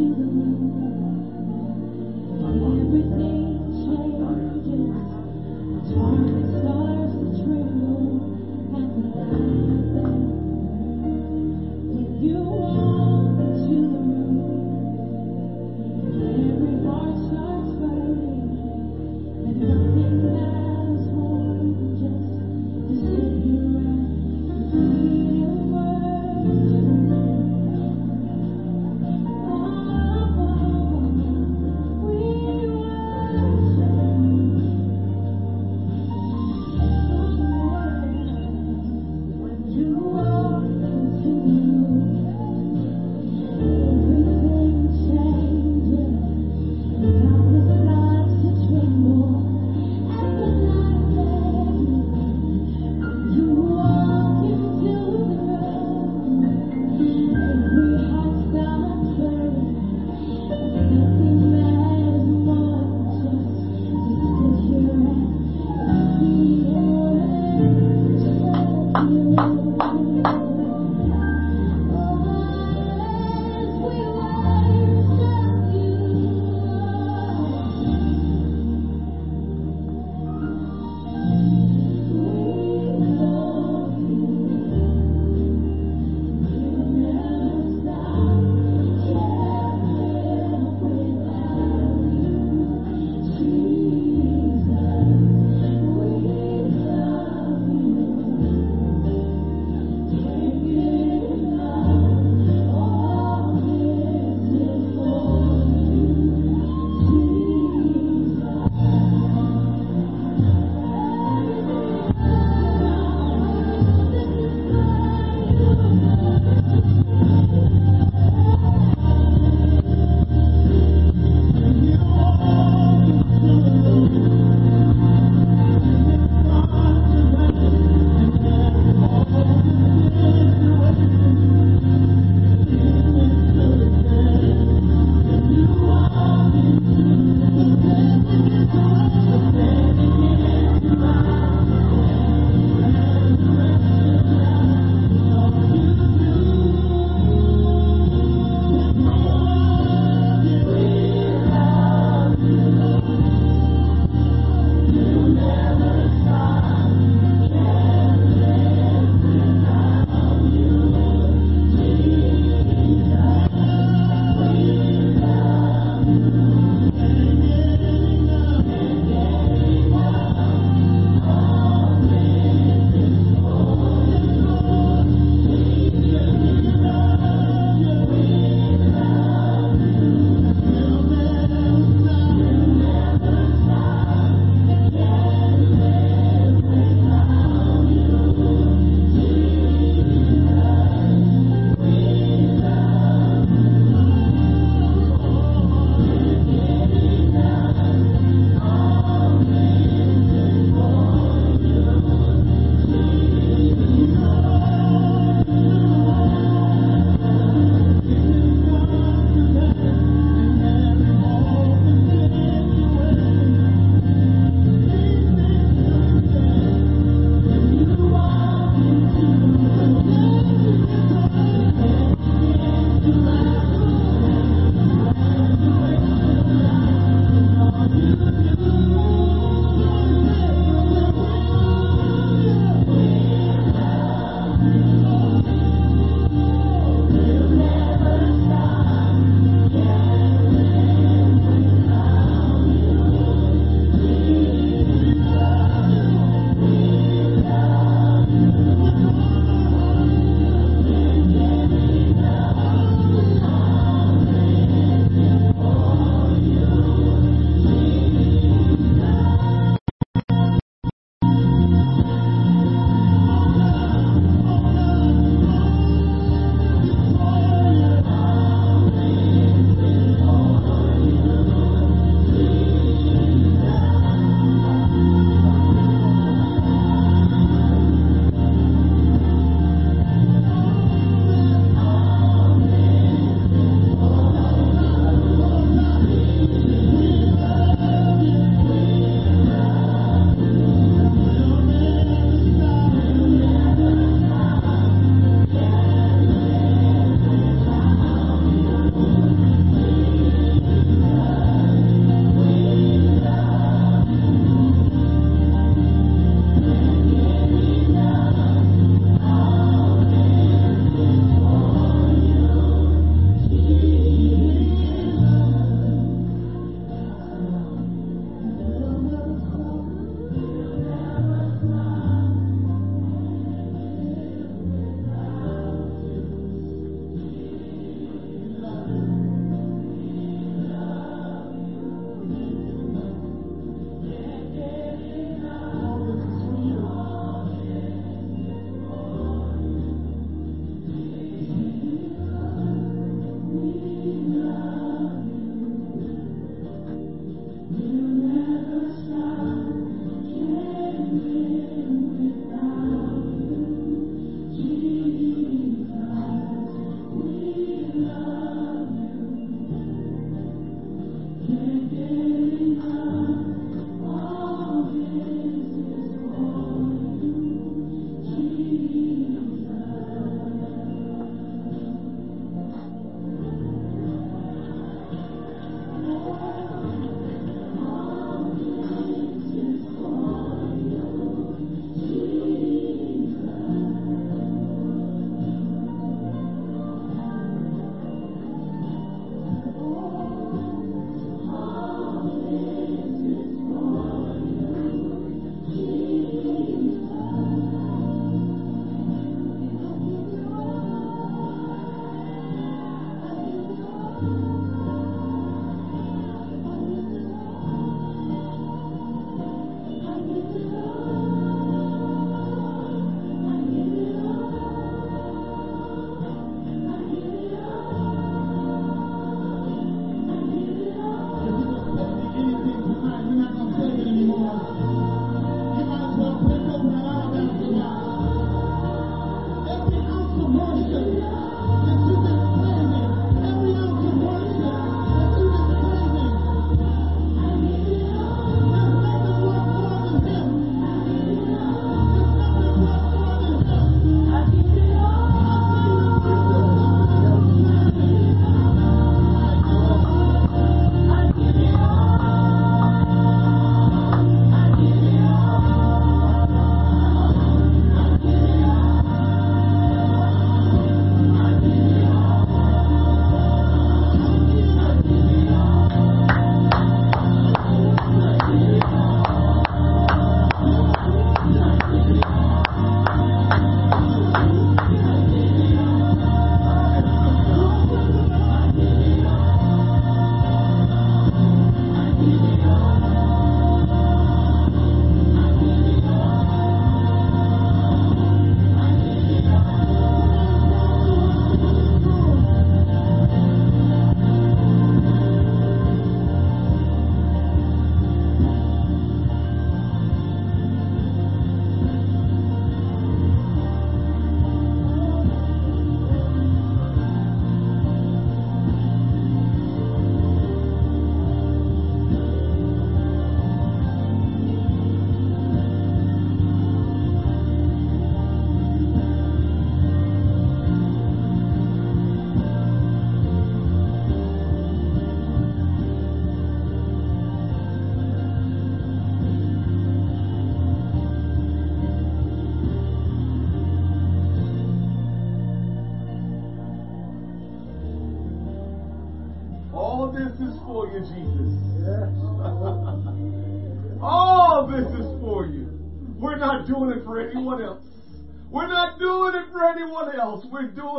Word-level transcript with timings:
Thank 0.00 1.79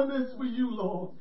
doing 0.07 0.21
this 0.21 0.33
for 0.37 0.45
you, 0.45 0.75
Lord. 0.75 1.11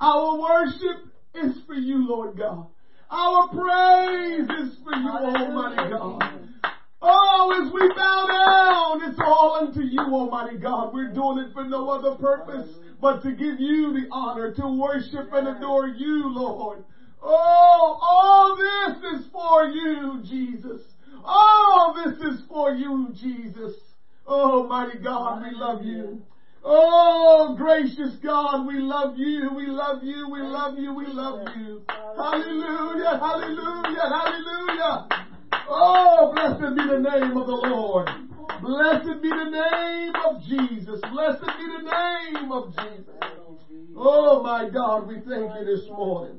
Our 0.00 0.40
worship 0.40 1.12
is 1.34 1.62
for 1.66 1.74
you, 1.74 2.06
Lord 2.08 2.36
God. 2.38 2.66
Our 3.10 3.48
praise 3.48 4.48
is 4.62 4.78
for 4.84 4.94
you, 4.94 5.10
Almighty 5.10 5.90
God. 5.90 6.48
Oh, 7.00 7.62
as 7.62 7.72
we 7.72 7.88
bow 7.94 8.26
down, 8.28 9.10
it's 9.10 9.20
all 9.24 9.58
unto 9.62 9.80
you, 9.80 10.00
Almighty 10.00 10.58
God. 10.58 10.92
We're 10.92 11.12
doing 11.12 11.38
it 11.38 11.52
for 11.52 11.64
no 11.64 11.88
other 11.90 12.16
purpose 12.16 12.68
but 13.00 13.22
to 13.22 13.30
give 13.30 13.60
you 13.60 13.92
the 13.92 14.08
honor, 14.10 14.52
to 14.52 14.78
worship 14.78 15.32
and 15.32 15.56
adore 15.56 15.88
you, 15.88 16.28
Lord. 16.34 16.84
Oh, 17.22 17.98
all 18.00 18.56
this 18.56 19.20
is 19.20 19.26
for 19.32 19.64
you, 19.64 20.22
Jesus. 20.24 20.82
All 21.24 21.94
this 21.94 22.20
is 22.20 22.42
for 22.48 22.72
you, 22.72 23.12
Jesus. 23.20 23.74
Oh, 24.26 24.66
mighty 24.66 24.98
God, 24.98 25.42
we 25.42 25.50
love 25.52 25.84
you. 25.84 26.22
Oh, 26.70 27.54
gracious 27.56 28.14
God, 28.22 28.66
we 28.66 28.78
love 28.78 29.16
you, 29.16 29.54
we 29.56 29.68
love 29.68 30.02
you, 30.04 30.28
we 30.28 30.42
love 30.42 30.76
you, 30.76 30.92
we 30.92 31.06
love 31.06 31.48
you. 31.56 31.82
Hallelujah, 31.88 33.16
hallelujah, 33.18 34.04
hallelujah. 34.04 35.08
Oh, 35.66 36.30
blessed 36.34 36.76
be 36.76 36.84
the 36.86 36.98
name 36.98 37.38
of 37.38 37.46
the 37.46 37.54
Lord. 37.54 38.10
Blessed 38.60 39.22
be 39.22 39.30
the 39.30 39.48
name 39.48 40.12
of 40.26 40.42
Jesus. 40.42 41.00
Blessed 41.10 41.56
be 41.56 41.66
the 41.68 41.84
name 41.88 42.52
of 42.52 42.68
Jesus. 42.84 43.14
Oh 43.96 44.42
my 44.42 44.68
God, 44.68 45.06
we 45.06 45.20
thank 45.20 45.54
you 45.56 45.64
this 45.64 45.88
morning. 45.88 46.36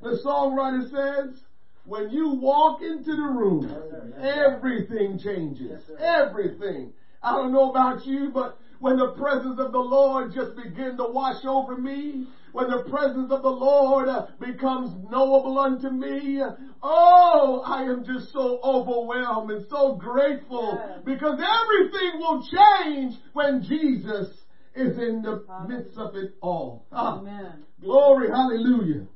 The 0.00 0.18
songwriter 0.24 0.88
says, 0.90 1.42
when 1.84 2.08
you 2.08 2.30
walk 2.40 2.80
into 2.80 3.14
the 3.14 3.22
room, 3.22 3.70
everything 4.18 5.18
changes. 5.18 5.82
Everything. 5.98 6.90
I 7.22 7.32
don't 7.32 7.52
know 7.52 7.68
about 7.68 8.06
you, 8.06 8.30
but 8.32 8.58
when 8.78 8.96
the 8.96 9.10
presence 9.16 9.58
of 9.58 9.72
the 9.72 9.78
Lord 9.78 10.32
just 10.34 10.56
begin 10.56 10.96
to 10.96 11.04
wash 11.04 11.44
over 11.44 11.76
me, 11.76 12.26
when 12.52 12.68
the 12.68 12.88
presence 12.88 13.30
of 13.32 13.42
the 13.42 13.50
Lord 13.50 14.08
uh, 14.08 14.26
becomes 14.38 14.94
knowable 15.08 15.58
unto 15.58 15.88
me, 15.88 16.40
oh, 16.82 17.62
I 17.64 17.82
am 17.82 18.04
just 18.04 18.32
so 18.32 18.60
overwhelmed 18.62 19.50
and 19.50 19.64
so 19.68 19.96
grateful 19.96 20.78
yes. 20.78 21.00
because 21.04 21.40
everything 21.40 22.18
will 22.18 22.42
change 22.42 23.14
when 23.32 23.62
Jesus 23.62 24.28
is 24.74 24.98
in 24.98 25.22
the 25.22 25.44
midst 25.66 25.96
of 25.96 26.14
it 26.14 26.36
all. 26.40 26.86
Ah, 26.92 27.18
Amen. 27.18 27.64
Glory, 27.80 28.28
hallelujah. 28.28 29.06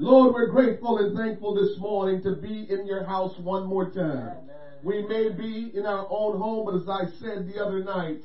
Lord, 0.00 0.32
we're 0.32 0.46
grateful 0.46 0.98
and 0.98 1.16
thankful 1.16 1.54
this 1.54 1.76
morning 1.78 2.22
to 2.22 2.36
be 2.36 2.66
in 2.68 2.86
your 2.86 3.02
house 3.02 3.36
one 3.38 3.66
more 3.66 3.90
time. 3.90 4.38
Amen. 4.42 4.48
We 4.84 5.02
may 5.02 5.34
be 5.34 5.70
in 5.74 5.86
our 5.86 6.06
own 6.08 6.38
home, 6.38 6.64
but 6.64 6.74
as 6.74 6.88
I 6.88 7.10
said 7.18 7.46
the 7.46 7.60
other 7.60 7.80
night, 7.80 8.22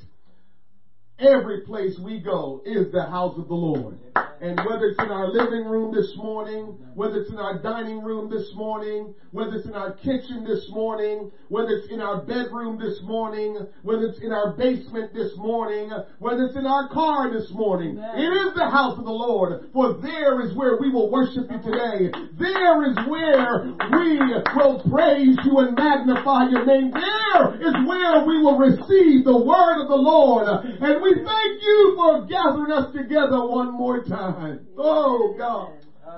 every 1.24 1.62
place 1.62 1.98
we 2.00 2.20
go 2.20 2.62
is 2.66 2.92
the 2.92 3.06
house 3.06 3.38
of 3.38 3.48
the 3.48 3.54
Lord. 3.54 4.00
And 4.44 4.60
whether 4.66 4.88
it's 4.88 5.00
in 5.00 5.10
our 5.10 5.30
living 5.30 5.64
room 5.64 5.94
this 5.94 6.12
morning, 6.18 6.76
whether 6.96 7.22
it's 7.22 7.32
in 7.32 7.40
our 7.40 7.62
dining 7.62 8.04
room 8.04 8.30
this 8.30 8.52
morning, 8.54 9.14
whether 9.32 9.56
it's 9.56 9.66
in 9.66 9.74
our 9.74 9.94
kitchen 9.94 10.44
this 10.44 10.68
morning, 10.70 11.32
whether 11.48 11.70
it's 11.70 11.88
in 11.88 12.02
our 12.02 12.20
bedroom 12.20 12.78
this 12.78 13.00
morning, 13.04 13.56
whether 13.84 14.04
it's 14.04 14.20
in 14.20 14.34
our 14.34 14.52
basement 14.52 15.14
this 15.14 15.32
morning, 15.38 15.92
whether 16.20 16.44
it's 16.44 16.58
in 16.58 16.66
our 16.66 16.90
car 16.90 17.32
this 17.32 17.50
morning, 17.52 17.98
Amen. 17.98 18.20
it 18.20 18.28
is 18.28 18.54
the 18.54 18.70
house 18.70 18.98
of 19.00 19.06
the 19.06 19.16
Lord. 19.16 19.70
For 19.72 19.96
there 20.02 20.42
is 20.42 20.54
where 20.56 20.76
we 20.76 20.92
will 20.92 21.10
worship 21.10 21.48
you 21.50 21.60
today. 21.64 22.12
There 22.36 22.84
is 22.92 22.98
where 23.08 23.72
we 23.96 24.20
will 24.20 24.84
praise 24.92 25.38
you 25.46 25.60
and 25.60 25.72
magnify 25.74 26.50
your 26.52 26.66
name. 26.66 26.92
There 26.92 27.64
is 27.64 27.74
where 27.88 28.28
we 28.28 28.44
will 28.44 28.58
receive 28.58 29.24
the 29.24 29.40
word 29.40 29.82
of 29.82 29.88
the 29.88 29.96
Lord. 29.96 30.48
And 30.52 31.02
we 31.02 31.13
thank 31.16 31.62
you 31.62 31.94
for 31.96 32.26
gathering 32.26 32.72
us 32.72 32.94
together 32.94 33.46
one 33.46 33.74
more 33.74 34.04
time. 34.04 34.68
Oh 34.78 35.36
God. 35.38 35.74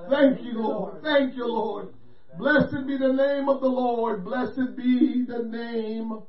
Thank 0.10 0.44
you, 0.44 0.62
Lord. 0.62 1.02
Thank 1.02 1.36
you, 1.36 1.48
Lord. 1.48 1.90
Blessed 2.38 2.86
be 2.86 2.98
the 2.98 3.12
name 3.12 3.48
of 3.50 3.62
the 3.62 3.68
Lord. 3.68 4.24
Blessed 4.24 4.76
be 4.76 5.24
the 5.26 5.44
name 5.44 6.22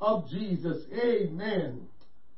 of 0.00 0.28
Jesus. 0.28 0.84
Amen. 0.92 1.86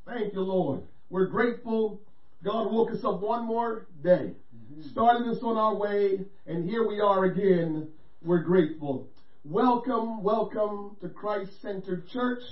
Thank 0.06 0.34
you, 0.34 0.40
Lord. 0.40 0.82
We're 1.08 1.26
grateful. 1.26 2.00
God 2.42 2.70
woke 2.70 2.90
us 2.90 3.02
up 3.04 3.20
one 3.20 3.46
more 3.46 3.86
day, 4.02 4.34
started 4.90 5.26
us 5.26 5.42
on 5.42 5.56
our 5.56 5.74
way, 5.74 6.26
and 6.46 6.68
here 6.68 6.86
we 6.86 7.00
are 7.00 7.24
again. 7.24 7.88
We're 8.22 8.42
grateful. 8.42 9.08
Welcome, 9.44 10.22
welcome 10.22 10.96
to 11.00 11.08
Christ 11.08 11.62
Centered 11.62 12.06
Church, 12.08 12.42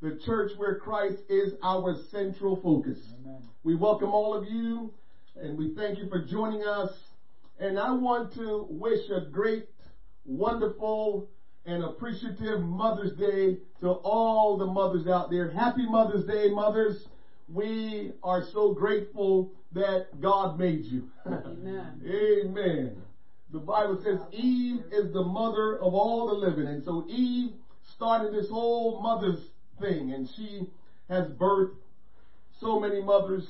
the 0.00 0.16
church 0.16 0.52
where 0.56 0.74
Christ 0.74 1.22
is 1.28 1.54
our 1.62 1.96
central 2.10 2.56
focus. 2.56 2.98
Amen. 3.20 3.42
We 3.62 3.74
welcome 3.74 4.10
all 4.10 4.34
of 4.34 4.44
you 4.44 4.92
and 5.34 5.56
we 5.56 5.70
thank 5.70 5.98
you 5.98 6.08
for 6.08 6.22
joining 6.24 6.64
us. 6.64 6.90
And 7.58 7.78
I 7.78 7.92
want 7.92 8.34
to 8.34 8.66
wish 8.68 9.08
a 9.08 9.20
great, 9.30 9.64
wonderful, 10.24 11.28
and 11.64 11.82
appreciative 11.82 12.60
Mother's 12.60 13.12
Day 13.12 13.58
to 13.80 13.88
all 13.88 14.58
the 14.58 14.66
mothers 14.66 15.06
out 15.06 15.30
there. 15.30 15.48
Happy 15.50 15.86
Mother's 15.86 16.24
Day, 16.24 16.48
mothers. 16.48 17.08
We 17.48 18.12
are 18.22 18.42
so 18.52 18.72
grateful 18.72 19.50
that 19.72 20.20
God 20.20 20.58
made 20.58 20.84
you. 20.84 21.04
Amen. 21.26 22.02
Amen. 22.06 23.02
The 23.50 23.60
Bible 23.60 23.98
says 24.02 24.18
Eve 24.32 24.82
is 24.90 25.10
the 25.12 25.22
mother 25.22 25.76
of 25.76 25.94
all 25.94 26.26
the 26.26 26.34
living. 26.34 26.66
And 26.66 26.82
so 26.82 27.04
Eve 27.08 27.52
started 27.94 28.32
this 28.32 28.48
whole 28.48 29.00
mother's 29.00 29.40
thing 29.78 30.12
and 30.12 30.28
she 30.28 30.68
has 31.08 31.28
birthed 31.30 31.76
so 32.60 32.80
many 32.80 33.02
mothers 33.02 33.46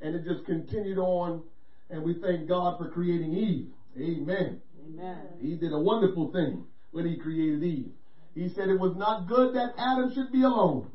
and 0.00 0.14
it 0.14 0.24
just 0.24 0.44
continued 0.44 0.98
on. 0.98 1.42
And 1.90 2.04
we 2.04 2.14
thank 2.14 2.48
God 2.48 2.78
for 2.78 2.88
creating 2.88 3.34
Eve. 3.34 3.68
Amen. 3.98 4.60
Amen. 4.86 5.28
He 5.40 5.56
did 5.56 5.72
a 5.72 5.78
wonderful 5.78 6.32
thing 6.32 6.64
when 6.90 7.06
he 7.06 7.18
created 7.18 7.62
Eve. 7.62 7.90
He 8.34 8.48
said 8.48 8.70
it 8.70 8.78
was 8.78 8.96
not 8.96 9.26
good 9.28 9.54
that 9.54 9.74
Adam 9.78 10.12
should 10.12 10.32
be 10.32 10.42
alone. 10.42 10.88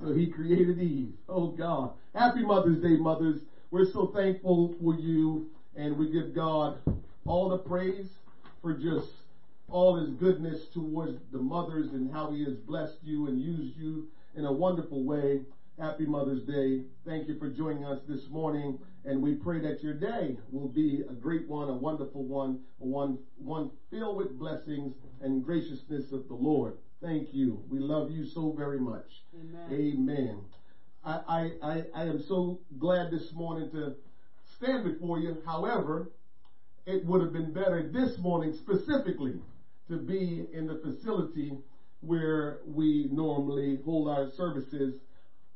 So 0.00 0.12
he 0.12 0.30
created 0.30 0.78
Eve. 0.78 1.12
Oh 1.28 1.48
God. 1.48 1.92
Happy 2.14 2.42
Mother's 2.42 2.80
Day, 2.80 2.96
mothers. 2.96 3.40
We're 3.70 3.90
so 3.90 4.06
thankful 4.06 4.74
for 4.80 4.94
you 4.94 5.46
and 5.74 5.98
we 5.98 6.10
give 6.10 6.34
God 6.34 6.78
all 7.26 7.48
the 7.48 7.58
praise 7.58 8.08
for 8.62 8.74
just 8.74 9.08
all 9.68 9.96
his 9.96 10.10
goodness 10.10 10.66
towards 10.72 11.18
the 11.32 11.38
mothers 11.38 11.92
and 11.92 12.12
how 12.12 12.30
he 12.30 12.44
has 12.44 12.54
blessed 12.54 12.98
you 13.02 13.26
and 13.26 13.40
used 13.40 13.76
you 13.76 14.06
in 14.36 14.44
a 14.44 14.52
wonderful 14.52 15.02
way. 15.04 15.40
Happy 15.78 16.06
Mother's 16.06 16.42
Day. 16.44 16.82
Thank 17.04 17.26
you 17.28 17.38
for 17.38 17.50
joining 17.50 17.84
us 17.84 18.00
this 18.06 18.28
morning. 18.30 18.78
And 19.04 19.22
we 19.22 19.34
pray 19.34 19.60
that 19.60 19.82
your 19.82 19.94
day 19.94 20.36
will 20.50 20.68
be 20.68 21.02
a 21.08 21.12
great 21.12 21.48
one, 21.48 21.68
a 21.68 21.74
wonderful 21.74 22.24
one, 22.24 22.60
one, 22.78 23.18
one 23.36 23.70
filled 23.90 24.16
with 24.16 24.38
blessings 24.38 24.94
and 25.20 25.44
graciousness 25.44 26.12
of 26.12 26.28
the 26.28 26.34
Lord. 26.34 26.74
Thank 27.02 27.32
you. 27.32 27.62
We 27.68 27.78
love 27.78 28.10
you 28.10 28.26
so 28.26 28.52
very 28.52 28.78
much. 28.78 29.22
Amen. 29.34 29.72
Amen. 29.72 30.40
I, 31.04 31.52
I, 31.62 31.84
I 31.94 32.02
am 32.04 32.22
so 32.26 32.60
glad 32.78 33.10
this 33.10 33.32
morning 33.32 33.70
to 33.70 33.94
stand 34.56 34.84
before 34.84 35.18
you. 35.18 35.38
However, 35.46 36.10
it 36.84 37.04
would 37.04 37.20
have 37.20 37.32
been 37.32 37.52
better 37.52 37.90
this 37.92 38.18
morning 38.18 38.54
specifically 38.54 39.34
to 39.88 39.98
be 39.98 40.46
in 40.52 40.66
the 40.66 40.76
facility 40.78 41.58
where 42.06 42.60
we 42.66 43.08
normally 43.12 43.80
hold 43.84 44.08
our 44.08 44.30
services 44.30 45.00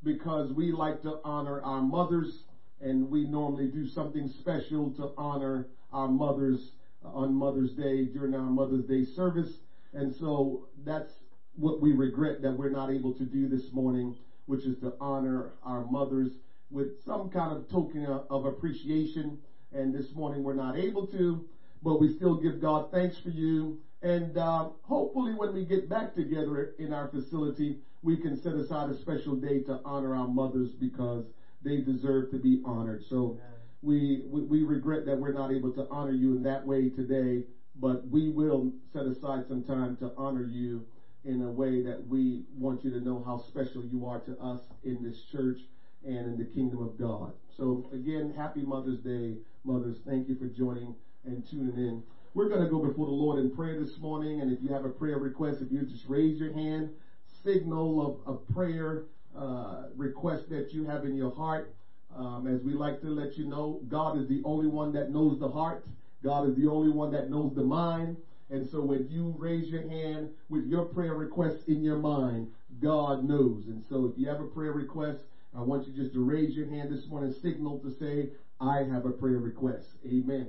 because 0.03 0.53
we 0.53 0.73
like 0.73 1.03
to 1.03 1.21
honor 1.25 1.63
our 1.63 1.83
mothers 1.83 2.45
and 2.81 3.11
we 3.11 3.25
normally 3.25 3.71
do 3.71 3.87
something 3.87 4.29
special 4.29 4.91
to 4.93 5.13
honor 5.17 5.67
our 5.93 6.09
mothers 6.09 6.73
uh, 7.05 7.09
on 7.11 7.35
Mother's 7.35 7.75
Day 7.75 8.07
during 8.07 8.35
our 8.35 8.51
Mother's 8.51 8.87
Day 8.87 9.05
service. 9.05 9.59
And 9.93 10.15
so 10.15 10.69
that's 10.85 11.13
what 11.57 11.81
we 11.81 11.93
regret 11.93 12.43
that 12.43 12.57
we're 12.57 12.71
not 12.71 12.91
able 12.91 13.13
to 13.15 13.25
do 13.25 13.49
this 13.49 13.73
morning, 13.73 14.17
which 14.47 14.65
is 14.65 14.81
to 14.81 14.95
honor 15.01 15.53
our 15.63 15.85
mothers 15.85 16.31
with 16.71 17.05
some 17.05 17.29
kind 17.29 17.53
of 17.53 17.69
token 17.69 18.07
of 18.07 18.45
appreciation. 18.47 19.39
And 19.73 19.93
this 19.95 20.15
morning 20.15 20.43
we're 20.43 20.55
not 20.55 20.77
able 20.77 21.07
to, 21.07 21.45
but 21.83 22.01
we 22.01 22.09
still 22.09 22.37
give 22.37 22.61
God 22.61 22.91
thanks 22.91 23.19
for 23.19 23.31
you. 23.31 23.77
And 24.03 24.37
uh, 24.39 24.71
hopefully 24.83 25.35
when 25.35 25.53
we 25.53 25.65
get 25.65 25.89
back 25.89 26.15
together 26.15 26.75
in 26.79 26.93
our 26.93 27.09
facility, 27.09 27.83
we 28.03 28.17
can 28.17 28.37
set 28.37 28.55
aside 28.55 28.89
a 28.89 28.95
special 28.95 29.37
day 29.37 29.63
to 29.65 29.81
honor 29.85 30.17
our 30.17 30.29
mothers 30.29 30.71
because 30.71 31.25
they 31.63 31.83
deserve 31.83 32.31
to 32.31 32.39
be 32.39 32.63
honored. 32.65 33.05
So 33.05 33.41
we, 33.83 34.23
we, 34.31 34.41
we 34.43 34.63
regret 34.63 35.05
that 35.07 35.21
we're 35.21 35.35
not 35.35 35.53
able 35.53 35.73
to 35.73 35.87
honor 35.91 36.13
you 36.13 36.35
in 36.35 36.43
that 36.45 36.67
way 36.67 36.89
today, 36.89 37.45
but 37.79 38.09
we 38.09 38.31
will 38.31 38.73
set 38.93 39.05
aside 39.05 39.47
some 39.47 39.65
time 39.65 39.97
to 39.99 40.13
honor 40.17 40.45
you 40.45 40.87
in 41.25 41.43
a 41.43 41.51
way 41.51 41.83
that 41.83 42.07
we 42.07 42.45
want 42.57 42.83
you 42.83 42.91
to 42.91 43.01
know 43.01 43.23
how 43.23 43.37
special 43.37 43.85
you 43.85 44.07
are 44.07 44.21
to 44.21 44.39
us 44.41 44.61
in 44.83 45.03
this 45.03 45.23
church 45.25 45.61
and 46.03 46.27
in 46.27 46.39
the 46.39 46.45
kingdom 46.45 46.81
of 46.81 46.97
God. 46.97 47.35
So 47.55 47.91
again, 47.93 48.33
happy 48.35 48.63
Mother's 48.63 49.01
Day, 49.01 49.37
mothers. 49.65 49.99
Thank 50.07 50.29
you 50.29 50.35
for 50.37 50.47
joining 50.47 50.95
and 51.25 51.45
tuning 51.45 51.77
in. 51.77 52.03
We're 52.33 52.49
going 52.49 52.63
to 52.63 52.69
go 52.71 52.79
before 52.79 53.07
the 53.07 53.13
Lord 53.13 53.45
in 53.45 53.51
prayer 53.51 53.85
this 53.85 53.99
morning. 53.99 54.41
And 54.41 54.53
if 54.53 54.63
you 54.63 54.71
have 54.73 54.85
a 54.85 54.91
prayer 54.91 55.19
request, 55.19 55.63
if 55.63 55.73
you 55.73 55.85
just 55.85 56.07
raise 56.07 56.39
your 56.39 56.53
hand, 56.53 56.91
signal 57.27 58.23
of, 58.25 58.37
of 58.37 58.47
prayer 58.55 59.07
uh, 59.37 59.87
request 59.97 60.49
that 60.51 60.73
you 60.73 60.85
have 60.85 61.05
in 61.05 61.17
your 61.17 61.35
heart. 61.35 61.75
Um, 62.15 62.47
as 62.47 62.63
we 62.63 62.75
like 62.75 63.01
to 63.01 63.09
let 63.09 63.37
you 63.37 63.47
know, 63.47 63.81
God 63.89 64.17
is 64.17 64.29
the 64.29 64.43
only 64.45 64.69
one 64.69 64.93
that 64.93 65.11
knows 65.11 65.41
the 65.41 65.51
heart. 65.51 65.89
God 66.23 66.47
is 66.47 66.55
the 66.55 66.69
only 66.69 66.91
one 66.91 67.11
that 67.13 67.31
knows 67.31 67.53
the 67.55 67.65
mind. 67.65 68.17
And 68.49 68.65
so 68.65 68.81
when 68.81 69.09
you 69.09 69.35
raise 69.37 69.69
your 69.69 69.83
hand 69.89 70.31
with 70.49 70.67
your 70.67 70.85
prayer 70.85 71.15
request 71.15 71.69
in 71.69 71.83
your 71.83 71.99
mind, 71.99 72.49
God 72.81 73.25
knows. 73.25 73.67
And 73.67 73.83
so 73.83 74.05
if 74.05 74.17
you 74.17 74.29
have 74.29 74.41
a 74.41 74.45
prayer 74.45 74.73
request, 74.73 75.25
I 75.53 75.63
want 75.63 75.87
you 75.87 75.93
just 75.93 76.13
to 76.13 76.21
raise 76.21 76.55
your 76.55 76.69
hand 76.69 76.91
this 76.91 77.09
morning, 77.09 77.33
signal 77.33 77.79
to 77.81 77.91
say, 77.91 78.31
I 78.61 78.85
have 78.85 79.05
a 79.05 79.11
prayer 79.11 79.39
request. 79.39 79.97
Amen. 80.07 80.47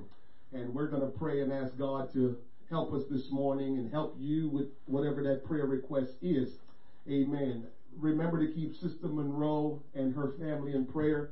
And 0.54 0.74
we're 0.74 0.90
going 0.90 1.10
to 1.10 1.18
pray 1.18 1.42
and 1.42 1.54
ask 1.54 1.78
God 1.78 2.12
to 2.14 2.42
help 2.70 2.94
us 2.94 3.08
this 3.10 3.32
morning 3.32 3.78
and 3.78 3.90
help 3.90 4.16
you 4.20 4.50
with 4.50 4.68
whatever 4.86 5.24
that 5.24 5.46
prayer 5.46 5.66
request 5.66 6.18
is. 6.22 6.60
Amen. 7.08 7.68
Remember 7.96 8.46
to 8.46 8.54
keep 8.54 8.76
Sister 8.76 9.08
Monroe 9.08 9.84
and 9.94 10.14
her 10.14 10.28
family 10.28 10.74
in 10.74 10.88
prayer. 10.88 11.32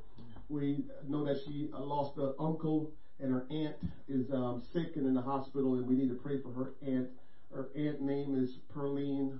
We 0.49 0.85
know 1.05 1.23
that 1.25 1.41
she 1.45 1.69
lost 1.73 2.17
an 2.17 2.33
uncle 2.39 2.93
and 3.19 3.31
her 3.31 3.45
aunt 3.51 3.75
is 4.07 4.31
um, 4.31 4.61
sick 4.61 4.95
and 4.95 5.05
in 5.05 5.13
the 5.13 5.21
hospital, 5.21 5.75
and 5.75 5.85
we 5.85 5.95
need 5.95 6.07
to 6.07 6.15
pray 6.15 6.39
for 6.41 6.51
her 6.51 6.73
aunt. 6.81 7.09
Her 7.51 7.69
aunt 7.75 8.01
name 8.01 8.35
is 8.35 8.59
Perline 8.73 9.39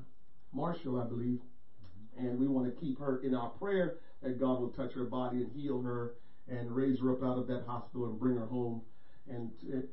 Marshall, 0.51 0.98
I 0.98 1.05
believe, 1.05 1.39
and 2.17 2.38
we 2.38 2.48
want 2.48 2.65
to 2.65 2.71
keep 2.71 2.98
her 3.00 3.15
in 3.17 3.33
our 3.33 3.50
prayer 3.50 4.00
that 4.21 4.38
God 4.38 4.59
will 4.59 4.69
touch 4.69 4.93
her 4.93 5.05
body 5.05 5.41
and 5.41 5.51
heal 5.53 5.79
her 5.79 6.15
and 6.48 6.75
raise 6.75 7.00
her 7.00 7.12
up 7.12 7.24
out 7.24 7.38
of 7.38 7.48
that 7.48 7.63
hospital 7.65 8.07
and 8.07 8.19
bring 8.19 8.36
her 8.36 8.45
home 8.48 8.81
and 9.29 9.51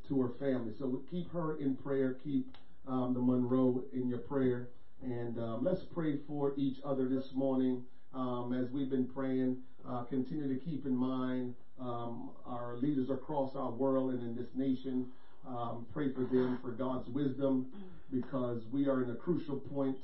to 0.09 0.21
her 0.21 0.31
family. 0.39 0.73
So 0.79 1.03
keep 1.11 1.33
her 1.33 1.57
in 1.59 1.77
prayer. 1.77 2.15
Keep 2.25 2.57
um, 2.87 3.15
the 3.15 3.21
Monroe 3.21 3.83
in 3.93 4.09
your 4.09 4.19
prayer. 4.19 4.69
And 5.03 5.39
um, 5.39 5.65
let's 5.65 5.83
pray 5.83 6.19
for 6.27 6.55
each 6.57 6.79
other 6.85 7.09
this 7.09 7.33
morning 7.35 7.85
um, 8.15 8.53
as 8.53 8.71
we've 8.71 8.91
been 8.91 9.07
praying. 9.07 9.59
Uh, 9.87 10.03
continue 10.05 10.49
to 10.49 10.65
keep 10.65 10.87
in 10.87 10.97
mind 10.97 11.55
um, 11.79 12.31
our 12.45 12.77
leaders 12.77 13.11
across 13.11 13.55
our 13.55 13.71
world 13.71 14.13
and 14.13 14.23
in 14.23 14.35
this 14.35 14.49
nation. 14.55 15.07
Um, 15.47 15.87
pray 15.93 16.13
for 16.13 16.25
them 16.25 16.59
for 16.61 16.73
God's 16.73 17.09
wisdom 17.09 17.67
because 18.11 18.65
we 18.73 18.89
are 18.89 19.03
in 19.03 19.11
a 19.11 19.15
crucial 19.15 19.57
point 19.57 19.99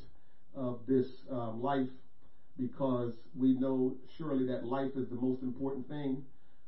of 0.54 0.80
this 0.86 1.06
um, 1.30 1.60
life 1.60 1.88
because 2.56 3.14
we 3.34 3.54
know 3.54 3.96
surely 4.18 4.44
that 4.46 4.64
life 4.64 4.94
is 4.94 5.08
the 5.08 5.16
most 5.16 5.42
important 5.42 5.88
thing. 5.88 6.22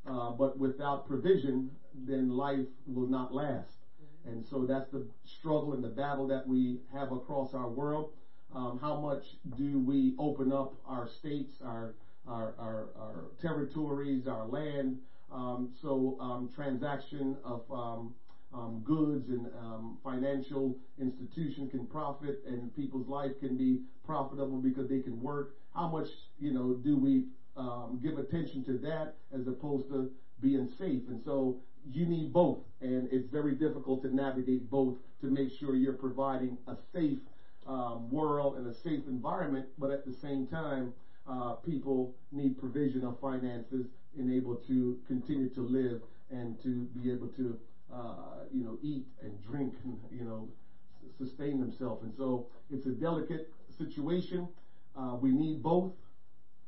Uh, 0.06 0.30
but 0.32 0.58
without 0.58 1.06
provision, 1.06 1.70
then 2.06 2.28
life 2.28 2.66
will 2.87 3.06
not 3.06 3.32
last. 3.32 3.70
And 4.26 4.44
so 4.46 4.64
that's 4.64 4.90
the 4.90 5.06
struggle 5.25 5.75
and 5.75 5.84
the 5.84 5.88
battle 5.88 6.26
that 6.28 6.46
we 6.46 6.80
have 6.92 7.12
across 7.12 7.54
our 7.54 7.70
world. 7.70 8.12
Um, 8.52 8.78
how 8.78 9.00
much 9.00 9.37
do 9.56 9.78
we 9.78 10.14
open 10.18 10.52
up 10.52 10.75
our 10.87 11.08
states, 11.08 11.61
our 11.62 11.94
our, 12.26 12.54
our, 12.58 12.90
our 12.96 13.25
territories, 13.42 14.26
our 14.26 14.46
land, 14.46 14.99
um, 15.30 15.68
so 15.82 16.16
um, 16.20 16.49
transaction 16.54 17.37
of 17.44 17.70
um, 17.70 18.14
um 18.54 18.80
goods 18.84 19.28
and 19.28 19.46
um, 19.58 19.99
financial 20.02 20.78
institution 20.99 21.68
can 21.68 21.84
profit, 21.87 22.42
and 22.46 22.75
people's 22.75 23.08
life 23.08 23.38
can 23.40 23.56
be 23.56 23.80
profitable 24.06 24.58
because 24.58 24.88
they 24.88 25.00
can 25.00 25.20
work. 25.20 25.54
How 25.75 25.87
much 25.87 26.08
you 26.38 26.52
know 26.52 26.73
do 26.73 26.96
we 26.96 27.25
um, 27.56 27.99
give 28.02 28.18
attention 28.18 28.64
to 28.64 28.78
that 28.78 29.16
as 29.32 29.46
opposed 29.46 29.88
to 29.88 30.11
being 30.40 30.66
safe? 30.66 31.08
And 31.08 31.20
so 31.20 31.56
you 31.92 32.06
need 32.06 32.32
both, 32.32 32.58
and 32.80 33.08
it's 33.11 33.28
very 33.28 33.54
difficult 33.54 34.02
to 34.02 34.14
navigate 34.14 34.70
both 34.70 34.96
to 35.20 35.30
make 35.30 35.50
sure 35.50 35.75
you're 35.75 35.92
providing 35.92 36.56
a 36.66 36.75
safe 36.92 37.18
um, 37.66 38.11
world 38.11 38.56
and 38.56 38.66
a 38.66 38.73
safe 38.73 39.06
environment, 39.06 39.66
but 39.78 39.90
at 39.90 40.04
the 40.04 40.12
same 40.12 40.46
time, 40.46 40.92
uh, 41.26 41.52
people 41.54 42.12
need 42.32 42.56
provision 42.56 43.04
of 43.04 43.18
finances 43.20 43.87
and 44.18 44.30
able 44.30 44.54
to 44.56 44.96
continue 45.06 45.49
to 45.49 45.62
live 45.62 46.00
and 46.30 46.58
to 46.62 46.84
be 46.94 47.11
able 47.11 47.28
to, 47.28 47.58
uh, 47.92 48.44
you 48.52 48.62
know, 48.64 48.76
eat 48.82 49.04
and 49.23 49.40
drink 49.42 49.75
and, 49.84 49.99
you 50.11 50.25
know, 50.25 50.49
sustain 51.16 51.58
themselves. 51.58 52.02
And 52.02 52.12
so 52.14 52.46
it's 52.70 52.87
a 52.87 52.92
delicate 52.92 53.49
situation. 53.68 54.49
Uh, 54.94 55.16
we 55.20 55.32
need 55.32 55.62
both. 55.62 55.92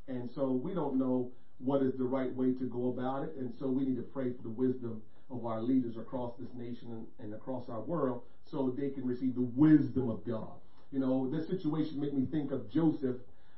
And 0.08 0.30
so 0.30 0.52
we 0.52 0.74
don't 0.74 0.98
know 0.98 1.32
what 1.58 1.82
is 1.82 1.96
the 1.96 2.04
right 2.04 2.34
way 2.34 2.52
to 2.52 2.64
go 2.64 2.88
about 2.88 3.24
it. 3.24 3.36
And 3.36 3.54
so 3.58 3.68
we 3.68 3.84
need 3.84 3.96
to 3.96 4.02
pray 4.02 4.32
for 4.32 4.42
the 4.42 4.50
wisdom 4.50 5.00
of 5.30 5.44
our 5.44 5.60
leaders 5.60 5.96
across 5.96 6.36
this 6.38 6.54
nation 6.54 7.06
and, 7.18 7.32
across 7.34 7.68
our 7.68 7.80
world 7.80 8.22
so 8.44 8.70
they 8.70 8.90
can 8.90 9.04
receive 9.04 9.34
the 9.34 9.40
wisdom 9.40 10.08
of 10.08 10.24
God. 10.24 10.54
You 10.92 11.00
know, 11.00 11.28
this 11.28 11.48
situation 11.48 12.00
made 12.00 12.14
me 12.14 12.26
think 12.30 12.52
of 12.52 12.70
Joseph 12.70 13.16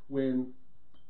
when 0.08 0.52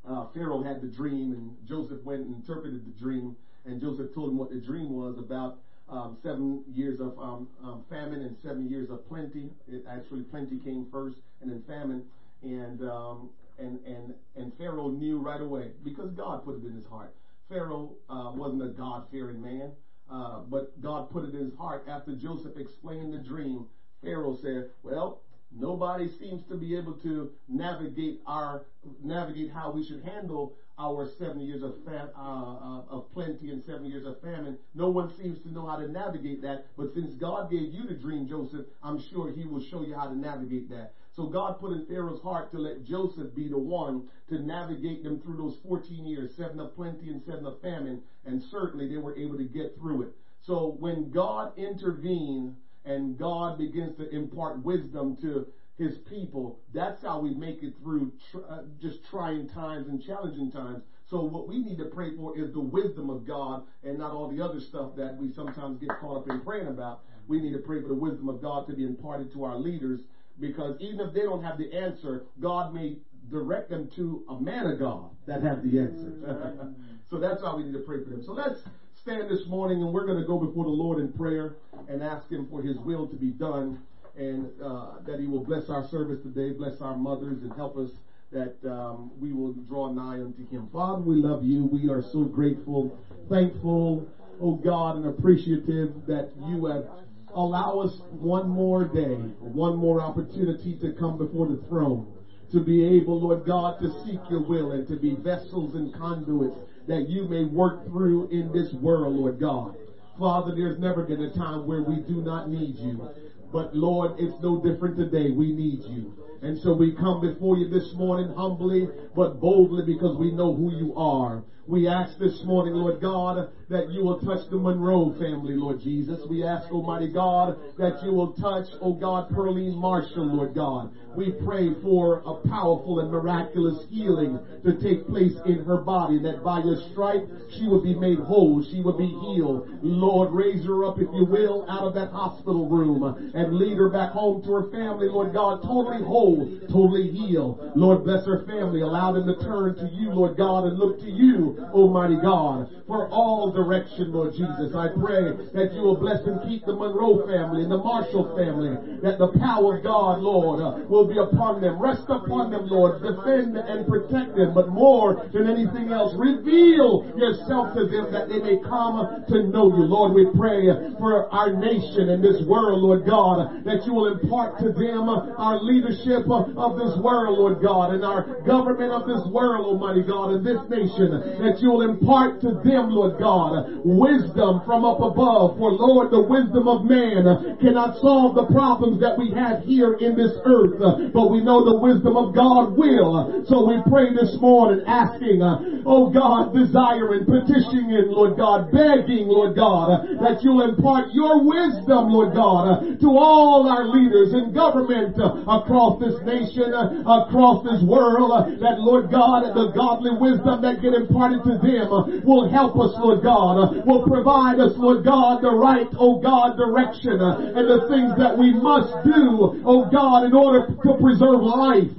uh, 0.04 0.26
Pharaoh 0.34 0.62
had 0.62 0.80
the 0.80 0.88
dream 0.88 1.32
and 1.32 1.54
Joseph 1.64 2.02
went 2.02 2.22
and 2.22 2.34
interpreted 2.34 2.84
the 2.84 2.98
dream 2.98 3.36
and 3.64 3.80
Joseph 3.80 4.12
told 4.14 4.30
him 4.30 4.36
what 4.36 4.50
the 4.50 4.58
dream 4.58 4.90
was 4.90 5.18
about 5.18 5.60
um, 5.88 6.16
seven 6.22 6.62
years 6.66 7.00
of 7.00 7.18
um, 7.18 7.46
um, 7.62 7.82
famine 7.88 8.22
and 8.22 8.36
seven 8.42 8.68
years 8.68 8.90
of 8.90 9.06
plenty. 9.08 9.50
It 9.66 9.84
actually 9.88 10.22
plenty 10.22 10.58
came 10.58 10.86
first 10.90 11.18
and 11.40 11.50
then 11.50 11.62
famine 11.66 12.02
and 12.42 12.82
um, 12.82 13.28
and 13.58 14.52
Pharaoh 14.54 14.88
knew 14.90 15.18
right 15.18 15.40
away 15.40 15.72
because 15.84 16.12
God 16.12 16.44
put 16.44 16.56
it 16.56 16.64
in 16.64 16.74
his 16.74 16.86
heart. 16.86 17.14
Pharaoh 17.48 17.96
uh, 18.08 18.30
wasn't 18.34 18.62
a 18.62 18.68
God-fearing 18.68 19.40
man, 19.40 19.72
uh, 20.08 20.40
but 20.40 20.80
God 20.80 21.10
put 21.10 21.24
it 21.24 21.34
in 21.34 21.42
his 21.42 21.54
heart 21.54 21.84
after 21.86 22.12
Joseph 22.12 22.56
explained 22.56 23.12
the 23.12 23.18
dream. 23.18 23.66
Pharaoh 24.02 24.32
said, 24.32 24.66
"Well, 24.82 25.18
Nobody 25.50 26.08
seems 26.08 26.44
to 26.44 26.56
be 26.56 26.74
able 26.74 26.92
to 26.94 27.28
navigate 27.48 28.20
our 28.26 28.62
navigate 29.00 29.48
how 29.48 29.68
we 29.70 29.82
should 29.82 30.00
handle 30.00 30.52
our 30.78 31.04
seven 31.04 31.40
years 31.40 31.62
of 31.62 31.74
fam, 31.84 32.08
uh, 32.14 32.18
uh, 32.18 32.82
of 32.88 33.10
plenty 33.10 33.50
and 33.50 33.60
seven 33.60 33.86
years 33.86 34.04
of 34.04 34.16
famine. 34.18 34.56
No 34.74 34.88
one 34.88 35.08
seems 35.08 35.40
to 35.40 35.50
know 35.50 35.64
how 35.66 35.76
to 35.76 35.86
navigate 35.86 36.42
that. 36.42 36.60
But 36.76 36.90
since 36.92 37.14
God 37.14 37.48
gave 37.50 37.72
you 37.72 37.84
the 37.84 37.94
dream, 37.94 38.26
Joseph, 38.26 38.64
I'm 38.82 38.98
sure 38.98 39.28
He 39.28 39.46
will 39.46 39.60
show 39.60 39.80
you 39.82 39.94
how 39.94 40.06
to 40.06 40.14
navigate 40.14 40.68
that. 40.68 40.90
So 41.18 41.26
God 41.26 41.58
put 41.58 41.72
in 41.72 41.84
Pharaoh's 41.86 42.22
heart 42.22 42.52
to 42.52 42.58
let 42.58 42.84
Joseph 42.84 43.34
be 43.34 43.48
the 43.48 43.58
one 43.58 44.06
to 44.28 44.38
navigate 44.38 45.02
them 45.02 45.20
through 45.20 45.38
those 45.38 45.58
14 45.66 46.06
years, 46.06 46.30
seven 46.36 46.60
of 46.60 46.76
plenty 46.76 47.08
and 47.08 47.20
seven 47.26 47.44
of 47.44 47.60
famine, 47.60 48.02
and 48.24 48.40
certainly 48.52 48.88
they 48.88 48.98
were 48.98 49.16
able 49.16 49.36
to 49.36 49.42
get 49.42 49.76
through 49.76 50.02
it. 50.02 50.12
So 50.46 50.76
when 50.78 51.10
God 51.10 51.58
intervened 51.58 52.54
and 52.84 53.18
God 53.18 53.58
begins 53.58 53.96
to 53.96 54.08
impart 54.14 54.62
wisdom 54.62 55.16
to 55.22 55.48
his 55.76 55.98
people, 56.08 56.60
that's 56.72 57.02
how 57.02 57.18
we 57.18 57.34
make 57.34 57.64
it 57.64 57.74
through 57.82 58.12
uh, 58.48 58.62
just 58.80 59.04
trying 59.10 59.48
times 59.48 59.88
and 59.88 60.00
challenging 60.00 60.52
times. 60.52 60.84
So 61.10 61.24
what 61.24 61.48
we 61.48 61.58
need 61.58 61.78
to 61.78 61.86
pray 61.86 62.14
for 62.16 62.38
is 62.38 62.52
the 62.52 62.60
wisdom 62.60 63.10
of 63.10 63.26
God 63.26 63.64
and 63.82 63.98
not 63.98 64.12
all 64.12 64.30
the 64.30 64.40
other 64.40 64.60
stuff 64.60 64.94
that 64.94 65.16
we 65.16 65.32
sometimes 65.32 65.80
get 65.80 65.98
caught 65.98 66.18
up 66.18 66.30
in 66.30 66.42
praying 66.42 66.68
about. 66.68 67.00
We 67.26 67.40
need 67.40 67.54
to 67.54 67.58
pray 67.58 67.82
for 67.82 67.88
the 67.88 67.94
wisdom 67.94 68.28
of 68.28 68.40
God 68.40 68.68
to 68.68 68.72
be 68.72 68.84
imparted 68.84 69.32
to 69.32 69.42
our 69.42 69.56
leaders 69.56 70.00
because 70.40 70.80
even 70.80 71.00
if 71.00 71.12
they 71.12 71.22
don't 71.22 71.42
have 71.42 71.58
the 71.58 71.72
answer, 71.72 72.22
God 72.40 72.74
may 72.74 72.98
direct 73.30 73.70
them 73.70 73.88
to 73.96 74.24
a 74.28 74.40
man 74.40 74.66
of 74.66 74.78
God 74.78 75.10
that 75.26 75.42
have 75.42 75.68
the 75.68 75.78
answer. 75.78 76.74
so 77.10 77.18
that's 77.18 77.42
why 77.42 77.54
we 77.54 77.64
need 77.64 77.72
to 77.72 77.80
pray 77.80 78.02
for 78.02 78.10
them. 78.10 78.22
So 78.24 78.32
let's 78.32 78.62
stand 78.94 79.30
this 79.30 79.46
morning 79.46 79.82
and 79.82 79.92
we're 79.92 80.06
going 80.06 80.20
to 80.20 80.26
go 80.26 80.38
before 80.38 80.64
the 80.64 80.70
Lord 80.70 80.98
in 80.98 81.12
prayer 81.12 81.54
and 81.88 82.02
ask 82.02 82.28
Him 82.30 82.46
for 82.50 82.62
His 82.62 82.76
will 82.78 83.06
to 83.08 83.16
be 83.16 83.28
done 83.28 83.78
and 84.16 84.48
uh, 84.62 84.98
that 85.06 85.20
He 85.20 85.26
will 85.26 85.42
bless 85.44 85.68
our 85.68 85.86
service 85.88 86.20
today, 86.22 86.50
bless 86.52 86.80
our 86.80 86.96
mothers, 86.96 87.42
and 87.42 87.52
help 87.52 87.76
us 87.76 87.90
that 88.30 88.62
um, 88.64 89.10
we 89.18 89.32
will 89.32 89.52
draw 89.52 89.90
nigh 89.90 90.20
unto 90.20 90.46
Him. 90.48 90.68
Father, 90.72 91.00
we 91.02 91.16
love 91.16 91.44
you. 91.44 91.64
We 91.64 91.88
are 91.88 92.02
so 92.02 92.24
grateful, 92.24 92.98
thankful, 93.28 94.06
oh 94.40 94.54
God, 94.54 94.96
and 94.96 95.06
appreciative 95.06 95.92
that 96.06 96.32
you 96.46 96.66
have 96.66 96.86
allowed 97.34 97.80
us 97.80 98.00
one 98.20 98.48
more 98.48 98.84
day, 98.84 99.16
one 99.40 99.76
more 99.76 100.00
opportunity 100.00 100.76
to 100.78 100.92
come 100.92 101.18
before 101.18 101.46
the 101.46 101.62
throne 101.68 102.12
to 102.50 102.60
be 102.60 102.82
able, 102.84 103.20
Lord 103.20 103.44
God, 103.44 103.78
to 103.80 103.90
seek 104.04 104.20
your 104.30 104.40
will 104.40 104.72
and 104.72 104.86
to 104.88 104.96
be 104.96 105.14
vessels 105.16 105.74
and 105.74 105.92
conduits 105.92 106.56
that 106.86 107.08
you 107.08 107.24
may 107.28 107.44
work 107.44 107.86
through 107.86 108.28
in 108.30 108.52
this 108.52 108.72
world, 108.72 109.14
Lord 109.14 109.38
God. 109.38 109.76
Father, 110.18 110.54
there's 110.54 110.78
never 110.78 111.02
been 111.02 111.20
a 111.20 111.32
time 111.34 111.66
where 111.66 111.82
we 111.82 112.00
do 112.00 112.22
not 112.22 112.50
need 112.50 112.76
you. 112.78 113.08
But 113.52 113.76
Lord, 113.76 114.18
it's 114.18 114.40
no 114.42 114.62
different 114.62 114.96
today. 114.96 115.30
We 115.30 115.52
need 115.52 115.84
you. 115.84 116.14
And 116.42 116.56
so 116.56 116.72
we 116.72 116.92
come 116.92 117.20
before 117.20 117.56
you 117.56 117.68
this 117.68 117.94
morning 117.94 118.28
humbly 118.34 118.88
but 119.14 119.40
boldly 119.40 119.84
because 119.84 120.16
we 120.16 120.30
know 120.30 120.54
who 120.54 120.70
you 120.70 120.94
are. 120.94 121.42
We 121.68 121.86
ask 121.86 122.18
this 122.18 122.42
morning, 122.46 122.72
Lord 122.72 122.98
God, 122.98 123.50
that 123.68 123.92
you 123.92 124.02
will 124.02 124.18
touch 124.20 124.48
the 124.48 124.56
Monroe 124.56 125.12
family, 125.18 125.54
Lord 125.54 125.80
Jesus. 125.80 126.24
We 126.26 126.42
ask, 126.42 126.72
Almighty 126.72 127.12
God, 127.12 127.60
that 127.76 128.02
you 128.02 128.14
will 128.14 128.32
touch, 128.32 128.72
oh 128.80 128.98
God, 128.98 129.28
Pearline 129.28 129.76
Marshall, 129.76 130.24
Lord 130.24 130.54
God. 130.54 130.88
We 131.14 131.28
pray 131.44 131.68
for 131.82 132.22
a 132.24 132.48
powerful 132.48 133.00
and 133.00 133.10
miraculous 133.10 133.84
healing 133.90 134.38
to 134.64 134.80
take 134.80 135.08
place 135.08 135.36
in 135.44 135.58
her 135.58 135.76
body, 135.76 136.18
that 136.22 136.42
by 136.42 136.64
your 136.64 136.76
stripe 136.90 137.28
she 137.50 137.66
will 137.66 137.82
be 137.82 137.92
made 137.92 138.18
whole, 138.18 138.62
she 138.62 138.80
will 138.80 138.96
be 138.96 139.12
healed. 139.20 139.68
Lord, 139.82 140.30
raise 140.30 140.64
her 140.64 140.84
up, 140.84 140.98
if 140.98 141.08
you 141.12 141.24
will, 141.24 141.66
out 141.68 141.84
of 141.84 141.92
that 141.92 142.08
hospital 142.08 142.66
room 142.66 143.04
and 143.34 143.52
lead 143.52 143.76
her 143.76 143.88
back 143.88 144.08
home 144.08 144.40
to 144.44 144.52
her 144.52 144.70
family, 144.70 145.06
Lord 145.06 145.34
God, 145.34 145.60
totally 145.60 146.00
whole, 146.00 146.48
totally 146.70 147.10
healed. 147.10 147.60
Lord, 147.76 148.04
bless 148.04 148.24
her 148.24 148.38
family. 148.46 148.80
Allow 148.80 149.12
them 149.12 149.26
to 149.26 149.34
turn 149.34 149.74
to 149.76 149.86
you, 149.86 150.10
Lord 150.12 150.34
God, 150.34 150.64
and 150.64 150.78
look 150.78 150.98
to 151.00 151.10
you, 151.10 151.57
Almighty 151.72 152.16
God, 152.22 152.68
for 152.86 153.08
all 153.08 153.52
direction, 153.52 154.12
Lord 154.12 154.32
Jesus. 154.32 154.74
I 154.74 154.88
pray 154.88 155.30
that 155.52 155.74
you 155.74 155.82
will 155.82 155.98
bless 155.98 156.24
and 156.24 156.40
keep 156.42 156.64
the 156.64 156.72
Monroe 156.72 157.26
family 157.26 157.62
and 157.62 157.70
the 157.70 157.76
Marshall 157.76 158.34
family, 158.34 159.00
that 159.02 159.18
the 159.18 159.28
power 159.38 159.76
of 159.76 159.84
God, 159.84 160.20
Lord, 160.20 160.60
uh, 160.60 160.88
will 160.88 161.06
be 161.06 161.18
upon 161.18 161.60
them. 161.60 161.80
Rest 161.80 162.04
upon 162.08 162.50
them, 162.50 162.66
Lord. 162.66 163.02
Defend 163.02 163.56
and 163.56 163.86
protect 163.86 164.34
them, 164.34 164.54
but 164.54 164.68
more 164.68 165.20
than 165.32 165.46
anything 165.46 165.90
else, 165.90 166.12
reveal 166.16 167.04
yourself 167.16 167.74
to 167.74 167.84
them 167.84 168.10
that 168.10 168.28
they 168.28 168.38
may 168.38 168.56
come 168.56 169.24
to 169.28 169.40
know 169.40 169.68
you. 169.68 169.84
Lord, 169.84 170.12
we 170.12 170.24
pray 170.34 170.66
for 170.98 171.32
our 171.32 171.50
nation 171.50 172.08
and 172.08 172.22
this 172.22 172.40
world, 172.46 172.80
Lord 172.80 173.04
God, 173.04 173.64
that 173.64 173.84
you 173.84 173.92
will 173.92 174.06
impart 174.06 174.58
to 174.58 174.68
them 174.70 175.08
our 175.08 175.56
leadership 175.56 176.24
of 176.28 176.76
this 176.76 176.94
world, 176.96 177.36
Lord 177.36 177.60
God, 177.60 177.90
and 177.90 178.04
our 178.04 178.22
government 178.44 178.92
of 178.92 179.06
this 179.06 179.20
world, 179.28 179.64
Almighty 179.64 180.02
God, 180.02 180.30
and 180.30 180.44
this 180.44 180.58
nation, 180.68 181.12
that 181.48 181.62
you 181.64 181.72
will 181.72 181.80
impart 181.80 182.40
to 182.44 182.52
them, 182.60 182.92
Lord 182.92 183.16
God, 183.16 183.80
wisdom 183.80 184.60
from 184.68 184.84
up 184.84 185.00
above. 185.00 185.56
For 185.56 185.72
Lord, 185.72 186.12
the 186.12 186.20
wisdom 186.28 186.68
of 186.68 186.84
man 186.84 187.56
cannot 187.56 187.96
solve 188.04 188.36
the 188.36 188.52
problems 188.52 189.00
that 189.00 189.16
we 189.16 189.32
have 189.32 189.64
here 189.64 189.96
in 189.96 190.12
this 190.12 190.36
earth, 190.44 190.76
but 191.16 191.32
we 191.32 191.40
know 191.40 191.64
the 191.64 191.80
wisdom 191.80 192.20
of 192.20 192.36
God 192.36 192.76
will. 192.76 193.48
So 193.48 193.64
we 193.64 193.80
pray 193.88 194.12
this 194.12 194.36
morning 194.36 194.84
asking, 194.84 195.40
uh, 195.40 195.88
oh 195.88 196.12
God, 196.12 196.52
desiring, 196.52 197.24
petitioning, 197.24 198.12
Lord 198.12 198.36
God, 198.36 198.68
begging, 198.68 199.32
Lord 199.32 199.56
God, 199.56 200.20
that 200.20 200.44
you'll 200.44 200.60
impart 200.68 201.08
your 201.16 201.40
wisdom, 201.48 202.12
Lord 202.12 202.36
God, 202.36 203.00
to 203.00 203.08
all 203.08 203.64
our 203.64 203.88
leaders 203.88 204.36
in 204.36 204.52
government 204.52 205.16
uh, 205.16 205.48
across 205.48 205.96
this 205.96 206.20
nation, 206.20 206.76
uh, 206.76 207.24
across 207.24 207.64
this 207.64 207.80
world, 207.80 208.36
that 208.60 208.76
Lord 208.76 209.08
God, 209.08 209.48
the 209.56 209.72
godly 209.72 210.12
wisdom 210.12 210.60
that 210.60 210.82
get 210.82 210.92
imparted 210.92 211.37
to 211.44 211.58
them 211.58 212.24
will 212.24 212.48
help 212.48 212.76
us, 212.78 212.92
Lord 212.98 213.22
God, 213.22 213.86
will 213.86 214.06
provide 214.06 214.60
us, 214.60 214.72
Lord 214.76 215.04
God, 215.04 215.42
the 215.42 215.50
right, 215.50 215.88
oh 215.98 216.20
God, 216.20 216.56
direction 216.56 217.20
and 217.20 217.64
the 217.66 217.88
things 217.88 218.14
that 218.18 218.36
we 218.36 218.52
must 218.52 218.92
do, 219.04 219.62
oh 219.64 219.88
God, 219.90 220.24
in 220.24 220.34
order 220.34 220.66
to 220.66 220.90
preserve 221.00 221.42
life. 221.42 221.90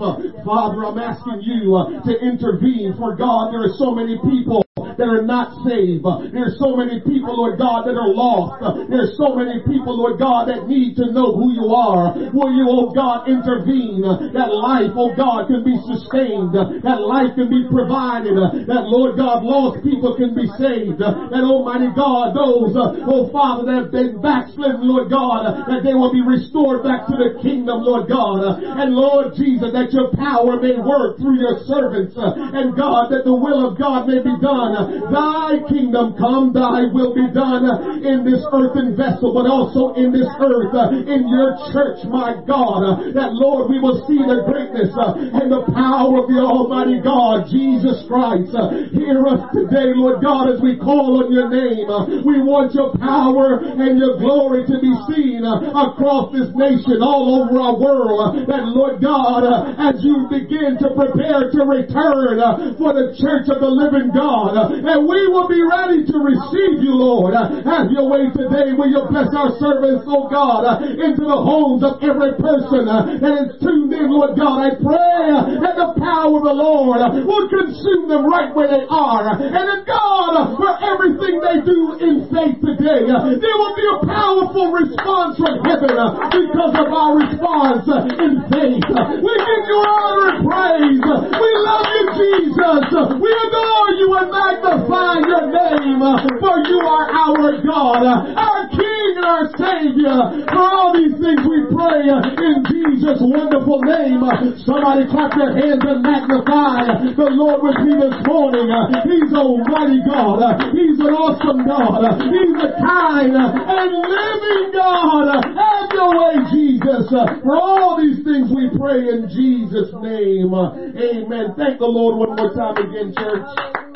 Father, 0.46 0.86
I'm 0.86 1.00
asking 1.00 1.42
you 1.42 2.02
to 2.06 2.14
intervene 2.20 2.96
for 2.98 3.16
God. 3.16 3.54
There 3.54 3.64
are 3.64 3.76
so 3.78 3.92
many 3.94 4.18
people 4.18 4.64
that 5.00 5.08
are 5.08 5.24
not 5.24 5.64
saved. 5.64 6.04
There's 6.36 6.60
so 6.60 6.76
many 6.76 7.00
people, 7.00 7.40
Lord 7.40 7.58
God, 7.58 7.88
that 7.88 7.96
are 7.96 8.12
lost. 8.12 8.60
There's 8.92 9.16
so 9.16 9.34
many 9.34 9.64
people, 9.64 9.96
Lord 9.96 10.20
God, 10.20 10.52
that 10.52 10.68
need 10.68 11.00
to 11.00 11.08
know 11.10 11.32
who 11.32 11.56
you 11.56 11.72
are. 11.72 12.12
Will 12.36 12.52
you, 12.52 12.68
oh 12.68 12.92
God, 12.92 13.32
intervene 13.32 14.04
that 14.04 14.52
life, 14.52 14.92
oh 15.00 15.16
God, 15.16 15.48
can 15.48 15.64
be 15.64 15.80
sustained, 15.88 16.52
that 16.54 17.00
life 17.00 17.32
can 17.40 17.48
be 17.48 17.64
provided, 17.72 18.36
that 18.68 18.84
Lord 18.92 19.16
God, 19.16 19.44
lost 19.48 19.82
people 19.82 20.20
can 20.20 20.36
be 20.36 20.46
saved, 20.60 21.00
that 21.00 21.44
Almighty 21.48 21.96
God, 21.96 22.36
those, 22.36 22.76
oh 22.76 23.32
Father, 23.32 23.64
that 23.66 23.78
have 23.88 23.92
been 23.96 24.20
backslidden, 24.20 24.84
Lord 24.84 25.08
God, 25.08 25.48
that 25.72 25.82
they 25.88 25.96
will 25.96 26.12
be 26.12 26.22
restored 26.22 26.84
back 26.84 27.08
to 27.08 27.16
the 27.16 27.40
kingdom, 27.40 27.82
Lord 27.82 28.12
God. 28.12 28.60
And 28.60 28.92
Lord 28.92 29.34
Jesus, 29.40 29.72
that 29.72 29.96
your 29.96 30.12
power 30.20 30.60
may 30.60 30.76
work 30.76 31.16
through 31.18 31.40
your 31.40 31.64
servants, 31.64 32.18
and 32.18 32.76
God, 32.76 33.14
that 33.16 33.24
the 33.24 33.34
will 33.36 33.64
of 33.64 33.78
God 33.80 34.08
may 34.10 34.20
be 34.20 34.36
done 34.42 34.89
Thy 35.10 35.62
kingdom 35.70 36.16
come, 36.18 36.54
thy 36.54 36.90
will 36.92 37.14
be 37.14 37.28
done 37.34 37.66
in 38.06 38.26
this 38.26 38.42
earthen 38.54 38.96
vessel, 38.96 39.34
but 39.34 39.46
also 39.50 39.94
in 39.94 40.12
this 40.12 40.30
earth, 40.40 40.74
in 41.08 41.28
your 41.30 41.58
church, 41.72 42.06
my 42.10 42.38
God. 42.46 43.14
That 43.14 43.34
Lord, 43.34 43.70
we 43.70 43.80
will 43.80 44.06
see 44.06 44.20
the 44.20 44.46
greatness 44.46 44.94
and 44.96 45.52
the 45.52 45.66
power 45.74 46.24
of 46.24 46.28
the 46.30 46.40
Almighty 46.42 47.02
God, 47.02 47.50
Jesus 47.50 48.06
Christ. 48.08 48.54
Hear 48.94 49.26
us 49.28 49.42
today, 49.54 49.94
Lord 49.94 50.22
God, 50.22 50.50
as 50.50 50.62
we 50.62 50.78
call 50.78 51.24
on 51.26 51.32
your 51.34 51.50
name. 51.50 51.90
We 52.26 52.42
want 52.42 52.74
your 52.74 52.94
power 52.98 53.62
and 53.62 53.98
your 53.98 54.18
glory 54.18 54.66
to 54.68 54.76
be 54.82 54.94
seen 55.10 55.46
across 55.46 56.34
this 56.34 56.50
nation, 56.54 57.02
all 57.02 57.42
over 57.42 57.58
our 57.58 57.76
world. 57.78 58.48
That 58.48 58.70
Lord 58.74 59.02
God, 59.02 59.46
as 59.78 60.04
you 60.04 60.28
begin 60.30 60.78
to 60.82 60.94
prepare 60.96 61.50
to 61.50 61.62
return 61.66 62.42
for 62.78 62.94
the 62.94 63.16
church 63.18 63.50
of 63.50 63.62
the 63.62 63.70
living 63.70 64.12
God, 64.14 64.79
and 64.86 65.08
we 65.08 65.28
will 65.28 65.48
be 65.48 65.60
ready 65.62 66.06
to 66.06 66.16
receive 66.22 66.80
you, 66.80 66.96
Lord. 66.96 67.34
Uh, 67.34 67.64
have 67.66 67.92
your 67.92 68.08
way 68.08 68.32
today. 68.32 68.72
Will 68.72 68.90
you 68.90 69.04
bless 69.10 69.34
our 69.36 69.52
servants, 69.60 70.06
oh 70.08 70.30
God, 70.30 70.64
uh, 70.64 70.84
into 70.86 71.26
the 71.26 71.40
homes 71.40 71.84
of 71.84 72.00
every 72.00 72.38
person 72.40 72.88
uh, 72.88 73.20
that 73.20 73.34
is 73.44 73.50
tuned 73.60 73.92
in, 73.92 74.08
Lord 74.08 74.38
God. 74.38 74.62
I 74.62 74.72
pray 74.78 75.24
that 75.64 75.76
the 75.76 75.90
power 76.00 76.40
of 76.40 76.44
the 76.46 76.56
Lord 76.56 77.00
will 77.26 77.48
consume 77.50 78.08
them 78.08 78.28
right 78.30 78.54
where 78.56 78.70
they 78.70 78.86
are. 78.88 79.36
And 79.36 79.64
that 79.66 79.84
God, 79.84 80.56
for 80.56 80.72
everything 80.80 81.42
they 81.42 81.60
do 81.66 81.80
in 82.00 82.16
faith 82.32 82.58
today, 82.62 83.10
there 83.10 83.58
will 83.58 83.76
be 83.76 83.88
a 83.90 84.00
powerful 84.06 84.72
response 84.72 85.36
from 85.40 85.64
heaven 85.66 85.96
because 85.96 86.74
of 86.78 86.88
our 86.88 87.14
response 87.20 87.86
in 88.20 88.44
faith. 88.48 88.88
We 88.90 89.34
give 89.34 89.64
you 89.68 89.80
honor 89.84 90.24
and 90.30 90.40
praise. 90.46 91.04
We 91.04 91.50
love 91.66 91.88
you, 91.90 92.04
Jesus. 92.16 92.84
We 93.20 93.30
adore 93.34 93.90
you 93.98 94.08
and 94.20 94.30
magnify 94.30 94.59
your 94.64 95.46
name, 95.52 96.02
uh, 96.02 96.20
for 96.40 96.56
you 96.68 96.80
are 96.84 97.08
our 97.10 97.62
God, 97.64 98.02
uh, 98.04 98.40
our 98.40 98.68
King 98.70 99.14
and 99.16 99.26
our 99.26 99.48
Savior. 99.56 100.20
For 100.52 100.60
all 100.60 100.94
these 100.94 101.16
things 101.16 101.42
we 101.48 101.60
pray 101.72 102.04
uh, 102.12 102.20
in 102.28 102.56
Jesus' 102.68 103.22
wonderful 103.24 103.80
name. 103.88 104.20
Somebody 104.66 105.08
clap 105.08 105.36
your 105.36 105.56
hands 105.56 105.84
and 105.84 106.04
magnify 106.04 107.14
the 107.16 107.30
Lord 107.32 107.64
with 107.64 107.80
me 107.88 107.94
this 108.00 108.18
morning. 108.28 108.68
He's 109.08 109.32
almighty 109.32 110.02
God. 110.04 110.40
He's 110.76 111.00
an 111.00 111.14
awesome 111.16 111.64
God. 111.64 112.04
He's 112.20 112.58
a 112.60 112.72
kind 112.84 113.36
and 113.36 113.92
living 113.96 114.66
God. 114.76 115.40
Have 115.40 115.90
your 115.94 116.12
way, 116.20 116.36
Jesus. 116.52 117.08
For 117.10 117.56
all 117.56 117.98
these 118.00 118.24
things 118.24 118.52
we 118.52 118.70
pray 118.78 119.08
in 119.08 119.30
Jesus' 119.32 119.94
name. 120.04 120.54
Amen. 120.54 121.56
Thank 121.56 121.80
the 121.80 121.88
Lord 121.88 122.28
one 122.28 122.36
more 122.36 122.54
time 122.54 122.78
again, 122.78 123.14
church. 123.16 123.89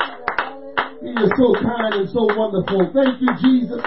Is 1.14 1.30
so 1.36 1.54
kind 1.54 1.94
and 1.94 2.10
so 2.10 2.24
wonderful. 2.36 2.90
Thank 2.92 3.20
you, 3.20 3.28
Jesus. 3.40 3.80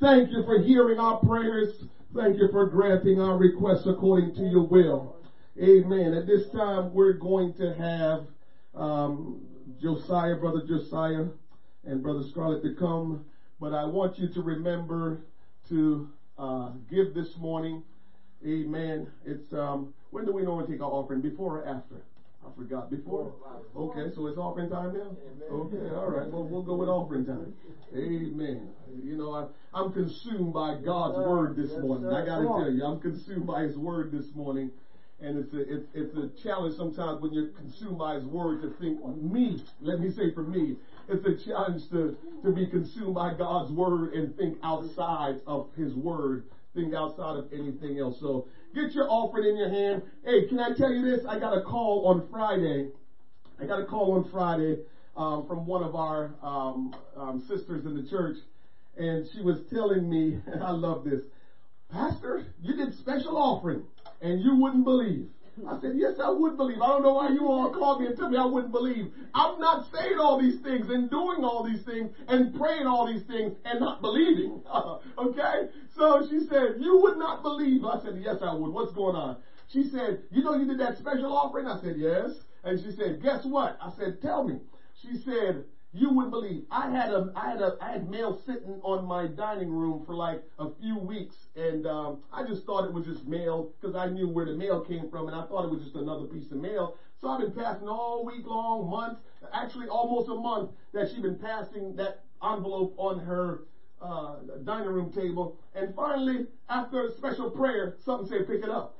Thank 0.00 0.30
you 0.32 0.42
for 0.44 0.60
hearing 0.60 0.98
our 0.98 1.18
prayers. 1.18 1.84
Thank 2.14 2.36
you 2.38 2.48
for 2.50 2.66
granting 2.66 3.20
our 3.20 3.38
requests 3.38 3.86
according 3.86 4.34
to 4.34 4.42
your 4.42 4.66
will. 4.66 5.16
Amen. 5.62 6.14
At 6.14 6.26
this 6.26 6.50
time, 6.50 6.92
we're 6.92 7.12
going 7.12 7.54
to 7.54 7.74
have 7.74 8.26
um, 8.74 9.40
Josiah, 9.80 10.34
Brother 10.34 10.62
Josiah, 10.66 11.26
and 11.84 12.02
Brother 12.02 12.24
Scarlett 12.30 12.64
to 12.64 12.74
come. 12.74 13.24
But 13.60 13.72
I 13.72 13.84
want 13.84 14.18
you 14.18 14.28
to 14.34 14.42
remember 14.42 15.20
to 15.68 16.08
uh, 16.36 16.70
give 16.90 17.14
this 17.14 17.36
morning. 17.38 17.84
Amen. 18.44 19.06
It's 19.24 19.52
um, 19.52 19.94
when 20.10 20.24
do 20.24 20.32
we 20.32 20.42
normally 20.42 20.72
take 20.72 20.82
our 20.82 20.90
offering? 20.90 21.20
Before 21.20 21.60
or 21.60 21.68
after? 21.68 22.02
I 22.44 22.56
forgot 22.56 22.90
before. 22.90 23.32
Okay, 23.76 24.14
so 24.14 24.26
it's 24.26 24.38
offering 24.38 24.70
time 24.70 24.94
now? 24.94 25.16
Okay, 25.50 25.94
all 25.94 26.10
right. 26.10 26.30
Well, 26.30 26.46
we'll 26.46 26.62
go 26.62 26.76
with 26.76 26.88
offering 26.88 27.24
time. 27.24 27.54
Amen. 27.94 28.68
You 29.02 29.16
know, 29.16 29.32
I, 29.32 29.46
I'm 29.72 29.92
consumed 29.92 30.52
by 30.52 30.76
God's 30.84 31.16
word 31.18 31.56
this 31.56 31.70
morning. 31.80 32.08
I 32.12 32.24
got 32.24 32.38
to 32.38 32.44
tell 32.44 32.70
you, 32.70 32.84
I'm 32.84 33.00
consumed 33.00 33.46
by 33.46 33.62
His 33.62 33.76
word 33.76 34.12
this 34.12 34.26
morning. 34.34 34.70
And 35.20 35.38
it's 35.38 35.52
a, 35.54 35.60
it's, 35.60 35.86
it's 35.94 36.14
a 36.16 36.28
challenge 36.42 36.76
sometimes 36.76 37.22
when 37.22 37.32
you're 37.32 37.48
consumed 37.48 37.98
by 37.98 38.14
His 38.14 38.24
word 38.24 38.60
to 38.62 38.70
think, 38.78 39.00
me, 39.16 39.62
let 39.80 40.00
me 40.00 40.10
say 40.10 40.34
for 40.34 40.42
me, 40.42 40.76
it's 41.08 41.24
a 41.24 41.48
challenge 41.48 41.88
to, 41.90 42.16
to 42.42 42.52
be 42.52 42.66
consumed 42.66 43.14
by 43.14 43.32
God's 43.34 43.72
word 43.72 44.12
and 44.12 44.36
think 44.36 44.58
outside 44.62 45.40
of 45.46 45.68
His 45.76 45.94
word, 45.94 46.44
think 46.74 46.94
outside 46.94 47.36
of 47.36 47.52
anything 47.52 47.98
else. 47.98 48.18
So 48.20 48.48
Get 48.74 48.92
your 48.92 49.06
offering 49.08 49.44
in 49.44 49.56
your 49.56 49.68
hand. 49.68 50.02
Hey, 50.24 50.42
can 50.42 50.58
I 50.58 50.68
tell 50.68 50.90
you 50.90 51.00
this? 51.00 51.24
I 51.24 51.36
got 51.36 51.52
a 51.52 51.60
call 51.60 52.08
on 52.08 52.20
Friday. 52.28 52.88
I 53.60 53.66
got 53.66 53.78
a 53.78 53.84
call 53.84 54.14
on 54.14 54.24
Friday 54.24 54.80
um, 55.16 55.44
from 55.46 55.64
one 55.64 55.80
of 55.80 55.94
our 55.94 56.34
um, 56.42 56.92
um, 57.16 57.38
sisters 57.38 57.86
in 57.86 57.94
the 57.94 58.02
church, 58.02 58.34
and 58.96 59.24
she 59.32 59.40
was 59.40 59.60
telling 59.70 60.10
me, 60.10 60.36
and 60.46 60.60
I 60.60 60.70
love 60.70 61.04
this, 61.04 61.20
Pastor, 61.88 62.42
you 62.60 62.74
did 62.74 62.92
special 62.92 63.38
offering, 63.38 63.84
and 64.20 64.40
you 64.40 64.52
wouldn't 64.54 64.84
believe. 64.84 65.28
I 65.68 65.78
said, 65.80 65.92
yes, 65.94 66.18
I 66.18 66.28
would 66.28 66.56
believe. 66.56 66.80
I 66.80 66.88
don't 66.88 67.02
know 67.02 67.12
why 67.12 67.28
you 67.28 67.46
all 67.48 67.70
called 67.70 68.00
me 68.00 68.06
and 68.06 68.16
told 68.16 68.30
me 68.30 68.36
I 68.36 68.44
wouldn't 68.44 68.72
believe. 68.72 69.06
I'm 69.32 69.58
not 69.58 69.84
saying 69.92 70.18
all 70.18 70.36
these 70.36 70.58
things 70.58 70.88
and 70.88 71.08
doing 71.08 71.44
all 71.44 71.62
these 71.62 71.82
things 71.82 72.10
and 72.26 72.52
praying 72.52 72.86
all 72.86 73.04
these 73.04 73.22
things 73.22 73.52
and 73.64 73.78
not 73.78 74.00
believing. 74.00 74.60
okay? 75.18 75.66
So 75.94 76.22
she 76.28 76.40
said, 76.40 76.74
you 76.78 76.96
would 77.02 77.16
not 77.16 77.42
believe. 77.42 77.84
I 77.84 77.96
said, 77.96 78.16
yes, 78.16 78.36
I 78.40 78.50
would. 78.50 78.70
What's 78.70 78.90
going 78.90 79.14
on? 79.14 79.36
She 79.68 79.84
said, 79.84 80.18
you 80.30 80.42
know 80.42 80.52
you 80.52 80.66
did 80.66 80.78
that 80.78 80.96
special 80.96 81.32
offering? 81.32 81.66
I 81.66 81.74
said, 81.74 81.94
yes. 81.96 82.30
And 82.64 82.78
she 82.80 82.90
said, 82.90 83.20
guess 83.20 83.44
what? 83.44 83.76
I 83.80 83.88
said, 83.96 84.20
tell 84.20 84.42
me. 84.42 84.58
She 85.02 85.14
said, 85.16 85.62
you 85.94 86.10
wouldn't 86.10 86.32
believe. 86.32 86.64
I 86.70 86.88
had 86.88 87.10
a, 87.10 87.30
I 87.36 87.48
had 87.50 87.60
a, 87.60 87.76
I 87.80 87.90
had 87.90 88.08
mail 88.08 88.32
sitting 88.32 88.78
on 88.82 89.06
my 89.06 89.26
dining 89.26 89.70
room 89.70 90.02
for 90.04 90.14
like 90.14 90.42
a 90.58 90.66
few 90.66 90.96
weeks, 90.96 91.48
and 91.54 91.86
um, 91.86 92.18
I 92.32 92.42
just 92.42 92.66
thought 92.66 92.84
it 92.84 92.92
was 92.92 93.04
just 93.04 93.24
mail 93.24 93.70
because 93.80 93.94
I 93.94 94.06
knew 94.06 94.26
where 94.26 94.44
the 94.44 94.52
mail 94.52 94.80
came 94.80 95.06
from, 95.06 95.28
and 95.28 95.36
I 95.36 95.42
thought 95.42 95.64
it 95.64 95.68
was 95.70 95.80
just 95.80 95.94
another 95.94 96.24
piece 96.24 96.50
of 96.50 96.58
mail. 96.58 96.94
So 97.14 97.28
I've 97.28 97.38
been 97.38 97.52
passing 97.52 97.88
all 97.88 98.24
week 98.24 98.44
long, 98.44 98.88
months, 98.90 99.22
actually 99.52 99.86
almost 99.86 100.28
a 100.28 100.34
month 100.34 100.70
that 100.92 101.06
she's 101.08 101.20
been 101.20 101.36
passing 101.36 101.94
that 101.94 102.18
envelope 102.42 102.92
on 102.96 103.16
her 103.18 103.60
uh, 104.00 104.38
dining 104.64 104.90
room 104.90 105.08
table, 105.08 105.54
and 105.74 105.94
finally, 105.94 106.44
after 106.68 107.02
a 107.02 107.08
special 107.08 107.46
prayer, 107.46 107.94
something 107.98 108.24
said, 108.26 108.46
"Pick 108.46 108.62
it 108.62 108.70
up." 108.70 108.90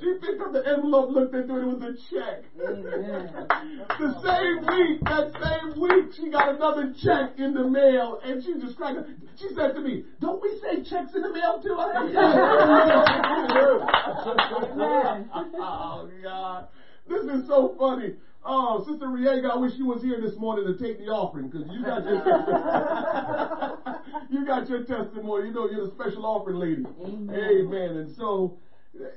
She 0.00 0.12
picked 0.20 0.40
up 0.40 0.52
the 0.52 0.62
envelope, 0.66 1.10
looked 1.10 1.34
into 1.34 1.56
it, 1.56 1.62
it 1.62 1.66
was 1.66 1.82
a 1.82 1.94
check. 2.10 2.44
the 2.56 4.14
same 4.22 4.66
week, 4.66 5.00
that 5.04 5.32
same 5.42 5.80
week, 5.80 6.12
she 6.16 6.28
got 6.30 6.54
another 6.54 6.92
check 7.02 7.38
in 7.38 7.54
the 7.54 7.66
mail, 7.66 8.20
and 8.24 8.42
she 8.42 8.54
just 8.60 8.76
cracked 8.76 8.98
up. 8.98 9.06
She 9.38 9.48
said 9.54 9.74
to 9.74 9.80
me, 9.80 10.04
Don't 10.20 10.40
we 10.40 10.58
say 10.60 10.82
checks 10.88 11.12
in 11.14 11.22
the 11.22 11.32
mail 11.32 11.60
too? 11.62 11.76
I 11.78 11.92
said, 11.92 12.14
oh, 15.60 16.08
God. 16.22 16.66
This 17.06 17.22
is 17.22 17.46
so 17.46 17.74
funny. 17.78 18.14
Oh, 18.46 18.84
Sister 18.84 19.06
Riega, 19.06 19.52
I 19.52 19.56
wish 19.56 19.72
you 19.76 19.86
was 19.86 20.02
here 20.02 20.20
this 20.20 20.36
morning 20.36 20.66
to 20.66 20.76
take 20.76 20.98
the 20.98 21.06
offering 21.06 21.48
because 21.48 21.66
you 21.72 21.82
got 21.82 22.04
your 22.04 22.20
you 24.30 24.44
got 24.44 24.68
your 24.68 24.84
testimony. 24.84 25.46
You 25.46 25.52
know 25.54 25.70
you're 25.70 25.86
the 25.86 25.92
special 25.94 26.26
offering 26.26 26.56
lady. 26.56 26.84
Amen. 27.02 27.32
Amen. 27.32 27.96
And 27.96 28.14
so, 28.16 28.58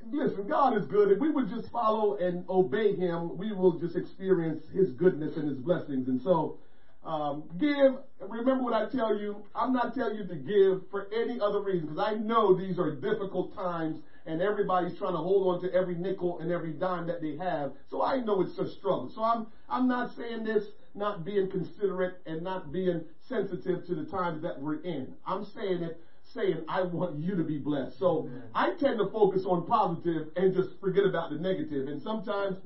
listen, 0.10 0.48
God 0.48 0.78
is 0.78 0.86
good. 0.86 1.12
If 1.12 1.20
we 1.20 1.30
would 1.30 1.50
just 1.50 1.70
follow 1.74 2.16
and 2.16 2.46
obey 2.48 2.96
Him, 2.96 3.38
we 3.38 3.52
will 3.52 3.78
just 3.78 3.98
experience 3.98 4.64
His 4.74 4.92
goodness 4.92 5.36
and 5.36 5.50
His 5.50 5.58
blessings. 5.58 6.08
And 6.08 6.22
so, 6.22 6.60
um, 7.04 7.44
give. 7.60 7.98
Remember 8.22 8.64
what 8.64 8.74
I 8.74 8.88
tell 8.90 9.20
you. 9.20 9.44
I'm 9.54 9.74
not 9.74 9.94
telling 9.94 10.16
you 10.16 10.26
to 10.26 10.36
give 10.36 10.90
for 10.90 11.10
any 11.14 11.38
other 11.42 11.60
reason 11.60 11.88
because 11.88 12.00
I 12.00 12.14
know 12.16 12.54
these 12.58 12.80
are 12.80 12.96
difficult 12.96 13.54
times 13.54 14.00
and 14.28 14.42
everybody's 14.42 14.98
trying 14.98 15.14
to 15.14 15.20
hold 15.20 15.56
on 15.56 15.62
to 15.62 15.74
every 15.74 15.96
nickel 15.96 16.40
and 16.40 16.52
every 16.52 16.72
dime 16.72 17.08
that 17.08 17.22
they 17.22 17.36
have. 17.38 17.72
So 17.90 18.04
I 18.04 18.20
know 18.20 18.42
it's 18.42 18.58
a 18.58 18.70
struggle. 18.70 19.10
So 19.10 19.24
I'm 19.24 19.48
I'm 19.70 19.88
not 19.88 20.16
saying 20.16 20.44
this 20.44 20.66
not 20.94 21.24
being 21.24 21.50
considerate 21.50 22.22
and 22.26 22.42
not 22.42 22.72
being 22.72 23.04
sensitive 23.28 23.86
to 23.86 23.96
the 23.96 24.06
times 24.06 24.42
that 24.42 24.60
we're 24.60 24.82
in. 24.82 25.14
I'm 25.26 25.46
saying 25.46 25.84
it 25.84 26.02
saying 26.24 26.58
I 26.68 26.82
want 26.82 27.18
you 27.20 27.36
to 27.36 27.44
be 27.44 27.58
blessed. 27.58 27.98
So 27.98 28.30
I 28.54 28.72
tend 28.72 29.00
to 29.00 29.08
focus 29.08 29.46
on 29.46 29.66
positive 29.66 30.28
and 30.36 30.54
just 30.54 30.80
forget 30.82 31.06
about 31.06 31.30
the 31.30 31.38
negative. 31.38 31.88
And 31.88 32.02
sometimes 32.02 32.58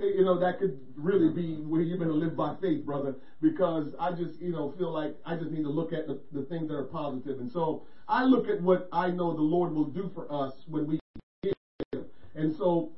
you 0.00 0.24
know, 0.24 0.38
that 0.38 0.58
could 0.58 0.78
really 0.96 1.28
be 1.28 1.56
where 1.56 1.82
you're 1.82 1.98
going 1.98 2.10
to 2.10 2.16
live 2.16 2.36
by 2.36 2.54
faith, 2.60 2.84
brother, 2.84 3.16
because 3.40 3.94
I 3.98 4.12
just, 4.12 4.40
you 4.40 4.52
know, 4.52 4.72
feel 4.78 4.92
like 4.92 5.14
I 5.26 5.36
just 5.36 5.50
need 5.50 5.62
to 5.64 5.70
look 5.70 5.92
at 5.92 6.06
the, 6.06 6.20
the 6.32 6.42
things 6.42 6.68
that 6.68 6.74
are 6.74 6.84
positive. 6.84 7.40
And 7.40 7.50
so 7.50 7.82
I 8.08 8.24
look 8.24 8.48
at 8.48 8.60
what 8.60 8.88
I 8.92 9.10
know 9.10 9.34
the 9.34 9.42
Lord 9.42 9.74
will 9.74 9.84
do 9.84 10.10
for 10.14 10.30
us 10.32 10.52
when 10.66 10.86
we 10.86 10.99
and 12.34 12.56
so, 12.56 12.90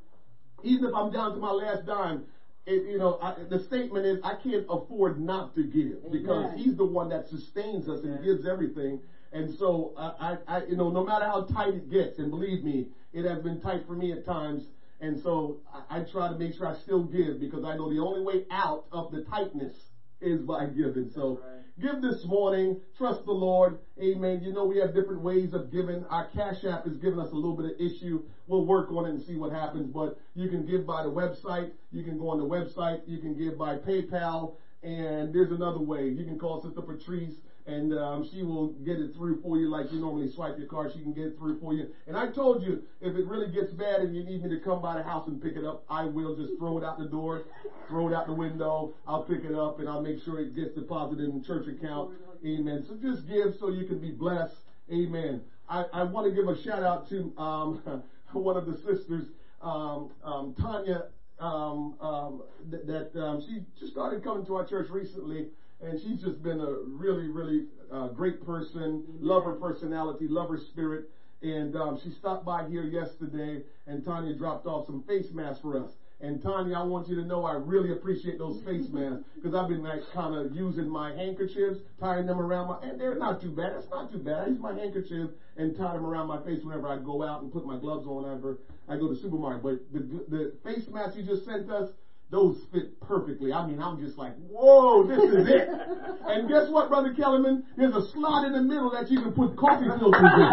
even 0.62 0.85
if 0.87 0.95
I'm 0.95 1.11
down 1.11 1.33
to 1.33 1.38
my 1.38 1.51
last 1.51 1.87
dime, 1.87 2.25
it, 2.66 2.88
you 2.88 2.99
know, 2.99 3.18
I, 3.21 3.35
the 3.49 3.62
statement 3.64 4.07
is 4.07 4.18
I 4.23 4.35
can't 4.37 4.66
afford 4.68 5.21
not 5.21 5.55
to 5.57 5.64
give 5.64 6.11
because 6.12 6.47
Amen. 6.47 6.59
He's 6.59 6.77
the 6.77 6.85
one 6.85 7.09
that 7.09 7.29
sustains 7.29 7.88
us 7.88 8.05
and 8.05 8.23
gives 8.25 8.47
everything. 8.47 9.01
And 9.33 9.53
so, 9.59 9.95
I, 9.97 10.37
I, 10.47 10.64
you 10.64 10.77
know, 10.77 10.90
no 10.90 11.05
matter 11.05 11.25
how 11.25 11.42
tight 11.45 11.75
it 11.75 11.90
gets, 11.90 12.18
and 12.18 12.31
believe 12.31 12.62
me, 12.62 12.88
it 13.12 13.25
has 13.25 13.42
been 13.42 13.61
tight 13.61 13.87
for 13.87 13.95
me 13.95 14.12
at 14.12 14.27
times. 14.27 14.64
And 15.01 15.21
so, 15.23 15.59
I, 15.73 15.99
I 15.99 16.05
try 16.05 16.29
to 16.29 16.38
make 16.38 16.55
sure 16.55 16.66
I 16.66 16.77
still 16.83 17.03
give 17.03 17.40
because 17.40 17.64
I 17.64 17.77
know 17.77 17.90
the 17.92 18.01
only 18.01 18.21
way 18.21 18.45
out 18.51 18.85
of 18.92 19.11
the 19.11 19.23
tightness 19.23 19.75
is 20.23 20.41
by 20.41 20.67
giving. 20.77 21.11
So. 21.15 21.41
Give 21.81 22.03
this 22.03 22.27
morning. 22.27 22.81
Trust 22.99 23.25
the 23.25 23.33
Lord. 23.33 23.79
Amen. 24.01 24.43
You 24.43 24.53
know, 24.53 24.65
we 24.65 24.77
have 24.77 24.95
different 24.95 25.23
ways 25.23 25.55
of 25.55 25.73
giving. 25.73 26.05
Our 26.11 26.29
Cash 26.29 26.65
App 26.65 26.87
is 26.87 26.99
giving 26.99 27.19
us 27.19 27.33
a 27.33 27.35
little 27.35 27.57
bit 27.57 27.73
of 27.73 27.81
issue. 27.81 28.23
We'll 28.47 28.67
work 28.67 28.93
on 28.93 29.07
it 29.07 29.11
and 29.11 29.23
see 29.23 29.37
what 29.37 29.53
happens. 29.53 29.91
But 29.91 30.21
you 30.35 30.51
can 30.51 30.67
give 30.67 30.87
by 30.87 31.03
the 31.03 31.11
website. 31.11 31.71
You 31.91 32.05
can 32.05 32.19
go 32.19 32.29
on 32.29 32.39
the 32.39 32.45
website. 32.45 33.01
You 33.07 33.19
can 33.19 33.37
give 33.37 33.57
by 33.57 33.77
PayPal. 33.77 34.57
And 34.83 35.33
there's 35.33 35.51
another 35.51 35.79
way. 35.79 36.09
You 36.09 36.25
can 36.25 36.39
call 36.39 36.61
Sister 36.63 36.83
Patrice 36.83 37.37
and 37.66 37.92
um, 37.94 38.29
she 38.29 38.42
will 38.42 38.68
get 38.85 38.98
it 38.98 39.14
through 39.14 39.40
for 39.42 39.57
you 39.57 39.68
like 39.68 39.92
you 39.92 40.01
normally 40.01 40.31
swipe 40.31 40.59
your 40.59 40.66
card. 40.66 40.92
She 40.92 41.01
can 41.01 41.12
get 41.12 41.27
it 41.27 41.38
through 41.38 41.61
for 41.61 41.72
you. 41.72 41.88
And 42.07 42.16
I 42.16 42.29
told 42.29 42.62
you, 42.62 42.83
if 43.01 43.14
it 43.14 43.27
really 43.27 43.51
gets 43.51 43.72
bad 43.72 44.01
and 44.01 44.14
you 44.14 44.25
need 44.25 44.42
me 44.42 44.48
to 44.51 44.59
come 44.59 44.83
by 44.83 44.96
the 44.96 45.03
house 45.03 45.29
and 45.29 45.40
pick 45.40 45.57
it 45.57 45.64
up, 45.64 45.85
I 45.88 46.05
will 46.05 46.35
just 46.35 46.59
throw 46.59 46.79
it 46.79 46.85
out 46.85 46.98
the 46.98 47.07
door, 47.07 47.44
throw 47.88 48.09
it 48.09 48.14
out 48.14 48.27
the 48.27 48.33
window. 48.33 48.94
I'll 49.07 49.22
pick 49.22 49.44
it 49.44 49.55
up 49.55 49.79
and 49.79 49.88
I'll 49.88 50.03
make 50.03 50.20
sure 50.20 50.40
it 50.40 50.57
gets 50.57 50.75
deposited 50.75 51.25
in 51.25 51.40
the 51.40 51.46
church 51.46 51.66
account. 51.68 52.14
Amen. 52.44 52.85
So 52.87 52.96
just 52.96 53.27
give 53.29 53.55
so 53.57 53.68
you 53.68 53.87
can 53.87 54.01
be 54.01 54.11
blessed. 54.11 54.57
Amen. 54.90 55.42
I, 55.68 55.85
I 55.92 56.03
want 56.03 56.29
to 56.29 56.35
give 56.35 56.48
a 56.48 56.61
shout 56.61 56.83
out 56.83 57.09
to 57.11 57.33
um, 57.38 58.03
one 58.33 58.57
of 58.57 58.66
the 58.66 58.77
sisters, 58.77 59.29
um, 59.61 60.11
um, 60.25 60.55
Tanya, 60.61 61.05
um, 61.38 61.94
um, 62.01 62.42
th- 62.70 62.83
that 62.87 63.16
um, 63.16 63.40
she 63.40 63.64
just 63.79 63.92
started 63.92 64.22
coming 64.25 64.44
to 64.46 64.57
our 64.57 64.64
church 64.64 64.90
recently 64.90 65.48
and 65.83 66.01
she's 66.01 66.21
just 66.21 66.42
been 66.42 66.61
a 66.61 66.75
really, 66.85 67.29
really 67.29 67.66
uh, 67.92 68.09
great 68.09 68.45
person, 68.45 69.03
love 69.21 69.45
her 69.45 69.55
personality, 69.55 70.27
love 70.29 70.49
her 70.49 70.59
spirit. 70.59 71.11
And 71.42 71.75
um, 71.75 71.99
she 72.03 72.11
stopped 72.11 72.45
by 72.45 72.68
here 72.68 72.85
yesterday, 72.85 73.62
and 73.88 74.05
Tanya 74.05 74.35
dropped 74.35 74.64
off 74.66 74.87
some 74.87 75.03
face 75.03 75.33
masks 75.33 75.61
for 75.61 75.83
us. 75.83 75.90
And 76.21 76.40
Tanya, 76.40 76.77
I 76.77 76.83
want 76.85 77.09
you 77.09 77.16
to 77.16 77.27
know 77.27 77.45
I 77.45 77.55
really 77.55 77.90
appreciate 77.90 78.38
those 78.38 78.62
face 78.62 78.87
masks 78.92 79.25
because 79.35 79.57
I've 79.57 79.68
been 79.68 79.83
like 79.83 80.03
kind 80.14 80.37
of 80.37 80.55
using 80.55 80.88
my 80.88 81.12
handkerchiefs, 81.12 81.81
tying 81.99 82.27
them 82.27 82.38
around 82.38 82.68
my, 82.68 82.88
and 82.88 83.01
they're 83.01 83.18
not 83.18 83.40
too 83.40 83.51
bad. 83.51 83.73
It's 83.77 83.90
not 83.90 84.09
too 84.09 84.18
bad. 84.18 84.45
I 84.45 84.47
use 84.47 84.61
my 84.61 84.73
handkerchief 84.73 85.31
and 85.57 85.77
tie 85.77 85.95
them 85.95 86.07
around 86.07 86.29
my 86.29 86.40
face 86.45 86.62
whenever 86.62 86.87
I 86.87 86.99
go 86.99 87.25
out 87.25 87.42
and 87.42 87.53
put 87.53 87.66
my 87.66 87.77
gloves 87.77 88.07
on 88.07 88.23
whenever 88.23 88.59
I 88.88 88.95
go 88.95 89.09
to 89.09 89.14
the 89.14 89.21
supermarket. 89.21 89.62
But 89.64 89.92
the, 89.92 90.01
the 90.29 90.53
face 90.62 90.87
mask 90.87 91.16
you 91.16 91.25
just 91.25 91.45
sent 91.45 91.68
us, 91.68 91.90
those 92.33 92.57
fit 92.73 92.99
perfectly. 93.01 93.53
I 93.53 93.64
mean, 93.66 93.81
I'm 93.81 94.01
just 94.01 94.16
like, 94.16 94.33
whoa, 94.49 95.07
this 95.07 95.23
is 95.23 95.47
it. 95.47 95.68
and 96.27 96.49
guess 96.49 96.68
what, 96.71 96.88
Brother 96.88 97.12
Kellerman? 97.14 97.62
There's 97.77 97.95
a 97.95 98.11
slot 98.12 98.47
in 98.47 98.55
the 98.55 98.62
middle 98.62 98.90
that 98.90 99.11
you 99.11 99.21
can 99.21 99.33
put 99.33 99.55
coffee 99.55 99.85
filters 99.85 100.16
in. 100.16 100.49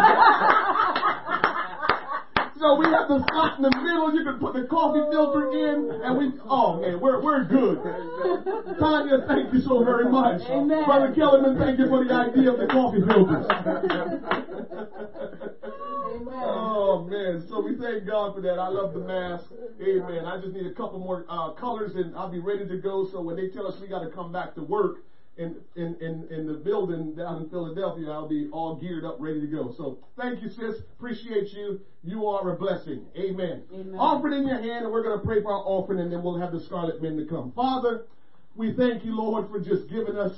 so 2.60 2.76
we 2.76 2.84
have 2.84 3.08
the 3.08 3.24
slot 3.32 3.56
in 3.56 3.64
the 3.64 3.72
middle. 3.80 4.12
You 4.12 4.24
can 4.28 4.38
put 4.38 4.52
the 4.52 4.68
coffee 4.68 5.00
filter 5.10 5.48
in, 5.56 5.90
and 6.04 6.18
we, 6.20 6.36
oh 6.44 6.78
man, 6.84 7.00
we're, 7.00 7.24
we're 7.24 7.44
good. 7.48 7.80
Tanya, 8.78 9.24
thank 9.26 9.50
you 9.54 9.60
so 9.64 9.82
very 9.82 10.04
much. 10.04 10.42
Amen. 10.52 10.84
Brother 10.84 11.14
Kellerman, 11.14 11.56
thank 11.56 11.78
you 11.78 11.88
for 11.88 12.04
the 12.04 12.12
idea 12.12 12.52
of 12.52 12.60
the 12.60 12.66
coffee 12.68 13.00
filters. 13.00 13.46
Oh 16.32 17.06
man, 17.08 17.46
so 17.48 17.60
we 17.60 17.76
thank 17.90 18.06
God 18.06 18.34
for 18.34 18.40
that. 18.40 18.58
I 18.58 18.68
love 18.68 18.94
the 18.94 19.00
mask. 19.00 19.46
Amen. 19.80 20.24
I 20.24 20.40
just 20.40 20.52
need 20.52 20.66
a 20.66 20.74
couple 20.74 20.98
more 20.98 21.24
uh, 21.28 21.52
colors 21.52 21.94
and 21.96 22.14
I'll 22.16 22.30
be 22.30 22.38
ready 22.38 22.66
to 22.68 22.76
go. 22.76 23.08
So 23.10 23.20
when 23.20 23.36
they 23.36 23.48
tell 23.48 23.66
us 23.66 23.80
we 23.80 23.88
got 23.88 24.04
to 24.04 24.10
come 24.10 24.32
back 24.32 24.54
to 24.54 24.62
work 24.62 24.98
in, 25.36 25.56
in, 25.74 25.96
in, 26.00 26.26
in 26.30 26.46
the 26.46 26.54
building 26.54 27.14
down 27.14 27.42
in 27.42 27.48
Philadelphia, 27.48 28.10
I'll 28.10 28.28
be 28.28 28.48
all 28.52 28.76
geared 28.76 29.04
up, 29.04 29.16
ready 29.18 29.40
to 29.40 29.46
go. 29.46 29.74
So 29.76 29.98
thank 30.16 30.42
you, 30.42 30.48
sis. 30.48 30.80
Appreciate 30.98 31.52
you. 31.52 31.80
You 32.02 32.26
are 32.26 32.50
a 32.50 32.56
blessing. 32.56 33.06
Amen. 33.16 33.62
Amen. 33.72 33.94
Offer 33.98 34.28
it 34.28 34.34
in 34.34 34.46
your 34.46 34.60
hand 34.60 34.84
and 34.84 34.92
we're 34.92 35.02
going 35.02 35.18
to 35.18 35.24
pray 35.24 35.42
for 35.42 35.52
our 35.52 35.62
offering 35.64 36.00
and 36.00 36.12
then 36.12 36.22
we'll 36.22 36.38
have 36.38 36.52
the 36.52 36.60
scarlet 36.60 37.02
men 37.02 37.16
to 37.16 37.24
come. 37.24 37.52
Father, 37.52 38.04
we 38.54 38.72
thank 38.72 39.04
you, 39.04 39.14
Lord, 39.14 39.48
for 39.48 39.58
just 39.58 39.88
giving 39.88 40.16
us 40.16 40.34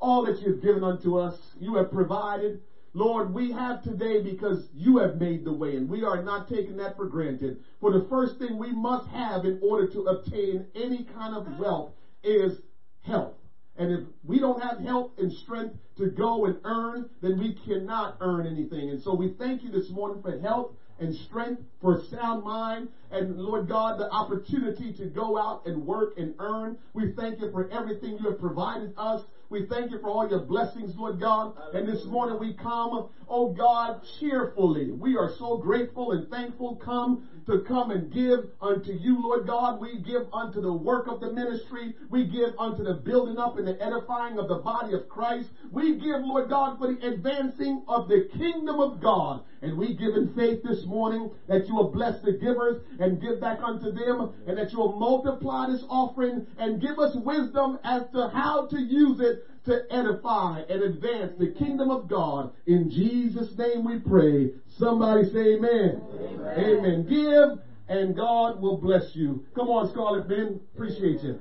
all 0.00 0.24
that 0.24 0.40
you've 0.40 0.60
given 0.60 0.84
unto 0.84 1.16
us. 1.16 1.38
You 1.58 1.74
have 1.76 1.90
provided. 1.90 2.60
Lord, 2.96 3.34
we 3.34 3.50
have 3.50 3.82
today 3.82 4.22
because 4.22 4.70
you 4.72 4.98
have 4.98 5.16
made 5.16 5.44
the 5.44 5.52
way, 5.52 5.76
and 5.76 5.88
we 5.88 6.04
are 6.04 6.22
not 6.22 6.48
taking 6.48 6.76
that 6.76 6.96
for 6.96 7.06
granted. 7.06 7.58
For 7.80 7.90
the 7.90 8.06
first 8.08 8.38
thing 8.38 8.56
we 8.56 8.72
must 8.72 9.08
have 9.08 9.44
in 9.44 9.58
order 9.60 9.84
to 9.88 10.02
obtain 10.02 10.64
any 10.76 11.02
kind 11.02 11.34
of 11.34 11.58
wealth 11.58 11.90
is 12.22 12.60
health. 13.02 13.34
And 13.76 13.90
if 13.90 14.02
we 14.22 14.38
don't 14.38 14.60
have 14.60 14.78
health 14.78 15.18
and 15.18 15.32
strength 15.32 15.76
to 15.96 16.06
go 16.06 16.44
and 16.44 16.56
earn, 16.64 17.08
then 17.20 17.36
we 17.36 17.50
cannot 17.50 18.16
earn 18.20 18.46
anything. 18.46 18.90
And 18.90 19.00
so 19.00 19.12
we 19.12 19.26
thank 19.26 19.64
you 19.64 19.70
this 19.70 19.90
morning 19.90 20.20
for 20.22 20.36
health 20.36 20.68
and 21.00 21.12
strength, 21.12 21.60
for 21.80 21.94
a 21.94 21.96
sound 21.96 22.44
mind, 22.44 22.86
and 23.10 23.36
Lord 23.36 23.66
God, 23.66 23.98
the 23.98 24.08
opportunity 24.12 24.92
to 24.92 25.06
go 25.06 25.36
out 25.36 25.66
and 25.66 25.84
work 25.84 26.12
and 26.16 26.32
earn. 26.38 26.76
We 26.92 27.06
thank 27.06 27.40
you 27.40 27.50
for 27.50 27.66
everything 27.68 28.16
you 28.16 28.26
have 28.26 28.38
provided 28.38 28.92
us 28.96 29.20
We 29.50 29.66
thank 29.66 29.90
you 29.90 29.98
for 29.98 30.08
all 30.08 30.28
your 30.28 30.40
blessings, 30.40 30.96
Lord 30.96 31.20
God. 31.20 31.52
And 31.74 31.86
this 31.86 32.04
morning 32.06 32.38
we 32.38 32.54
come, 32.54 33.08
oh 33.28 33.48
God, 33.48 34.02
cheerfully. 34.18 34.90
We 34.90 35.16
are 35.16 35.30
so 35.38 35.58
grateful 35.58 36.12
and 36.12 36.28
thankful 36.30 36.76
come 36.76 37.28
to 37.46 37.60
come 37.60 37.90
and 37.90 38.10
give 38.10 38.48
unto 38.60 38.92
you, 38.92 39.22
Lord 39.22 39.46
God. 39.46 39.80
We 39.80 39.98
give 39.98 40.26
unto 40.32 40.60
the 40.60 40.72
work 40.72 41.08
of 41.08 41.20
the 41.20 41.32
ministry. 41.32 41.94
We 42.08 42.24
give 42.24 42.58
unto 42.58 42.82
the 42.82 42.94
building 42.94 43.38
up 43.38 43.58
and 43.58 43.66
the 43.66 43.80
edifying 43.82 44.38
of 44.38 44.48
the 44.48 44.56
body 44.56 44.94
of 44.94 45.08
Christ. 45.08 45.50
We 45.70 45.96
give, 45.96 46.20
Lord 46.22 46.48
God, 46.48 46.78
for 46.78 46.86
the 46.92 47.06
advancing 47.06 47.84
of 47.88 48.08
the 48.08 48.28
kingdom 48.36 48.80
of 48.80 49.00
God. 49.00 49.42
And 49.62 49.76
we 49.76 49.94
give 49.94 50.14
in 50.14 50.28
faith 50.34 50.62
this 50.62 50.84
morning 50.84 51.30
that 51.48 51.68
you 51.68 51.74
will 51.74 51.90
bless 51.90 52.20
the 52.20 52.32
givers 52.32 52.82
and 52.98 53.20
give 53.20 53.40
back 53.40 53.62
unto 53.62 53.90
them 53.90 54.28
and 54.46 54.56
that 54.58 54.72
you 54.72 54.78
will 54.78 54.98
multiply 54.98 55.66
this 55.66 55.84
offering 55.88 56.46
and 56.58 56.80
give 56.80 56.98
us 56.98 57.14
wisdom 57.14 57.78
as 57.84 58.02
to 58.12 58.28
how 58.28 58.66
to 58.66 58.78
use 58.78 59.20
it 59.20 59.46
to 59.64 59.92
edify 59.92 60.62
and 60.68 60.82
advance 60.82 61.32
the 61.38 61.46
kingdom 61.46 61.90
of 61.90 62.08
God. 62.08 62.48
In 62.66 62.88
Jesus' 62.88 63.56
name 63.56 63.84
we 63.84 63.96
pray. 63.96 64.48
Somebody 64.66 65.24
say 65.24 65.52
amen. 65.54 66.00
Amen. 66.20 66.58
amen. 66.58 67.02
Give 67.08 67.58
and 67.88 68.14
God 68.14 68.60
will 68.60 68.76
bless 68.76 69.14
you. 69.14 69.42
Come 69.54 69.68
on, 69.68 69.86
Scarlett 69.86 70.26
Ben. 70.26 70.58
Appreciate 70.74 71.22
you. 71.22 71.30
Amen. 71.30 71.38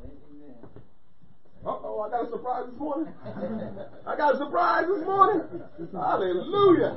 Amen. 0.00 0.54
Uh 1.64 1.74
oh, 1.82 2.00
I 2.00 2.08
got 2.08 2.24
a 2.24 2.28
surprise 2.28 2.64
this 2.68 2.78
morning. 2.78 3.12
I 4.06 4.14
got 4.14 4.34
a 4.34 4.36
surprise 4.36 4.84
this 4.86 5.04
morning. 5.04 5.42
Hallelujah. 5.92 6.94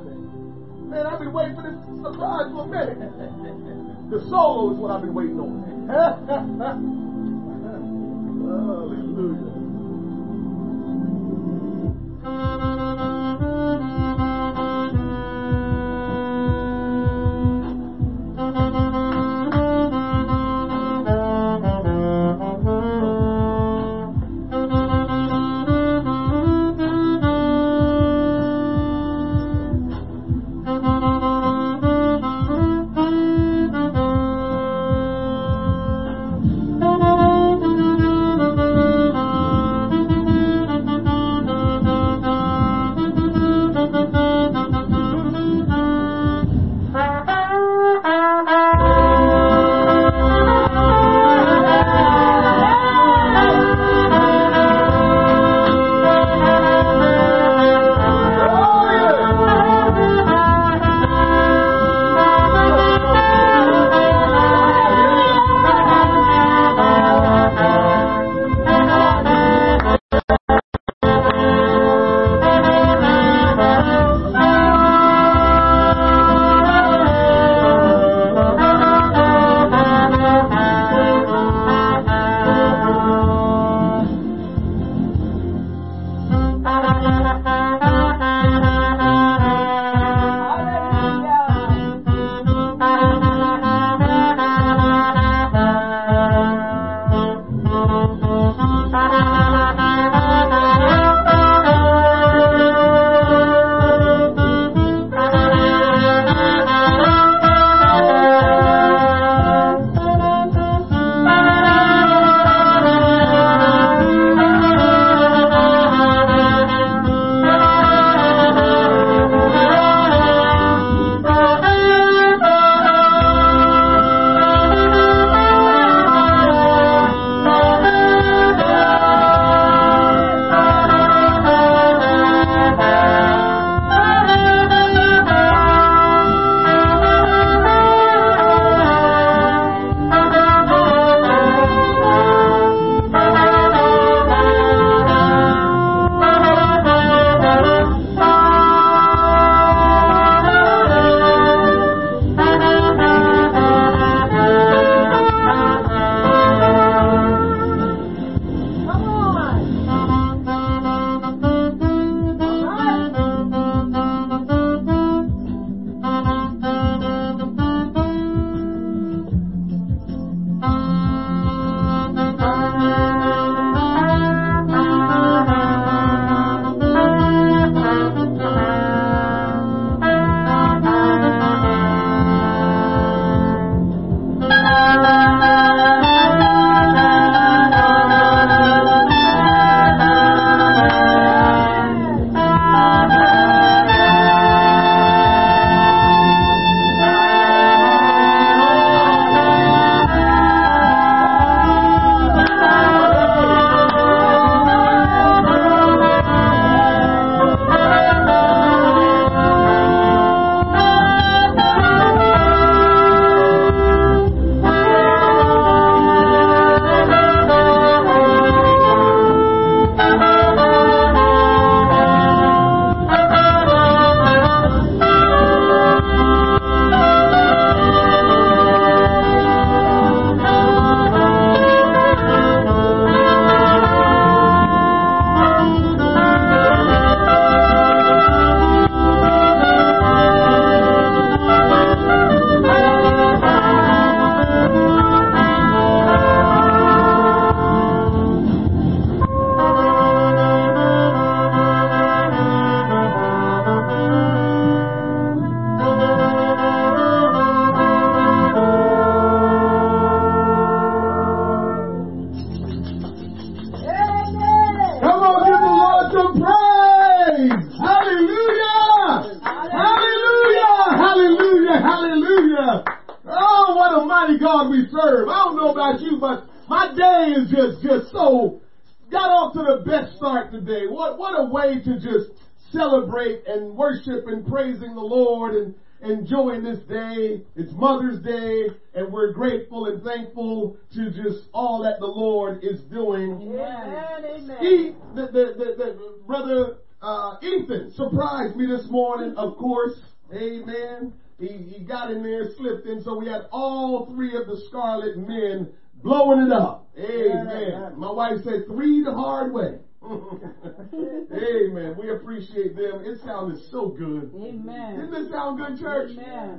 Man, 0.88 1.06
I've 1.06 1.18
been 1.18 1.32
waiting 1.32 1.54
for 1.54 1.62
this 1.62 1.74
surprise 2.02 2.50
for 2.50 2.64
a 2.64 2.66
minute. 2.66 2.98
The 4.10 4.18
solo 4.28 4.72
is 4.72 4.78
what 4.78 4.90
I've 4.90 5.00
been 5.00 5.14
waiting 5.14 5.38
on. 5.38 5.86
Hallelujah. 8.46 9.59
Start 12.22 13.09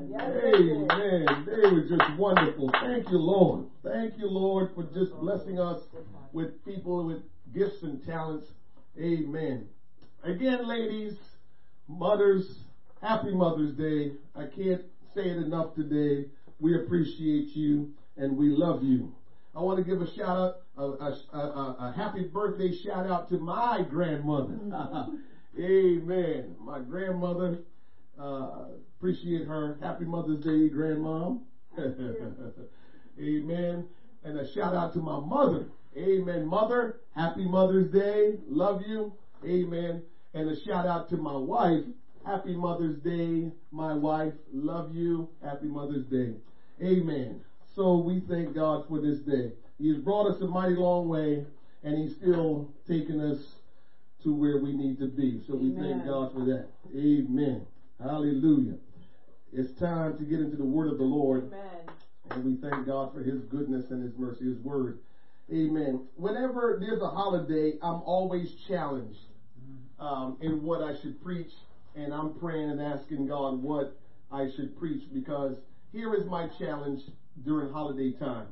Amen. 0.10 1.46
They 1.46 1.70
were 1.70 1.86
just 1.88 2.18
wonderful. 2.18 2.70
Thank 2.82 3.10
you, 3.10 3.18
Lord. 3.18 3.66
Thank 3.84 4.18
you, 4.18 4.28
Lord, 4.28 4.72
for 4.74 4.84
just 4.84 5.12
blessing 5.20 5.60
us 5.60 5.82
with 6.34 6.64
people 6.66 7.06
with 7.06 7.20
gifts 7.54 7.84
and 7.84 8.04
talents. 8.04 8.48
Amen. 9.00 9.68
Again, 10.24 10.68
ladies, 10.68 11.18
mothers, 11.88 12.64
happy 13.02 13.34
Mother's 13.34 13.76
Day. 13.76 14.14
I 14.36 14.46
can't 14.46 14.82
say 15.14 15.30
it 15.30 15.38
enough 15.38 15.76
today. 15.76 16.28
We 16.60 16.76
appreciate 16.76 17.56
you 17.56 17.92
and 18.18 18.38
we 18.38 18.50
love 18.50 18.84
you. 18.84 19.14
I 19.56 19.60
want 19.60 19.80
to 19.80 19.84
give 19.84 20.02
a 20.02 20.10
shout 20.16 20.38
out, 20.38 20.62
a, 20.78 20.84
a, 20.84 21.38
a, 21.38 21.76
a 21.80 21.94
happy 21.96 22.24
birthday 22.24 22.72
shout 22.74 23.06
out 23.06 23.30
to 23.30 23.38
my 23.38 23.82
grandmother. 23.90 24.58
Amen. 25.60 26.56
My 26.60 26.80
grandmother, 26.80 27.60
uh, 28.20 28.66
appreciate 28.98 29.48
her. 29.48 29.78
Happy 29.82 30.06
Mother's 30.06 30.44
Day, 30.44 30.70
grandmom. 30.70 31.42
Amen. 33.20 33.86
And 34.24 34.38
a 34.38 34.54
shout 34.54 34.76
out 34.76 34.94
to 34.94 35.00
my 35.00 35.20
mother. 35.20 35.68
Amen. 35.98 36.46
Mother, 36.46 36.98
happy 37.16 37.46
Mother's 37.46 37.92
Day. 37.92 38.38
Love 38.48 38.82
you. 38.88 39.14
Amen. 39.46 40.04
And 40.34 40.50
a 40.50 40.60
shout 40.64 40.86
out 40.88 41.10
to 41.10 41.18
my 41.18 41.36
wife. 41.36 41.84
Happy 42.26 42.56
Mother's 42.56 43.02
Day, 43.02 43.52
my 43.72 43.94
wife. 43.94 44.34
Love 44.54 44.94
you. 44.94 45.28
Happy 45.44 45.66
Mother's 45.68 46.06
Day. 46.06 46.36
Amen. 46.82 47.42
So 47.76 47.98
we 47.98 48.22
thank 48.28 48.54
God 48.54 48.86
for 48.88 49.02
this 49.02 49.20
day. 49.20 49.54
He 49.78 49.90
has 49.90 49.98
brought 49.98 50.28
us 50.28 50.42
a 50.42 50.46
mighty 50.46 50.76
long 50.76 51.08
way 51.08 51.46
and 51.84 51.98
he's 51.98 52.16
still 52.18 52.72
taking 52.88 53.20
us 53.20 53.40
to 54.24 54.32
where 54.32 54.60
we 54.60 54.74
need 54.74 55.00
to 55.00 55.08
be. 55.08 55.42
So 55.48 55.56
we 55.56 55.74
thank 55.76 56.06
God 56.06 56.32
for 56.34 56.46
that. 56.46 56.68
Amen. 56.96 57.66
Hallelujah. 58.02 58.78
It's 59.54 59.74
time 59.74 60.18
to 60.18 60.24
get 60.24 60.40
into 60.40 60.58
the 60.58 60.66
word 60.66 60.88
of 60.88 60.98
the 60.98 61.04
Lord. 61.04 61.48
Amen. 61.48 61.96
And 62.32 62.44
we 62.44 62.56
thank 62.56 62.88
God 62.88 63.14
for 63.14 63.22
His 63.22 63.44
goodness 63.44 63.92
and 63.92 64.02
His 64.02 64.18
mercy, 64.18 64.46
His 64.46 64.58
word. 64.58 65.00
Amen. 65.52 66.08
Whenever 66.16 66.80
there's 66.82 67.02
a 67.02 67.10
holiday, 67.10 67.78
I'm 67.82 68.02
always 68.02 68.54
challenged 68.68 69.20
um, 70.00 70.38
in 70.42 70.64
what 70.64 70.82
I 70.82 70.96
should 71.00 71.22
preach, 71.22 71.52
and 71.96 72.12
I'm 72.12 72.34
praying 72.34 72.72
and 72.72 72.82
asking 72.82 73.28
God 73.28 73.62
what 73.62 74.00
I 74.32 74.50
should 74.50 74.76
preach 74.80 75.04
because 75.14 75.58
here 75.92 76.16
is 76.16 76.26
my 76.26 76.48
challenge 76.48 77.04
during 77.46 77.72
holiday 77.72 78.12
time. 78.12 78.48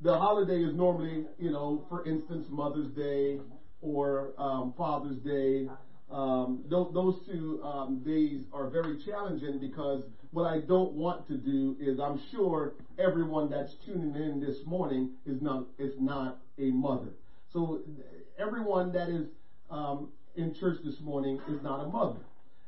The 0.00 0.16
holiday 0.16 0.62
is 0.62 0.74
normally, 0.74 1.24
you 1.40 1.50
know, 1.50 1.84
for 1.88 2.06
instance, 2.06 2.46
Mother's 2.50 2.90
Day 2.90 3.40
or 3.80 4.32
um, 4.38 4.74
Father's 4.76 5.16
Day. 5.16 5.68
Um, 6.12 6.62
those, 6.68 6.92
those 6.92 7.26
two 7.26 7.60
um, 7.64 8.02
days 8.04 8.42
are 8.52 8.68
very 8.68 8.98
challenging 9.02 9.58
because 9.58 10.04
what 10.30 10.44
I 10.44 10.60
don't 10.60 10.92
want 10.92 11.26
to 11.28 11.36
do 11.36 11.76
is 11.80 11.98
I'm 11.98 12.20
sure 12.30 12.74
everyone 12.98 13.50
that's 13.50 13.74
tuning 13.86 14.14
in 14.14 14.40
this 14.40 14.58
morning 14.66 15.10
is 15.24 15.40
not 15.40 15.66
is 15.78 15.94
not 15.98 16.38
a 16.58 16.70
mother. 16.70 17.14
So 17.52 17.80
everyone 18.38 18.92
that 18.92 19.08
is 19.08 19.26
um, 19.70 20.10
in 20.36 20.54
church 20.54 20.78
this 20.84 21.00
morning 21.00 21.40
is 21.48 21.62
not 21.62 21.80
a 21.80 21.88
mother. 21.88 22.20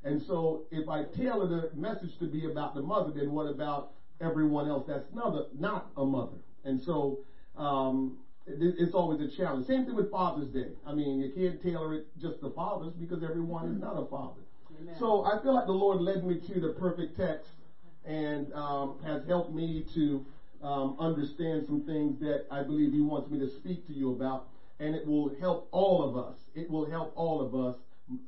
And 0.04 0.22
so 0.22 0.64
if 0.70 0.88
I 0.88 1.04
tailor 1.04 1.46
the 1.46 1.70
message 1.74 2.18
to 2.18 2.26
be 2.26 2.46
about 2.50 2.74
the 2.74 2.82
mother, 2.82 3.12
then 3.14 3.32
what 3.32 3.46
about 3.46 3.92
everyone 4.20 4.68
else 4.68 4.84
that's 4.86 5.12
not 5.12 5.34
a, 5.34 5.46
not 5.58 5.90
a 5.96 6.04
mother? 6.04 6.36
And 6.64 6.80
so 6.82 7.20
um, 7.56 8.18
it's 8.46 8.94
always 8.94 9.20
a 9.20 9.26
challenge. 9.26 9.64
Same 9.64 9.84
thing 9.84 9.94
with 9.94 10.10
Father's 10.10 10.48
Day. 10.48 10.72
I 10.86 10.92
mean, 10.92 11.18
you 11.18 11.30
can't 11.30 11.60
tailor 11.62 11.94
it 11.94 12.06
just 12.18 12.40
to 12.40 12.50
fathers 12.50 12.92
because 12.92 13.22
everyone 13.22 13.66
is 13.66 13.80
not 13.80 13.96
a 13.96 14.04
father. 14.04 14.40
Amen. 14.80 14.94
So 14.98 15.24
I 15.24 15.40
feel 15.42 15.52
like 15.52 15.66
the 15.66 15.72
Lord 15.72 16.00
led 16.00 16.24
me 16.24 16.36
to 16.36 16.60
the 16.60 16.68
perfect 16.68 17.16
text 17.16 17.50
and 18.04 18.52
um, 18.52 18.98
has 19.02 19.24
helped 19.24 19.54
me 19.54 19.80
to 19.94 20.24
um, 20.62 20.96
understand 20.98 21.64
some 21.64 21.80
things 21.80 22.18
that 22.20 22.46
I 22.50 22.62
believe 22.62 22.92
He 22.92 23.00
wants 23.00 23.30
me 23.30 23.38
to 23.38 23.48
speak 23.48 23.86
to 23.86 23.92
you 23.92 24.10
about. 24.10 24.48
And 24.80 24.94
it 24.94 25.06
will 25.06 25.32
help 25.34 25.68
all 25.70 26.02
of 26.02 26.16
us. 26.16 26.50
It 26.54 26.68
will 26.68 26.84
help 26.84 27.12
all 27.14 27.40
of 27.40 27.54
us, 27.54 27.76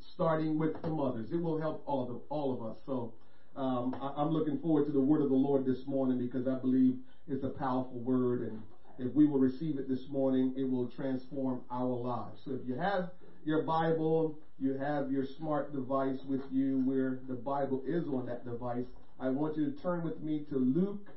starting 0.01 0.57
with 0.57 0.81
the 0.81 0.89
mothers. 0.89 1.33
It 1.33 1.43
will 1.43 1.59
help 1.59 1.83
all 1.85 2.09
of, 2.11 2.21
all 2.29 2.53
of 2.53 2.63
us. 2.63 2.77
So 2.87 3.13
um, 3.57 3.95
I, 4.01 4.13
I'm 4.17 4.31
looking 4.31 4.57
forward 4.57 4.87
to 4.87 4.93
the 4.93 5.01
word 5.01 5.21
of 5.21 5.29
the 5.29 5.35
Lord 5.35 5.65
this 5.65 5.87
morning 5.87 6.17
because 6.19 6.47
I 6.47 6.55
believe 6.55 6.97
it's 7.27 7.43
a 7.43 7.49
powerful 7.49 7.99
word. 7.99 8.43
And 8.43 8.63
if 8.99 9.13
we 9.13 9.27
will 9.27 9.39
receive 9.39 9.79
it 9.79 9.89
this 9.89 10.09
morning, 10.09 10.55
it 10.57 10.69
will 10.69 10.89
transform 10.89 11.61
our 11.71 11.85
lives. 11.85 12.41
So 12.45 12.53
if 12.53 12.67
you 12.67 12.77
have 12.77 13.11
your 13.45 13.63
Bible, 13.63 14.39
you 14.59 14.75
have 14.75 15.11
your 15.11 15.25
smart 15.39 15.73
device 15.73 16.19
with 16.27 16.41
you 16.51 16.81
where 16.85 17.21
the 17.29 17.35
Bible 17.35 17.83
is 17.87 18.07
on 18.09 18.27
that 18.27 18.45
device, 18.45 18.87
I 19.21 19.29
want 19.29 19.57
you 19.57 19.71
to 19.71 19.83
turn 19.83 20.03
with 20.03 20.21
me 20.21 20.45
to 20.51 20.57
Luke 20.57 21.09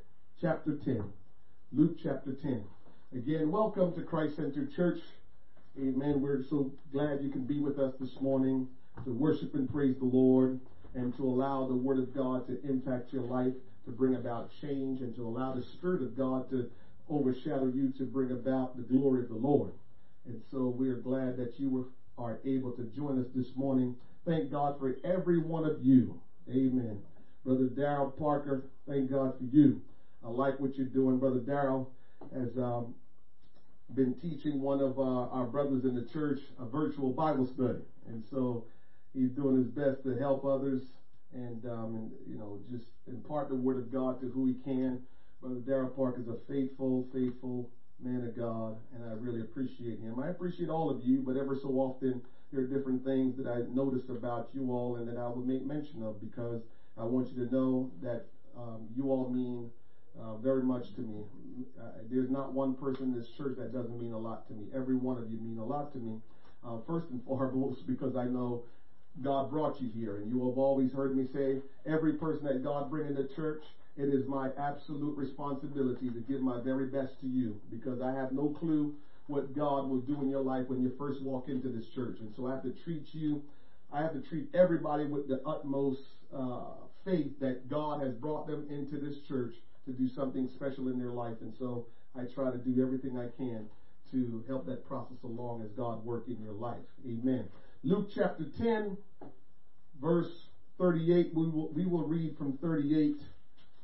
chapter 0.42 0.78
10. 0.78 1.04
Luke 1.72 1.98
chapter 2.02 2.34
10. 2.34 2.64
Again, 3.14 3.50
welcome 3.50 3.94
to 3.96 4.02
Christ 4.02 4.36
Center 4.36 4.68
Church. 4.76 5.00
Amen. 5.78 6.22
We're 6.22 6.44
so 6.50 6.72
glad 6.92 7.22
you 7.22 7.30
can 7.30 7.46
be 7.46 7.60
with 7.60 7.80
us 7.80 7.94
this 8.00 8.20
morning 8.20 8.68
to 9.06 9.12
worship 9.12 9.54
and 9.54 9.72
praise 9.72 9.96
the 9.98 10.06
Lord 10.06 10.60
and 10.96 11.16
to 11.18 11.24
allow 11.24 11.68
the 11.68 11.76
Word 11.76 12.00
of 12.00 12.14
God 12.14 12.48
to 12.48 12.62
impact 12.68 13.14
your 13.14 13.24
life, 13.24 13.54
to 13.86 13.92
bring 13.92 14.16
about 14.16 14.50
change, 14.62 15.02
and 15.02 15.16
to 15.16 15.26
allow 15.26 15.54
the 15.54 15.64
Spirit 15.64 16.02
of 16.02 16.18
God 16.18 16.50
to 16.50 16.70
overshadow 17.10 17.68
you 17.68 17.92
to 17.98 18.06
bring 18.06 18.32
about 18.32 18.78
the 18.78 18.84
glory 18.84 19.24
of 19.24 19.30
the 19.30 19.36
Lord. 19.36 19.74
And 20.26 20.42
so 20.52 20.68
we 20.68 20.90
are 20.90 20.98
glad 20.98 21.38
that 21.38 21.60
you 21.60 21.70
were, 21.70 21.86
are 22.18 22.40
able 22.46 22.74
to 22.74 22.84
join 22.84 23.20
us 23.20 23.28
this 23.34 23.56
morning. 23.56 23.96
Thank 24.26 24.52
God 24.52 24.78
for 24.80 24.98
every 25.04 25.40
one 25.40 25.66
of 25.66 25.84
you. 25.84 26.20
Amen. 26.50 27.02
Brother 27.44 27.68
Darrell 27.68 28.12
Parker, 28.12 28.70
thank 28.88 29.10
God 29.10 29.38
for 29.38 29.46
you. 29.46 29.82
I 30.24 30.30
like 30.30 30.60
what 30.60 30.78
you're 30.78 30.88
doing. 30.88 31.18
Brother 31.18 31.40
Darrell 31.40 31.90
has 32.34 32.58
um, 32.58 32.94
been 33.96 34.14
teaching 34.16 34.60
one 34.60 34.82
of 34.82 35.00
uh, 35.00 35.28
our 35.30 35.46
brothers 35.46 35.86
in 35.86 35.96
the 35.96 36.04
church 36.04 36.42
a 36.60 36.66
virtual 36.66 37.12
Bible 37.12 37.46
study. 37.46 37.80
And 38.08 38.24
so 38.30 38.66
he's 39.14 39.30
doing 39.32 39.56
his 39.56 39.68
best 39.68 40.04
to 40.04 40.18
help 40.18 40.46
others 40.46 40.82
and, 41.34 41.66
um, 41.66 41.96
and 41.96 42.12
you 42.28 42.36
know, 42.38 42.60
just 42.70 42.86
impart 43.08 43.50
the 43.50 43.56
word 43.56 43.78
of 43.78 43.92
God 43.92 44.20
to 44.20 44.28
who 44.28 44.46
he 44.46 44.54
can. 44.54 45.00
Brother 45.42 45.60
Darrell 45.60 45.90
Parker 45.90 46.20
is 46.20 46.28
a 46.28 46.36
faithful, 46.36 47.08
faithful 47.14 47.70
man 48.00 48.24
of 48.24 48.36
God, 48.36 48.78
and 48.94 49.04
I 49.06 49.12
really 49.12 49.42
appreciate 49.42 49.98
him. 50.00 50.20
I 50.20 50.28
appreciate 50.28 50.70
all 50.70 50.90
of 50.90 51.02
you, 51.02 51.22
but 51.22 51.38
ever 51.38 51.56
so 51.56 51.70
often 51.80 52.22
there 52.52 52.62
are 52.62 52.66
different 52.66 53.04
things 53.04 53.38
that 53.38 53.48
I 53.48 53.62
noticed 53.62 54.10
about 54.10 54.54
you 54.54 54.72
all 54.72 54.98
and 54.98 55.08
that 55.08 55.18
I 55.18 55.28
will 55.28 55.42
make 55.42 55.64
mention 55.64 56.02
of 56.04 56.20
because 56.20 56.66
I 56.98 57.06
want 57.06 57.32
you 57.32 57.38
to 57.38 57.50
know 57.50 57.90
that 58.02 58.24
um, 58.56 58.90
you 58.94 59.12
all 59.12 59.28
mean 59.28 59.70
uh, 60.18 60.36
very 60.36 60.64
much 60.64 60.92
to 60.94 61.04
me. 61.04 61.24
Uh, 61.80 62.02
there's 62.10 62.30
not 62.30 62.52
one 62.52 62.74
person 62.74 63.06
in 63.06 63.14
this 63.14 63.30
church 63.30 63.56
that 63.56 63.72
doesn't 63.72 63.98
mean 63.98 64.12
a 64.14 64.18
lot 64.18 64.46
to 64.48 64.54
me. 64.54 64.68
Every 64.74 64.96
one 64.96 65.18
of 65.18 65.30
you 65.30 65.38
mean 65.38 65.60
a 65.60 65.64
lot 65.64 65.90
to 65.92 66.00
me. 66.00 66.20
Uh, 66.64 66.78
first 66.80 67.12
and 67.12 67.22
foremost, 67.26 67.88
because 67.88 68.16
I 68.16 68.28
know 68.28 68.60
God 69.22 69.50
brought 69.50 69.82
you 69.82 69.88
here, 69.88 70.18
and 70.18 70.28
you 70.30 70.44
have 70.46 70.58
always 70.58 70.92
heard 70.92 71.14
me 71.14 71.26
say, 71.26 71.60
every 71.86 72.14
person 72.14 72.46
that 72.46 72.62
God 72.62 72.90
bring 72.90 73.06
into 73.06 73.24
church, 73.24 73.74
it 73.96 74.10
is 74.10 74.28
my 74.28 74.52
absolute 74.58 75.18
responsibility 75.18 76.10
to 76.10 76.20
give 76.20 76.42
my 76.42 76.62
very 76.62 76.88
best 76.88 77.20
to 77.22 77.28
you, 77.28 77.60
because 77.70 78.02
I 78.02 78.14
have 78.14 78.32
no 78.32 78.50
clue 78.50 78.96
what 79.28 79.56
God 79.56 79.90
will 79.90 80.02
do 80.02 80.22
in 80.22 80.30
your 80.30 80.42
life 80.42 80.68
when 80.68 80.82
you 80.82 80.94
first 80.98 81.22
walk 81.22 81.50
into 81.50 81.70
this 81.70 81.88
church, 81.94 82.20
and 82.20 82.34
so 82.36 82.48
I 82.48 82.52
have 82.54 82.64
to 82.64 82.72
treat 82.72 83.14
you, 83.14 83.44
I 83.92 84.02
have 84.02 84.14
to 84.14 84.22
treat 84.22 84.50
everybody 84.54 85.06
with 85.06 85.28
the 85.28 85.42
utmost 85.46 86.02
uh, 86.34 86.74
faith 87.04 87.40
that 87.40 87.70
God 87.70 88.02
has 88.02 88.14
brought 88.14 88.48
them 88.48 88.66
into 88.70 89.00
this 89.00 89.20
church 89.28 89.54
to 89.86 89.92
do 89.92 90.08
something 90.08 90.48
special 90.48 90.88
in 90.90 90.98
their 90.98 91.12
life, 91.12 91.36
and 91.42 91.54
so 91.58 91.86
I 92.16 92.24
try 92.26 92.52
to 92.52 92.58
do 92.58 92.82
everything 92.82 93.18
I 93.18 93.28
can 93.28 93.68
to 94.12 94.44
help 94.48 94.66
that 94.66 94.84
process 94.86 95.18
along 95.24 95.62
as 95.62 95.70
God 95.72 96.04
work 96.04 96.28
in 96.28 96.42
your 96.42 96.54
life. 96.54 96.86
Amen. 97.06 97.48
Luke 97.84 98.10
chapter 98.10 98.46
10, 98.58 98.98
verse 100.02 100.50
38. 100.78 101.34
We 101.36 101.48
will, 101.48 101.72
we 101.72 101.86
will 101.86 102.08
read 102.08 102.36
from 102.38 102.58
38 102.58 103.22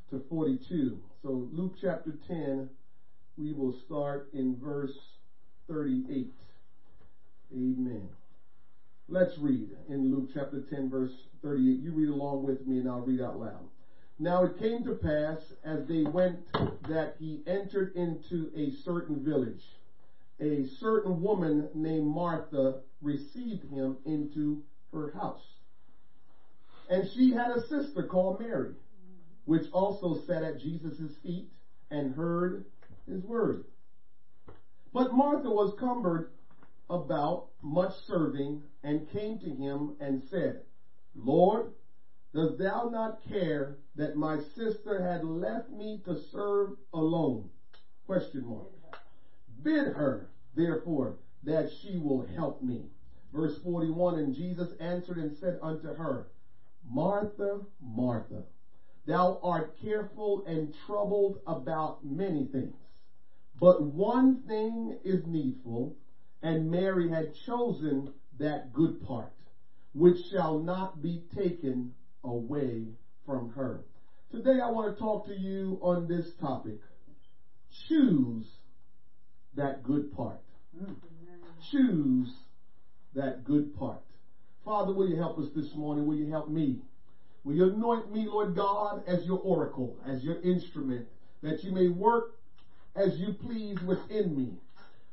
to 0.10 0.22
42. 0.30 1.00
So 1.22 1.48
Luke 1.52 1.76
chapter 1.82 2.18
10, 2.28 2.70
we 3.38 3.54
will 3.54 3.76
start 3.86 4.30
in 4.34 4.58
verse 4.62 4.96
38. 5.68 6.32
Amen. 7.54 8.10
Let's 9.08 9.38
read 9.38 9.70
in 9.88 10.12
Luke 10.12 10.30
chapter 10.34 10.62
10 10.70 10.90
verse 10.90 11.12
38. 11.42 11.80
You 11.80 11.92
read 11.94 12.10
along 12.10 12.44
with 12.44 12.66
me 12.66 12.80
and 12.80 12.88
I'll 12.88 13.02
read 13.02 13.22
out 13.22 13.40
loud. 13.40 13.68
Now 14.18 14.44
it 14.46 14.58
came 14.60 14.84
to 14.86 14.94
pass 14.94 15.38
as 15.64 15.88
they 15.88 16.04
went 16.04 16.40
that 16.88 17.16
he 17.20 17.42
entered 17.46 17.96
into 17.96 18.50
a 18.56 18.72
certain 18.84 19.24
village. 19.24 19.62
A 20.40 20.66
certain 20.80 21.22
woman 21.22 21.70
named 21.74 22.08
Martha 22.08 22.80
received 23.02 23.70
him 23.70 23.98
into 24.06 24.62
her 24.92 25.12
house. 25.12 25.44
And 26.90 27.08
she 27.14 27.32
had 27.32 27.52
a 27.52 27.68
sister 27.68 28.04
called 28.04 28.40
Mary, 28.40 28.74
which 29.46 29.72
also 29.72 30.16
sat 30.16 30.44
at 30.44 30.60
Jesus' 30.60 31.18
feet 31.18 31.52
and 31.92 32.16
heard 32.16 32.66
his 33.08 33.24
word. 33.24 33.66
But 34.94 35.14
Martha 35.14 35.50
was 35.50 35.78
cumbered 35.80 36.32
about 36.90 37.50
much 37.62 37.94
serving 38.06 38.64
and 38.84 39.10
came 39.10 39.40
to 39.40 39.50
him 39.50 39.96
and 40.00 40.22
said, 40.30 40.62
Lord, 41.16 41.74
dost 42.34 42.58
thou 42.60 42.90
not 42.90 43.22
care 43.30 43.78
that 43.96 44.18
my 44.18 44.40
sister 44.56 45.02
had 45.02 45.24
left 45.24 45.70
me 45.70 46.02
to 46.06 46.18
serve 46.32 46.74
alone? 46.94 47.50
Question 48.06 48.46
mark. 48.46 48.72
Bid 49.64 49.94
her, 49.94 50.30
therefore, 50.56 51.18
that 51.44 51.72
she 51.82 51.98
will 51.98 52.26
help 52.36 52.62
me. 52.62 52.90
Verse 53.34 53.58
41, 53.64 54.18
and 54.20 54.34
Jesus 54.34 54.74
answered 54.80 55.18
and 55.18 55.36
said 55.38 55.60
unto 55.62 55.94
her, 55.94 56.28
Martha, 56.88 57.62
Martha, 57.82 58.44
thou 59.06 59.38
art 59.42 59.76
careful 59.82 60.42
and 60.46 60.72
troubled 60.86 61.38
about 61.46 62.04
many 62.04 62.44
things, 62.44 62.74
but 63.60 63.82
one 63.82 64.36
thing 64.48 64.94
is 65.04 65.26
needful, 65.26 65.94
and 66.42 66.70
Mary 66.70 67.08
had 67.08 67.34
chosen 67.46 68.10
that 68.38 68.74
good 68.74 69.00
part, 69.00 69.32
which 69.94 70.18
shall 70.30 70.56
not 70.56 71.02
be 71.02 71.20
taken 71.34 71.90
away 72.24 72.92
from 73.26 73.48
her. 73.50 73.84
Today 74.30 74.60
I 74.60 74.68
want 74.68 74.92
to 74.92 75.00
talk 75.00 75.26
to 75.26 75.34
you 75.34 75.78
on 75.82 76.08
this 76.08 76.32
topic. 76.40 76.78
Choose 77.88 78.46
that 79.56 79.84
good 79.84 80.12
part. 80.12 80.40
Mm. 80.78 80.96
Choose 81.72 82.32
that 83.14 83.44
good 83.44 83.74
part. 83.74 84.02
Father, 84.64 84.92
will 84.92 85.06
you 85.06 85.16
help 85.16 85.38
us 85.38 85.48
this 85.54 85.74
morning? 85.76 86.06
Will 86.06 86.16
you 86.16 86.26
help 86.26 86.48
me? 86.48 86.80
Will 87.46 87.54
you 87.54 87.66
anoint 87.66 88.12
me, 88.12 88.26
Lord 88.26 88.56
God, 88.56 89.04
as 89.06 89.24
your 89.24 89.40
oracle, 89.44 89.96
as 90.04 90.26
your 90.26 90.38
instrument, 90.42 91.06
that 91.44 91.64
you 91.64 91.72
may 91.72 91.88
work 91.88 92.40
as 92.96 93.20
you 93.20 93.32
please 93.32 93.80
within 93.84 94.36
me? 94.36 94.58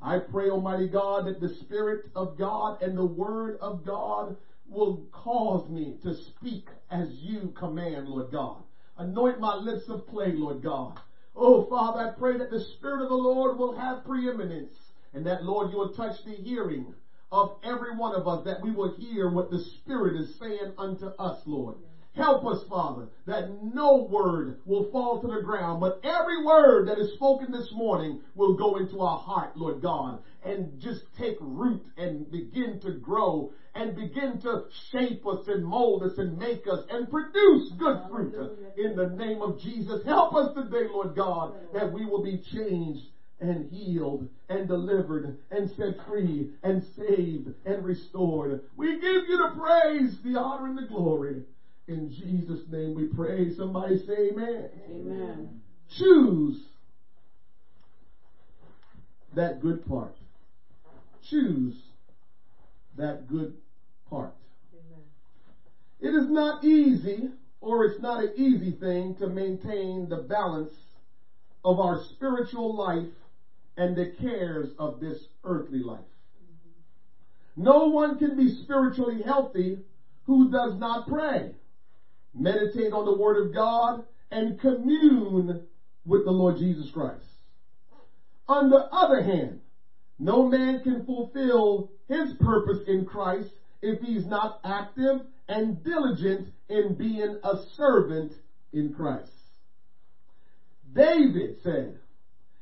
I 0.00 0.16
pray, 0.16 0.48
Almighty 0.48 0.86
God, 0.86 1.26
that 1.26 1.40
the 1.40 1.48
Spirit 1.48 2.10
of 2.16 2.38
God 2.38 2.82
and 2.82 2.96
the 2.96 3.04
Word 3.04 3.56
of 3.60 3.84
God 3.84 4.34
will 4.66 5.06
cause 5.12 5.68
me 5.68 5.94
to 6.00 6.14
speak 6.14 6.70
as 6.90 7.06
you 7.22 7.50
command, 7.54 8.08
Lord 8.08 8.30
God. 8.30 8.64
Anoint 8.96 9.38
my 9.38 9.52
lips 9.52 9.90
of 9.90 10.06
clay, 10.06 10.32
Lord 10.32 10.62
God. 10.62 10.98
Oh, 11.36 11.60
Father, 11.60 12.00
I 12.00 12.06
pray 12.06 12.36
that 12.36 12.50
the 12.50 12.58
Spirit 12.58 13.02
of 13.02 13.08
the 13.08 13.14
Lord 13.14 13.56
will 13.58 13.72
have 13.72 14.02
preeminence 14.02 14.92
and 15.12 15.26
that, 15.26 15.42
Lord, 15.42 15.68
you 15.70 15.76
will 15.76 15.86
touch 15.86 16.22
the 16.24 16.38
hearing 16.38 16.94
of 17.30 17.52
every 17.62 17.90
one 17.90 18.14
of 18.14 18.26
us, 18.26 18.40
that 18.44 18.60
we 18.60 18.70
will 18.70 18.88
hear 18.88 19.28
what 19.28 19.50
the 19.50 19.58
Spirit 19.58 20.16
is 20.16 20.28
saying 20.38 20.70
unto 20.78 21.08
us, 21.18 21.46
Lord. 21.46 21.76
Help 22.14 22.44
us, 22.44 22.62
Father, 22.68 23.08
that 23.24 23.48
no 23.48 23.96
word 23.96 24.58
will 24.66 24.82
fall 24.92 25.16
to 25.16 25.26
the 25.26 25.38
ground, 25.38 25.80
but 25.80 25.98
every 26.02 26.44
word 26.44 26.86
that 26.86 26.98
is 26.98 27.10
spoken 27.12 27.50
this 27.50 27.72
morning 27.72 28.18
will 28.34 28.54
go 28.54 28.76
into 28.76 29.00
our 29.00 29.16
heart, 29.16 29.56
Lord 29.56 29.80
God, 29.80 30.18
and 30.44 30.78
just 30.78 31.00
take 31.18 31.36
root 31.40 31.80
and 31.96 32.30
begin 32.30 32.76
to 32.82 32.90
grow 32.90 33.50
and 33.74 33.94
begin 33.94 34.36
to 34.40 34.60
shape 34.90 35.26
us 35.26 35.38
and 35.46 35.64
mold 35.64 36.02
us 36.02 36.18
and 36.18 36.36
make 36.36 36.66
us 36.66 36.80
and 36.90 37.08
produce 37.08 37.70
good 37.78 37.96
fruit 38.10 38.34
in 38.76 38.94
the 38.94 39.06
name 39.06 39.40
of 39.40 39.56
Jesus. 39.56 40.02
Help 40.04 40.34
us 40.34 40.48
today, 40.54 40.86
Lord 40.86 41.14
God, 41.14 41.50
that 41.72 41.90
we 41.90 42.04
will 42.04 42.20
be 42.20 42.36
changed 42.36 43.08
and 43.40 43.64
healed 43.70 44.26
and 44.50 44.66
delivered 44.68 45.32
and 45.50 45.68
set 45.76 45.94
free 46.06 46.46
and 46.62 46.82
saved 46.94 47.50
and 47.64 47.82
restored. 47.82 48.60
We 48.76 48.98
give 48.98 49.22
you 49.26 49.38
the 49.38 49.48
praise, 49.58 50.18
the 50.22 50.38
honor, 50.38 50.66
and 50.66 50.76
the 50.76 50.82
glory. 50.82 51.42
In 51.88 52.10
Jesus' 52.10 52.68
name 52.70 52.94
we 52.94 53.06
pray. 53.06 53.50
Somebody 53.54 53.96
say 53.96 54.30
amen. 54.30 54.68
Amen. 54.88 55.60
Choose 55.88 56.68
that 59.34 59.60
good 59.60 59.84
part. 59.86 60.14
Choose 61.22 61.74
that 62.96 63.28
good 63.28 63.56
part. 64.08 64.32
Amen. 64.72 65.04
It 66.00 66.14
is 66.14 66.28
not 66.30 66.64
easy, 66.64 67.30
or 67.60 67.84
it's 67.84 68.00
not 68.00 68.20
an 68.20 68.32
easy 68.36 68.72
thing 68.72 69.14
to 69.14 69.28
maintain 69.28 70.08
the 70.08 70.18
balance 70.18 70.76
of 71.64 71.78
our 71.78 71.96
spiritual 71.96 72.74
life 72.74 73.08
and 73.76 73.96
the 73.96 74.06
cares 74.06 74.68
of 74.78 75.00
this 75.00 75.28
earthly 75.44 75.80
life. 75.80 76.00
Mm-hmm. 76.00 77.62
No 77.64 77.86
one 77.88 78.18
can 78.18 78.36
be 78.36 78.48
spiritually 78.48 79.22
healthy 79.22 79.80
who 80.26 80.50
does 80.50 80.74
not 80.76 81.08
pray, 81.08 81.54
meditate 82.34 82.92
on 82.92 83.04
the 83.04 83.14
Word 83.14 83.44
of 83.44 83.54
God, 83.54 84.04
and 84.30 84.58
commune 84.58 85.66
with 86.04 86.24
the 86.24 86.30
Lord 86.30 86.56
Jesus 86.56 86.90
Christ. 86.90 87.24
On 88.48 88.70
the 88.70 88.88
other 88.90 89.22
hand, 89.22 89.60
no 90.18 90.48
man 90.48 90.82
can 90.82 91.04
fulfill 91.04 91.90
his 92.08 92.32
purpose 92.34 92.80
in 92.86 93.04
Christ 93.04 93.50
if 93.82 94.00
he's 94.00 94.24
not 94.24 94.60
active 94.64 95.20
and 95.48 95.82
diligent 95.84 96.48
in 96.68 96.94
being 96.94 97.36
a 97.42 97.56
servant 97.76 98.32
in 98.72 98.92
Christ. 98.92 99.30
David 100.94 101.56
said, 101.62 101.98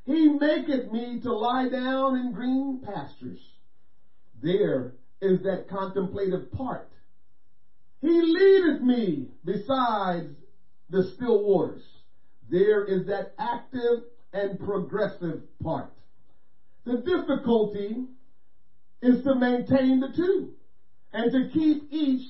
he 0.04 0.28
maketh 0.28 0.90
me 0.90 1.20
to 1.20 1.32
lie 1.32 1.68
down 1.68 2.16
in 2.16 2.32
green 2.32 2.80
pastures. 2.82 3.40
There 4.42 4.94
is 5.20 5.42
that 5.42 5.68
contemplative 5.68 6.50
part. 6.52 6.88
He 8.00 8.22
leadeth 8.22 8.82
me 8.82 9.28
beside 9.44 10.34
the 10.88 11.04
still 11.14 11.44
waters. 11.44 11.84
There 12.48 12.84
is 12.84 13.06
that 13.06 13.34
active 13.38 14.04
and 14.32 14.58
progressive 14.58 15.42
part. 15.62 15.92
The 16.84 16.98
difficulty 16.98 18.06
is 19.02 19.22
to 19.24 19.34
maintain 19.34 20.00
the 20.00 20.12
two 20.14 20.54
and 21.12 21.30
to 21.32 21.50
keep 21.52 21.92
each 21.92 22.26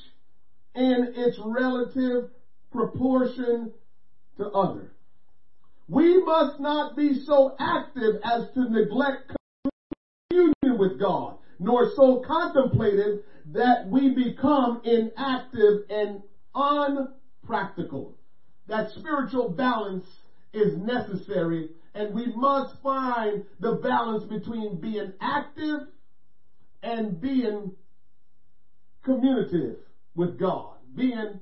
in 0.75 1.12
its 1.16 1.39
relative 1.39 2.31
proportion 2.73 3.73
to 4.37 4.49
other. 4.51 4.93
We 5.89 6.23
must 6.23 6.61
not 6.61 6.97
be 6.97 7.14
so 7.14 7.57
active 7.59 8.21
as 8.25 8.49
to 8.55 8.68
neglect 8.71 9.33
communion 10.31 10.79
with 10.79 11.01
God, 11.01 11.39
nor 11.61 11.91
so 11.95 12.23
contemplative 12.27 13.23
that 13.53 13.89
we 13.89 14.15
become 14.15 14.81
inactive 14.85 15.85
and 15.89 16.23
unpractical. 16.55 18.17
That 18.67 18.91
spiritual 18.91 19.51
balance 19.51 20.07
is 20.53 20.77
necessary 20.77 21.71
and 21.95 22.15
we 22.15 22.35
must 22.35 22.83
find 22.83 23.45
the 23.61 23.75
balance 23.75 24.25
between 24.25 24.81
being 24.81 25.13
active 25.21 25.89
and 26.83 27.21
being 27.21 27.75
communicative 29.05 29.77
with 30.15 30.39
God, 30.39 30.79
being 30.95 31.41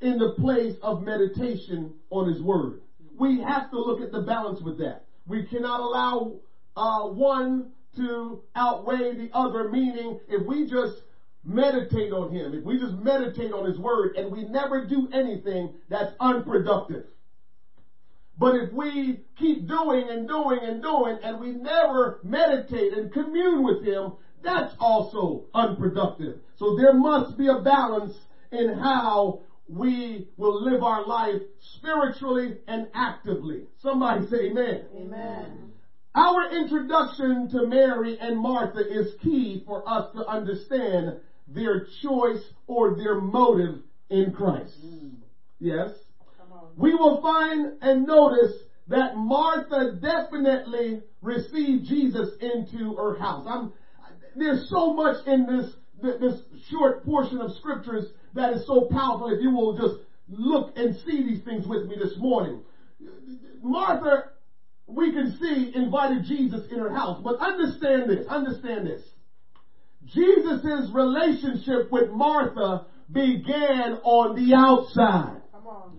in 0.00 0.18
the 0.18 0.34
place 0.38 0.74
of 0.82 1.02
meditation 1.02 1.94
on 2.10 2.28
His 2.28 2.42
Word 2.42 2.80
we 3.16 3.40
have 3.40 3.70
to 3.70 3.78
look 3.78 4.00
at 4.00 4.12
the 4.12 4.22
balance 4.22 4.60
with 4.60 4.78
that. 4.78 5.06
We 5.26 5.46
cannot 5.46 5.80
allow 5.80 6.40
uh, 6.76 7.08
one 7.08 7.70
to 7.96 8.40
outweigh 8.54 9.16
the 9.16 9.30
other, 9.32 9.68
meaning 9.68 10.18
if 10.28 10.46
we 10.46 10.66
just 10.66 11.02
meditate 11.44 12.12
on 12.12 12.30
Him, 12.30 12.54
if 12.54 12.64
we 12.64 12.78
just 12.78 12.94
meditate 12.94 13.52
on 13.52 13.64
His 13.64 13.78
Word 13.78 14.16
and 14.16 14.30
we 14.30 14.44
never 14.44 14.86
do 14.86 15.08
anything, 15.12 15.74
that's 15.88 16.12
unproductive. 16.20 17.04
But 18.36 18.54
if 18.56 18.72
we 18.72 19.20
keep 19.36 19.66
doing 19.68 20.08
and 20.10 20.26
doing 20.26 20.64
and 20.64 20.82
doing 20.82 21.18
and 21.22 21.38
we 21.38 21.52
never 21.52 22.18
meditate 22.22 22.92
and 22.92 23.12
commune 23.12 23.62
with 23.62 23.82
Him, 23.82 24.12
that's 24.42 24.74
also 24.78 25.44
unproductive. 25.54 26.38
So 26.56 26.74
there 26.76 26.92
must 26.92 27.36
be 27.38 27.46
a 27.46 27.60
balance 27.60 28.14
in 28.50 28.68
how 28.74 29.40
we 29.68 30.28
will 30.36 30.62
live 30.62 30.82
our 30.82 31.02
life 31.02 31.40
spiritually 31.58 32.56
and 32.66 32.86
actively. 32.92 33.64
Somebody 33.76 34.26
say 34.26 34.50
amen. 34.50 34.82
Amen. 34.94 35.73
Our 36.14 36.56
introduction 36.56 37.48
to 37.50 37.66
Mary 37.66 38.16
and 38.20 38.38
Martha 38.38 38.78
is 38.78 39.14
key 39.22 39.62
for 39.66 39.88
us 39.88 40.12
to 40.14 40.24
understand 40.24 41.16
their 41.48 41.86
choice 42.02 42.42
or 42.68 42.96
their 42.96 43.16
motive 43.16 43.80
in 44.10 44.32
Christ. 44.32 44.74
Mm. 44.84 45.16
Yes? 45.58 45.90
We 46.76 46.94
will 46.94 47.20
find 47.20 47.78
and 47.80 48.06
notice 48.06 48.54
that 48.88 49.16
Martha 49.16 49.98
definitely 50.00 51.00
received 51.20 51.86
Jesus 51.86 52.28
into 52.40 52.94
her 52.94 53.18
house. 53.18 53.46
I'm, 53.48 53.72
there's 54.36 54.68
so 54.68 54.92
much 54.92 55.26
in 55.26 55.46
this 55.46 55.72
this 56.02 56.40
short 56.70 57.04
portion 57.04 57.40
of 57.40 57.52
scriptures 57.52 58.04
that 58.34 58.52
is 58.52 58.66
so 58.66 58.88
powerful 58.90 59.28
if 59.28 59.40
you 59.40 59.50
will 59.50 59.76
just 59.76 59.94
look 60.28 60.72
and 60.76 60.94
see 61.06 61.22
these 61.22 61.42
things 61.44 61.66
with 61.66 61.86
me 61.86 61.96
this 61.96 62.14
morning. 62.18 62.60
Martha, 63.62 64.24
we 64.86 65.12
can 65.12 65.36
see, 65.40 65.72
invited 65.74 66.24
Jesus 66.24 66.62
in 66.70 66.78
her 66.78 66.92
house. 66.92 67.20
But 67.22 67.38
understand 67.40 68.10
this, 68.10 68.26
understand 68.28 68.86
this. 68.86 69.02
Jesus' 70.06 70.90
relationship 70.92 71.90
with 71.90 72.10
Martha 72.10 72.86
began 73.10 73.98
on 74.04 74.36
the 74.36 74.54
outside. 74.54 75.40
Come 75.52 75.66
on. 75.66 75.92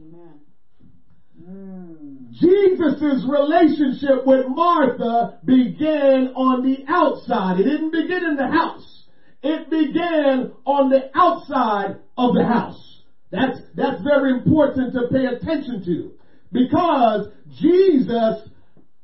Amen. 1.48 2.28
Jesus' 2.32 3.26
relationship 3.28 4.26
with 4.26 4.46
Martha 4.48 5.40
began 5.44 6.34
on 6.36 6.64
the 6.64 6.84
outside. 6.88 7.60
It 7.60 7.64
didn't 7.64 7.92
begin 7.92 8.24
in 8.24 8.36
the 8.36 8.48
house. 8.48 9.04
It 9.42 9.70
began 9.70 10.52
on 10.66 10.90
the 10.90 11.10
outside 11.16 11.98
of 12.18 12.36
the 12.36 12.46
house. 12.46 13.02
That's, 13.32 13.60
that's 13.76 14.02
very 14.04 14.32
important 14.32 14.94
to 14.94 15.08
pay 15.12 15.26
attention 15.26 15.84
to 15.86 16.12
because 16.52 17.28
Jesus 17.60 18.48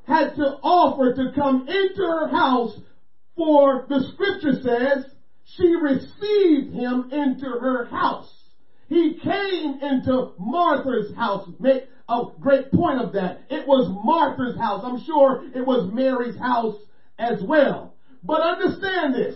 had 0.05 0.35
to 0.35 0.43
offer 0.63 1.13
to 1.13 1.31
come 1.33 1.67
into 1.67 2.01
her 2.01 2.27
house 2.29 2.79
for 3.35 3.85
the 3.87 4.03
scripture 4.13 4.61
says 4.61 5.05
she 5.43 5.75
received 5.75 6.73
him 6.73 7.09
into 7.11 7.45
her 7.45 7.85
house. 7.85 8.31
He 8.87 9.17
came 9.23 9.77
into 9.81 10.31
Martha's 10.37 11.15
house. 11.15 11.47
Make 11.59 11.83
a 12.09 12.23
great 12.39 12.71
point 12.71 12.99
of 12.99 13.13
that. 13.13 13.39
It 13.49 13.65
was 13.65 13.89
Martha's 14.03 14.57
house. 14.57 14.83
I'm 14.83 14.99
sure 14.99 15.41
it 15.55 15.65
was 15.65 15.89
Mary's 15.91 16.37
house 16.37 16.77
as 17.17 17.41
well. 17.41 17.93
But 18.23 18.41
understand 18.41 19.13
this. 19.13 19.35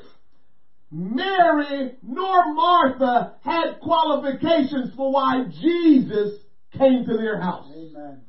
Mary 0.92 1.96
nor 2.04 2.54
Martha 2.54 3.34
had 3.42 3.80
qualifications 3.82 4.94
for 4.96 5.12
why 5.12 5.46
Jesus 5.62 6.38
came 6.78 7.06
to 7.06 7.18
their 7.18 7.40
house. 7.40 7.70
Amen. 7.74 8.25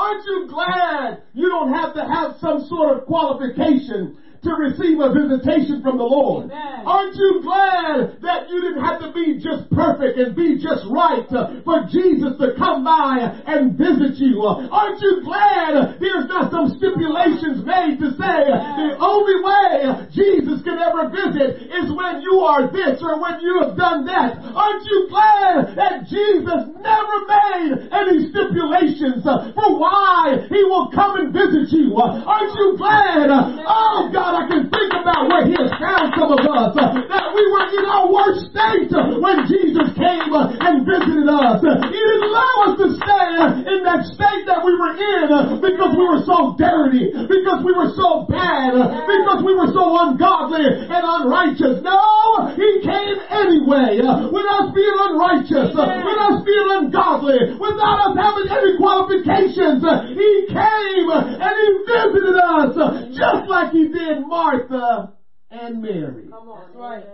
Aren't 0.00 0.24
you 0.24 0.46
glad 0.48 1.20
you 1.34 1.48
don't 1.48 1.74
have 1.74 1.92
to 1.94 2.00
have 2.04 2.36
some 2.40 2.64
sort 2.64 2.96
of 2.96 3.04
qualification 3.04 4.14
to 4.42 4.50
receive 4.56 4.96
a 5.00 5.12
visitation 5.12 5.84
from 5.84 6.00
the 6.00 6.08
Lord. 6.08 6.48
Amen. 6.48 6.80
Aren't 6.88 7.16
you 7.16 7.44
glad 7.44 8.16
that 8.24 8.48
you 8.48 8.60
didn't 8.64 8.80
have 8.80 9.00
to 9.04 9.12
be 9.12 9.36
just 9.36 9.68
perfect 9.68 10.16
and 10.16 10.32
be 10.32 10.56
just 10.56 10.88
right 10.88 11.28
uh, 11.28 11.60
for 11.60 11.84
Jesus 11.92 12.40
to 12.40 12.56
come 12.56 12.80
by 12.80 13.20
and 13.44 13.76
visit 13.76 14.16
you? 14.16 14.40
Aren't 14.40 15.00
you 15.04 15.20
glad 15.20 16.00
there's 16.00 16.24
not 16.24 16.48
some 16.48 16.72
stipulations 16.80 17.60
made 17.68 18.00
to 18.00 18.16
say 18.16 18.48
the 18.48 18.96
only 18.96 19.44
way 19.44 20.08
Jesus 20.08 20.64
can 20.64 20.80
ever 20.80 21.12
visit 21.12 21.68
is 21.68 21.92
when 21.92 22.24
you 22.24 22.40
are 22.40 22.72
this 22.72 23.04
or 23.04 23.20
when 23.20 23.44
you 23.44 23.60
have 23.60 23.76
done 23.76 24.08
that? 24.08 24.40
Aren't 24.56 24.84
you 24.88 25.04
glad 25.12 25.76
that 25.76 26.08
Jesus 26.08 26.64
never 26.80 27.16
made 27.28 27.92
any 27.92 28.32
stipulations 28.32 29.20
uh, 29.28 29.52
for 29.52 29.76
why 29.76 30.48
he 30.48 30.64
will 30.64 30.88
come 30.96 31.20
and 31.20 31.28
visit 31.28 31.68
you? 31.76 31.92
Aren't 32.00 32.56
you 32.56 32.80
glad? 32.80 33.28
Oh 33.68 34.08
God, 34.08 34.29
God, 34.30 34.46
I 34.46 34.46
can 34.46 34.70
think 34.70 34.90
about 34.94 35.26
where 35.26 35.42
He 35.42 35.54
has 35.58 35.74
found 35.82 36.14
some 36.14 36.30
of 36.30 36.38
us. 36.38 36.70
Uh, 36.78 37.02
that 37.10 37.26
we 37.34 37.42
were 37.50 37.66
in 37.74 37.82
our 37.82 38.06
worst 38.06 38.46
state 38.54 38.90
uh, 38.94 39.18
when 39.18 39.42
Jesus 39.50 39.90
came 39.98 40.30
uh, 40.30 40.54
and 40.54 40.86
visited 40.86 41.26
us. 41.26 41.58
He 41.58 41.98
didn't 41.98 42.24
allow 42.30 42.54
us 42.70 42.74
to 42.78 42.86
stay 42.94 43.26
in 43.74 43.82
that 43.82 44.06
state 44.14 44.46
that 44.46 44.62
we 44.62 44.70
were 44.78 44.94
in 44.94 45.58
because 45.58 45.92
we 45.98 46.04
were 46.06 46.22
so 46.22 46.54
dirty, 46.54 47.10
because 47.26 47.60
we 47.66 47.74
were 47.74 47.90
so 47.98 48.30
bad, 48.30 48.70
because 49.02 49.42
we 49.42 49.50
were 49.50 49.74
so 49.74 49.98
ungodly 49.98 50.62
and 50.62 51.02
unrighteous. 51.02 51.82
No, 51.82 52.54
He 52.54 52.86
came 52.86 53.18
anyway 53.34 53.98
with 54.30 54.46
us 54.46 54.66
being 54.70 54.98
unrighteous, 55.10 55.74
with 55.74 56.18
us 56.22 56.36
being 56.46 56.68
ungodly, 56.70 57.58
without 57.58 57.98
us 58.06 58.14
having 58.14 58.46
any 58.46 58.78
qualifications. 58.78 59.82
He 60.14 60.30
came 60.54 61.08
and 61.10 61.54
He 61.66 61.68
visited 61.82 62.38
us 62.38 62.78
just 63.10 63.50
like 63.50 63.74
He 63.74 63.90
did 63.90 64.19
Martha 64.28 65.12
and 65.50 65.82
Mary. 65.82 66.28
Come 66.28 66.48
on, 66.48 66.76
right. 66.76 67.04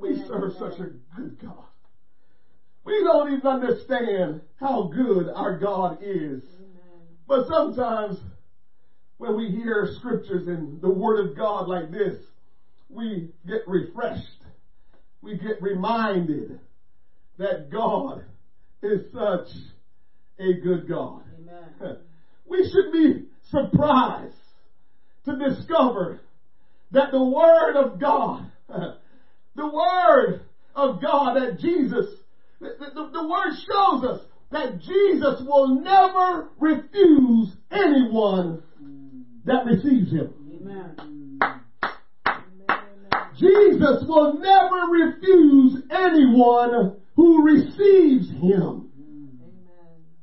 We 0.00 0.22
serve 0.26 0.52
such 0.58 0.78
a 0.78 0.90
good 1.16 1.38
God. 1.40 1.64
We 2.84 3.02
don't 3.04 3.32
even 3.32 3.46
understand 3.46 4.40
how 4.56 4.90
good 4.92 5.28
our 5.34 5.58
God 5.58 5.98
is. 6.00 6.42
But 7.28 7.46
sometimes 7.46 8.18
when 9.18 9.36
we 9.36 9.50
hear 9.50 9.86
scriptures 9.98 10.46
and 10.46 10.80
the 10.80 10.90
word 10.90 11.24
of 11.24 11.36
God 11.36 11.68
like 11.68 11.90
this, 11.90 12.16
we 12.88 13.30
get 13.46 13.60
refreshed. 13.66 14.24
We 15.22 15.36
get 15.36 15.60
reminded 15.60 16.58
that 17.38 17.70
God 17.70 18.24
is 18.82 19.12
such 19.12 19.48
a 20.38 20.54
good 20.62 20.88
God. 20.88 21.22
Amen. 21.38 21.96
We 22.48 22.68
should 22.68 22.90
be 22.90 23.26
surprised 23.48 24.34
to 25.24 25.36
discover 25.36 26.18
that 26.92 27.12
the 27.12 27.22
Word 27.22 27.76
of 27.76 28.00
God, 28.00 28.50
the 28.68 29.66
Word 29.66 30.42
of 30.74 31.00
God 31.00 31.34
that 31.34 31.58
Jesus, 31.60 32.06
the, 32.60 32.74
the, 32.78 33.10
the 33.12 33.28
Word 33.28 33.54
shows 33.68 34.04
us 34.04 34.26
that 34.50 34.80
Jesus 34.80 35.42
will 35.46 35.80
never 35.80 36.48
refuse 36.58 37.54
anyone 37.70 38.62
that 39.44 39.64
receives 39.64 40.10
Him. 40.10 40.34
Amen. 40.60 40.96
Jesus 43.38 44.04
will 44.06 44.38
never 44.38 44.90
refuse 44.90 45.82
anyone 45.90 46.96
who 47.16 47.44
receives 47.44 48.30
Him. 48.30 48.89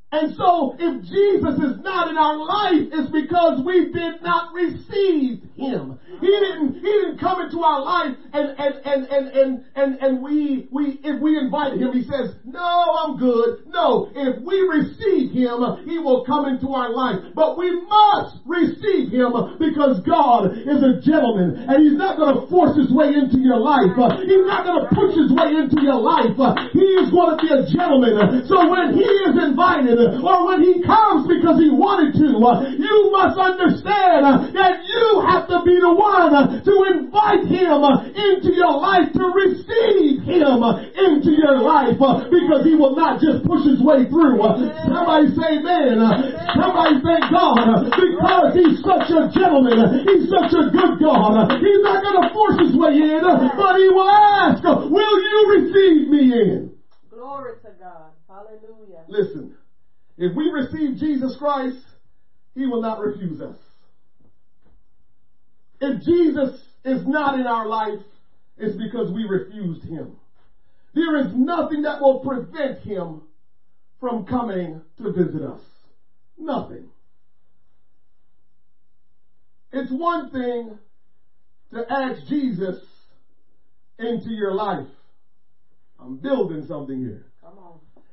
And 0.10 0.34
so 0.38 0.72
if 0.80 1.04
Jesus 1.04 1.60
is 1.60 1.84
not 1.84 2.08
in 2.08 2.16
our 2.16 2.40
life, 2.40 2.88
it's 2.96 3.12
because 3.12 3.60
we 3.66 3.92
did 3.92 4.24
not 4.24 4.54
receive 4.56 5.44
him. 5.60 6.00
He 6.24 6.28
didn't, 6.32 6.80
he 6.80 6.88
didn't 6.88 7.20
come 7.20 7.44
into 7.44 7.60
our 7.60 7.84
life 7.84 8.16
and, 8.32 8.56
and, 8.56 8.76
and, 8.88 9.04
and, 9.12 9.28
and, 9.36 9.66
and, 9.76 9.90
and 10.00 10.24
we, 10.24 10.70
we, 10.72 11.04
if 11.04 11.20
we 11.20 11.36
invited 11.38 11.82
him, 11.82 11.92
he 11.92 12.08
says, 12.08 12.40
no, 12.46 12.64
I'm 12.64 13.20
good. 13.20 13.68
No, 13.68 14.08
if 14.16 14.40
we 14.48 14.56
receive 14.64 15.36
him, 15.36 15.60
he 15.84 16.00
will 16.00 16.24
come 16.24 16.48
into 16.48 16.72
our 16.72 16.88
life. 16.96 17.36
But 17.36 17.58
we 17.60 17.68
must 17.76 18.40
receive 18.48 19.12
him 19.12 19.36
because 19.60 20.00
God 20.08 20.56
is 20.56 20.88
a 20.88 21.04
gentleman 21.04 21.68
and 21.68 21.84
he's 21.84 22.00
not 22.00 22.16
going 22.16 22.32
to 22.32 22.48
force 22.48 22.80
his 22.80 22.96
way 22.96 23.12
into 23.12 23.44
your 23.44 23.60
life. 23.60 23.92
He's 24.24 24.48
not 24.48 24.64
going 24.64 24.88
to 24.88 24.90
push 24.96 25.20
his 25.20 25.36
way 25.36 25.52
into 25.52 25.84
your 25.84 26.00
life. 26.00 26.32
He 26.72 26.88
is 27.04 27.12
going 27.12 27.36
to 27.36 27.40
be 27.44 27.52
a 27.52 27.68
gentleman. 27.68 28.48
So 28.48 28.72
when 28.72 28.96
he 28.96 29.04
is 29.04 29.36
invited, 29.36 29.97
or 29.98 30.46
when 30.46 30.62
he 30.62 30.84
comes 30.86 31.26
because 31.26 31.58
he 31.58 31.74
wanted 31.74 32.14
to, 32.22 32.30
uh, 32.38 32.70
you 32.70 33.10
must 33.10 33.34
understand 33.34 34.22
uh, 34.22 34.46
that 34.54 34.86
you 34.86 35.06
have 35.26 35.50
to 35.50 35.66
be 35.66 35.74
the 35.82 35.90
one 35.90 36.30
uh, 36.34 36.62
to 36.62 36.74
invite 36.94 37.50
him 37.50 37.82
into 38.14 38.54
your 38.54 38.78
life, 38.78 39.10
to 39.18 39.26
receive 39.34 40.22
him 40.22 40.62
into 40.94 41.34
your 41.34 41.58
life 41.66 41.98
because 42.30 42.62
he 42.62 42.78
will 42.78 42.94
not 42.94 43.18
just 43.18 43.42
push 43.46 43.66
his 43.66 43.82
way 43.82 44.06
through. 44.06 44.38
Somebody 44.86 45.34
say 45.34 45.58
amen. 45.62 45.98
Somebody 46.54 47.02
thank 47.02 47.26
God 47.34 47.90
because 47.90 48.54
he's 48.54 48.78
such 48.86 49.10
a 49.10 49.34
gentleman. 49.34 50.06
He's 50.06 50.30
such 50.30 50.54
a 50.54 50.70
good 50.70 51.02
God. 51.02 51.58
He's 51.58 51.82
not 51.82 52.06
going 52.06 52.22
to 52.22 52.30
force 52.34 52.58
his 52.62 52.74
way 52.78 52.94
in, 53.02 53.22
but 53.26 53.74
he 53.82 53.90
will 53.90 54.10
ask, 54.10 54.62
will 54.64 55.18
you 55.26 55.40
receive 55.58 56.10
me 56.10 56.24
in? 56.34 56.78
Glory 57.10 57.54
to 57.66 57.72
God. 57.80 58.12
Hallelujah. 58.30 59.04
Listen, 59.08 59.56
if 60.18 60.36
we 60.36 60.50
receive 60.52 60.98
Jesus 60.98 61.36
Christ, 61.38 61.78
He 62.56 62.66
will 62.66 62.82
not 62.82 63.00
refuse 63.00 63.40
us. 63.42 63.58
If 65.80 66.04
Jesus 66.04 66.58
is 66.84 67.06
not 67.06 67.36
in 67.36 67.46
our 67.46 67.68
life, 67.68 68.02
it's 68.58 68.76
because 68.76 69.12
we 69.14 69.24
refused 69.24 69.84
Him. 69.84 70.18
There 70.96 71.18
is 71.18 71.32
nothing 71.34 71.84
that 71.84 72.02
will 72.02 72.20
prevent 72.22 72.80
Him 72.80 73.22
from 74.00 74.26
coming 74.26 74.82
to 74.98 75.10
visit 75.12 75.44
us. 75.44 75.62
Nothing. 76.40 76.90
It's 79.72 79.92
one 79.92 80.30
thing 80.32 80.78
to 81.74 81.86
ask 81.92 82.26
Jesus 82.28 82.78
into 84.00 84.32
your 84.32 84.54
life. 84.54 84.88
I'm 86.00 86.16
building 86.16 86.66
something 86.68 87.00
here. 87.00 87.27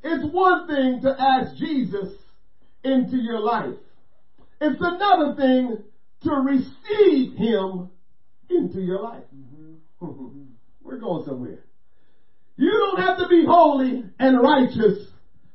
Come 0.04 0.12
on. 0.12 0.18
It's 0.20 0.34
one 0.34 0.66
thing 0.66 1.00
to 1.02 1.16
ask 1.18 1.56
Jesus 1.56 2.12
into 2.84 3.16
your 3.16 3.40
life. 3.40 3.74
It's 4.60 4.80
another 4.80 5.34
thing 5.34 5.78
to 6.22 6.30
receive 6.30 7.36
him 7.36 7.90
into 8.48 8.80
your 8.80 9.02
life. 9.02 9.24
Mm-hmm. 9.34 10.44
We're 10.82 10.98
going 10.98 11.24
somewhere. 11.24 11.64
You 12.56 12.70
don't 12.70 13.04
have 13.04 13.18
to 13.18 13.28
be 13.28 13.44
holy 13.46 14.04
and 14.18 14.40
righteous 14.40 15.08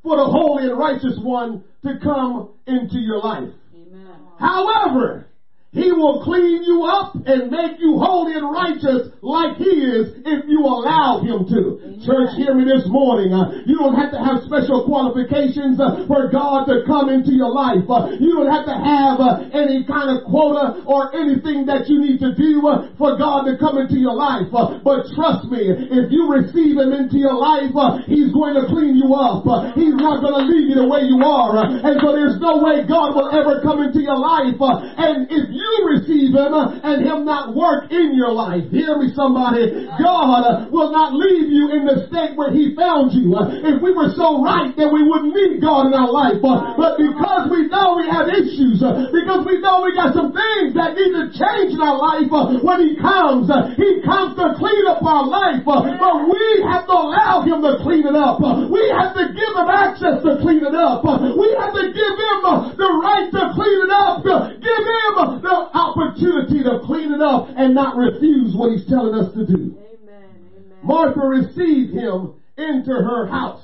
for 0.04 0.18
the 0.18 0.26
holy 0.26 0.70
and 0.70 0.78
righteous 0.78 1.18
one 1.22 1.64
to 1.84 1.98
come 2.04 2.50
into 2.68 2.98
your 2.98 3.20
life. 3.20 3.54
Amen. 3.74 4.16
However, 4.38 5.29
He 5.70 5.86
will 5.94 6.26
clean 6.26 6.66
you 6.66 6.82
up 6.82 7.14
and 7.14 7.54
make 7.54 7.78
you 7.78 8.02
holy 8.02 8.34
and 8.34 8.50
righteous 8.50 9.14
like 9.22 9.62
He 9.62 9.70
is 9.70 10.18
if 10.26 10.50
you 10.50 10.66
allow 10.66 11.22
Him 11.22 11.46
to. 11.46 11.62
Amen. 11.78 12.02
Church, 12.02 12.34
hear 12.42 12.58
me 12.58 12.66
this 12.66 12.90
morning. 12.90 13.30
Uh, 13.30 13.62
you 13.70 13.78
don't 13.78 13.94
have 13.94 14.10
to 14.10 14.18
have 14.18 14.42
special 14.50 14.90
qualifications 14.90 15.78
uh, 15.78 16.10
for 16.10 16.34
God 16.34 16.66
to 16.74 16.82
come 16.90 17.14
into 17.14 17.38
your 17.38 17.54
life. 17.54 17.86
Uh, 17.86 18.18
you 18.18 18.34
don't 18.34 18.50
have 18.50 18.66
to 18.66 18.74
have 18.74 19.22
uh, 19.22 19.46
any 19.54 19.86
kind 19.86 20.10
of 20.10 20.26
quota 20.26 20.82
or 20.90 21.14
anything 21.14 21.70
that 21.70 21.86
you 21.86 22.02
need 22.02 22.18
to 22.18 22.34
do 22.34 22.66
uh, 22.66 22.90
for 22.98 23.14
God 23.22 23.46
to 23.46 23.54
come 23.62 23.78
into 23.78 24.02
your 24.02 24.18
life. 24.18 24.50
Uh, 24.50 24.82
but 24.82 25.06
trust 25.14 25.54
me, 25.54 25.70
if 25.70 26.10
you 26.10 26.34
receive 26.34 26.82
Him 26.82 26.98
into 26.98 27.22
your 27.22 27.38
life, 27.38 27.70
He's 28.10 28.34
going 28.34 28.58
to 28.58 28.66
clean 28.74 28.98
you 28.98 29.14
up. 29.14 29.46
He's 29.78 29.94
not 29.94 30.26
going 30.26 30.34
to 30.34 30.50
leave 30.50 30.74
you 30.74 30.82
the 30.82 30.90
way 30.90 31.06
you 31.06 31.22
are. 31.22 31.62
and 31.62 31.94
so 32.02 32.10
there's 32.18 32.42
no 32.42 32.58
way 32.58 32.90
God 32.90 33.14
will 33.14 33.30
ever 33.30 33.62
come 33.62 33.86
into 33.86 34.02
your 34.02 34.18
life. 34.18 34.58
and 34.98 35.30
if 35.30 35.46
you 35.54 35.59
receive 35.88 36.32
him 36.36 36.54
and 36.54 37.06
him 37.06 37.26
not 37.26 37.56
work 37.56 37.92
in 37.92 38.16
your 38.16 38.32
life. 38.32 38.70
Hear 38.72 38.98
me 38.98 39.12
somebody. 39.16 39.88
God 40.00 40.72
will 40.72 40.92
not 40.92 41.14
leave 41.14 41.50
you 41.50 41.72
in 41.74 41.86
the 41.86 42.08
state 42.08 42.36
where 42.36 42.52
he 42.52 42.76
found 42.76 43.12
you. 43.14 43.36
If 43.40 43.82
we 43.82 43.92
were 43.92 44.12
so 44.16 44.42
right 44.44 44.72
then 44.76 44.94
we 44.94 45.04
wouldn't 45.04 45.34
need 45.34 45.62
God 45.62 45.88
in 45.88 45.94
our 45.94 46.12
life. 46.12 46.40
But 46.42 46.98
because 46.98 47.52
we 47.52 47.68
know 47.68 48.00
we 48.00 48.08
have 48.08 48.28
issues, 48.30 48.80
because 48.80 49.42
we 49.46 49.60
know 49.60 49.84
we 49.84 49.96
got 49.96 50.14
some 50.16 50.32
things 50.32 50.76
that 50.76 50.96
need 50.96 51.12
to 51.16 51.32
change 51.34 51.76
in 51.76 51.82
our 51.82 51.98
life, 51.98 52.32
when 52.64 52.80
he 52.84 52.96
comes, 53.00 53.50
he 53.76 54.02
comes 54.04 54.36
to 54.40 54.56
clean 54.56 54.84
up 54.88 55.04
our 55.04 55.28
life. 55.28 55.64
But 55.66 55.84
we 56.30 56.44
have 56.68 56.86
to 56.88 56.96
allow 56.96 57.42
him 57.44 57.62
to 57.64 57.80
clean 57.84 58.06
it 58.08 58.16
up. 58.16 58.40
We 58.40 58.84
have 58.96 59.16
to 59.16 59.32
give 59.36 59.54
him 59.56 59.70
access 59.70 60.24
to 60.24 60.40
clean 60.42 60.64
it 60.64 60.76
up. 60.76 61.04
We 61.04 61.48
have 61.60 61.74
to 61.76 61.86
give 61.92 62.14
him 62.16 62.40
the 62.76 62.90
right 63.04 63.28
to 63.32 63.42
clean 63.56 63.80
it 63.84 63.92
up. 63.92 64.24
Give 64.24 64.84
him 64.86 65.42
the 65.42 65.49
opportunity 65.50 66.64
to 66.64 66.82
clean 66.86 67.14
it 67.14 67.22
up 67.22 67.50
and 67.56 67.74
not 67.74 67.96
refuse 67.96 68.56
what 68.56 68.72
he's 68.72 68.88
telling 68.88 69.16
us 69.16 69.34
to 69.34 69.46
do. 69.46 69.78
Amen. 69.78 70.30
Amen. 70.58 70.78
Martha 70.84 71.20
received 71.20 71.94
him 71.94 72.36
into 72.58 72.92
her 72.92 73.28
house. 73.28 73.64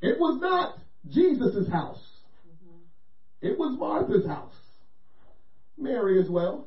It 0.00 0.18
was 0.18 0.40
not 0.40 0.78
Jesus' 1.10 1.68
house. 1.70 2.02
Mm-hmm. 2.46 3.48
It 3.48 3.58
was 3.58 3.76
Martha's 3.78 4.26
house. 4.26 4.54
Mary 5.78 6.20
as 6.20 6.28
well. 6.28 6.66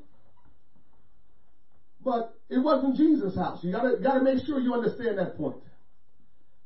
But 2.04 2.34
it 2.50 2.60
wasn't 2.60 2.98
Jesus' 2.98 3.36
house. 3.36 3.64
You 3.64 3.72
gotta, 3.72 3.98
gotta 4.02 4.24
make 4.24 4.46
sure 4.46 4.60
you 4.60 4.74
understand 4.74 5.18
that 5.18 5.38
point. 5.38 5.58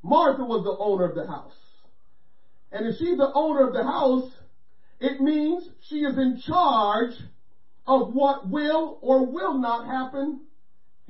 Martha 0.02 0.44
was 0.44 0.64
the 0.64 0.78
owner 0.78 1.06
of 1.06 1.16
the 1.16 1.26
house. 1.26 1.54
And 2.72 2.88
if 2.88 2.98
she's 2.98 3.18
the 3.18 3.32
owner 3.34 3.68
of 3.68 3.74
the 3.74 3.84
house, 3.84 4.30
it 5.04 5.20
means 5.20 5.70
she 5.82 5.97
is 5.97 6.18
in 6.18 6.38
charge 6.38 7.12
of 7.86 8.14
what 8.14 8.49
will 8.49 8.97
or 9.01 9.26
will 9.30 9.60
not 9.60 9.86
happen 9.86 10.39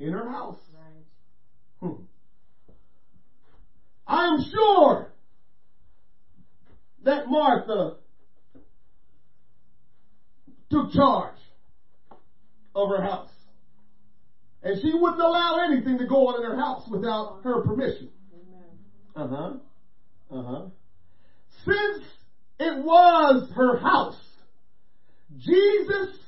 in 0.00 0.12
her 0.12 0.28
house. 0.28 0.58
Right. 0.74 1.92
Hmm. 1.92 2.02
I 4.04 4.26
am 4.26 4.40
sure 4.40 5.12
that 7.04 7.26
Martha 7.26 7.92
took 10.70 10.90
charge 10.90 11.38
of 12.74 12.88
her 12.88 13.00
house. 13.00 13.30
And 14.64 14.76
she 14.76 14.92
wouldn't 14.92 15.22
allow 15.22 15.58
anything 15.58 15.98
to 15.98 16.04
go 16.04 16.26
on 16.26 16.36
in 16.36 16.42
her 16.42 16.56
house 16.56 16.84
without 16.88 17.42
her 17.44 17.60
permission. 17.60 18.08
Uh 19.14 19.26
huh. 19.26 19.50
Uh 20.28 20.42
huh. 20.42 20.62
Since 21.64 22.02
it 22.58 22.84
was 22.84 23.50
her 23.54 23.76
house. 23.78 24.20
Jesus 25.38 26.18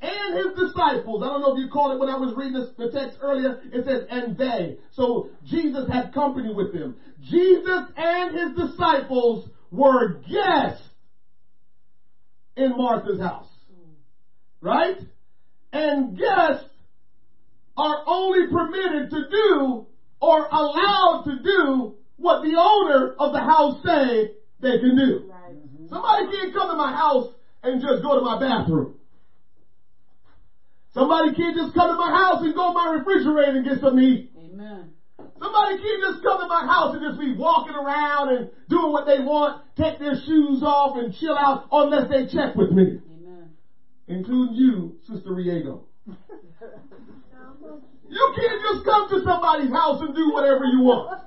and 0.00 0.36
his 0.36 0.68
disciples. 0.68 1.22
I 1.22 1.26
don't 1.28 1.40
know 1.40 1.54
if 1.54 1.58
you 1.58 1.70
caught 1.70 1.94
it 1.94 1.98
when 1.98 2.08
I 2.08 2.18
was 2.18 2.34
reading 2.36 2.54
this, 2.54 2.70
the 2.76 2.90
text 2.90 3.18
earlier. 3.20 3.60
It 3.72 3.84
says, 3.84 4.06
and 4.10 4.36
they. 4.36 4.78
So 4.92 5.30
Jesus 5.44 5.88
had 5.90 6.12
company 6.12 6.52
with 6.54 6.72
them. 6.72 6.96
Jesus 7.22 7.82
and 7.96 8.34
his 8.34 8.68
disciples 8.68 9.48
were 9.70 10.20
guests 10.20 10.86
in 12.56 12.76
Martha's 12.76 13.20
house. 13.20 13.48
Right? 14.60 14.98
And 15.72 16.16
guests 16.16 16.68
are 17.76 18.02
only 18.06 18.50
permitted 18.50 19.10
to 19.10 19.28
do 19.30 19.86
or 20.20 20.46
allowed 20.46 21.24
to 21.26 21.42
do 21.42 21.94
what 22.16 22.42
the 22.42 22.54
owner 22.56 23.14
of 23.18 23.32
the 23.32 23.40
house 23.40 23.82
say 23.84 24.30
they 24.60 24.78
can 24.78 24.96
do. 24.96 25.33
Somebody 25.88 26.26
can't 26.30 26.52
come 26.52 26.68
to 26.70 26.76
my 26.76 26.92
house 26.92 27.32
and 27.62 27.80
just 27.80 28.02
go 28.02 28.14
to 28.14 28.22
my 28.22 28.38
bathroom. 28.38 28.94
Somebody 30.92 31.34
can't 31.34 31.56
just 31.56 31.74
come 31.74 31.88
to 31.88 31.96
my 31.96 32.10
house 32.10 32.42
and 32.42 32.54
go 32.54 32.68
to 32.68 32.74
my 32.74 32.96
refrigerator 32.98 33.56
and 33.56 33.64
get 33.64 33.80
some 33.80 33.96
meat. 33.96 34.30
Amen. 34.38 34.90
Somebody 35.18 35.82
can't 35.82 36.00
just 36.00 36.22
come 36.22 36.40
to 36.40 36.46
my 36.46 36.66
house 36.66 36.94
and 36.94 37.02
just 37.02 37.18
be 37.18 37.34
walking 37.34 37.74
around 37.74 38.30
and 38.30 38.48
doing 38.68 38.92
what 38.92 39.04
they 39.04 39.18
want, 39.18 39.60
take 39.76 39.98
their 39.98 40.14
shoes 40.14 40.62
off 40.62 40.96
and 40.96 41.12
chill 41.14 41.36
out 41.36 41.66
unless 41.72 42.08
they 42.08 42.26
check 42.26 42.54
with 42.54 42.70
me. 42.70 42.98
Amen. 43.10 43.50
Including 44.06 44.54
you, 44.54 44.94
Sister 45.06 45.34
Riego. 45.34 45.82
you 46.06 46.14
can't 48.38 48.62
just 48.62 48.84
come 48.84 49.08
to 49.08 49.18
somebody's 49.24 49.70
house 49.70 50.00
and 50.00 50.14
do 50.14 50.30
whatever 50.32 50.64
you 50.64 50.80
want. 50.80 51.20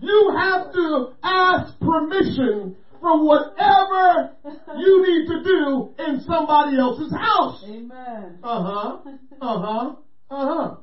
You 0.00 0.34
have 0.36 0.72
to 0.72 1.12
ask 1.22 1.78
permission 1.78 2.74
from 3.00 3.24
whatever 3.24 4.30
you 4.78 5.02
need 5.02 5.26
to 5.26 5.42
do 5.42 5.94
in 5.98 6.20
somebody 6.20 6.78
else's 6.78 7.12
house. 7.12 7.62
Amen. 7.66 8.38
Uh 8.42 8.62
huh. 8.62 8.96
Uh 9.40 9.58
huh. 9.58 9.92
Uh 10.30 10.46
huh. 10.46 10.74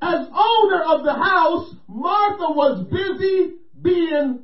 As 0.00 0.26
owner 0.30 0.82
of 0.82 1.02
the 1.04 1.14
house, 1.14 1.74
Martha 1.88 2.50
was 2.50 2.86
busy 2.90 3.54
being 3.80 4.42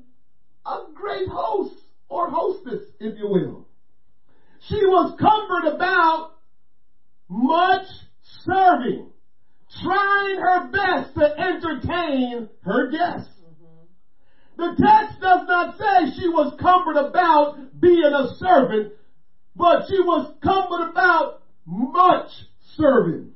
a 0.64 0.76
great 0.94 1.28
host 1.28 1.74
or 2.08 2.28
hostess, 2.30 2.80
if 2.98 3.16
you 3.16 3.28
will. 3.28 3.66
She 4.68 4.76
was 4.76 5.14
cumbered 5.18 5.74
about 5.74 6.30
much 7.28 7.86
serving, 8.44 9.10
trying 9.82 10.36
her 10.36 10.70
best 10.70 11.14
to 11.14 11.38
entertain 11.38 12.46
her 12.62 12.90
guests. 12.90 13.31
The 14.56 14.74
text 14.76 15.20
does 15.20 15.46
not 15.48 15.78
say 15.78 16.12
she 16.20 16.28
was 16.28 16.54
cumbered 16.60 16.96
about 16.96 17.80
being 17.80 18.04
a 18.04 18.34
servant, 18.36 18.92
but 19.56 19.86
she 19.88 19.98
was 20.00 20.30
cumbered 20.42 20.90
about 20.90 21.42
much 21.66 22.30
serving. 22.76 23.30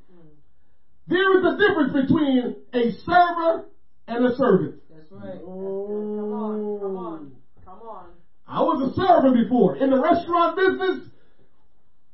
There 1.09 1.39
is 1.39 1.45
a 1.45 1.57
difference 1.57 2.07
between 2.07 2.57
a 2.73 2.91
server 3.05 3.65
and 4.09 4.25
a 4.25 4.35
servant. 4.37 4.75
That's 4.91 5.11
right. 5.13 5.41
Oh. 5.43 6.17
Come 6.19 6.33
on, 6.33 6.81
come 6.81 6.97
on, 6.97 7.33
come 7.65 7.79
on. 7.83 8.07
I 8.47 8.61
was 8.61 8.91
a 8.91 8.95
server 8.95 9.33
before. 9.33 9.77
In 9.77 9.91
the 9.91 10.01
restaurant 10.01 10.57
business, 10.57 11.09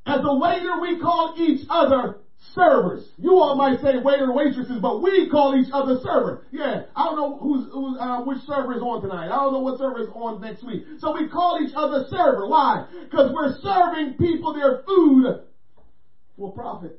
as 0.07 0.21
a 0.23 0.37
waiter, 0.37 0.81
we 0.81 0.99
call 0.99 1.35
each 1.37 1.65
other 1.69 2.19
servers. 2.55 3.09
You 3.19 3.39
all 3.39 3.55
might 3.55 3.81
say 3.81 3.97
waiter 3.97 4.25
and 4.27 4.35
waitresses, 4.35 4.79
but 4.81 5.01
we 5.01 5.29
call 5.31 5.55
each 5.55 5.71
other 5.73 5.95
server. 6.03 6.43
Yeah, 6.51 6.83
I 6.95 7.05
don't 7.05 7.17
know 7.17 7.39
who's, 7.39 7.65
who's 7.73 7.97
uh, 7.99 8.23
which 8.23 8.39
server 8.47 8.75
is 8.75 8.83
on 8.83 9.01
tonight. 9.01 9.27
I 9.27 9.37
don't 9.37 9.53
know 9.53 9.61
what 9.61 9.79
server 9.79 10.01
is 10.01 10.09
on 10.13 10.41
next 10.41 10.63
week. 10.65 10.85
So 10.99 11.13
we 11.13 11.29
call 11.29 11.59
each 11.63 11.73
other 11.75 12.05
server. 12.09 12.47
Why? 12.47 12.87
Because 13.05 13.31
we're 13.33 13.55
serving 13.61 14.17
people 14.19 14.53
their 14.53 14.83
food 14.85 15.25
for 16.37 16.53
profit. 16.53 16.99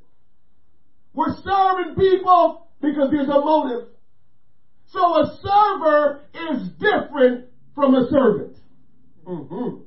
We're 1.13 1.35
serving 1.43 1.95
people 1.95 2.67
because 2.81 3.09
there's 3.11 3.27
a 3.27 3.39
motive. 3.39 3.89
So 4.87 4.99
a 4.99 5.37
server 5.41 6.21
is 6.51 6.69
different 6.79 7.45
from 7.75 7.95
a 7.95 8.07
servant. 8.09 8.57
Mm-hmm. 9.25 9.81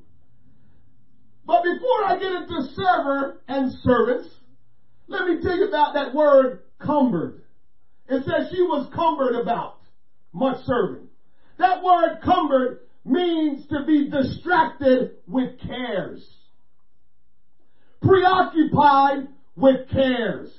But 1.45 1.63
before 1.63 2.03
I 2.05 2.17
get 2.19 2.31
into 2.31 2.61
server 2.73 3.39
and 3.47 3.71
servants, 3.83 4.27
let 5.07 5.25
me 5.25 5.41
tell 5.41 5.57
you 5.57 5.67
about 5.67 5.93
that 5.93 6.13
word 6.13 6.59
cumbered. 6.79 7.43
It 8.07 8.23
says 8.23 8.49
she 8.51 8.61
was 8.61 8.87
cumbered 8.93 9.35
about 9.35 9.79
much 10.33 10.57
serving. 10.63 11.07
That 11.57 11.83
word 11.83 12.19
cumbered 12.23 12.79
means 13.03 13.65
to 13.67 13.85
be 13.85 14.09
distracted 14.09 15.11
with 15.27 15.59
cares. 15.59 16.25
Preoccupied 18.01 19.27
with 19.55 19.89
cares. 19.89 20.51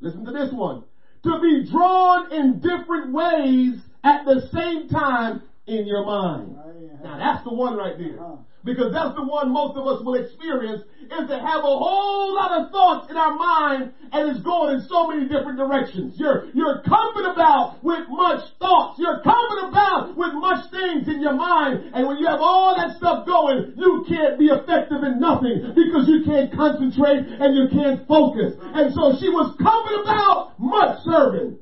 Listen 0.00 0.24
to 0.24 0.32
this 0.32 0.52
one. 0.52 0.82
To 1.24 1.40
be 1.40 1.70
drawn 1.70 2.32
in 2.32 2.60
different 2.60 3.12
ways 3.12 3.80
at 4.02 4.24
the 4.24 4.48
same 4.52 4.88
time 4.88 5.40
in 5.66 5.86
your 5.86 6.04
mind. 6.04 6.56
Oh, 6.58 7.02
now 7.02 7.18
that's 7.18 7.44
the 7.44 7.52
one 7.52 7.76
right 7.76 7.96
there. 7.98 8.18
Because 8.64 8.92
that's 8.92 9.14
the 9.14 9.22
one 9.22 9.52
most 9.52 9.76
of 9.76 9.86
us 9.86 10.02
will 10.04 10.14
experience, 10.14 10.82
is 10.82 11.24
to 11.28 11.38
have 11.38 11.62
a 11.62 11.74
whole 11.78 12.34
lot 12.34 12.52
of 12.52 12.70
thoughts 12.70 13.10
in 13.10 13.16
our 13.16 13.36
mind 13.36 13.92
and 14.12 14.32
it's 14.32 14.42
going 14.42 14.74
in 14.76 14.80
so 14.88 15.06
many 15.06 15.28
different 15.28 15.58
directions. 15.58 16.16
You're, 16.16 16.48
you're 16.54 16.80
coming 16.82 17.28
about 17.28 17.82
with 17.82 18.08
much 18.08 18.40
thoughts. 18.58 18.98
You're 18.98 19.20
coming 19.20 19.68
about 19.68 20.16
with 20.16 20.32
much 20.34 20.70
things 20.70 21.08
in 21.08 21.20
your 21.20 21.36
mind. 21.36 21.92
And 21.92 22.08
when 22.08 22.16
you 22.18 22.26
have 22.26 22.40
all 22.40 22.74
that 22.76 22.96
stuff 22.96 23.26
going, 23.26 23.74
you 23.76 24.04
can't 24.08 24.38
be 24.38 24.48
effective 24.48 25.02
in 25.04 25.20
nothing 25.20 25.76
because 25.76 26.08
you 26.08 26.24
can't 26.24 26.52
concentrate 26.52 27.28
and 27.28 27.52
you 27.54 27.68
can't 27.68 28.06
focus. 28.08 28.56
And 28.60 28.92
so 28.94 29.16
she 29.20 29.28
was 29.28 29.54
coming 29.60 30.00
about 30.02 30.58
much 30.58 31.04
serving. 31.04 31.58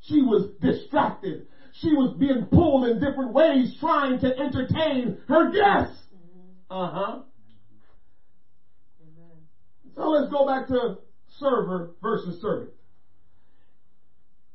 She 0.00 0.22
was 0.22 0.48
distracted. 0.60 1.46
She 1.72 1.92
was 1.92 2.16
being 2.18 2.46
pulled 2.50 2.88
in 2.88 3.00
different 3.00 3.32
ways 3.32 3.76
trying 3.78 4.18
to 4.20 4.28
entertain 4.36 5.18
her 5.28 5.52
guests. 5.52 5.99
Uh 6.70 6.90
huh. 6.92 7.18
So 9.96 10.08
let's 10.08 10.30
go 10.30 10.46
back 10.46 10.68
to 10.68 10.98
server 11.38 11.90
versus 12.00 12.40
servant. 12.40 12.70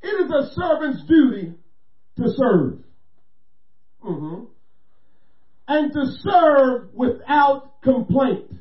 It 0.02 0.08
is 0.08 0.32
a 0.32 0.54
servant's 0.54 1.04
duty 1.08 1.54
to 2.18 2.24
serve. 2.36 2.80
Mm-hmm. 4.04 4.46
And 5.68 5.94
to 5.94 6.06
serve 6.20 6.94
without 6.94 7.82
complaint. 7.82 8.52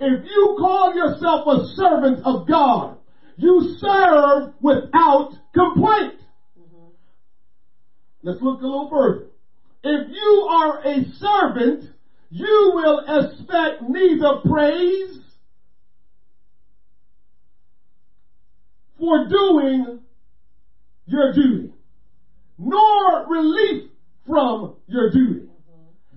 If 0.00 0.24
you 0.24 0.56
call 0.58 0.94
yourself 0.94 1.46
a 1.46 1.66
servant 1.74 2.24
of 2.24 2.48
God, 2.48 2.98
you 3.36 3.76
serve 3.78 4.54
without 4.60 5.32
complaint. 5.54 6.20
Let's 8.22 8.40
look 8.40 8.60
a 8.60 8.66
little 8.66 8.88
further. 8.90 9.26
If 9.84 10.08
you 10.10 10.48
are 10.50 10.80
a 10.84 11.04
servant, 11.14 11.95
you 12.30 12.72
will 12.74 13.00
expect 13.00 13.82
neither 13.82 14.40
praise 14.44 15.18
for 18.98 19.28
doing 19.28 20.00
your 21.06 21.32
duty, 21.32 21.72
nor 22.58 23.26
relief 23.28 23.90
from 24.26 24.76
your 24.86 25.10
duty. 25.10 25.48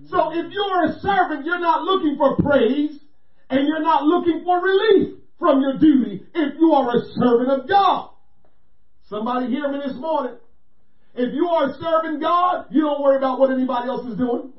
So 0.07 0.31
if 0.33 0.51
you're 0.51 0.85
a 0.85 0.99
servant, 0.99 1.45
you're 1.45 1.59
not 1.59 1.83
looking 1.83 2.15
for 2.17 2.37
praise 2.37 2.99
and 3.49 3.67
you're 3.67 3.83
not 3.83 4.03
looking 4.03 4.43
for 4.43 4.59
relief 4.61 5.19
from 5.37 5.61
your 5.61 5.77
duty 5.77 6.23
if 6.33 6.53
you 6.59 6.71
are 6.73 6.97
a 6.97 7.01
servant 7.13 7.61
of 7.61 7.69
God. 7.69 8.09
Somebody 9.09 9.47
hear 9.47 9.71
me 9.71 9.79
this 9.85 9.95
morning. 9.97 10.37
If 11.15 11.33
you 11.33 11.47
are 11.47 11.75
serving 11.79 12.19
God, 12.19 12.67
you 12.71 12.81
don't 12.81 13.01
worry 13.01 13.17
about 13.17 13.39
what 13.39 13.51
anybody 13.51 13.87
else 13.87 14.05
is 14.07 14.17
doing. 14.17 14.51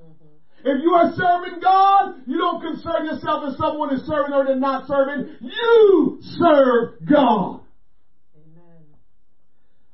If 0.63 0.83
you 0.83 0.91
are 0.93 1.13
serving 1.15 1.61
God, 1.61 2.23
you 2.27 2.37
don't 2.37 2.61
concern 2.61 3.07
yourself 3.07 3.45
if 3.49 3.57
someone 3.57 3.95
is 3.95 4.07
serving 4.07 4.33
or 4.33 4.45
they're 4.45 4.57
not 4.57 4.87
serving. 4.87 5.37
You 5.41 6.19
serve 6.21 7.07
God. 7.09 7.63
Amen. 8.37 8.85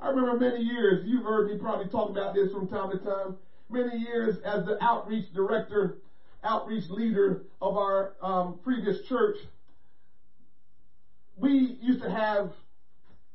I 0.00 0.08
remember 0.08 0.38
many 0.38 0.64
years, 0.64 1.04
you've 1.06 1.22
heard 1.22 1.48
me 1.48 1.58
probably 1.58 1.88
talk 1.88 2.10
about 2.10 2.34
this 2.34 2.50
from 2.50 2.66
time 2.66 2.90
to 2.90 2.98
time, 2.98 3.36
many 3.70 3.96
years 3.98 4.38
as 4.44 4.64
the 4.64 4.76
outreach 4.82 5.32
director, 5.32 5.98
outreach 6.42 6.84
leader 6.90 7.42
of 7.62 7.76
our 7.76 8.14
um, 8.20 8.58
previous 8.64 8.96
church, 9.08 9.36
we 11.36 11.78
used 11.80 12.02
to 12.02 12.10
have, 12.10 12.50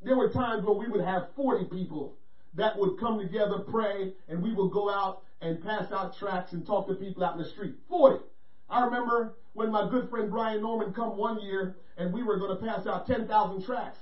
there 0.01 0.17
were 0.17 0.31
times 0.31 0.65
when 0.65 0.77
we 0.77 0.89
would 0.89 1.05
have 1.05 1.27
40 1.37 1.65
people 1.69 2.15
that 2.55 2.77
would 2.77 2.99
come 2.99 3.19
together, 3.19 3.59
pray, 3.69 4.11
and 4.27 4.41
we 4.41 4.53
would 4.53 4.71
go 4.71 4.89
out 4.89 5.23
and 5.41 5.61
pass 5.61 5.91
out 5.91 6.15
tracts 6.17 6.53
and 6.53 6.65
talk 6.65 6.87
to 6.87 6.93
people 6.93 7.23
out 7.23 7.33
in 7.33 7.39
the 7.39 7.49
street. 7.49 7.75
40. 7.89 8.23
I 8.69 8.85
remember 8.85 9.33
when 9.53 9.71
my 9.71 9.89
good 9.89 10.09
friend 10.09 10.29
Brian 10.29 10.61
Norman 10.61 10.93
come 10.93 11.17
one 11.17 11.39
year 11.39 11.75
and 11.97 12.13
we 12.13 12.23
were 12.23 12.37
going 12.37 12.57
to 12.57 12.63
pass 12.63 12.85
out 12.87 13.07
10,000 13.07 13.65
tracts. 13.65 13.99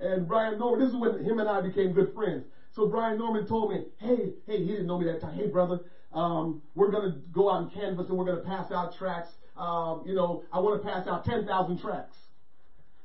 And 0.00 0.26
Brian 0.26 0.58
Norman, 0.58 0.80
this 0.80 0.94
is 0.94 0.96
when 0.96 1.22
him 1.24 1.40
and 1.40 1.48
I 1.48 1.60
became 1.60 1.92
good 1.92 2.14
friends. 2.14 2.44
So 2.74 2.86
Brian 2.86 3.18
Norman 3.18 3.46
told 3.46 3.70
me, 3.70 3.86
hey, 3.98 4.32
hey, 4.46 4.62
he 4.62 4.68
didn't 4.68 4.86
know 4.86 4.98
me 4.98 5.04
that 5.06 5.20
time. 5.20 5.34
Hey, 5.34 5.46
brother, 5.46 5.80
um, 6.12 6.62
we're 6.74 6.90
going 6.90 7.10
to 7.10 7.18
go 7.32 7.50
out 7.50 7.62
and 7.62 7.72
canvas 7.72 8.08
and 8.08 8.16
we're 8.16 8.24
going 8.24 8.38
to 8.38 8.44
pass 8.44 8.70
out 8.70 8.94
tracts. 8.96 9.30
Um, 9.56 10.02
you 10.06 10.14
know, 10.14 10.44
I 10.52 10.60
want 10.60 10.80
to 10.80 10.88
pass 10.88 11.06
out 11.08 11.24
10,000 11.24 11.78
tracts. 11.80 12.16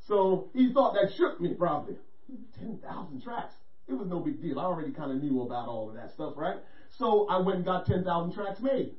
So 0.08 0.50
he 0.54 0.72
thought 0.72 0.94
that 0.94 1.12
shook 1.18 1.42
me 1.42 1.54
probably. 1.54 1.96
10,000 2.60 3.22
tracts. 3.22 3.56
It 3.88 3.94
was 3.94 4.08
no 4.08 4.20
big 4.20 4.42
deal. 4.42 4.60
I 4.60 4.64
already 4.64 4.92
kind 4.92 5.12
of 5.12 5.18
knew 5.18 5.42
about 5.42 5.68
all 5.68 5.90
of 5.90 5.96
that 5.96 6.12
stuff, 6.12 6.34
right? 6.38 6.58
So 6.94 7.26
I 7.28 7.38
went 7.38 7.58
and 7.58 7.66
got 7.66 7.86
10,000 7.86 8.30
tracts 8.32 8.60
made. 8.60 8.92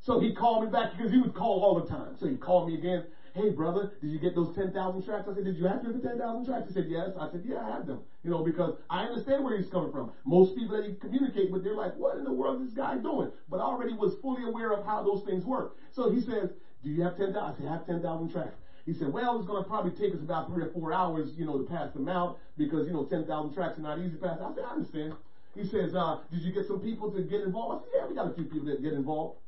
So 0.00 0.18
he 0.18 0.30
called 0.30 0.62
me 0.62 0.66
back 0.66 0.90
because 0.90 1.10
he 1.10 1.18
would 1.18 1.34
call 1.34 1.62
all 1.62 1.74
the 1.74 1.82
time. 1.82 2.14
So 2.16 2.26
he 2.26 2.34
called 2.34 2.66
me 2.66 2.74
again. 2.74 3.04
Hey, 3.34 3.50
brother, 3.50 3.86
did 4.00 4.08
you 4.10 4.18
get 4.18 4.34
those 4.34 4.50
10,000 4.50 5.00
tracts? 5.00 5.28
I 5.28 5.32
said, 5.32 5.44
did 5.44 5.56
you 5.56 5.64
have 5.64 5.80
for 5.80 5.92
10,000 5.92 6.44
tracts? 6.44 6.66
He 6.66 6.72
said, 6.72 6.86
yes. 6.88 7.14
I 7.14 7.26
said, 7.26 7.42
yeah, 7.44 7.60
I 7.60 7.68
have 7.68 7.84
them. 7.86 8.00
You 8.22 8.30
know, 8.30 8.40
because 8.40 8.72
I 8.90 9.04
understand 9.04 9.44
where 9.44 9.54
he's 9.54 9.68
coming 9.68 9.90
from. 9.90 10.08
Most 10.24 10.54
people 10.54 10.72
that 10.74 10.82
he 10.82 10.90
communicate 10.98 11.50
with, 11.50 11.62
they're 11.62 11.74
like, 11.74 11.92
what 11.94 12.16
in 12.16 12.24
the 12.24 12.30
world 12.32 12.56
is 12.58 12.64
this 12.64 12.72
guy 12.72 12.96
doing? 12.96 13.28
But 13.48 13.60
I 13.60 13.64
already 13.64 13.92
was 13.92 14.14
fully 14.14 14.42
aware 14.42 14.70
of 14.72 14.80
how 14.80 15.00
those 15.00 15.20
things 15.20 15.44
work. 15.44 15.70
So 15.90 16.06
he 16.06 16.18
says, 16.20 16.48
do 16.82 16.90
you 16.90 17.02
have 17.02 17.14
10,000? 17.14 17.36
I 17.36 17.50
said, 17.50 17.66
I 17.66 17.70
have 17.70 17.84
10,000 17.84 18.28
tracts. 18.28 18.58
He 18.84 18.92
said, 18.92 19.12
well, 19.12 19.36
it's 19.36 19.44
going 19.44 19.60
to 19.60 19.66
probably 19.66 19.90
take 19.90 20.12
us 20.12 20.20
about 20.20 20.46
three 20.46 20.62
or 20.62 20.66
four 20.66 20.90
hours, 20.90 21.32
you 21.36 21.44
know, 21.44 21.56
to 21.56 21.62
pass 21.62 21.90
them 21.90 22.08
out 22.08 22.34
because, 22.56 22.86
you 22.86 22.92
know, 22.92 23.02
10,000 23.02 23.50
tracts 23.50 23.78
are 23.78 23.82
not 23.82 23.98
easy 23.98 24.12
to 24.12 24.18
pass. 24.18 24.40
I 24.40 24.50
said, 24.50 24.64
I 24.64 24.70
understand. 24.70 25.12
He 25.54 25.64
says, 25.64 25.94
uh, 25.94 26.20
did 26.30 26.42
you 26.42 26.52
get 26.52 26.66
some 26.66 26.80
people 26.80 27.10
to 27.12 27.22
get 27.22 27.42
involved? 27.42 27.82
I 27.82 27.84
said, 27.84 27.90
yeah, 27.94 28.08
we 28.08 28.14
got 28.14 28.30
a 28.30 28.34
few 28.34 28.44
people 28.44 28.66
that 28.66 28.82
get 28.82 28.94
involved. 28.94 29.38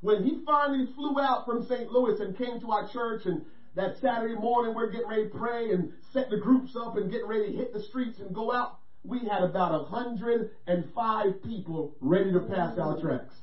When 0.00 0.22
he 0.22 0.40
finally 0.44 0.86
flew 0.94 1.18
out 1.20 1.44
from 1.46 1.64
St. 1.64 1.90
Louis 1.90 2.18
and 2.20 2.36
came 2.36 2.60
to 2.60 2.70
our 2.70 2.88
church 2.88 3.22
and 3.26 3.42
that 3.76 3.96
Saturday 4.00 4.34
morning 4.34 4.74
we're 4.74 4.90
getting 4.90 5.08
ready 5.08 5.24
to 5.24 5.38
pray 5.38 5.70
and 5.70 5.92
set 6.12 6.28
the 6.28 6.38
groups 6.38 6.74
up 6.76 6.96
and 6.96 7.10
getting 7.10 7.26
ready 7.28 7.50
to 7.52 7.56
hit 7.56 7.72
the 7.72 7.80
streets 7.80 8.18
and 8.18 8.34
go 8.34 8.52
out, 8.52 8.78
we 9.04 9.26
had 9.26 9.42
about 9.42 9.72
a 9.72 9.84
hundred 9.84 10.50
and 10.66 10.90
five 10.94 11.42
people 11.42 11.94
ready 12.00 12.32
to 12.32 12.40
pass 12.40 12.76
out 12.78 13.00
tracts. 13.00 13.34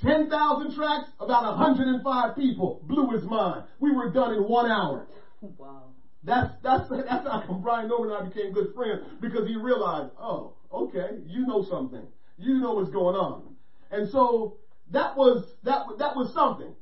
10,000 0.00 0.74
tracts, 0.74 1.10
about 1.18 1.42
105 1.58 2.36
people 2.36 2.80
blew 2.84 3.10
his 3.10 3.24
mind. 3.24 3.64
We 3.78 3.92
were 3.94 4.10
done 4.10 4.32
in 4.32 4.44
one 4.44 4.66
hour. 4.66 5.06
Wow. 5.56 5.89
That's, 6.22 6.50
that's, 6.62 6.88
that's 6.88 7.26
how 7.26 7.60
Brian 7.62 7.88
Norman 7.88 8.10
and 8.10 8.26
I 8.26 8.28
became 8.28 8.52
good 8.52 8.74
friends 8.74 9.02
because 9.20 9.46
he 9.46 9.56
realized, 9.56 10.10
oh, 10.18 10.54
okay, 10.72 11.18
you 11.26 11.46
know 11.46 11.64
something. 11.68 12.06
You 12.36 12.60
know 12.60 12.72
what's 12.72 12.90
going 12.90 13.16
on. 13.16 13.54
And 13.90 14.08
so 14.08 14.56
that 14.90 15.16
was, 15.16 15.42
that, 15.62 15.80
that 15.98 16.14
was 16.14 16.32
something. 16.32 16.72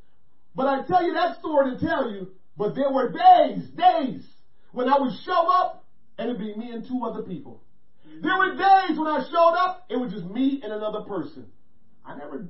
But 0.54 0.66
I 0.66 0.82
tell 0.82 1.04
you 1.04 1.12
that 1.14 1.38
story 1.38 1.74
to 1.74 1.78
tell 1.78 2.10
you, 2.10 2.28
but 2.56 2.74
there 2.74 2.90
were 2.90 3.12
days, 3.12 3.68
days 3.70 4.26
when 4.72 4.88
I 4.88 4.98
would 4.98 5.12
show 5.24 5.48
up 5.48 5.84
and 6.18 6.28
it'd 6.28 6.38
be 6.38 6.52
me 6.52 6.72
and 6.72 6.84
two 6.84 7.04
other 7.04 7.22
people. 7.22 7.62
There 8.20 8.36
were 8.36 8.56
days 8.56 8.98
when 8.98 9.06
I 9.06 9.20
showed 9.30 9.54
up, 9.54 9.84
it 9.88 9.96
was 9.96 10.10
just 10.10 10.24
me 10.24 10.60
and 10.62 10.72
another 10.72 11.00
person. 11.00 11.46
I 12.04 12.14
never 12.14 12.48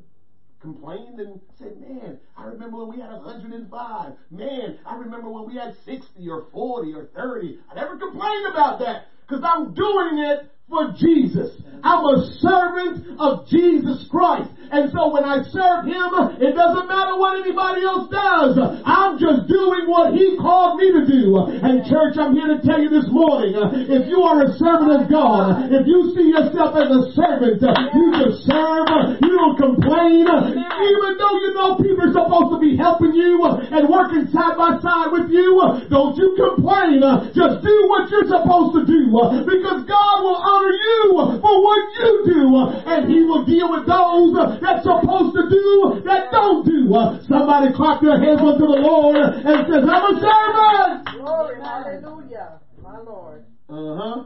complained 0.60 1.20
and 1.20 1.40
said, 1.58 1.80
man, 1.80 2.18
I 2.36 2.44
remember 2.44 2.78
when 2.78 2.88
we 2.88 3.00
had 3.00 3.10
105. 3.10 4.12
Man, 4.30 4.78
I 4.84 4.96
remember 4.96 5.28
when 5.30 5.46
we 5.46 5.56
had 5.56 5.74
60 5.84 6.28
or 6.28 6.46
40 6.52 6.94
or 6.94 7.04
30. 7.04 7.58
I 7.70 7.74
never 7.74 7.96
complained 7.96 8.46
about 8.46 8.80
that 8.80 9.06
because 9.26 9.42
I'm 9.44 9.72
doing 9.74 10.18
it 10.18 10.50
for 10.68 10.92
Jesus. 10.98 11.56
I'm 11.82 12.04
a 12.04 12.16
servant 12.42 13.20
of 13.20 13.46
Jesus 13.48 14.06
Christ. 14.10 14.50
And 14.68 14.92
so 14.92 15.08
when 15.08 15.24
I 15.24 15.40
serve 15.48 15.88
Him, 15.88 16.10
it 16.44 16.52
doesn't 16.52 16.88
matter 16.92 17.16
what 17.16 17.40
anybody 17.40 17.88
else 17.88 18.12
does. 18.12 18.60
I'm 18.84 19.16
just 19.16 19.48
doing 19.48 19.88
what 19.88 20.12
He 20.12 20.36
called 20.36 20.76
me 20.76 20.92
to 20.92 21.08
do. 21.08 21.40
And 21.64 21.88
church, 21.88 22.20
I'm 22.20 22.36
here 22.36 22.52
to 22.52 22.60
tell 22.60 22.76
you 22.76 22.92
this 22.92 23.08
morning, 23.08 23.56
if 23.88 24.04
you 24.12 24.20
are 24.28 24.44
a 24.44 24.52
servant 24.60 24.92
of 24.92 25.02
God, 25.08 25.72
if 25.72 25.88
you 25.88 26.12
see 26.12 26.28
yourself 26.36 26.76
as 26.76 26.90
a 26.92 27.02
servant, 27.16 27.64
you 27.64 28.06
just 28.20 28.44
serve, 28.44 29.16
you 29.24 29.32
don't 29.40 29.56
complain, 29.56 30.28
even 30.28 31.10
though 31.16 31.36
you 31.40 31.50
know 31.56 31.80
people 31.80 32.12
are 32.12 32.16
supposed 32.20 32.52
to 32.52 32.60
be 32.60 32.76
helping 32.76 33.16
you 33.16 33.40
and 33.48 33.88
working 33.88 34.28
side 34.28 34.60
by 34.60 34.76
side 34.84 35.16
with 35.16 35.32
you, 35.32 35.64
don't 35.88 36.12
you 36.18 36.36
complain. 36.36 37.00
Just 37.32 37.64
do 37.64 37.76
what 37.88 38.10
you're 38.12 38.28
supposed 38.28 38.76
to 38.76 38.84
do 38.84 39.16
because 39.48 39.88
God 39.88 40.16
will 40.20 40.36
honor 40.36 40.57
you 40.66 41.38
for 41.40 41.62
what 41.62 41.82
you 41.98 42.22
do 42.26 42.56
and 42.86 43.08
He 43.08 43.22
will 43.22 43.44
deal 43.44 43.70
with 43.70 43.86
those 43.86 44.60
that's 44.60 44.82
supposed 44.82 45.34
to 45.36 45.48
do 45.48 46.02
that 46.04 46.30
don't 46.30 46.64
do. 46.64 46.88
Somebody 47.28 47.74
clap 47.74 48.00
their 48.00 48.18
hands 48.18 48.40
unto 48.40 48.66
the 48.66 48.80
Lord 48.80 49.16
and 49.16 49.66
says, 49.66 49.84
I'm 49.84 50.16
a 50.16 50.20
servant. 50.20 51.08
Glory, 51.16 51.60
hallelujah, 51.60 52.60
my 52.82 52.98
Lord. 52.98 53.44
Uh 53.68 53.96
huh. 53.96 54.24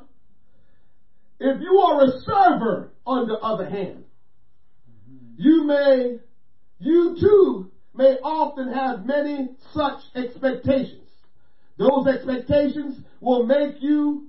If 1.40 1.60
you 1.60 1.78
are 1.78 2.04
a 2.04 2.20
server, 2.20 2.92
on 3.06 3.28
the 3.28 3.38
other 3.38 3.68
hand, 3.68 4.04
you 5.36 5.64
may, 5.64 6.18
you 6.78 7.16
too 7.20 7.70
may 7.94 8.16
often 8.22 8.72
have 8.72 9.04
many 9.04 9.50
such 9.72 10.00
expectations. 10.14 11.08
Those 11.78 12.06
expectations 12.06 13.00
will 13.20 13.44
make 13.44 13.76
you 13.80 14.28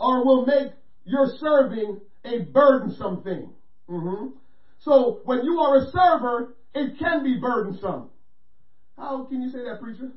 or 0.00 0.24
will 0.24 0.44
make 0.46 0.72
your 1.04 1.26
serving 1.38 2.00
a 2.24 2.38
burdensome 2.38 3.22
thing. 3.22 3.50
Mm-hmm. 3.88 4.28
So 4.78 5.20
when 5.24 5.44
you 5.44 5.58
are 5.58 5.76
a 5.76 5.90
server, 5.90 6.54
it 6.74 6.98
can 6.98 7.22
be 7.22 7.38
burdensome. 7.38 8.08
How 8.96 9.24
can 9.24 9.42
you 9.42 9.50
say 9.50 9.58
that, 9.64 9.80
preacher? 9.80 10.10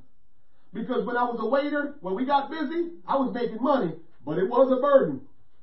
Because 0.74 1.06
when 1.06 1.18
I 1.18 1.24
was 1.24 1.40
a 1.40 1.48
waiter, 1.48 1.96
when 2.02 2.16
we 2.16 2.26
got 2.26 2.50
busy, 2.50 2.92
I 3.08 3.18
was 3.18 3.34
making 3.34 3.62
money, 3.62 3.94
but 4.26 4.38
it 4.38 4.50
was 4.50 4.72
a 4.72 4.82
burden. 4.82 5.22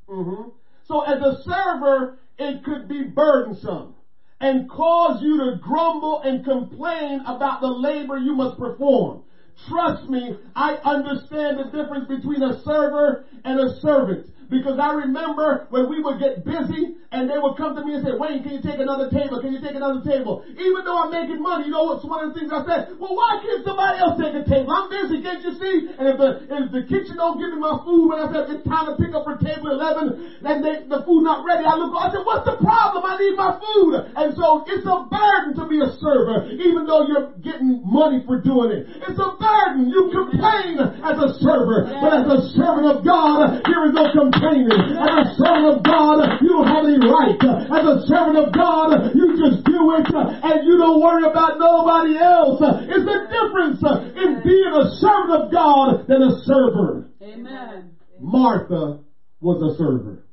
Mm-hmm. 0.08 0.50
So 0.86 1.00
as 1.00 1.20
a 1.20 1.42
server, 1.42 2.18
it 2.38 2.62
could 2.64 2.88
be 2.88 3.04
burdensome 3.04 3.94
and 4.40 4.68
cause 4.68 5.22
you 5.22 5.36
to 5.38 5.58
grumble 5.62 6.22
and 6.22 6.44
complain 6.44 7.20
about 7.26 7.60
the 7.60 7.68
labor 7.68 8.16
you 8.16 8.34
must 8.34 8.58
perform. 8.58 9.22
Trust 9.66 10.08
me, 10.08 10.34
I 10.56 10.74
understand 10.84 11.58
the 11.58 11.64
difference 11.64 12.06
between 12.06 12.42
a 12.42 12.58
server 12.60 13.22
and 13.44 13.60
a 13.60 13.68
servant. 13.80 14.26
Because 14.50 14.82
I 14.82 14.90
remember 15.06 15.70
when 15.70 15.86
we 15.86 16.02
would 16.02 16.18
get 16.18 16.42
busy 16.42 16.98
and 17.14 17.30
they 17.30 17.38
would 17.38 17.54
come 17.54 17.78
to 17.78 17.82
me 17.86 17.94
and 17.94 18.02
say, 18.02 18.14
Wayne, 18.18 18.42
can 18.42 18.58
you 18.58 18.62
take 18.62 18.82
another 18.82 19.06
table? 19.06 19.38
Can 19.38 19.54
you 19.54 19.62
take 19.62 19.78
another 19.78 20.02
table? 20.02 20.42
Even 20.46 20.82
though 20.82 21.06
I'm 21.06 21.14
making 21.14 21.38
money, 21.38 21.70
you 21.70 21.74
know 21.74 21.86
what's 21.86 22.02
one 22.02 22.26
of 22.26 22.34
the 22.34 22.36
things 22.38 22.50
I 22.50 22.66
said? 22.66 22.98
Well, 22.98 23.14
why 23.14 23.38
can't 23.38 23.62
somebody 23.62 24.02
else 24.02 24.18
take 24.18 24.34
a 24.34 24.42
table? 24.42 24.74
I'm 24.74 24.90
busy, 24.90 25.22
can't 25.22 25.38
you 25.38 25.54
see? 25.54 25.74
And 25.94 26.04
if 26.10 26.16
the, 26.18 26.28
if 26.50 26.64
the 26.74 26.82
kitchen 26.90 27.14
don't 27.14 27.38
give 27.38 27.54
me 27.54 27.62
my 27.62 27.78
food 27.86 28.10
when 28.10 28.18
I 28.18 28.26
said 28.26 28.50
it's 28.50 28.66
time 28.66 28.90
to 28.90 28.98
pick 28.98 29.14
up 29.14 29.22
for 29.22 29.38
table 29.38 29.70
11 29.70 30.42
and 30.42 30.56
they, 30.66 30.82
the 30.90 31.06
food 31.06 31.22
not 31.22 31.46
ready, 31.46 31.62
I 31.62 31.78
look, 31.78 31.94
I 31.94 32.10
said, 32.10 32.26
what's 32.26 32.46
the 32.46 32.58
problem? 32.58 33.06
I 33.06 33.14
need 33.22 33.38
my 33.38 33.54
food. 33.54 34.02
And 34.18 34.34
so 34.34 34.66
it's 34.66 34.86
a 34.86 34.98
burden 35.06 35.54
to 35.62 35.64
be 35.70 35.78
a 35.78 35.94
server, 36.02 36.50
even 36.58 36.90
though 36.90 37.06
you're 37.06 37.38
getting 37.38 37.86
money 37.86 38.22
for 38.26 38.42
doing 38.42 38.74
it. 38.74 38.82
It's 38.98 39.18
a 39.18 39.30
burden. 39.38 39.86
You 39.90 40.10
complain 40.10 40.78
as 41.06 41.18
a 41.18 41.38
server, 41.38 41.86
but 41.86 42.10
as 42.18 42.26
a 42.26 42.38
servant 42.58 42.86
of 42.86 43.06
God, 43.06 43.62
there 43.62 43.86
is 43.86 43.94
no 43.94 44.10
complaining 44.10 44.39
complaining. 44.40 44.96
As 44.96 45.26
a 45.26 45.34
servant 45.36 45.76
of 45.76 45.82
God, 45.84 46.40
you 46.40 46.48
don't 46.48 46.66
have 46.66 46.84
any 46.84 46.98
right. 46.98 47.36
As 47.68 47.84
a 47.84 48.06
servant 48.06 48.38
of 48.38 48.52
God, 48.52 49.14
you 49.14 49.36
just 49.36 49.64
do 49.64 49.92
it 49.96 50.06
and 50.08 50.66
you 50.66 50.78
don't 50.78 51.00
worry 51.00 51.24
about 51.24 51.58
nobody 51.58 52.16
else. 52.16 52.60
It's 52.88 53.04
the 53.04 53.20
difference 53.28 53.80
in 54.16 54.42
being 54.42 54.72
a 54.72 54.90
servant 54.96 55.44
of 55.44 55.52
God 55.52 56.06
than 56.08 56.22
a 56.22 56.40
server. 56.44 57.10
Amen. 57.22 57.96
Martha 58.18 59.00
was 59.40 59.62
a 59.62 59.76
server. 59.78 60.24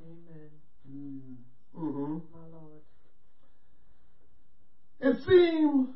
Amen. 0.00 1.38
Mm-hmm. 1.76 2.18
My 2.32 2.46
Lord. 2.52 2.80
It 5.00 5.16
seemed 5.26 5.88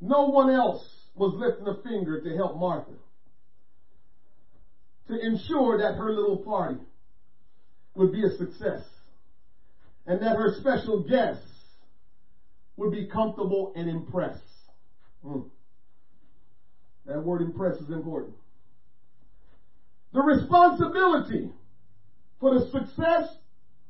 no 0.00 0.26
one 0.26 0.50
else 0.50 0.84
was 1.14 1.34
lifting 1.36 1.66
a 1.66 1.82
finger 1.82 2.20
to 2.22 2.36
help 2.36 2.58
Martha 2.58 2.92
to 5.08 5.18
ensure 5.18 5.78
that 5.78 5.96
her 5.96 6.10
little 6.10 6.38
party 6.38 6.80
would 7.94 8.12
be 8.12 8.24
a 8.24 8.36
success 8.36 8.84
and 10.06 10.22
that 10.22 10.36
her 10.36 10.54
special 10.60 11.06
guests 11.08 11.42
would 12.76 12.92
be 12.92 13.06
comfortable 13.06 13.72
and 13.74 13.88
impressed. 13.88 14.42
Mm. 15.24 15.46
That 17.06 17.24
word 17.24 17.42
impress 17.42 17.76
is 17.80 17.90
important. 17.90 18.34
The 20.12 20.20
responsibility 20.20 21.50
for 22.40 22.58
the 22.58 22.66
success 22.70 23.36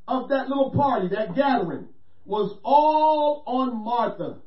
of 0.09 0.29
that 0.29 0.49
little 0.49 0.71
party, 0.71 1.09
that 1.09 1.35
gathering, 1.35 1.87
was 2.25 2.59
all 2.63 3.43
on 3.47 3.85
Martha 3.85 4.39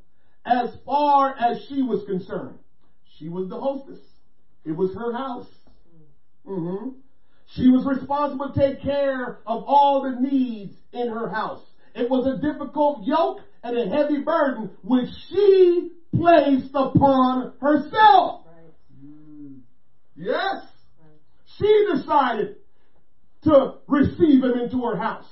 as 0.45 0.75
far 0.85 1.35
as 1.37 1.65
she 1.67 1.81
was 1.81 2.03
concerned. 2.05 2.57
She 3.17 3.29
was 3.29 3.49
the 3.49 3.59
hostess. 3.59 3.99
It 4.63 4.75
was 4.75 4.93
her 4.93 5.13
house. 5.13 5.47
Mm-hmm. 6.49 6.89
She 7.55 7.67
was 7.69 7.85
responsible 7.85 8.51
to 8.51 8.59
take 8.59 8.81
care 8.81 9.39
of 9.45 9.63
all 9.65 10.03
the 10.03 10.19
needs 10.19 10.73
in 10.91 11.09
her 11.09 11.29
house. 11.29 11.63
It 11.95 12.09
was 12.09 12.25
a 12.27 12.41
difficult 12.41 13.03
yoke 13.03 13.39
and 13.63 13.77
a 13.77 13.89
heavy 13.89 14.21
burden 14.21 14.71
which 14.83 15.09
she 15.29 15.91
placed 16.15 16.71
upon 16.73 17.53
herself. 17.59 18.45
Right. 18.45 18.73
Yes. 20.15 20.65
She 21.57 21.85
decided 21.93 22.55
to 23.43 23.75
receive 23.87 24.43
him 24.43 24.53
into 24.63 24.83
her 24.83 24.97
house. 24.97 25.29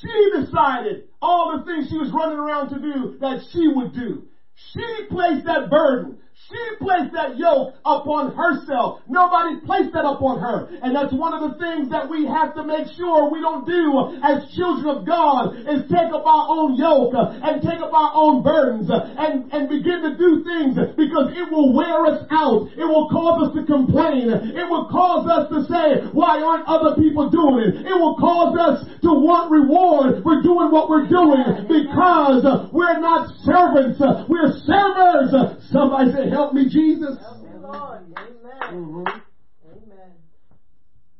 She 0.00 0.30
decided 0.34 1.04
all 1.20 1.56
the 1.56 1.64
things 1.64 1.88
she 1.88 1.98
was 1.98 2.10
running 2.12 2.38
around 2.38 2.70
to 2.70 2.80
do 2.80 3.18
that 3.20 3.42
she 3.52 3.68
would 3.68 3.92
do. 3.92 4.24
She 4.72 5.06
placed 5.10 5.46
that 5.46 5.70
burden. 5.70 6.18
She 6.50 6.58
placed 6.82 7.14
that 7.14 7.38
yoke 7.38 7.78
upon 7.86 8.34
herself. 8.34 9.06
Nobody 9.06 9.62
placed 9.62 9.94
that 9.94 10.02
upon 10.02 10.42
her. 10.42 10.66
And 10.82 10.90
that's 10.90 11.14
one 11.14 11.30
of 11.30 11.46
the 11.46 11.54
things 11.54 11.88
that 11.94 12.10
we 12.10 12.26
have 12.26 12.58
to 12.58 12.66
make 12.66 12.90
sure 12.98 13.30
we 13.30 13.38
don't 13.38 13.62
do 13.62 14.18
as 14.20 14.50
children 14.58 14.90
of 14.90 15.06
God 15.06 15.54
is 15.54 15.86
take 15.86 16.10
up 16.10 16.26
our 16.26 16.46
own 16.50 16.74
yoke 16.74 17.14
and 17.14 17.62
take 17.62 17.78
up 17.78 17.94
our 17.94 18.10
own 18.18 18.42
burdens 18.42 18.90
and, 18.90 19.54
and 19.54 19.70
begin 19.70 20.02
to 20.02 20.18
do 20.18 20.42
things 20.42 20.74
because 20.98 21.30
it 21.30 21.46
will 21.46 21.70
wear 21.72 22.10
us 22.10 22.26
out. 22.34 22.74
It 22.74 22.90
will 22.90 23.06
cause 23.06 23.46
us 23.46 23.50
to 23.54 23.62
complain. 23.62 24.26
It 24.26 24.66
will 24.66 24.90
cause 24.90 25.30
us 25.30 25.46
to 25.46 25.62
say, 25.70 26.10
why 26.10 26.42
aren't 26.42 26.66
other 26.66 26.98
people 26.98 27.30
doing 27.30 27.70
it? 27.70 27.86
It 27.86 27.94
will 27.94 28.18
cause 28.18 28.58
us 28.58 28.82
to 29.06 29.14
want 29.14 29.46
reward 29.46 30.26
for 30.26 30.42
doing 30.42 30.74
what 30.74 30.90
we're 30.90 31.06
doing 31.06 31.70
because 31.70 32.42
we're 32.74 32.98
not 32.98 33.30
servants. 33.46 34.02
We're 34.26 34.50
servers. 34.66 35.62
Somebody 35.70 36.10
say, 36.12 36.31
help 36.32 36.52
me, 36.52 36.68
Jesus. 36.68 37.16
Help 37.18 37.42
me, 37.42 37.50
Lord. 37.54 38.00
Amen. 38.18 38.60
Mhm. 38.70 39.22
Amen. 39.70 40.12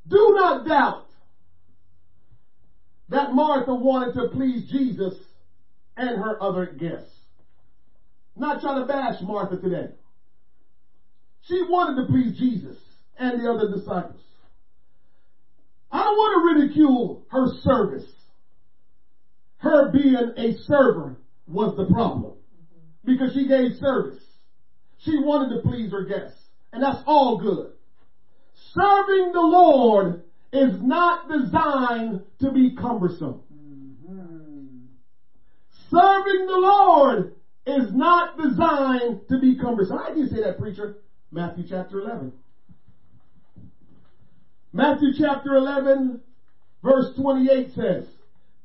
Do 0.06 0.32
not 0.34 0.64
doubt 0.66 1.06
that 3.08 3.32
Martha 3.32 3.74
wanted 3.74 4.14
to 4.14 4.28
please 4.36 4.68
Jesus 4.70 5.14
and 5.96 6.16
her 6.16 6.42
other 6.42 6.66
guests. 6.66 7.10
Not 8.34 8.60
trying 8.60 8.80
to 8.80 8.86
bash 8.86 9.20
Martha 9.20 9.56
today. 9.56 9.92
She 11.42 11.60
wanted 11.62 12.00
to 12.00 12.06
please 12.08 12.36
Jesus 12.38 12.76
and 13.18 13.38
the 13.38 13.50
other 13.50 13.68
disciples. 13.68 14.22
I 15.90 16.02
don't 16.02 16.16
want 16.16 16.56
to 16.56 16.60
ridicule 16.60 17.22
her 17.28 17.46
service. 17.60 18.08
Her 19.58 19.92
being 19.92 20.30
a 20.36 20.52
server 20.52 21.18
was 21.46 21.76
the 21.76 21.84
problem 21.84 22.34
because 23.04 23.32
she 23.32 23.46
gave 23.46 23.74
service. 23.74 24.18
She 25.05 25.18
wanted 25.18 25.57
to 25.57 25.68
please 25.68 25.90
her 25.90 26.05
guests, 26.05 26.38
and 26.72 26.82
that's 26.82 27.03
all 27.07 27.38
good. 27.38 27.72
Serving 28.55 29.32
the 29.32 29.40
Lord 29.40 30.22
is 30.53 30.80
not 30.80 31.28
designed 31.28 32.22
to 32.40 32.53
be 32.53 32.76
cumbersome. 32.76 33.40
Serving 35.90 36.46
the 36.46 36.59
Lord 36.59 37.32
is 37.66 37.92
not 37.92 38.38
designed 38.38 39.20
to 39.28 39.38
be 39.40 39.59
cumbersome. 39.59 39.98
I 39.98 40.14
you 40.14 40.26
say 40.26 40.40
that, 40.40 40.59
preacher? 40.59 40.96
Matthew 41.30 41.64
chapter 41.68 42.00
11. 42.00 42.32
Matthew 44.72 45.09
chapter 45.18 45.55
11, 45.55 46.20
verse 46.82 47.14
28 47.16 47.72
says, 47.74 48.07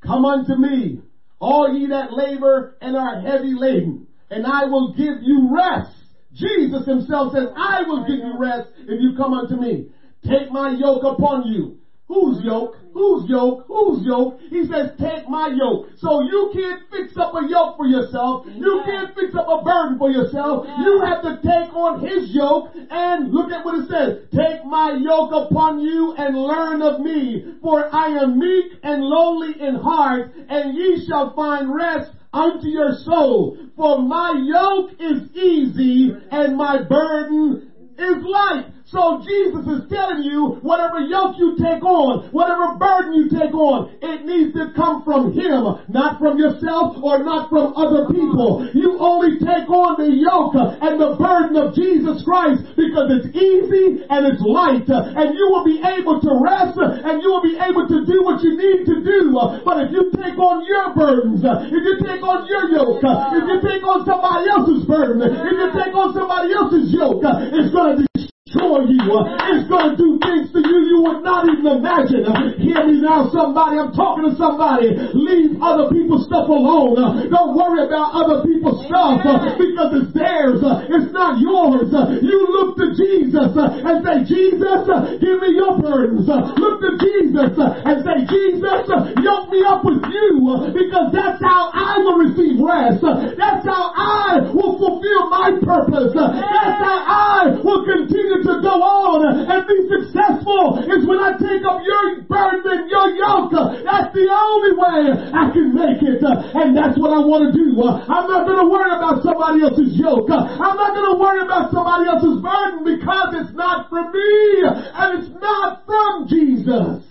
Come 0.01 0.23
unto 0.23 0.55
me, 0.55 1.01
all 1.39 1.73
ye 1.73 1.87
that 1.87 2.13
labor 2.13 2.75
and 2.79 2.95
are 2.95 3.21
heavy 3.21 3.53
laden, 3.53 4.07
and 4.29 4.45
I 4.45 4.65
will 4.65 4.93
give 4.93 5.21
you 5.21 5.53
rest. 5.53 5.96
Jesus 6.37 6.85
himself 6.85 7.33
says, 7.33 7.47
I 7.55 7.81
will 7.83 8.05
give 8.05 8.19
you 8.19 8.37
rest 8.37 8.67
if 8.79 9.01
you 9.01 9.13
come 9.17 9.33
unto 9.33 9.55
me. 9.55 9.89
Take 10.23 10.51
my 10.51 10.69
yoke 10.69 11.03
upon 11.03 11.43
you. 11.43 11.77
Whose 12.07 12.39
yoke? 12.41 12.77
Whose 12.93 13.27
yoke? 13.27 13.65
Whose 13.67 14.05
yoke? 14.05 14.39
He 14.49 14.63
says, 14.63 14.95
take 14.97 15.27
my 15.27 15.51
yoke. 15.51 15.87
So 15.97 16.21
you 16.21 16.49
can't 16.53 16.79
fix 16.89 17.11
up 17.17 17.33
a 17.35 17.43
yoke 17.45 17.75
for 17.75 17.85
yourself. 17.85 18.45
You 18.47 18.81
can't 18.85 19.13
fix 19.13 19.35
up 19.35 19.45
a 19.49 19.61
burden 19.61 19.97
for 19.97 20.09
yourself. 20.09 20.65
You 20.79 21.03
have 21.03 21.21
to 21.23 21.35
take 21.43 21.73
on 21.75 21.99
his 21.99 22.31
yoke 22.31 22.69
and 22.89 23.29
look 23.29 23.51
at 23.51 23.65
what 23.65 23.75
it 23.75 23.87
says. 23.89 24.15
Take 24.31 24.63
my 24.63 24.95
yoke 24.97 25.31
upon 25.33 25.79
you 25.79 26.13
and 26.15 26.33
learn 26.33 26.81
of 26.81 26.99
me, 27.01 27.43
for 27.61 27.83
I 27.93 28.07
am 28.23 28.39
meek 28.39 28.71
and 28.83 29.01
lowly 29.01 29.59
in 29.59 29.75
heart, 29.75 30.31
and 30.47 30.73
ye 30.73 31.03
shall 31.05 31.33
find 31.35 31.67
rest 31.75 32.09
unto 32.33 32.67
your 32.67 32.93
soul. 32.93 33.57
For 33.75 33.97
my 33.97 34.33
yoke 34.37 34.89
is 34.99 35.35
easy 35.35 36.11
and 36.31 36.55
my 36.55 36.81
burden 36.81 37.61
is 37.97 38.15
light. 38.23 38.67
So 38.87 39.19
Jesus 39.19 39.67
is 39.67 39.83
telling 39.91 40.23
you 40.23 40.63
whatever 40.63 41.03
yoke 41.03 41.35
you 41.35 41.59
take 41.59 41.83
on, 41.83 42.31
whatever 42.31 42.79
burden 42.79 43.19
you 43.19 43.27
take 43.27 43.51
on, 43.51 43.91
it 43.99 44.23
needs 44.23 44.55
to 44.55 44.71
come 44.79 45.03
from 45.03 45.35
Him, 45.35 45.83
not 45.91 46.23
from 46.23 46.39
yourself 46.39 46.95
or 47.03 47.19
not 47.19 47.51
from 47.51 47.75
other 47.75 48.07
people. 48.07 48.63
You 48.71 48.95
only 48.95 49.43
take 49.43 49.67
on 49.67 49.99
the 49.99 50.07
yoke 50.07 50.55
and 50.55 50.95
the 51.03 51.19
burden 51.19 51.59
of 51.59 51.75
Jesus 51.75 52.23
Christ 52.23 52.63
because 52.79 53.11
it's 53.11 53.27
easy 53.35 54.07
and 54.07 54.23
it's 54.23 54.39
light 54.39 54.87
and 54.87 55.35
you 55.35 55.45
will 55.51 55.67
be 55.67 55.83
able 55.83 56.23
to 56.23 56.31
rest 56.39 56.79
and 56.79 57.19
you 57.19 57.27
will 57.27 57.43
be 57.43 57.59
able 57.59 57.91
to 57.91 58.07
do 58.07 58.23
what 58.23 58.39
you 58.39 58.55
need 58.55 58.87
to 58.87 59.03
do. 59.03 59.35
But 59.67 59.83
if 59.83 59.91
you 59.91 60.15
take 60.15 60.39
on 60.39 60.63
your 60.63 60.95
burdens, 60.95 61.43
if 61.43 61.83
you 61.83 61.95
take 62.07 62.23
on 62.23 62.47
your 62.47 62.71
yoke, 62.71 63.03
if 63.03 63.43
you 63.51 63.57
take 63.59 63.83
on 63.83 64.07
somebody 64.07 64.47
else's 64.47 64.87
burden, 64.87 65.27
if 65.27 65.55
you 65.59 65.67
take 65.75 65.91
on 65.91 66.15
somebody 66.15 66.55
else's 66.55 66.87
yoke, 66.95 67.19
it's 67.51 67.75
going 67.75 67.99
to 67.99 68.07
destroy 68.47 68.87
you. 68.87 69.11
It's 69.51 69.67
going 69.67 69.91
to 69.91 69.95
do 69.99 70.19
things 70.23 70.51
to 70.55 70.59
you 70.63 70.77
you 70.87 70.99
would 71.03 71.23
not 71.23 71.43
even 71.51 71.67
imagine. 71.67 72.23
Hear 72.63 72.87
me 72.87 73.03
now, 73.03 73.27
somebody. 73.29 73.75
I'm 73.75 73.91
talking 73.91 74.31
to 74.31 74.33
somebody. 74.39 74.95
Leave 75.13 75.59
other 75.59 75.91
people's 75.91 76.25
stuff 76.25 76.47
alone. 76.47 77.27
Don't 77.27 77.53
worry 77.55 77.83
about 77.83 78.15
other 78.15 78.47
people's 78.47 78.87
stuff 78.87 79.19
uh, 79.27 79.51
because 79.59 79.91
it's 79.99 80.11
theirs. 80.15 80.63
Uh, 80.63 80.87
it's 80.87 81.11
not 81.11 81.39
yours. 81.43 81.91
Uh, 81.91 82.17
you 82.23 82.39
look 82.47 82.79
to 82.79 82.95
Jesus 82.95 83.51
and 83.51 83.95
say, 84.01 84.15
Jesus, 84.23 84.87
give 85.19 85.37
me 85.43 85.51
your 85.59 85.75
burdens. 85.83 86.27
Look 86.27 86.79
to 86.81 86.91
Jesus 86.97 87.53
and 87.59 87.95
say, 88.01 88.17
Jesus, 88.31 88.87
yoke 89.19 89.51
me 89.51 89.59
up 89.67 89.83
with 89.83 90.01
you 90.07 90.71
because 90.71 91.11
that's 91.11 91.43
how 91.43 91.69
I 91.75 91.99
will 91.99 92.23
receive 92.23 92.57
rest. 92.63 93.03
That's 93.03 93.65
how 93.67 93.91
I 93.91 94.49
will 94.55 94.79
fulfill 94.79 95.29
my 95.29 95.51
purpose. 95.59 96.15
That's 96.15 96.79
how 96.79 96.99
I 97.05 97.39
will 97.59 97.83
continue 97.83 98.36
to 98.43 98.55
go 98.61 98.75
on 98.81 99.25
and 99.47 99.59
be 99.65 99.77
successful 99.87 100.81
is 100.85 101.05
when 101.05 101.17
I 101.17 101.33
take 101.37 101.63
up 101.65 101.81
your 101.81 102.21
burden 102.27 102.65
and 102.67 102.85
your 102.89 103.07
yoke. 103.15 103.53
That's 103.85 104.11
the 104.13 104.27
only 104.29 104.73
way 104.75 104.99
I 105.33 105.49
can 105.53 105.73
make 105.73 106.01
it. 106.03 106.21
And 106.21 106.75
that's 106.75 106.97
what 106.97 107.13
I 107.13 107.21
want 107.21 107.49
to 107.49 107.51
do. 107.53 107.77
I'm 107.81 108.27
not 108.27 108.45
going 108.45 108.61
to 108.61 108.69
worry 108.69 108.93
about 108.93 109.23
somebody 109.23 109.63
else's 109.63 109.97
yoke. 109.97 110.29
I'm 110.29 110.77
not 110.77 110.91
going 110.93 111.09
to 111.13 111.17
worry 111.17 111.41
about 111.45 111.71
somebody 111.71 112.05
else's 112.09 112.37
burden 112.43 112.83
because 112.85 113.29
it's 113.41 113.53
not 113.55 113.89
for 113.89 114.03
me 114.11 114.65
and 114.65 115.07
it's 115.21 115.31
not 115.41 115.85
from 115.85 116.27
Jesus. 116.27 117.03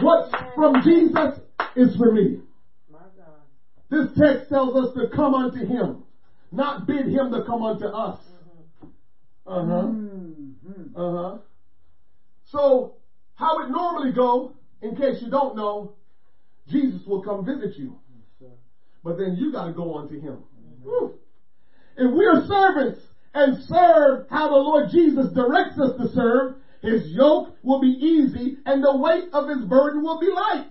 What's 0.00 0.30
from 0.54 0.82
Jesus 0.82 1.40
is 1.76 1.96
for 1.96 2.12
me. 2.12 2.40
This 3.90 4.06
text 4.16 4.48
tells 4.48 4.76
us 4.76 4.94
to 4.94 5.14
come 5.14 5.34
unto 5.34 5.66
him, 5.66 6.04
not 6.52 6.86
bid 6.86 7.06
him 7.06 7.32
to 7.32 7.42
come 7.44 7.62
unto 7.62 7.86
us. 7.86 8.20
Uh 9.50 9.64
huh. 9.64 9.86
Mm-hmm. 9.86 10.96
Uh 10.96 11.10
huh. 11.10 11.38
So, 12.44 12.94
how 13.34 13.58
it 13.58 13.68
normally 13.68 14.12
go, 14.12 14.52
in 14.80 14.94
case 14.94 15.20
you 15.20 15.28
don't 15.28 15.56
know, 15.56 15.94
Jesus 16.68 17.04
will 17.04 17.22
come 17.22 17.44
visit 17.44 17.76
you. 17.76 17.96
But 19.02 19.16
then 19.16 19.34
you 19.34 19.50
got 19.50 19.64
to 19.64 19.72
go 19.72 19.98
unto 19.98 20.18
him. 20.20 20.36
Whew. 20.84 21.18
If 21.96 22.12
we 22.14 22.26
are 22.26 22.44
servants 22.44 23.00
and 23.34 23.56
serve 23.62 24.26
how 24.28 24.48
the 24.48 24.54
Lord 24.54 24.84
Jesus 24.88 25.26
directs 25.34 25.78
us 25.80 25.96
to 25.96 26.06
serve, 26.14 26.54
his 26.82 27.10
yoke 27.10 27.48
will 27.64 27.80
be 27.80 27.88
easy 27.88 28.56
and 28.64 28.82
the 28.84 28.96
weight 28.96 29.24
of 29.32 29.48
his 29.48 29.64
burden 29.64 30.02
will 30.02 30.20
be 30.20 30.28
light. 30.28 30.70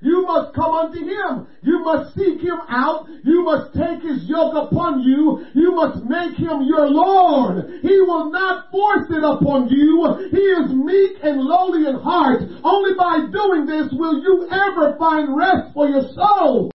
You 0.00 0.22
must 0.26 0.54
come 0.54 0.70
unto 0.72 0.98
him. 0.98 1.46
You 1.62 1.80
must 1.80 2.14
seek 2.14 2.40
him 2.40 2.58
out. 2.68 3.08
You 3.24 3.42
must 3.42 3.74
take 3.74 4.02
his 4.02 4.24
yoke 4.24 4.54
upon 4.54 5.00
you. 5.02 5.44
You 5.54 5.72
must 5.72 6.04
make 6.04 6.36
him 6.36 6.62
your 6.62 6.86
Lord. 6.88 7.80
He 7.82 8.00
will 8.00 8.30
not 8.30 8.70
force 8.70 9.10
it 9.10 9.24
upon 9.24 9.68
you. 9.68 10.28
He 10.30 10.38
is 10.38 10.72
meek 10.72 11.18
and 11.22 11.40
lowly 11.40 11.88
in 11.88 11.96
heart. 11.96 12.42
Only 12.62 12.94
by 12.96 13.26
doing 13.32 13.66
this 13.66 13.92
will 13.92 14.22
you 14.22 14.48
ever 14.50 14.96
find 14.98 15.36
rest 15.36 15.74
for 15.74 15.88
your 15.88 16.08
soul. 16.14 16.70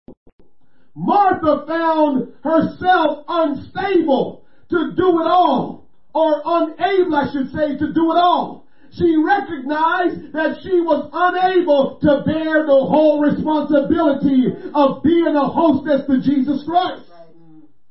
Martha 0.95 1.65
found 1.67 2.33
herself 2.43 3.25
unstable 3.29 4.45
to 4.71 4.93
do 4.97 5.21
it 5.21 5.27
all, 5.27 5.87
or 6.15 6.43
unable, 6.45 7.15
I 7.15 7.31
should 7.33 7.53
say, 7.53 7.77
to 7.77 7.93
do 7.93 8.13
it 8.13 8.19
all. 8.19 8.67
She 8.93 9.17
recognized 9.17 10.33
that 10.33 10.59
she 10.63 10.81
was 10.81 11.09
unable 11.13 11.99
to 12.03 12.23
bear 12.27 12.67
the 12.67 12.81
whole 12.91 13.21
responsibility 13.21 14.51
of 14.75 15.03
being 15.05 15.35
a 15.35 15.49
hostess 15.49 16.07
to 16.07 16.21
Jesus 16.21 16.65
Christ. 16.65 17.07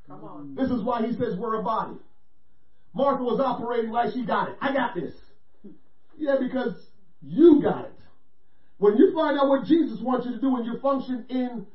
Come 0.07 0.23
on. 0.23 0.55
This 0.55 0.69
is 0.69 0.83
why 0.83 1.05
he 1.05 1.13
says 1.13 1.37
we're 1.37 1.59
a 1.59 1.63
body. 1.63 1.95
Martha 2.93 3.23
was 3.23 3.39
operating 3.39 3.91
like 3.91 4.11
she 4.13 4.25
got 4.25 4.49
it. 4.49 4.57
I 4.59 4.73
got 4.73 4.93
this. 4.93 5.13
Yeah, 6.17 6.35
because 6.39 6.75
you 7.21 7.61
got 7.61 7.85
it. 7.85 7.95
When 8.77 8.97
you 8.97 9.13
find 9.13 9.37
out 9.37 9.47
what 9.47 9.65
Jesus 9.65 9.99
wants 10.01 10.25
you 10.25 10.33
to 10.33 10.39
do 10.39 10.55
and 10.57 10.65
you 10.65 10.79
function 10.81 11.25
in 11.29 11.65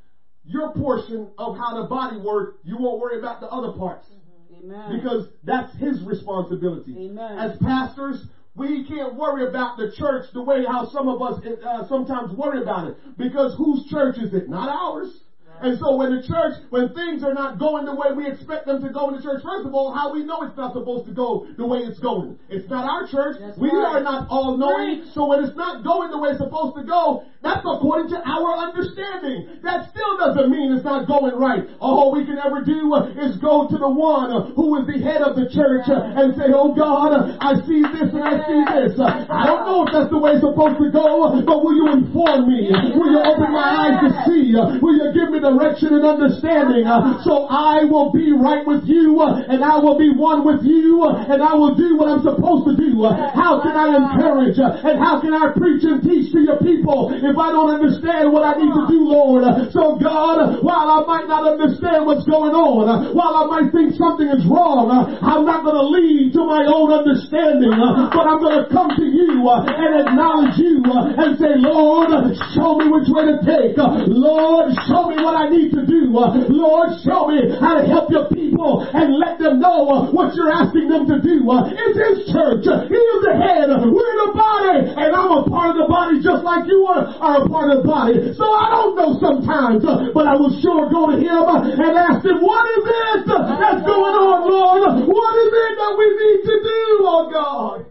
your 0.45 0.73
portion 0.73 1.31
of 1.39 1.57
how 1.57 1.81
the 1.81 1.87
body 1.89 2.19
works, 2.19 2.57
you 2.63 2.77
won't 2.77 2.99
worry 2.99 3.19
about 3.19 3.41
the 3.41 3.47
other 3.47 3.73
parts. 3.73 4.07
Mm-hmm. 4.07 4.71
Amen. 4.71 4.99
Because 4.99 5.29
that's 5.45 5.75
his 5.77 6.03
responsibility. 6.03 6.95
Amen. 7.07 7.39
As 7.39 7.57
pastors, 7.59 8.27
we 8.55 8.85
can't 8.85 9.17
worry 9.17 9.49
about 9.49 9.77
the 9.77 9.91
church 9.91 10.27
the 10.33 10.43
way 10.43 10.65
how 10.65 10.85
some 10.87 11.09
of 11.09 11.21
us 11.21 11.41
uh, 11.45 11.89
sometimes 11.89 12.33
worry 12.37 12.63
about 12.63 12.87
it. 12.87 12.97
Because 13.19 13.55
whose 13.57 13.85
church 13.91 14.19
is 14.19 14.33
it? 14.33 14.49
Not 14.49 14.69
ours. 14.69 15.24
And 15.63 15.79
so 15.79 15.97
when 15.97 16.11
the 16.11 16.23
church, 16.27 16.59
when 16.71 16.93
things 16.95 17.23
are 17.23 17.33
not 17.33 17.59
going 17.59 17.87
the 17.87 17.95
way 17.95 18.11
we 18.17 18.27
expect 18.27 18.67
them 18.67 18.83
to 18.83 18.91
go 18.91 19.09
in 19.09 19.17
the 19.17 19.23
church, 19.23 19.43
first 19.43 19.67
of 19.67 19.73
all, 19.73 19.95
how 19.95 20.13
we 20.13 20.25
know 20.25 20.43
it's 20.43 20.57
not 20.57 20.75
supposed 20.75 21.07
to 21.07 21.15
go 21.15 21.47
the 21.57 21.67
way 21.67 21.87
it's 21.87 22.01
going. 22.01 22.39
It's 22.49 22.69
not 22.69 22.85
our 22.85 23.07
church. 23.07 23.39
That's 23.39 23.57
we 23.59 23.71
right. 23.71 23.97
are 23.97 24.03
not 24.03 24.27
all 24.29 24.59
knowing. 24.59 25.07
So 25.15 25.31
when 25.31 25.45
it's 25.45 25.57
not 25.57 25.85
going 25.85 26.11
the 26.11 26.19
way 26.19 26.35
it's 26.35 26.43
supposed 26.43 26.75
to 26.77 26.83
go, 26.83 27.25
that's 27.45 27.61
according 27.61 28.09
to 28.17 28.19
our 28.25 28.57
understanding. 28.57 29.61
That 29.63 29.93
still 29.93 30.17
doesn't 30.17 30.49
mean 30.49 30.73
it's 30.73 30.85
not 30.85 31.07
going 31.07 31.37
right. 31.37 31.69
All 31.79 32.09
we 32.09 32.25
can 32.25 32.41
ever 32.41 32.65
do 32.65 32.89
is 33.21 33.37
go 33.37 33.69
to 33.69 33.77
the 33.77 33.89
one 33.89 34.57
who 34.57 34.81
is 34.81 34.89
the 34.89 34.99
head 35.05 35.21
of 35.21 35.37
the 35.37 35.47
church 35.53 35.85
and 35.87 36.33
say, 36.35 36.49
oh 36.51 36.73
God, 36.73 37.37
I 37.45 37.61
see 37.69 37.85
this 37.85 38.11
and 38.11 38.25
I 38.25 38.35
see 38.49 38.63
this. 38.65 38.97
I 38.97 39.45
don't 39.45 39.69
know 39.69 39.85
if 39.85 39.93
that's 39.93 40.09
the 40.09 40.17
way 40.17 40.41
it's 40.41 40.45
supposed 40.45 40.81
to 40.81 40.89
go, 40.89 41.37
but 41.45 41.61
will 41.61 41.77
you 41.77 41.93
inform 41.93 42.49
me? 42.49 42.73
Will 42.97 43.13
you 43.13 43.21
open 43.21 43.53
my 43.53 43.69
eyes 43.77 43.97
to 44.09 44.11
see? 44.25 44.57
Will 44.57 44.97
you 44.97 45.13
give 45.13 45.29
me 45.29 45.44
direction 45.45 45.93
and 45.93 46.05
understanding 46.05 46.89
uh, 46.89 47.21
so 47.21 47.45
I 47.53 47.85
will 47.85 48.09
be 48.09 48.33
right 48.33 48.65
with 48.65 48.89
you 48.89 49.21
uh, 49.21 49.45
and 49.45 49.61
I 49.61 49.77
will 49.77 50.01
be 50.01 50.09
one 50.09 50.41
with 50.41 50.65
you 50.65 51.05
uh, 51.05 51.29
and 51.29 51.45
I 51.45 51.53
will 51.53 51.77
do 51.77 52.01
what 52.01 52.09
I'm 52.09 52.25
supposed 52.25 52.65
to 52.73 52.75
do? 52.75 53.05
How 53.05 53.61
can 53.61 53.77
I 53.77 53.93
encourage 54.01 54.57
and 54.57 54.97
how 54.97 55.21
can 55.21 55.37
I 55.37 55.53
preach 55.53 55.85
and 55.85 56.01
teach 56.01 56.33
to 56.33 56.41
your 56.41 56.57
people 56.65 57.13
if 57.13 57.37
I 57.37 57.53
don't 57.53 57.69
understand 57.69 58.33
what 58.33 58.49
I 58.49 58.57
need 58.57 58.73
to 58.73 58.85
do, 58.89 59.05
Lord? 59.05 59.45
So 59.77 60.01
God, 60.01 60.65
while 60.65 60.89
I 60.89 61.05
might 61.05 61.29
not 61.29 61.45
understand 61.45 62.09
what's 62.09 62.25
going 62.25 62.57
on, 62.57 63.13
while 63.13 63.37
I 63.37 63.45
might 63.45 63.69
think 63.75 63.95
something 64.01 64.27
is 64.27 64.47
wrong, 64.49 64.89
I'm 64.89 65.45
not 65.45 65.67
going 65.67 65.77
to 65.77 65.89
lead 65.93 66.33
to 66.39 66.43
my 66.49 66.65
own 66.65 66.89
understanding, 66.89 67.77
but 67.77 68.25
I'm 68.25 68.41
going 68.41 68.65
to 68.65 68.67
come 68.73 68.89
to 68.97 69.05
you 69.05 69.45
and 69.45 69.93
acknowledge 70.09 70.57
you 70.57 70.81
and 70.89 71.37
say, 71.37 71.61
Lord, 71.61 72.11
show 72.57 72.79
me 72.79 72.89
which 72.89 73.09
way 73.11 73.35
to 73.35 73.37
take. 73.43 73.77
Lord, 74.09 74.73
show 74.87 75.11
me 75.11 75.19
what 75.21 75.34
I 75.35 75.51
need 75.51 75.75
to 75.75 75.83
do. 75.85 76.15
Uh, 76.15 76.47
Lord, 76.49 76.95
show 77.03 77.29
me 77.29 77.51
how 77.59 77.75
to 77.77 77.85
help 77.85 78.11
your 78.11 78.31
people 78.31 78.87
and 78.87 79.19
let 79.19 79.43
them 79.43 79.59
know 79.59 79.91
uh, 79.91 80.11
what 80.15 80.35
you're 80.39 80.51
asking 80.51 80.89
them 80.89 81.11
to 81.11 81.19
do. 81.19 81.43
Uh, 81.51 81.69
it's 81.69 81.99
His 81.99 82.19
church. 82.31 82.65
He 82.65 82.97
is 82.97 83.19
the 83.27 83.35
head. 83.35 83.69
We're 83.69 84.17
the 84.25 84.33
body. 84.33 84.95
And 84.95 85.11
I'm 85.11 85.43
a 85.43 85.45
part 85.51 85.75
of 85.75 85.85
the 85.85 85.91
body 85.91 86.23
just 86.23 86.47
like 86.47 86.71
you 86.71 86.87
are, 86.87 87.05
are 87.19 87.45
a 87.45 87.49
part 87.51 87.75
of 87.75 87.83
the 87.83 87.87
body. 87.87 88.33
So 88.39 88.47
I 88.47 88.71
don't 88.79 88.95
know 88.95 89.19
sometimes, 89.19 89.83
but 89.85 90.25
I 90.25 90.39
will 90.39 90.55
sure 90.63 90.87
go 90.89 91.11
to 91.11 91.19
Him 91.19 91.43
and 91.51 91.93
ask 91.99 92.23
Him, 92.25 92.39
what 92.39 92.65
is 92.71 92.85
it 92.87 93.27
that's 93.27 93.83
going 93.83 94.15
on, 94.15 94.47
Lord? 94.47 95.09
What 95.11 95.35
is 95.43 95.51
it 95.51 95.73
that 95.77 95.93
we 95.99 96.07
need 96.15 96.41
to 96.47 96.57
do, 96.63 96.83
oh 97.05 97.23
God? 97.29 97.87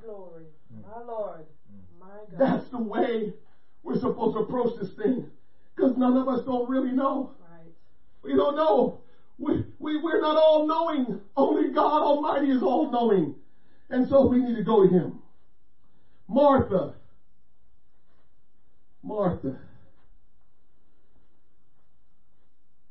My 0.82 1.00
Lord. 1.04 1.46
My 2.00 2.08
God. 2.32 2.40
That's 2.40 2.72
the 2.72 2.82
way 2.82 3.34
we're 3.84 4.00
supposed 4.00 4.38
to 4.38 4.44
approach 4.44 4.80
this 4.80 4.90
thing. 4.96 5.30
Because 5.76 5.94
none 5.96 6.16
of 6.16 6.28
us 6.28 6.42
don't 6.42 6.68
really 6.68 6.92
know. 6.92 7.30
right. 7.40 7.72
We 8.24 8.36
don't 8.36 8.56
know. 8.56 8.94
We, 9.38 9.64
we, 9.80 9.96
we're 9.98 10.18
not 10.20 10.36
all 10.38 10.60
knowing. 10.60 11.16
Only 11.36 11.68
God 11.68 12.02
Almighty 12.02 12.50
is 12.50 12.62
all 12.62 12.86
knowing. 12.86 13.34
And 13.90 14.06
so 14.06 14.22
we 14.24 14.40
need 14.40 14.54
to 14.54 14.62
go 14.62 14.82
to 14.82 14.88
Him. 14.88 15.18
Martha. 16.28 16.94
Martha. 19.04 19.58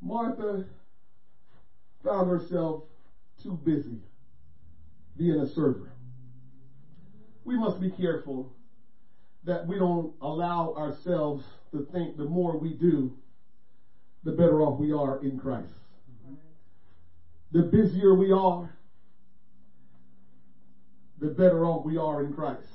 Martha 0.01 0.65
found 2.03 2.27
herself 2.27 2.79
too 3.37 3.55
busy 3.55 4.01
being 5.17 5.39
a 5.39 5.45
server. 5.45 5.93
We 7.45 7.57
must 7.57 7.79
be 7.79 7.89
careful 7.89 8.49
that 9.45 9.65
we 9.65 9.77
don't 9.79 10.11
allow 10.21 10.73
ourselves 10.77 11.43
to 11.73 11.81
think 11.81 12.17
the 12.17 12.25
more 12.25 12.57
we 12.57 12.73
do, 12.73 13.15
the 14.23 14.33
better 14.33 14.61
off 14.63 14.79
we 14.79 14.93
are 14.93 15.19
in 15.23 15.39
Christ. 15.39 15.73
The 17.51 17.63
busier 17.63 18.15
we 18.15 18.31
are, 18.31 18.71
the 21.19 21.29
better 21.29 21.67
off 21.67 21.85
we 21.85 21.97
are 21.97 22.21
in 22.21 22.33
Christ. 22.33 22.69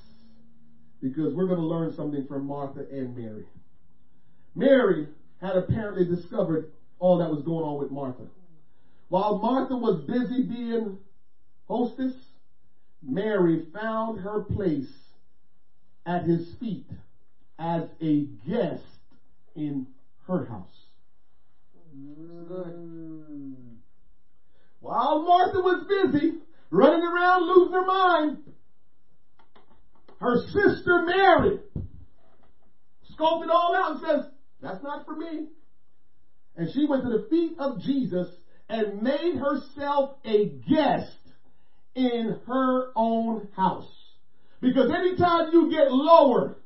Because 0.99 1.33
we're 1.33 1.45
going 1.45 1.59
to 1.59 1.63
learn 1.63 1.93
something 1.93 2.25
from 2.27 2.47
Martha 2.47 2.83
and 2.91 3.15
Mary. 3.15 3.45
Mary 4.55 5.05
had 5.39 5.55
apparently 5.55 6.03
discovered 6.03 6.67
all 6.97 7.17
that 7.17 7.29
was 7.29 7.43
going 7.43 7.63
on 7.63 7.77
with 7.77 7.91
Martha. 7.91 8.25
While 9.09 9.39
Martha 9.39 9.75
was 9.75 9.99
busy 10.07 10.41
being 10.41 10.97
hostess, 11.67 12.13
Mary 13.01 13.57
found 13.71 14.17
her 14.19 14.39
place 14.39 14.91
at 16.03 16.23
his 16.23 16.51
feet 16.55 16.89
as 17.59 17.83
a 18.01 18.23
guest 18.47 18.83
in 19.55 19.87
her 20.27 20.43
house. 20.43 20.87
While 24.79 25.23
Martha 25.23 25.59
was 25.59 25.85
busy 25.87 26.37
running 26.69 27.03
around 27.03 27.47
losing 27.47 27.73
her 27.73 27.85
mind, 27.85 28.37
her 30.19 30.27
her 30.27 30.35
sister 30.35 30.99
Mary 31.05 31.59
scoped 33.17 33.43
it 33.43 33.49
all 33.49 33.75
out 33.75 33.91
and 33.91 33.99
says, 33.99 34.27
that's 34.61 34.81
not 34.81 35.05
for 35.05 35.15
me. 35.15 35.47
And 36.55 36.69
she 36.73 36.85
went 36.85 37.03
to 37.03 37.09
the 37.09 37.23
feet 37.29 37.55
of 37.59 37.79
Jesus 37.79 38.27
and 38.69 39.01
made 39.01 39.37
herself 39.39 40.09
a 40.25 40.45
guest 40.45 41.17
in 41.95 42.35
her 42.45 42.89
own 42.95 43.47
house. 43.55 43.89
Because 44.59 44.89
anytime 44.91 45.51
you 45.51 45.69
get 45.69 45.89
lower 45.89 46.57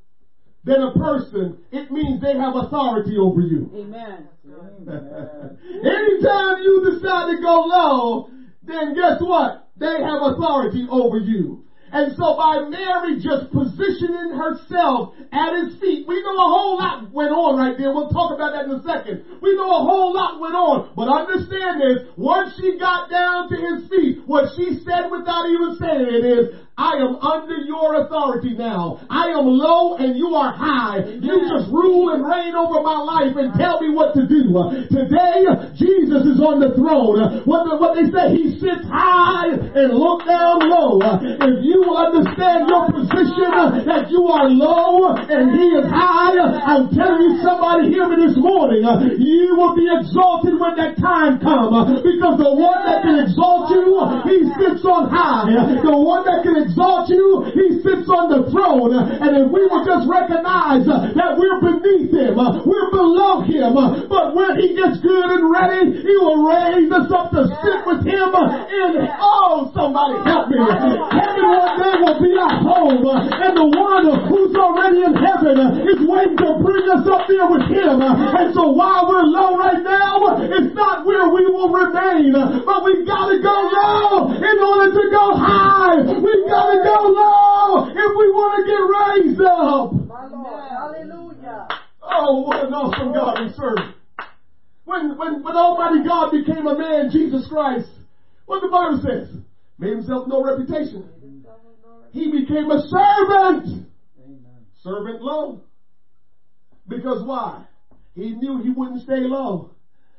than 0.63 0.81
a 0.81 0.93
person, 0.93 1.57
it 1.71 1.91
means 1.91 2.21
they 2.21 2.37
have 2.37 2.55
authority 2.55 3.17
over 3.17 3.41
you. 3.41 3.71
Amen. 3.73 4.27
anytime 4.85 6.61
you 6.61 6.91
decide 6.91 7.33
to 7.33 7.41
go 7.41 7.65
low, 7.65 8.29
then 8.63 8.93
guess 8.93 9.19
what? 9.19 9.67
They 9.77 10.01
have 10.01 10.21
authority 10.21 10.85
over 10.89 11.17
you. 11.17 11.63
And 11.91 12.15
so 12.15 12.37
by 12.39 12.71
Mary 12.71 13.19
just 13.19 13.51
positioning 13.51 14.31
herself 14.31 15.13
at 15.33 15.51
his 15.59 15.75
feet, 15.81 16.07
we 16.07 16.23
know 16.23 16.39
a 16.39 16.47
whole 16.47 16.77
lot 16.79 17.11
went 17.11 17.35
on 17.35 17.59
right 17.59 17.75
there. 17.75 17.91
We'll 17.91 18.07
talk 18.07 18.31
about 18.31 18.55
that 18.55 18.63
in 18.63 18.79
a 18.79 18.83
second. 18.83 19.27
We 19.41 19.51
know 19.59 19.67
a 19.67 19.83
whole 19.83 20.15
lot 20.15 20.39
went 20.39 20.55
on. 20.55 20.95
But 20.95 21.11
understand 21.11 21.83
this, 21.83 22.07
once 22.15 22.55
she 22.55 22.79
got 22.79 23.11
down 23.11 23.49
to 23.51 23.55
his 23.59 23.89
feet, 23.91 24.23
what 24.23 24.55
she 24.55 24.79
said 24.87 25.11
without 25.11 25.43
even 25.51 25.75
saying 25.75 26.07
it 26.07 26.23
is, 26.23 26.43
I 26.77 27.03
am 27.03 27.19
under 27.19 27.59
your 27.67 27.99
authority 28.01 28.55
now. 28.55 29.03
I 29.11 29.35
am 29.35 29.43
low 29.43 29.99
and 29.99 30.15
you 30.15 30.33
are 30.33 30.55
high. 30.55 31.03
You 31.03 31.35
just 31.51 31.67
rule 31.67 32.15
and 32.15 32.23
reign 32.23 32.55
over 32.55 32.79
my 32.79 32.95
life 32.95 33.35
and 33.35 33.51
tell 33.59 33.83
me 33.83 33.91
what 33.91 34.15
to 34.15 34.23
do. 34.23 34.55
Today, 34.87 35.45
Jesus 35.75 36.23
is 36.31 36.39
on 36.39 36.63
the 36.63 36.71
throne. 36.73 37.43
What, 37.43 37.67
the, 37.67 37.75
what 37.75 37.99
they 37.99 38.07
say, 38.07 38.33
he 38.39 38.55
sits 38.55 38.87
high 38.87 39.51
and 39.51 39.91
look 39.91 40.23
down 40.23 40.63
low. 40.63 40.95
If 41.19 41.59
you 41.59 41.91
understand 41.91 42.71
your 42.71 42.87
position 42.87 43.83
that 43.85 44.07
you 44.07 44.31
are 44.31 44.47
low 44.47 45.11
and 45.11 45.51
he 45.51 45.75
is 45.75 45.85
high, 45.91 46.39
I'm 46.39 46.87
telling 46.95 47.19
you 47.19 47.33
somebody 47.43 47.91
hear 47.91 48.07
me 48.07 48.25
this 48.25 48.39
morning. 48.39 48.87
You 49.19 49.59
will 49.59 49.75
be 49.75 49.91
exalted 49.91 50.55
when 50.55 50.79
that 50.79 50.95
time 50.97 51.37
comes 51.43 51.99
because 51.99 52.39
the 52.39 52.53
one 52.55 52.79
that 52.87 53.03
can 53.03 53.27
exalt 53.27 53.69
you, 53.75 53.99
he 54.23 54.47
sits 54.55 54.87
on 54.87 55.11
high. 55.11 55.51
The 55.83 55.91
one 55.91 56.23
that 56.23 56.41
can 56.41 56.60
exalt 56.61 57.09
you, 57.09 57.49
he 57.53 57.81
sits 57.81 58.07
on 58.09 58.29
the 58.29 58.49
throne. 58.53 58.93
And 58.93 59.31
if 59.41 59.47
we 59.49 59.65
would 59.65 59.85
just 59.85 60.05
recognize 60.07 60.85
that 60.85 61.31
we're 61.37 61.59
beneath 61.59 62.13
him, 62.13 62.37
we're 62.37 62.91
below 62.93 63.41
him, 63.41 63.73
but 64.07 64.35
when 64.37 64.57
he 64.61 64.77
gets 64.77 65.01
good 65.01 65.27
and 65.27 65.49
ready, 65.49 66.01
he 66.01 66.13
will 66.21 66.45
raise 66.45 66.91
us 66.91 67.09
up 67.09 67.33
to 67.33 67.49
sit 67.61 67.79
with 67.85 68.05
him 68.05 68.29
in, 68.31 68.89
oh, 69.19 69.71
somebody 69.73 70.21
help 70.23 70.47
me. 70.49 70.59
Heaven 70.61 71.45
one 71.49 71.75
day 71.81 71.95
will 71.99 72.19
be 72.21 72.31
our 72.37 72.55
home, 72.61 73.03
and 73.09 73.53
the 73.57 73.67
one 73.67 74.05
who's 74.29 74.53
already 74.55 75.03
in 75.03 75.13
heaven 75.17 75.57
is 75.87 75.99
waiting 76.05 76.37
to 76.37 76.49
bring 76.61 76.85
us 76.91 77.05
up 77.07 77.25
there 77.27 77.47
with 77.49 77.65
him. 77.67 78.01
And 78.01 78.53
so 78.53 78.71
while 78.71 79.09
we're 79.09 79.25
low 79.25 79.57
right 79.57 79.81
now, 79.81 80.37
it's 80.41 80.73
not 80.75 81.05
where 81.05 81.29
we 81.29 81.45
will 81.47 81.71
remain, 81.71 82.33
but 82.33 82.83
we've 82.83 83.05
gotta 83.07 83.39
go 83.41 83.55
low 83.71 84.31
in 84.35 84.57
order 84.59 84.91
to 84.91 85.03
go 85.09 85.25
high. 85.35 86.01
We 86.01 86.33
gotta 86.51 86.77
go 86.83 86.99
low 87.07 87.87
if 87.87 88.11
we 88.19 88.27
want 88.35 88.51
to 88.59 88.63
get 88.67 88.83
raised 88.91 89.41
up. 89.41 89.93
My 90.07 90.27
Lord. 90.27 90.69
Hallelujah. 90.69 91.67
Oh, 92.03 92.41
what 92.41 92.65
an 92.65 92.73
awesome 92.73 93.13
God 93.13 93.39
we 93.39 93.49
serve. 93.55 93.95
When, 94.83 95.17
when, 95.17 95.43
when 95.43 95.55
Almighty 95.55 96.03
God 96.03 96.31
became 96.31 96.67
a 96.67 96.77
man, 96.77 97.09
Jesus 97.11 97.47
Christ, 97.47 97.89
what 98.45 98.61
the 98.61 98.67
Bible 98.67 98.99
says, 99.01 99.41
made 99.77 99.91
himself 99.91 100.27
no 100.27 100.43
reputation. 100.43 101.07
He 102.11 102.29
became 102.29 102.69
a 102.69 102.81
servant. 102.81 103.87
Amen. 104.19 104.65
Servant 104.83 105.21
low. 105.21 105.61
Because 106.87 107.25
why? 107.25 107.65
He 108.13 108.31
knew 108.31 108.61
he 108.61 108.69
wouldn't 108.69 109.01
stay 109.01 109.21
low. 109.21 109.71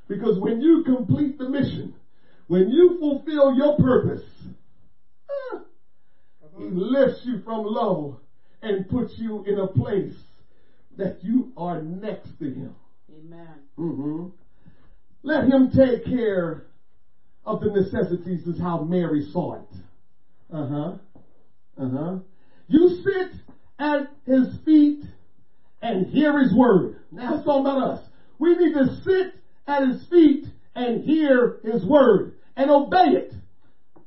Because 0.09 0.40
when 0.40 0.60
you 0.60 0.84
complete 0.84 1.38
the 1.38 1.48
mission, 1.48 1.94
when 2.46 2.68
you 2.70 2.96
fulfill 2.98 3.54
your 3.54 3.76
purpose, 3.76 4.24
ah, 5.30 5.60
he 6.64 6.70
lifts 6.72 7.24
you 7.24 7.36
from 7.44 7.62
low 7.64 8.16
and 8.62 8.86
puts 8.89 9.18
you 9.18 9.43
in 9.44 9.59
a 9.59 9.66
place 9.66 10.16
that 10.97 11.22
you 11.22 11.47
are 11.56 11.78
next 11.78 12.39
to 12.39 12.51
him. 12.51 12.72
Amen. 13.10 13.60
hmm 13.76 14.26
Let 15.22 15.44
him 15.44 15.68
take 15.68 16.02
care 16.02 16.62
of 17.44 17.60
the 17.60 17.68
necessities 17.68 18.47
is 18.47 18.59
how 18.59 18.78
Mary 18.78 19.20
saw 19.20 19.55
it. 19.55 19.66
Uh 20.51 20.64
huh. 20.64 20.93
Uh 21.76 21.89
huh. 21.89 22.16
You 22.68 22.89
sit 22.89 23.28
at 23.78 24.05
his 24.24 24.47
feet 24.64 25.02
and 25.82 26.05
hear 26.05 26.39
his 26.39 26.52
word. 26.55 26.97
Now 27.10 27.32
it's 27.34 27.43
talking 27.43 27.60
about 27.62 27.78
us. 27.78 27.98
We 28.39 28.55
need 28.55 28.72
to 28.72 28.86
sit 28.86 29.28
at 29.66 29.82
his 29.82 30.05
feet 30.10 30.44
and 30.74 30.98
hear 30.98 31.52
his 31.62 31.84
word 31.84 32.30
and 32.56 32.70
obey 32.70 33.14
it. 33.14 33.32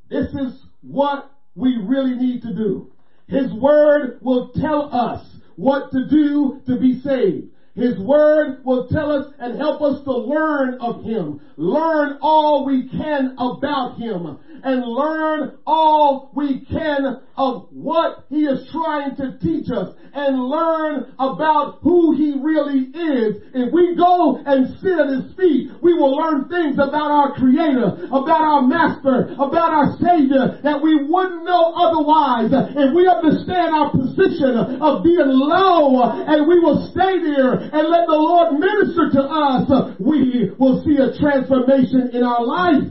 This 0.10 0.28
is 0.34 0.66
what 0.82 1.24
we 1.56 1.78
really 1.84 2.16
need 2.16 2.42
to 2.44 2.54
do. 2.54 2.92
His 3.28 3.52
word 3.54 4.20
will 4.22 4.52
tell 4.54 4.94
us 4.94 5.26
what 5.56 5.92
to 5.92 6.08
do 6.10 6.62
to 6.68 6.80
be 6.80 7.00
saved. 7.02 7.48
His 7.76 8.00
word 8.00 8.64
will 8.64 8.88
tell 8.88 9.12
us 9.12 9.34
and 9.38 9.58
help 9.58 9.82
us 9.82 10.02
to 10.06 10.12
learn 10.12 10.76
of 10.80 11.04
Him. 11.04 11.42
Learn 11.58 12.18
all 12.22 12.66
we 12.66 12.88
can 12.88 13.36
about 13.38 13.98
Him. 13.98 14.38
And 14.64 14.82
learn 14.82 15.58
all 15.68 16.32
we 16.34 16.66
can 16.66 17.22
of 17.38 17.68
what 17.72 18.26
He 18.30 18.44
is 18.46 18.68
trying 18.72 19.16
to 19.18 19.38
teach 19.40 19.70
us. 19.70 19.96
And 20.16 20.40
learn 20.40 21.12
about 21.20 21.80
who 21.84 22.16
He 22.16 22.40
really 22.40 22.88
is. 22.88 23.36
If 23.52 23.74
we 23.74 24.00
go 24.00 24.40
and 24.40 24.80
sit 24.80 24.96
at 24.96 25.12
His 25.12 25.36
feet, 25.36 25.72
we 25.84 25.94
will 25.94 26.16
learn 26.16 26.48
things 26.48 26.76
about 26.76 27.12
our 27.12 27.36
Creator, 27.36 28.08
about 28.08 28.40
our 28.40 28.62
Master, 28.64 29.36
about 29.36 29.76
our 29.76 29.98
Savior 30.00 30.64
that 30.64 30.80
we 30.82 31.04
wouldn't 31.04 31.44
know 31.44 31.76
otherwise. 31.76 32.48
If 32.54 32.96
we 32.96 33.12
understand 33.12 33.76
our 33.76 33.92
position 33.92 34.80
of 34.80 35.04
being 35.04 35.28
low 35.28 36.08
and 36.08 36.48
we 36.48 36.60
will 36.64 36.88
stay 36.96 37.20
there 37.20 37.60
and 37.60 37.84
let 37.92 38.08
the 38.08 38.16
Lord 38.16 38.56
minister 38.56 39.12
to 39.20 39.24
us, 39.28 40.00
we 40.00 40.52
will 40.58 40.82
see 40.88 40.96
a 40.96 41.12
transformation 41.20 42.12
in 42.14 42.24
our 42.24 42.46
life. 42.46 42.88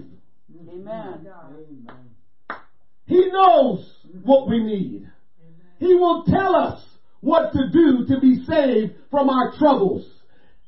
Amen. 0.68 1.24
Amen. 1.24 1.88
He 3.06 3.30
knows 3.32 3.93
what 4.24 4.48
we 4.48 4.62
need. 4.62 5.08
He 5.78 5.94
will 5.94 6.24
tell 6.24 6.56
us 6.56 6.84
what 7.20 7.52
to 7.52 7.70
do 7.70 8.06
to 8.08 8.20
be 8.20 8.44
saved 8.44 8.94
from 9.10 9.28
our 9.30 9.52
troubles. 9.56 10.06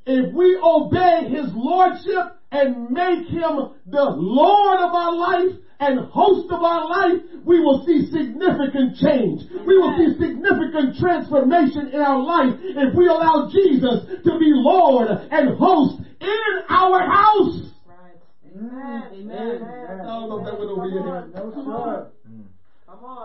If 0.07 0.33
we 0.33 0.59
obey 0.63 1.29
His 1.29 1.51
Lordship 1.55 2.39
and 2.53 2.91
make 2.91 3.27
Him 3.29 3.75
the 3.87 4.07
Lord 4.17 4.79
of 4.81 4.95
our 4.95 5.15
life 5.15 5.57
and 5.81 6.09
host 6.09 6.51
of 6.51 6.63
our 6.63 6.89
life, 6.89 7.23
we 7.45 7.61
will 7.61 7.85
see 7.85 8.07
significant 8.11 8.97
change. 8.97 9.43
We 9.67 9.77
will 9.79 9.97
see 9.99 10.19
significant 10.19 10.97
transformation 10.99 11.89
in 11.93 12.01
our 12.01 12.23
life 12.23 12.59
if 12.63 12.95
we 12.95 13.07
allow 13.07 13.51
Jesus 13.53 14.07
to 14.25 14.39
be 14.39 14.49
Lord 14.53 15.09
and 15.11 15.59
host 15.59 16.01
in 16.21 16.65
our 16.69 17.01
house. 17.01 17.73
Right. 17.87 18.17
Amen. 18.55 19.03
Amen. 19.13 19.63
I 19.63 20.05
don't 20.05 20.29
know 20.29 20.39
if 20.39 20.45
that 20.47 20.59
went 20.59 20.71
over 20.71 20.87
your 20.87 21.21
head. 21.21 21.35
No, 21.35 21.53
sir. 21.53 22.11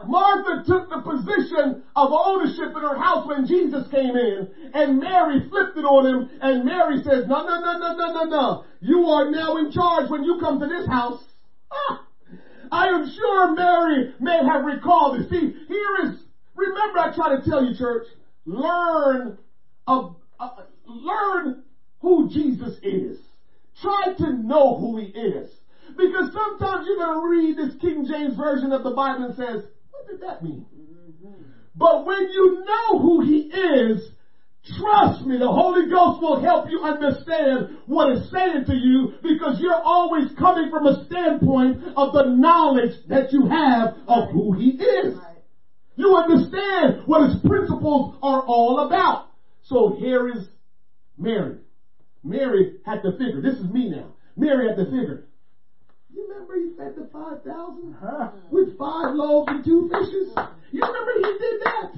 Martha 0.05 0.63
took 0.65 0.89
the 0.89 0.99
position 0.99 1.81
of 1.95 2.09
ownership 2.11 2.75
in 2.75 2.81
her 2.81 2.95
house 2.95 3.25
when 3.25 3.45
Jesus 3.45 3.87
came 3.87 4.15
in, 4.15 4.47
and 4.73 4.99
Mary 4.99 5.41
flipped 5.49 5.77
it 5.77 5.85
on 5.85 6.05
him, 6.05 6.39
and 6.41 6.65
Mary 6.65 6.97
says, 6.97 7.23
no, 7.27 7.41
no, 7.41 7.57
no, 7.57 7.73
no, 7.73 7.91
no, 7.91 8.07
no, 8.07 8.23
no. 8.23 8.63
You 8.79 9.07
are 9.07 9.29
now 9.29 9.57
in 9.57 9.69
charge 9.71 10.09
when 10.09 10.23
you 10.23 10.37
come 10.39 10.59
to 10.59 10.65
this 10.65 10.85
house. 10.87 11.21
Ah, 11.71 11.99
I 12.71 12.85
am 12.87 13.05
sure 13.05 13.53
Mary 13.53 14.05
may 14.19 14.39
have 14.43 14.63
recalled 14.63 15.15
this. 15.15 15.29
See, 15.29 15.49
here 15.67 15.95
is, 16.03 16.23
remember 16.55 16.99
I 16.99 17.07
try 17.13 17.29
to 17.35 17.41
tell 17.49 17.63
you, 17.63 17.73
church, 17.73 18.05
learn, 18.45 19.33
of, 19.87 20.15
uh, 20.39 20.47
learn 20.85 21.53
who 21.99 22.27
Jesus 22.27 22.77
is. 22.81 23.17
Try 23.81 24.07
to 24.17 24.31
know 24.31 24.73
who 24.73 24.97
he 24.97 25.05
is. 25.05 25.47
Because 25.97 26.31
sometimes 26.33 26.85
you're 26.87 26.97
going 26.97 27.19
to 27.19 27.27
read 27.27 27.57
this 27.57 27.79
King 27.81 28.05
James 28.09 28.35
version 28.37 28.71
of 28.71 28.83
the 28.83 28.91
Bible 28.91 29.25
and 29.25 29.35
says, 29.35 29.63
what 29.91 30.07
did 30.07 30.21
that 30.21 30.43
mean? 30.43 30.65
Mm-hmm. 30.73 31.41
But 31.75 32.05
when 32.05 32.29
you 32.31 32.63
know 32.65 32.99
who 32.99 33.21
he 33.21 33.49
is, 33.49 34.11
trust 34.77 35.25
me, 35.25 35.37
the 35.37 35.51
Holy 35.51 35.89
Ghost 35.89 36.21
will 36.21 36.41
help 36.41 36.69
you 36.69 36.81
understand 36.81 37.77
what 37.85 38.09
it's 38.09 38.31
saying 38.31 38.65
to 38.67 38.75
you 38.75 39.13
because 39.21 39.59
you're 39.59 39.81
always 39.83 40.31
coming 40.37 40.69
from 40.69 40.85
a 40.85 41.05
standpoint 41.05 41.83
of 41.95 42.13
the 42.13 42.25
knowledge 42.35 42.95
that 43.09 43.31
you 43.31 43.47
have 43.47 43.95
of 44.07 44.31
who 44.31 44.53
he 44.53 44.71
is. 44.71 45.17
You 45.95 46.15
understand 46.15 47.03
what 47.05 47.29
his 47.29 47.41
principles 47.41 48.17
are 48.23 48.41
all 48.41 48.87
about. 48.87 49.27
So 49.63 49.95
here 49.97 50.29
is 50.29 50.47
Mary. 51.17 51.57
Mary 52.23 52.77
had 52.85 53.01
to 53.03 53.11
figure. 53.11 53.41
This 53.41 53.59
is 53.59 53.71
me 53.71 53.89
now. 53.89 54.13
Mary 54.35 54.67
had 54.67 54.77
to 54.77 54.85
figure. 54.85 55.27
You 56.13 56.27
remember 56.27 56.55
he 56.55 56.75
fed 56.75 56.95
the 56.95 57.07
5,000 57.11 57.95
Huh? 57.99 58.31
with 58.49 58.77
five 58.77 59.13
loaves 59.15 59.47
and 59.49 59.63
two 59.63 59.89
fishes? 59.91 60.27
You 60.71 60.81
remember 60.81 61.11
he 61.15 61.37
did 61.37 61.61
that? 61.63 61.91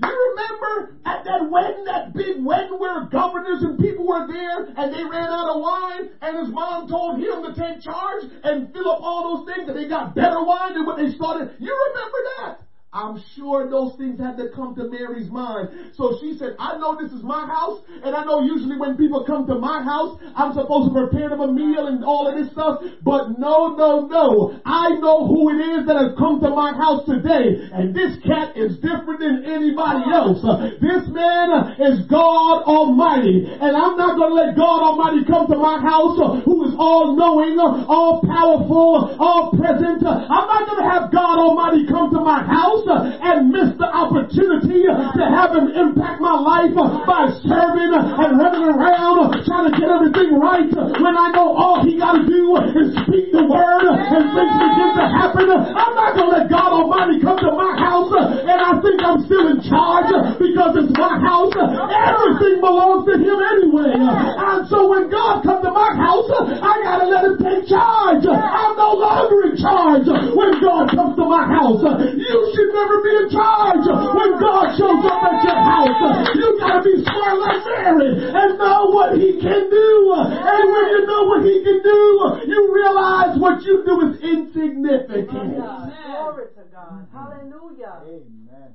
You 0.00 0.30
remember 0.30 0.94
at 1.04 1.24
that 1.24 1.50
wedding, 1.50 1.84
that 1.86 2.14
big 2.14 2.44
wedding 2.44 2.78
where 2.78 3.04
governors 3.06 3.62
and 3.62 3.78
people 3.78 4.06
were 4.06 4.26
there 4.28 4.60
and 4.76 4.92
they 4.94 5.02
ran 5.02 5.28
out 5.28 5.48
of 5.48 5.60
wine 5.60 6.08
and 6.22 6.38
his 6.38 6.54
mom 6.54 6.86
told 6.86 7.18
him 7.18 7.42
to 7.42 7.54
take 7.54 7.82
charge 7.82 8.24
and 8.44 8.72
fill 8.72 8.88
up 8.88 9.00
all 9.02 9.36
those 9.36 9.46
things 9.54 9.68
and 9.68 9.76
they 9.76 9.88
got 9.88 10.14
better 10.14 10.40
wine 10.42 10.74
than 10.74 10.86
what 10.86 10.96
they 10.96 11.10
started? 11.10 11.50
You 11.58 11.74
remember 11.90 12.18
that? 12.38 12.67
I'm 12.88 13.20
sure 13.36 13.68
those 13.68 14.00
things 14.00 14.16
had 14.16 14.40
to 14.40 14.48
come 14.48 14.74
to 14.76 14.88
Mary's 14.88 15.28
mind. 15.28 15.92
So 15.92 16.16
she 16.24 16.40
said, 16.40 16.56
I 16.58 16.80
know 16.80 16.96
this 16.96 17.12
is 17.12 17.20
my 17.20 17.44
house, 17.44 17.84
and 18.00 18.16
I 18.16 18.24
know 18.24 18.40
usually 18.40 18.80
when 18.80 18.96
people 18.96 19.28
come 19.28 19.44
to 19.44 19.60
my 19.60 19.84
house, 19.84 20.16
I'm 20.32 20.56
supposed 20.56 20.88
to 20.88 20.94
prepare 20.96 21.28
them 21.28 21.44
a 21.44 21.52
meal 21.52 21.84
and 21.84 22.00
all 22.00 22.24
of 22.24 22.32
this 22.32 22.48
stuff, 22.56 22.80
but 23.04 23.28
no, 23.36 23.76
no, 23.76 24.08
no. 24.08 24.56
I 24.64 24.96
know 25.04 25.28
who 25.28 25.52
it 25.52 25.60
is 25.76 25.84
that 25.84 26.00
has 26.00 26.16
come 26.16 26.40
to 26.40 26.48
my 26.48 26.72
house 26.72 27.04
today, 27.04 27.68
and 27.68 27.92
this 27.92 28.16
cat 28.24 28.56
is 28.56 28.80
different 28.80 29.20
than 29.20 29.44
anybody 29.44 30.08
else. 30.08 30.40
This 30.80 31.04
man 31.12 31.76
is 31.76 32.08
God 32.08 32.64
Almighty, 32.64 33.52
and 33.52 33.76
I'm 33.76 34.00
not 34.00 34.16
to 34.16 34.32
let 34.32 34.56
God 34.56 34.80
Almighty 34.80 35.28
come 35.28 35.44
to 35.52 35.60
my 35.60 35.76
house 35.76 36.16
who 36.40 36.64
is 36.64 36.72
all 36.80 37.12
knowing, 37.12 37.60
all 37.60 38.24
powerful, 38.24 39.12
all 39.20 39.52
present. 39.52 40.00
I'm 40.08 40.48
not 40.48 40.64
to 40.72 40.88
have 40.88 41.12
God 41.12 41.36
Almighty 41.36 41.84
come 41.84 42.08
to 42.16 42.24
my 42.24 42.40
house 42.40 42.77
Uh, 42.86 43.10
and 43.18 43.50
miss 43.50 43.74
the 43.74 43.88
opportunity 43.88 44.86
to 44.86 45.22
have 45.26 45.50
him 45.50 45.72
impact 45.74 46.20
my 46.22 46.36
life 46.38 46.72
uh, 46.78 47.02
by 47.02 47.26
serving 47.42 47.90
uh, 47.90 48.22
and 48.22 48.38
running 48.38 48.66
around 48.70 49.34
trying 49.44 49.66
to 49.66 49.74
get 49.74 49.88
everything 49.90 50.38
right 50.38 50.68
when 50.70 51.14
I 51.18 51.32
know 51.34 51.52
all 51.56 51.82
he 51.82 51.98
got 51.98 52.20
to 52.20 52.24
do 52.24 52.54
is 52.78 52.94
speak 53.02 53.34
the 53.34 53.44
word 53.44 53.84
and 53.88 54.24
things 54.30 54.54
begin 54.56 54.90
to 54.94 55.06
happen. 55.10 55.46
I'm 55.50 55.94
not 55.96 56.14
going 56.14 56.30
to 56.30 56.36
let 56.38 56.46
God 56.46 56.70
Almighty 56.70 57.18
come 57.18 57.38
to 57.42 57.52
my 57.56 57.72
house 57.76 58.12
and 58.14 58.58
I 58.58 58.72
think 58.78 58.98
I'm 59.02 59.20
still 59.26 59.46
in 59.48 59.58
charge 59.64 60.10
because 60.38 60.72
it's 60.78 60.94
my 60.94 61.18
house. 61.18 61.54
Everything 61.58 62.62
belongs 62.62 63.08
to 63.10 63.14
him 63.18 63.38
anyway. 63.42 63.96
And 63.96 64.68
so 64.68 64.86
when 64.86 65.10
God 65.10 65.42
comes 65.42 65.64
to 65.64 65.72
my 65.72 65.90
house, 65.96 66.28
I 66.30 66.72
got 66.84 66.96
to 67.02 67.06
let 67.08 67.22
him 67.26 67.36
take 67.40 67.68
charge. 67.68 68.24
I'm 68.28 68.74
no 68.76 68.96
longer 68.96 69.50
in 69.50 69.54
charge 69.56 70.06
when 70.08 70.60
God 70.60 70.92
comes 70.94 71.16
to 71.16 71.24
my 71.24 71.44
house. 71.44 71.82
You 71.82 72.40
should 72.54 72.67
never 72.72 73.02
be 73.02 73.12
in 73.24 73.28
charge 73.30 73.84
when 73.86 74.30
God 74.40 74.76
shows 74.76 75.02
up 75.04 75.22
at 75.24 75.44
your 75.44 75.60
house. 75.60 76.28
You 76.34 76.58
gotta 76.58 76.82
be 76.82 77.02
smart 77.02 77.38
like 77.38 77.64
Mary 77.64 78.10
and 78.32 78.58
know 78.58 78.90
what 78.90 79.16
he 79.18 79.40
can 79.40 79.70
do. 79.70 80.14
And 80.14 80.64
when 80.72 80.86
you 80.92 81.06
know 81.06 81.22
what 81.24 81.42
he 81.44 81.62
can 81.62 81.82
do, 81.82 82.00
you 82.46 82.74
realize 82.74 83.38
what 83.38 83.62
you 83.62 83.84
do 83.84 83.94
is 84.08 84.20
insignificant. 84.20 85.56
Glory 85.56 86.46
to 86.56 86.62
God. 86.72 87.06
Hallelujah. 87.12 88.02
Amen. 88.06 88.74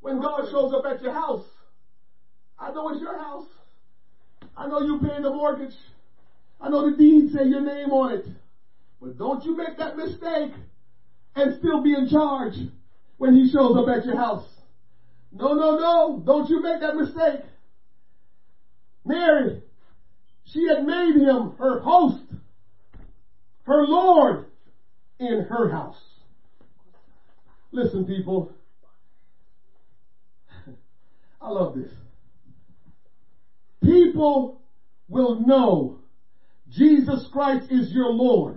When 0.00 0.20
God 0.20 0.50
shows 0.50 0.72
up 0.72 0.84
at 0.86 1.02
your 1.02 1.12
house, 1.12 1.44
I 2.58 2.72
know 2.72 2.88
it's 2.90 3.00
your 3.00 3.18
house. 3.18 3.46
I 4.56 4.66
know 4.66 4.80
you 4.80 4.98
paying 5.00 5.22
the 5.22 5.30
mortgage. 5.30 5.74
I 6.60 6.68
know 6.68 6.90
the 6.90 6.96
deed 6.96 7.32
say 7.32 7.44
your 7.44 7.62
name 7.62 7.90
on 7.90 8.12
it. 8.12 8.26
But 9.00 9.16
don't 9.16 9.42
you 9.44 9.56
make 9.56 9.78
that 9.78 9.96
mistake 9.96 10.52
and 11.34 11.58
still 11.58 11.82
be 11.82 11.94
in 11.94 12.08
charge 12.10 12.54
when 13.20 13.34
he 13.34 13.46
shows 13.52 13.76
up 13.76 13.86
at 13.86 14.06
your 14.06 14.16
house. 14.16 14.42
No, 15.30 15.52
no, 15.52 15.76
no. 15.76 16.22
Don't 16.24 16.48
you 16.48 16.62
make 16.62 16.80
that 16.80 16.96
mistake. 16.96 17.42
Mary, 19.04 19.60
she 20.44 20.66
had 20.66 20.86
made 20.86 21.16
him 21.16 21.52
her 21.58 21.82
host, 21.82 22.24
her 23.64 23.84
Lord 23.84 24.46
in 25.18 25.44
her 25.50 25.68
house. 25.68 26.00
Listen, 27.70 28.06
people. 28.06 28.48
I 31.42 31.50
love 31.50 31.74
this. 31.74 31.92
People 33.82 34.62
will 35.08 35.34
know 35.34 35.98
Jesus 36.70 37.28
Christ 37.30 37.70
is 37.70 37.92
your 37.92 38.08
Lord. 38.08 38.56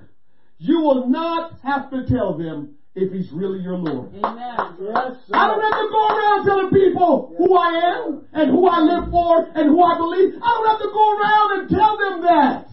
You 0.58 0.80
will 0.80 1.10
not 1.10 1.52
have 1.64 1.90
to 1.90 2.06
tell 2.06 2.38
them 2.38 2.70
if 2.96 3.12
he's 3.12 3.32
really 3.32 3.60
your 3.60 3.78
Lord. 3.78 4.14
Amen. 4.14 4.78
Yes, 4.80 5.18
sir. 5.26 5.34
I 5.34 5.48
don't 5.50 5.62
have 5.66 5.80
to 5.82 5.90
go 5.90 6.02
around 6.14 6.46
telling 6.46 6.70
people 6.70 7.34
who 7.38 7.58
I 7.58 7.72
am 7.98 8.28
and 8.34 8.52
who 8.52 8.68
I 8.68 8.80
live 8.82 9.10
for 9.10 9.50
and 9.56 9.70
who 9.70 9.82
I 9.82 9.98
believe. 9.98 10.38
I 10.38 10.50
don't 10.54 10.70
have 10.70 10.82
to 10.82 10.92
go 10.94 11.06
around 11.18 11.48
and 11.58 11.70
tell 11.70 11.98
them 11.98 12.16
that. 12.22 12.70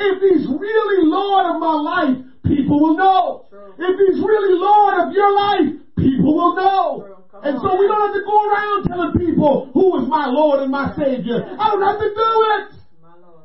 If 0.00 0.16
he's 0.24 0.48
really 0.48 1.04
Lord 1.04 1.44
of 1.44 1.60
my 1.60 1.76
life, 1.76 2.16
people 2.46 2.80
will 2.80 2.96
know. 2.96 3.44
True. 3.50 3.74
If 3.76 3.94
he's 4.00 4.18
really 4.24 4.56
Lord 4.56 4.94
of 4.96 5.12
your 5.12 5.32
life, 5.34 5.76
people 5.98 6.34
will 6.34 6.56
know. 6.56 7.16
And 7.42 7.56
on. 7.56 7.60
so 7.60 7.76
we 7.76 7.86
don't 7.86 8.00
have 8.00 8.16
to 8.16 8.24
go 8.24 8.36
around 8.48 8.84
telling 8.88 9.12
people 9.12 9.70
who 9.74 10.00
is 10.00 10.08
my 10.08 10.26
Lord 10.26 10.60
and 10.60 10.70
my 10.70 10.94
Savior. 10.96 11.44
I 11.44 11.68
don't 11.68 11.84
have 11.84 12.00
to 12.00 12.08
do 12.08 12.32
it. 12.56 12.79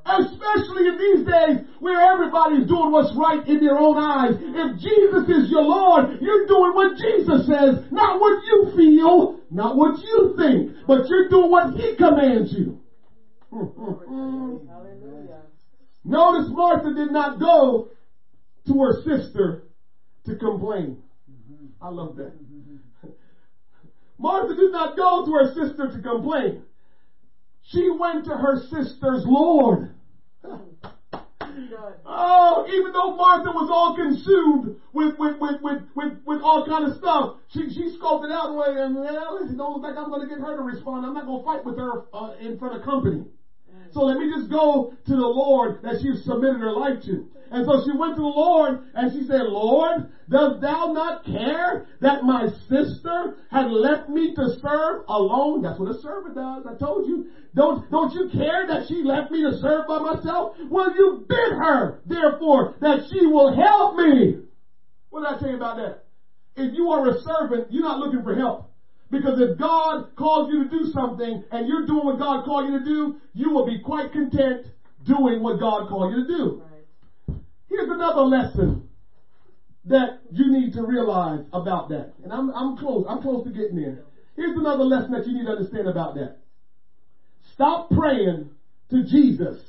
Especially 0.06 0.86
in 0.86 0.98
these 0.98 1.26
days 1.26 1.66
where 1.80 2.00
everybody's 2.14 2.68
doing 2.68 2.92
what's 2.92 3.14
right 3.18 3.46
in 3.48 3.60
their 3.60 3.78
own 3.78 3.98
eyes. 3.98 4.36
If 4.38 4.78
Jesus 4.78 5.28
is 5.28 5.50
your 5.50 5.64
Lord, 5.64 6.22
you're 6.22 6.46
doing 6.46 6.74
what 6.74 6.96
Jesus 6.96 7.48
says, 7.48 7.92
not 7.92 8.20
what 8.20 8.44
you 8.46 8.72
feel, 8.76 9.40
not 9.50 9.76
what 9.76 10.00
you 10.00 10.36
think, 10.38 10.74
but 10.86 11.10
you're 11.10 11.30
doing 11.30 11.50
what 11.50 11.74
He 11.74 11.96
commands 11.98 12.54
you. 12.54 12.78
Notice 16.06 16.52
Martha 16.54 16.94
did 16.94 17.10
not 17.10 17.40
go 17.40 17.88
to 18.68 18.82
her 18.82 18.94
sister 19.04 19.64
to 20.26 20.36
complain. 20.36 21.00
I 21.82 21.90
love 21.90 22.16
that. 22.18 22.34
Martha 24.20 24.56
did 24.56 24.72
not 24.72 24.96
go 24.96 25.26
to 25.26 25.32
her 25.32 25.52
sister 25.54 25.90
to 25.92 26.00
complain. 26.00 26.62
She 27.64 27.90
went 27.90 28.26
to 28.26 28.32
her 28.32 28.58
sister's 28.70 29.24
Lord. 29.26 29.95
Oh, 32.06 32.64
even 32.68 32.92
though 32.92 33.16
Martha 33.16 33.50
was 33.52 33.70
all 33.70 33.94
consumed 33.96 34.72
with 34.94 35.18
with 35.18 35.40
with 35.40 35.62
with 35.62 35.78
with, 35.96 36.10
with 36.26 36.40
all 36.42 36.62
kind 36.62 36.84
of 36.84 36.92
stuff, 36.94 37.34
she 37.48 37.70
she 37.70 37.88
scoped 37.88 38.24
it 38.24 38.32
out 38.32 38.50
and 38.50 38.58
went, 38.58 38.76
and 38.76 38.94
well, 38.96 39.38
it 39.38 39.56
don't 39.56 39.72
look 39.72 39.84
like 39.84 39.96
I'm 39.98 40.10
going 40.10 40.22
to 40.22 40.28
get 40.28 40.40
her 40.40 40.54
to 40.54 40.62
respond. 40.62 41.06
I'm 41.06 41.14
not 41.14 41.26
going 41.26 41.40
to 41.40 41.44
fight 41.44 41.64
with 41.64 41.78
her 41.78 42.02
uh, 42.14 42.30
in 42.40 42.56
front 42.56 42.74
of 42.74 42.82
company. 42.82 43.24
So 43.92 44.02
let 44.04 44.18
me 44.18 44.28
just 44.28 44.50
go 44.50 44.90
to 45.06 45.16
the 45.16 45.26
Lord 45.26 45.76
that 45.82 45.98
she 46.00 46.14
submitted 46.14 46.60
her 46.60 46.72
life 46.72 47.00
to. 47.02 47.26
And 47.52 47.66
so 47.66 47.78
she 47.84 47.92
went 47.92 48.16
to 48.16 48.22
the 48.22 48.28
Lord 48.28 48.78
and 48.94 49.12
she 49.12 49.22
said, 49.24 49.46
Lord, 49.46 50.04
does 50.28 50.60
thou 50.60 50.86
not 50.88 51.24
care 51.24 51.86
that 52.02 52.24
my 52.24 52.46
sister 52.68 53.36
had 53.50 53.68
left 53.68 54.10
me 54.10 54.34
to 54.34 54.48
serve 54.62 54.98
alone? 55.08 55.62
That's 55.62 55.78
what 55.78 55.88
a 55.88 55.94
servant 55.94 56.36
does. 56.36 56.66
I 56.66 56.74
told 56.74 57.06
you. 57.06 57.24
Don't, 57.54 57.80
don't 57.90 58.12
you 58.14 58.26
care 58.26 58.66
that 58.68 58.84
she 58.88 59.02
left 59.04 59.30
me 59.30 59.42
to 59.42 59.52
serve 59.54 59.86
by 59.88 60.00
myself? 60.00 60.48
Well, 60.70 60.92
you 60.92 61.24
bid 61.28 61.52
her, 61.52 61.94
therefore, 62.06 62.68
that 62.82 63.00
she 63.10 63.26
will 63.26 63.52
help 63.52 63.94
me. 63.94 64.36
What 65.10 65.22
did 65.22 65.30
I 65.30 65.34
tell 65.36 65.50
you 65.50 65.56
about 65.56 65.76
that? 65.78 65.96
If 66.56 66.72
you 66.74 66.90
are 66.90 67.06
a 67.08 67.14
servant, 67.14 67.66
you're 67.70 67.84
not 67.84 67.98
looking 67.98 68.22
for 68.22 68.34
help. 68.34 68.64
Because 69.12 69.38
if 69.38 69.56
God 69.58 70.04
calls 70.18 70.48
you 70.50 70.64
to 70.64 70.70
do 70.70 70.84
something 70.86 71.38
and 71.52 71.68
you're 71.68 71.86
doing 71.86 72.04
what 72.04 72.18
God 72.18 72.44
called 72.44 72.66
you 72.66 72.78
to 72.78 72.84
do, 72.84 73.12
you 73.34 73.52
will 73.52 73.64
be 73.64 73.78
quite 73.78 74.12
content 74.12 74.60
doing 75.04 75.42
what 75.42 75.60
God 75.60 75.86
called 75.88 76.10
you 76.10 76.22
to 76.22 76.28
do. 76.28 76.58
Right. 76.60 76.75
Here's 77.76 77.90
another 77.90 78.22
lesson 78.22 78.88
that 79.86 80.22
you 80.32 80.50
need 80.50 80.74
to 80.74 80.84
realize 80.84 81.46
about 81.52 81.90
that. 81.90 82.14
And 82.24 82.32
I'm, 82.32 82.50
I'm 82.52 82.78
close. 82.78 83.06
I'm 83.10 83.22
close 83.22 83.44
to 83.46 83.52
getting 83.52 83.76
there. 83.76 84.06
Here's 84.38 84.58
another 84.58 84.86
lesson 84.86 85.12
that 85.12 85.28
you 85.28 85.34
need 85.34 85.46
to 85.46 85.52
understand 85.52 85.90
about 85.90 86.16
that. 86.16 86.38
Stop 87.54 87.90
praying 87.90 88.50
to 88.92 89.04
Jesus, 89.04 89.62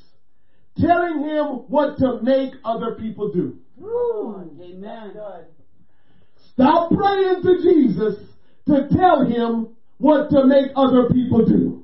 telling 0.79 1.19
him 1.19 1.45
what 1.67 1.97
to 1.97 2.21
make 2.21 2.53
other 2.63 2.95
people 2.95 3.31
do. 3.33 3.57
Woo. 3.75 4.57
Amen. 4.61 5.13
Stop 6.53 6.91
praying 6.91 7.41
to 7.43 7.57
Jesus 7.61 8.15
to 8.67 8.87
tell 8.95 9.25
him 9.25 9.75
what 9.97 10.29
to 10.29 10.45
make 10.45 10.71
other 10.77 11.09
people 11.09 11.45
do. 11.45 11.83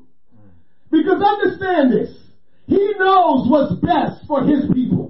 Because 0.90 1.22
understand 1.22 1.92
this. 1.92 2.16
He 2.68 2.94
knows 2.98 3.50
what's 3.50 3.74
best 3.82 4.26
for 4.26 4.44
his 4.44 4.72
people. 4.74 5.03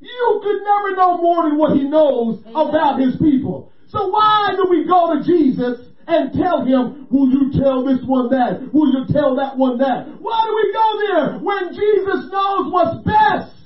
You 0.00 0.40
could 0.42 0.62
never 0.62 0.96
know 0.96 1.22
more 1.22 1.48
than 1.48 1.58
what 1.58 1.76
he 1.76 1.84
knows 1.88 2.42
about 2.46 3.00
his 3.00 3.16
people. 3.16 3.72
So 3.88 4.08
why 4.08 4.52
do 4.56 4.66
we 4.68 4.86
go 4.86 5.14
to 5.14 5.24
Jesus 5.24 5.86
and 6.06 6.32
tell 6.32 6.64
him, 6.64 7.08
will 7.10 7.30
you 7.30 7.50
tell 7.52 7.84
this 7.84 8.04
one 8.04 8.30
that? 8.30 8.72
Will 8.72 8.92
you 8.92 9.06
tell 9.08 9.36
that 9.36 9.56
one 9.56 9.78
that? 9.78 10.06
Why 10.20 10.44
do 10.44 10.54
we 10.54 10.72
go 10.72 10.88
there 10.98 11.38
when 11.40 11.72
Jesus 11.72 12.30
knows 12.30 12.72
what's 12.72 13.04
best 13.04 13.56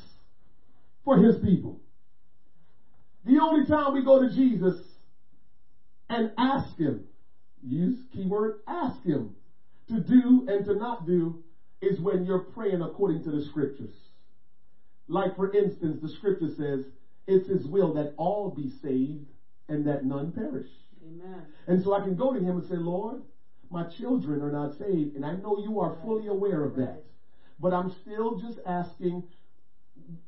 for 1.04 1.18
his 1.18 1.36
people? 1.42 1.80
The 3.24 3.38
only 3.38 3.66
time 3.66 3.92
we 3.92 4.04
go 4.04 4.20
to 4.20 4.34
Jesus 4.34 4.80
and 6.08 6.30
ask 6.38 6.76
him, 6.76 7.04
use 7.62 7.98
keyword 8.12 8.56
ask 8.66 9.02
him 9.02 9.34
to 9.88 10.00
do 10.00 10.46
and 10.48 10.64
to 10.64 10.74
not 10.74 11.06
do 11.06 11.42
is 11.82 12.00
when 12.00 12.24
you're 12.24 12.44
praying 12.54 12.80
according 12.80 13.24
to 13.24 13.30
the 13.30 13.42
scriptures. 13.42 13.92
Like 15.10 15.34
for 15.34 15.52
instance, 15.52 16.00
the 16.00 16.08
scripture 16.08 16.48
says, 16.48 16.84
it's 17.26 17.48
his 17.48 17.66
will 17.66 17.92
that 17.94 18.14
all 18.16 18.50
be 18.50 18.70
saved 18.70 19.28
and 19.68 19.86
that 19.86 20.04
none 20.04 20.32
perish. 20.32 20.70
Amen. 21.04 21.42
And 21.66 21.82
so 21.82 21.92
I 21.92 22.00
can 22.00 22.16
go 22.16 22.32
to 22.32 22.40
him 22.40 22.56
and 22.56 22.66
say, 22.66 22.76
Lord, 22.76 23.22
my 23.70 23.84
children 23.84 24.40
are 24.42 24.50
not 24.50 24.74
saved, 24.78 25.16
and 25.16 25.24
I 25.24 25.34
know 25.34 25.58
you 25.58 25.80
are 25.80 25.96
fully 26.02 26.28
aware 26.28 26.64
of 26.64 26.76
that. 26.76 27.04
But 27.58 27.72
I'm 27.72 27.90
still 27.90 28.38
just 28.38 28.58
asking, 28.66 29.24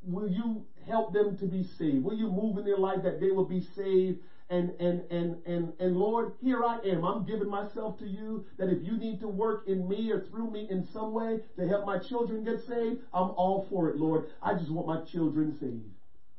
will 0.02 0.28
you 0.28 0.64
help 0.86 1.12
them 1.12 1.36
to 1.38 1.46
be 1.46 1.62
saved? 1.62 2.04
Will 2.04 2.16
you 2.16 2.28
move 2.28 2.58
in 2.58 2.64
their 2.64 2.76
life 2.76 3.02
that 3.02 3.20
they 3.20 3.30
will 3.30 3.46
be 3.46 3.60
saved? 3.60 4.20
And, 4.52 4.74
and, 4.80 5.02
and, 5.10 5.38
and, 5.46 5.72
and 5.80 5.96
Lord, 5.96 6.34
here 6.42 6.62
I 6.62 6.76
am. 6.84 7.06
I'm 7.06 7.24
giving 7.24 7.48
myself 7.48 7.96
to 8.00 8.06
you 8.06 8.44
that 8.58 8.68
if 8.68 8.84
you 8.84 8.98
need 8.98 9.20
to 9.20 9.28
work 9.28 9.66
in 9.66 9.88
me 9.88 10.10
or 10.10 10.18
through 10.18 10.50
me 10.50 10.68
in 10.68 10.84
some 10.84 11.14
way 11.14 11.40
to 11.56 11.66
help 11.66 11.86
my 11.86 11.96
children 11.96 12.44
get 12.44 12.60
saved, 12.60 13.00
I'm 13.14 13.30
all 13.30 13.58
for 13.70 13.88
it, 13.88 13.96
Lord. 13.96 14.26
I 14.42 14.52
just 14.52 14.70
want 14.70 14.86
my 14.86 14.98
children 14.98 15.52
saved. 15.52 15.94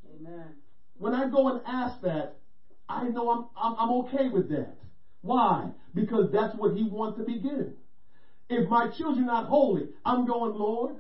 Amen. 0.08 0.54
When 1.00 1.16
I 1.16 1.26
go 1.26 1.48
and 1.50 1.60
ask 1.66 2.02
that, 2.02 2.38
I 2.88 3.08
know 3.08 3.32
I'm, 3.32 3.42
I'm, 3.58 3.74
I'm 3.80 3.92
okay 4.04 4.30
with 4.30 4.50
that. 4.50 4.78
Why? 5.24 5.72
Because 5.96 6.30
that's 6.30 6.54
what 6.54 6.72
he 6.72 6.84
wants 6.84 7.16
to 7.16 7.24
begin. 7.24 7.74
If 8.48 8.68
my 8.68 8.86
children 8.86 9.24
are 9.28 9.42
not 9.42 9.46
holy, 9.46 9.88
I'm 10.06 10.24
going, 10.24 10.54
Lord, 10.54 11.00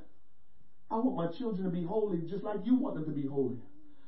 I 0.90 0.98
want 0.98 1.16
my 1.16 1.28
children 1.28 1.64
to 1.64 1.70
be 1.70 1.84
holy 1.84 2.24
just 2.24 2.44
like 2.44 2.66
you 2.66 2.74
want 2.74 2.96
them 2.96 3.06
to 3.06 3.14
be 3.14 3.26
holy. 3.26 3.60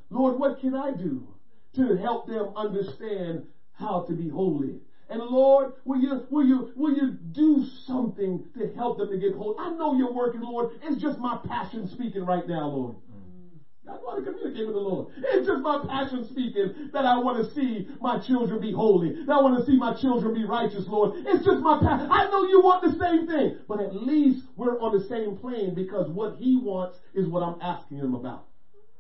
Lord, 0.10 0.36
what 0.36 0.58
can 0.58 0.76
I 0.76 0.92
do 0.92 1.35
to 1.76 1.98
help 1.98 2.28
them 2.28 2.54
understand 2.56 3.44
how 3.74 4.02
to 4.08 4.14
be 4.14 4.30
holy? 4.30 4.80
And 5.08 5.22
Lord, 5.22 5.74
will 5.84 6.00
you, 6.00 6.26
will 6.30 6.46
you, 6.46 6.72
will 6.76 6.96
you 6.96 7.12
do 7.12 7.64
something 7.86 8.46
to 8.58 8.74
help 8.74 8.98
them 8.98 9.12
to 9.12 9.18
get 9.18 9.36
holy? 9.36 9.56
I 9.60 9.70
know 9.72 9.96
you're 9.96 10.14
working, 10.14 10.42
Lord. 10.42 10.80
It's 10.82 11.02
just 11.02 11.20
my 11.20 11.40
passion 11.46 11.88
speaking 11.88 12.26
right 12.26 12.48
now, 12.48 12.66
Lord. 12.66 12.96
Mm. 12.96 13.26
I 13.88 13.92
want 14.02 14.24
to 14.24 14.32
communicate 14.32 14.66
with 14.66 14.74
the 14.74 14.82
Lord. 14.82 15.14
It's 15.16 15.46
just 15.46 15.62
my 15.62 15.86
passion 15.88 16.26
speaking 16.26 16.90
that 16.92 17.06
I 17.06 17.18
want 17.18 17.46
to 17.46 17.54
see 17.54 17.88
my 18.02 18.20
children 18.20 18.60
be 18.60 18.72
holy. 18.72 19.14
That 19.26 19.34
I 19.34 19.42
want 19.42 19.60
to 19.60 19.66
see 19.70 19.78
my 19.78 19.94
children 19.94 20.34
be 20.34 20.44
righteous, 20.44 20.88
Lord. 20.88 21.12
It's 21.16 21.46
just 21.46 21.62
my 21.62 21.80
passion. 21.80 22.08
I 22.10 22.28
know 22.32 22.46
you 22.46 22.62
want 22.62 22.82
the 22.82 22.98
same 22.98 23.28
thing, 23.28 23.60
but 23.68 23.80
at 23.80 23.94
least 23.94 24.44
we're 24.56 24.80
on 24.80 24.98
the 24.98 25.06
same 25.06 25.36
plane 25.36 25.76
because 25.76 26.10
what 26.10 26.38
he 26.38 26.58
wants 26.58 26.98
is 27.14 27.28
what 27.28 27.44
I'm 27.44 27.62
asking 27.62 27.98
him 27.98 28.16
about. 28.16 28.48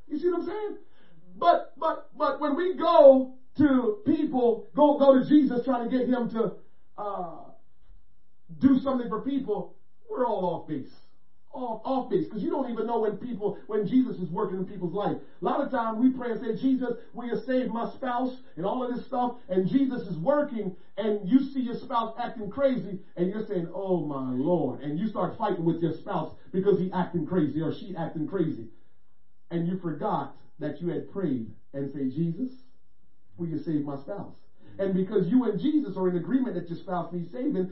You 0.08 0.18
see 0.18 0.30
what 0.30 0.42
I'm 0.42 0.46
saying? 0.46 0.78
But, 1.38 1.74
but, 1.78 2.10
but 2.18 2.40
when 2.40 2.56
we 2.56 2.76
go 2.76 3.34
to 3.58 4.00
people, 4.06 4.68
go, 4.76 4.98
go 4.98 5.14
to 5.14 5.24
Jesus 5.24 5.64
trying 5.64 5.82
to 5.82 5.88
get 5.88 6.08
him 6.08 6.28
to, 6.30 6.54
uh, 6.98 7.52
do 8.60 8.78
something 8.78 9.10
for 9.10 9.20
people, 9.20 9.76
we're 10.10 10.26
all 10.26 10.46
off 10.46 10.68
base 10.68 11.06
off, 11.56 11.82
off 11.86 12.10
base 12.10 12.26
because 12.26 12.44
you 12.44 12.50
don't 12.50 12.70
even 12.70 12.86
know 12.86 12.98
when 12.98 13.16
people, 13.16 13.58
when 13.68 13.86
Jesus 13.86 14.20
is 14.20 14.30
working 14.30 14.58
in 14.58 14.66
people's 14.66 14.94
life. 14.94 15.18
A 15.42 15.46
lot 15.46 15.62
of 15.62 15.72
times 15.72 15.98
we 15.98 16.10
pray 16.10 16.32
and 16.32 16.40
say, 16.40 16.54
Jesus, 16.54 16.94
will 17.14 17.26
you 17.26 17.36
save 17.36 17.70
my 17.70 17.86
spouse 17.86 18.42
and 18.58 18.66
all 18.66 18.84
of 18.84 18.90
this 18.90 19.04
stuff? 19.04 19.32
And 19.50 19.66
Jesus 19.66 20.06
is 20.06 20.18
working 20.18 20.72
and 20.98 21.28
you 21.28 21.40
see 21.40 21.62
your 21.62 21.74
spouse 21.74 22.12
acting 22.18 22.50
crazy 22.50 22.98
and 23.18 23.30
you're 23.30 23.40
saying, 23.40 23.68
oh 23.74 24.02
my 24.02 24.32
Lord. 24.32 24.82
And 24.82 24.98
you 24.98 25.08
start 25.08 25.34
fighting 25.38 25.64
with 25.64 25.82
your 25.82 25.92
spouse 25.92 26.34
because 26.52 26.78
he 26.78 26.92
acting 26.92 27.26
crazy 27.26 27.62
or 27.62 27.72
she 27.72 27.96
acting 27.96 28.28
crazy. 28.28 28.68
And 29.52 29.66
you 29.66 29.76
forgot 29.76 30.34
that 30.60 30.82
you 30.82 30.90
had 30.90 31.12
prayed 31.12 31.52
and 31.74 31.92
say, 31.92 32.10
Jesus, 32.10 32.52
will 33.38 33.48
you 33.48 33.60
save 33.60 33.84
my 33.86 33.98
spouse? 33.98 34.36
And 34.78 34.94
because 34.94 35.28
you 35.28 35.46
and 35.46 35.60
Jesus 35.60 35.96
are 35.98 36.10
in 36.10 36.18
agreement 36.18 36.56
that 36.56 36.70
your 36.70 36.78
spouse 36.78 37.12
needs 37.14 37.32
saving, 37.32 37.72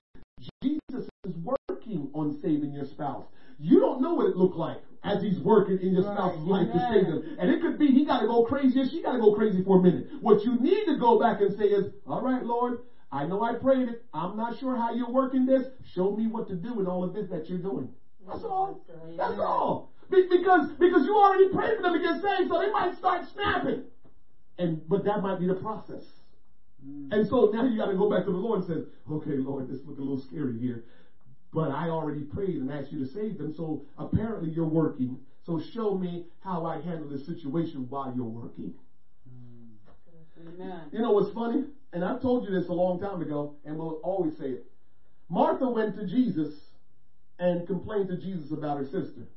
Jesus 0.62 1.08
is 1.26 1.36
working 1.38 2.10
on 2.14 2.40
saving 2.42 2.74
your 2.74 2.86
spouse. 2.86 3.26
You 3.60 3.80
don't 3.80 4.02
know 4.02 4.14
what 4.14 4.28
it 4.28 4.36
looked 4.36 4.58
like 4.58 4.78
as 5.04 5.22
he's 5.22 5.40
working 5.40 5.80
in 5.80 5.94
your 5.94 6.04
spouse's 6.04 6.42
life 6.42 6.68
to 6.72 6.80
save 6.92 7.08
them. 7.08 7.38
And 7.40 7.50
it 7.50 7.62
could 7.62 7.78
be 7.78 7.88
he 7.88 8.06
got 8.06 8.22
to 8.22 8.28
go 8.28 8.44
crazy 8.46 8.80
and 8.80 8.90
she 8.90 9.02
got 9.02 9.14
to 9.14 9.20
go 9.20 9.34
crazy 9.34 9.64
for 9.64 9.80
a 9.80 9.82
minute. 9.82 10.08
What 10.22 10.44
you 10.44 10.56
need 10.60 10.86
to 10.86 10.98
go 10.98 11.20
back 11.20 11.42
and 11.42 11.58
say 11.58 11.66
is, 11.66 11.92
all 12.08 12.22
right, 12.22 12.44
Lord, 12.44 12.80
I 13.12 13.26
know 13.26 13.44
I 13.44 13.54
prayed 13.54 13.90
it. 13.90 14.04
I'm 14.14 14.36
not 14.36 14.60
sure 14.60 14.76
how 14.76 14.94
you're 14.94 15.12
working 15.12 15.46
this. 15.46 15.68
Show 15.94 16.16
me 16.16 16.28
what 16.28 16.48
to 16.48 16.56
do 16.56 16.80
in 16.80 16.88
all 16.88 17.04
of 17.04 17.14
this 17.14 17.30
that 17.30 17.48
you're 17.48 17.60
doing. 17.60 17.90
That's 18.28 18.44
all. 18.44 18.82
That's 19.18 19.40
all. 19.40 19.93
Be- 20.14 20.28
because, 20.30 20.72
because 20.74 21.06
you 21.06 21.18
already 21.18 21.50
prayed 21.50 21.76
for 21.78 21.82
them 21.82 21.94
to 21.94 22.00
get 22.00 22.22
saved, 22.22 22.50
so 22.50 22.60
they 22.60 22.72
might 22.72 22.96
start 22.96 23.26
snapping. 23.34 23.84
And, 24.60 24.88
but 24.88 25.04
that 25.06 25.22
might 25.22 25.40
be 25.40 25.48
the 25.48 25.56
process. 25.56 26.04
Mm. 26.88 27.12
And 27.12 27.28
so 27.28 27.50
now 27.52 27.66
you 27.66 27.78
got 27.78 27.88
to 27.88 27.98
go 27.98 28.10
back 28.10 28.26
to 28.26 28.32
the 28.32 28.38
Lord 28.38 28.60
and 28.60 28.68
say, 28.68 29.12
okay, 29.12 29.38
Lord, 29.38 29.68
this 29.68 29.84
looks 29.86 29.98
a 29.98 30.02
little 30.02 30.20
scary 30.20 30.60
here. 30.60 30.84
But 31.52 31.72
I 31.72 31.90
already 31.90 32.24
prayed 32.24 32.62
and 32.62 32.72
asked 32.72 32.92
you 32.92 33.00
to 33.00 33.06
save 33.06 33.38
them. 33.38 33.54
So 33.56 33.86
apparently 33.98 34.50
you're 34.50 34.66
working. 34.66 35.20
So 35.46 35.60
show 35.60 35.96
me 35.96 36.26
how 36.40 36.66
I 36.66 36.80
handle 36.80 37.08
this 37.08 37.26
situation 37.26 37.88
while 37.90 38.14
you're 38.14 38.26
working. 38.26 38.74
Amen. 40.48 40.90
You 40.92 41.02
know 41.02 41.12
what's 41.12 41.32
funny? 41.34 41.64
And 41.94 42.04
I've 42.04 42.22
told 42.22 42.46
you 42.46 42.52
this 42.52 42.68
a 42.70 42.74
long 42.74 43.00
time 43.00 43.22
ago, 43.22 43.56
and 43.66 43.78
we'll 43.78 44.00
always 44.04 44.36
say 44.38 44.50
it. 44.50 44.66
Martha 45.30 45.68
went 45.68 45.96
to 45.96 46.06
Jesus 46.06 46.54
and 47.40 47.66
complained 47.68 48.10
to 48.10 48.18
Jesus 48.18 48.52
about 48.52 48.78
her 48.78 48.86
sister. 48.86 49.28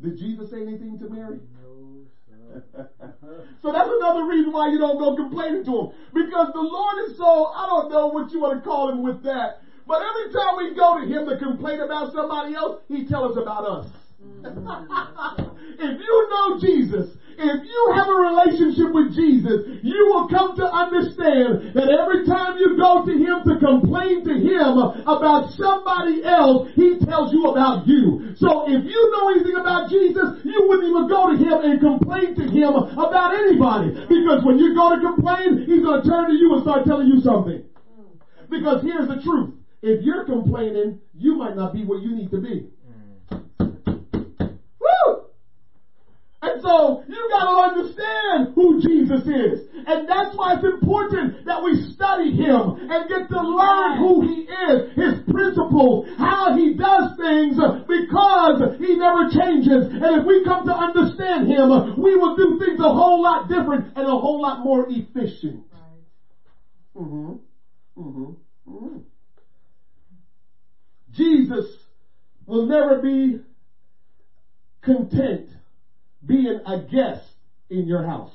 Did 0.00 0.18
Jesus 0.18 0.50
say 0.50 0.62
anything 0.62 0.98
to 0.98 1.08
Mary? 1.08 1.38
No, 1.60 2.06
so 3.62 3.72
that's 3.72 3.88
another 3.88 4.26
reason 4.26 4.52
why 4.52 4.68
you 4.68 4.78
don't 4.78 4.98
go 4.98 5.16
complaining 5.16 5.64
to 5.64 5.70
him. 5.70 5.88
Because 6.12 6.52
the 6.52 6.60
Lord 6.60 7.08
is 7.08 7.16
so, 7.16 7.46
I 7.54 7.66
don't 7.66 7.90
know 7.90 8.08
what 8.08 8.32
you 8.32 8.40
want 8.40 8.62
to 8.62 8.68
call 8.68 8.90
him 8.90 9.02
with 9.02 9.22
that. 9.22 9.62
But 9.86 10.02
every 10.02 10.32
time 10.32 10.56
we 10.56 10.74
go 10.74 11.00
to 11.00 11.06
him 11.06 11.26
to 11.26 11.36
complain 11.38 11.80
about 11.80 12.12
somebody 12.12 12.54
else, 12.54 12.80
he 12.88 13.04
tells 13.06 13.36
us 13.36 13.42
about 13.42 13.64
us. 13.64 14.01
If 15.82 15.98
you 15.98 16.16
know 16.30 16.60
Jesus, 16.60 17.16
if 17.38 17.58
you 17.64 17.82
have 17.96 18.06
a 18.06 18.18
relationship 18.22 18.92
with 18.94 19.16
Jesus, 19.16 19.82
you 19.82 19.98
will 20.14 20.28
come 20.28 20.54
to 20.56 20.66
understand 20.68 21.74
that 21.74 21.90
every 21.90 22.22
time 22.22 22.54
you 22.58 22.76
go 22.78 23.02
to 23.02 23.10
him 23.10 23.42
to 23.42 23.58
complain 23.58 24.22
to 24.22 24.34
him 24.36 24.78
about 25.08 25.50
somebody 25.58 26.22
else, 26.22 26.70
he 26.76 27.02
tells 27.02 27.32
you 27.32 27.50
about 27.50 27.88
you. 27.88 28.36
So 28.36 28.70
if 28.70 28.84
you 28.84 29.00
know 29.10 29.34
anything 29.34 29.58
about 29.58 29.90
Jesus, 29.90 30.44
you 30.44 30.70
wouldn't 30.70 30.86
even 30.86 31.08
go 31.08 31.32
to 31.32 31.36
him 31.40 31.56
and 31.66 31.80
complain 31.80 32.36
to 32.36 32.44
him 32.46 32.72
about 32.94 33.34
anybody. 33.34 33.96
Because 34.06 34.44
when 34.44 34.58
you 34.62 34.76
go 34.76 34.94
to 34.94 35.00
complain, 35.02 35.66
he's 35.66 35.82
going 35.82 36.02
to 36.02 36.06
turn 36.06 36.30
to 36.30 36.36
you 36.36 36.54
and 36.54 36.62
start 36.62 36.84
telling 36.86 37.08
you 37.08 37.20
something. 37.26 37.64
Because 38.50 38.84
here's 38.84 39.08
the 39.08 39.18
truth. 39.24 39.54
If 39.82 40.04
you're 40.04 40.24
complaining, 40.26 41.00
you 41.16 41.34
might 41.34 41.56
not 41.56 41.72
be 41.72 41.84
where 41.84 41.98
you 41.98 42.14
need 42.14 42.30
to 42.30 42.38
be. 42.38 42.70
Woo! 44.80 45.24
And 46.42 46.60
you 47.08 47.20
gotta 47.30 47.56
understand 47.70 48.54
who 48.54 48.80
Jesus 48.80 49.22
is. 49.26 49.68
And 49.86 50.08
that's 50.08 50.36
why 50.36 50.54
it's 50.54 50.64
important 50.64 51.44
that 51.46 51.62
we 51.62 51.74
study 51.94 52.32
Him 52.32 52.88
and 52.88 53.08
get 53.08 53.28
to 53.28 53.40
learn 53.40 53.98
who 53.98 54.22
He 54.22 54.46
is, 54.46 54.94
His 54.94 55.14
principles, 55.26 56.06
how 56.16 56.54
He 56.56 56.74
does 56.74 57.18
things, 57.18 57.58
because 57.86 58.78
He 58.78 58.96
never 58.96 59.28
changes. 59.30 59.90
And 59.90 60.20
if 60.20 60.26
we 60.26 60.44
come 60.44 60.66
to 60.66 60.74
understand 60.74 61.50
Him, 61.50 61.98
we 62.00 62.14
will 62.14 62.36
do 62.36 62.58
things 62.58 62.78
a 62.78 62.92
whole 62.92 63.22
lot 63.22 63.48
different 63.48 63.96
and 63.96 64.06
a 64.06 64.16
whole 64.16 64.40
lot 64.40 64.62
more 64.64 64.86
efficient. 64.88 65.64
Mm-hmm. 66.96 67.32
Mm-hmm. 67.98 68.30
Mm-hmm. 68.68 68.98
Jesus 71.12 71.66
will 72.46 72.66
never 72.66 73.00
be 73.00 73.40
content 74.82 75.48
being 76.24 76.60
a 76.66 76.82
guest 76.82 77.26
in 77.70 77.86
your 77.86 78.04
house. 78.04 78.34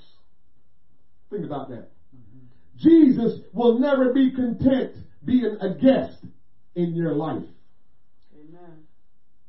Think 1.29 1.45
about 1.45 1.69
that. 1.69 1.89
Mm-hmm. 2.15 2.45
Jesus 2.77 3.39
will 3.53 3.79
never 3.79 4.13
be 4.13 4.31
content 4.33 4.93
being 5.23 5.57
a 5.61 5.73
guest 5.75 6.17
in 6.75 6.95
your 6.95 7.13
life. 7.13 7.43
Amen. 8.33 8.77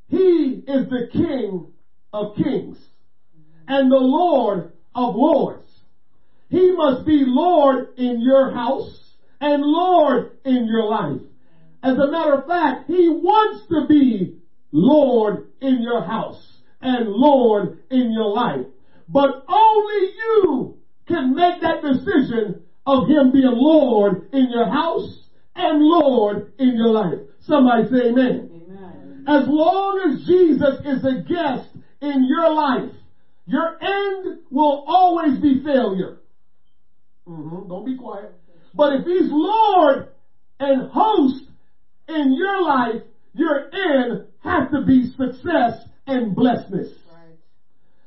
He 0.08 0.64
is 0.66 0.88
the 0.88 1.08
King 1.12 1.72
of 2.12 2.36
kings 2.36 2.78
and 3.66 3.90
the 3.90 3.96
Lord 3.96 4.72
of 4.94 5.14
lords. 5.14 5.68
He 6.48 6.72
must 6.72 7.06
be 7.06 7.24
Lord 7.26 7.88
in 7.98 8.20
your 8.20 8.52
house 8.52 9.14
and 9.40 9.62
Lord 9.62 10.38
in 10.44 10.66
your 10.66 10.84
life. 10.84 11.20
As 11.82 11.96
a 11.96 12.10
matter 12.10 12.34
of 12.34 12.46
fact, 12.46 12.86
he 12.88 13.08
wants 13.08 13.68
to 13.68 13.86
be 13.86 14.38
Lord 14.72 15.48
in 15.60 15.82
your 15.82 16.02
house 16.02 16.57
and 16.80 17.08
Lord 17.08 17.78
in 17.90 18.12
your 18.12 18.32
life. 18.34 18.66
But 19.08 19.44
only 19.48 20.12
you 20.16 20.78
can 21.06 21.34
make 21.34 21.60
that 21.62 21.82
decision 21.82 22.62
of 22.86 23.08
him 23.08 23.32
being 23.32 23.50
Lord 23.52 24.28
in 24.32 24.50
your 24.50 24.70
house 24.70 25.24
and 25.54 25.82
Lord 25.82 26.52
in 26.58 26.76
your 26.76 26.90
life. 26.90 27.18
Somebody 27.40 27.88
say 27.88 28.08
amen. 28.10 28.50
amen. 28.68 29.24
As 29.26 29.44
long 29.46 30.10
as 30.10 30.26
Jesus 30.26 30.80
is 30.84 31.04
a 31.04 31.22
guest 31.22 31.68
in 32.00 32.26
your 32.28 32.52
life, 32.52 32.92
your 33.46 33.82
end 33.82 34.40
will 34.50 34.84
always 34.86 35.38
be 35.40 35.62
failure. 35.64 36.18
Mm-hmm. 37.26 37.68
Don't 37.68 37.86
be 37.86 37.96
quiet. 37.96 38.34
But 38.74 38.94
if 38.94 39.06
he's 39.06 39.30
Lord 39.30 40.08
and 40.60 40.90
host 40.90 41.44
in 42.08 42.34
your 42.34 42.62
life, 42.62 43.02
your 43.32 43.68
end 43.72 44.26
has 44.40 44.70
to 44.70 44.84
be 44.86 45.06
success 45.16 45.87
and 46.08 46.34
blessedness. 46.34 46.90
Right. 47.12 47.36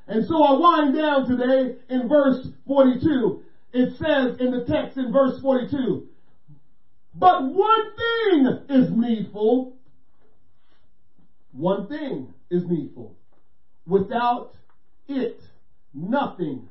And 0.07 0.25
so 0.25 0.43
I 0.43 0.57
wind 0.57 0.95
down 0.95 1.27
today 1.27 1.75
in 1.87 2.09
verse 2.09 2.47
42. 2.67 3.43
It 3.73 3.93
says 3.97 4.37
in 4.39 4.51
the 4.51 4.65
text 4.67 4.97
in 4.97 5.11
verse 5.13 5.39
42, 5.41 6.07
But 7.15 7.43
one 7.43 7.95
thing 7.95 8.65
is 8.69 8.91
needful. 8.91 9.75
One 11.53 11.87
thing 11.87 12.33
is 12.49 12.63
needful. 12.67 13.15
Without 13.85 14.51
it, 15.07 15.39
nothing 15.93 16.67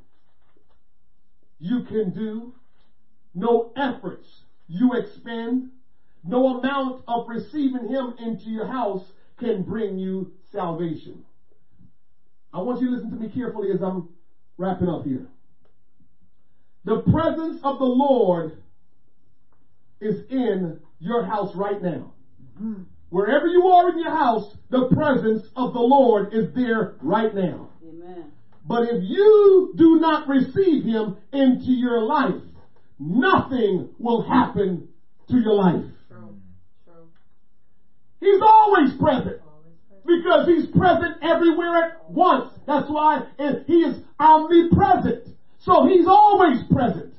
you 1.58 1.84
can 1.84 2.12
do, 2.12 2.52
no 3.34 3.72
efforts 3.76 4.26
you 4.66 4.94
expend, 4.94 5.70
no 6.24 6.58
amount 6.58 7.02
of 7.06 7.28
receiving 7.28 7.88
him 7.88 8.14
into 8.18 8.50
your 8.50 8.66
house 8.66 9.04
can 9.38 9.64
bring 9.64 9.98
you 9.98 10.32
salvation. 10.52 11.24
I 12.52 12.60
want 12.60 12.80
you 12.80 12.88
to 12.88 12.94
listen 12.94 13.10
to 13.10 13.16
me 13.16 13.30
carefully 13.32 13.70
as 13.72 13.80
I'm 13.82 14.08
wrapping 14.56 14.88
up 14.88 15.04
here. 15.04 15.26
The 16.84 17.02
presence 17.02 17.60
of 17.62 17.78
the 17.78 17.84
Lord 17.84 18.62
is 20.00 20.24
in 20.30 20.80
your 20.98 21.24
house 21.24 21.54
right 21.54 21.80
now. 21.80 22.12
Mm-hmm. 22.60 22.82
Wherever 23.10 23.46
you 23.46 23.66
are 23.68 23.90
in 23.90 23.98
your 23.98 24.10
house, 24.10 24.56
the 24.70 24.88
presence 24.94 25.46
of 25.56 25.72
the 25.72 25.80
Lord 25.80 26.32
is 26.32 26.54
there 26.54 26.94
right 27.02 27.34
now. 27.34 27.70
Amen. 27.86 28.32
But 28.64 28.84
if 28.84 29.02
you 29.02 29.74
do 29.76 29.98
not 30.00 30.28
receive 30.28 30.84
Him 30.84 31.16
into 31.32 31.72
your 31.72 32.02
life, 32.02 32.42
nothing 32.98 33.90
will 33.98 34.22
happen 34.22 34.88
to 35.28 35.36
your 35.36 35.54
life. 35.54 35.84
True. 36.08 36.36
True. 36.84 37.08
He's 38.20 38.40
always 38.42 38.96
present 38.98 39.40
because 40.18 40.46
He's 40.46 40.66
present 40.76 41.22
everywhere 41.22 41.76
at 41.84 42.10
once. 42.10 42.52
That's 42.66 42.88
why 42.88 43.26
He 43.66 43.84
is 43.86 43.96
omnipresent. 44.18 45.28
So 45.60 45.86
He's 45.86 46.06
always 46.06 46.64
present. 46.70 47.14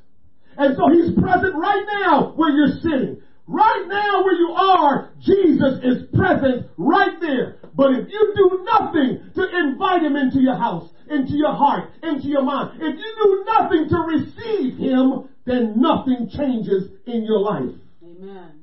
And 0.57 0.75
so 0.75 0.89
He's 0.91 1.17
present 1.17 1.55
right 1.55 1.85
now 2.03 2.33
where 2.35 2.51
you're 2.51 2.79
sitting. 2.81 3.21
Right 3.47 3.85
now 3.87 4.23
where 4.23 4.35
you 4.35 4.51
are, 4.55 5.11
Jesus 5.19 5.79
is 5.83 6.07
present 6.13 6.67
right 6.77 7.19
there. 7.19 7.57
But 7.75 7.91
if 7.91 8.07
you 8.09 8.33
do 8.35 8.65
nothing 8.65 9.31
to 9.35 9.43
invite 9.59 10.03
him 10.03 10.15
into 10.15 10.39
your 10.39 10.55
house, 10.55 10.89
into 11.09 11.33
your 11.35 11.53
heart, 11.53 11.89
into 12.03 12.27
your 12.27 12.43
mind, 12.43 12.81
if 12.81 12.97
you 12.97 13.15
do 13.23 13.43
nothing 13.45 13.89
to 13.89 13.97
receive 14.07 14.77
him, 14.77 15.29
then 15.45 15.81
nothing 15.81 16.29
changes 16.31 16.89
in 17.05 17.25
your 17.25 17.39
life. 17.39 17.75
Amen. 18.03 18.60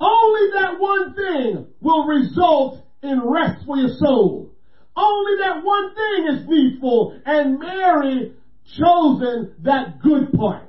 Only 0.00 0.50
that 0.54 0.80
one 0.80 1.14
thing 1.14 1.66
will 1.80 2.06
result 2.06 2.82
in 3.02 3.20
rest 3.22 3.66
for 3.66 3.76
your 3.76 3.90
soul. 3.98 4.50
Only 4.96 5.32
that 5.40 5.62
one 5.62 5.94
thing 5.94 6.26
is 6.34 6.48
needful, 6.48 7.20
and 7.24 7.58
Mary 7.58 8.32
chosen 8.76 9.54
that 9.62 10.00
good 10.02 10.32
part. 10.32 10.68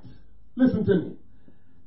Listen 0.55 0.85
to 0.85 0.95
me. 0.95 1.15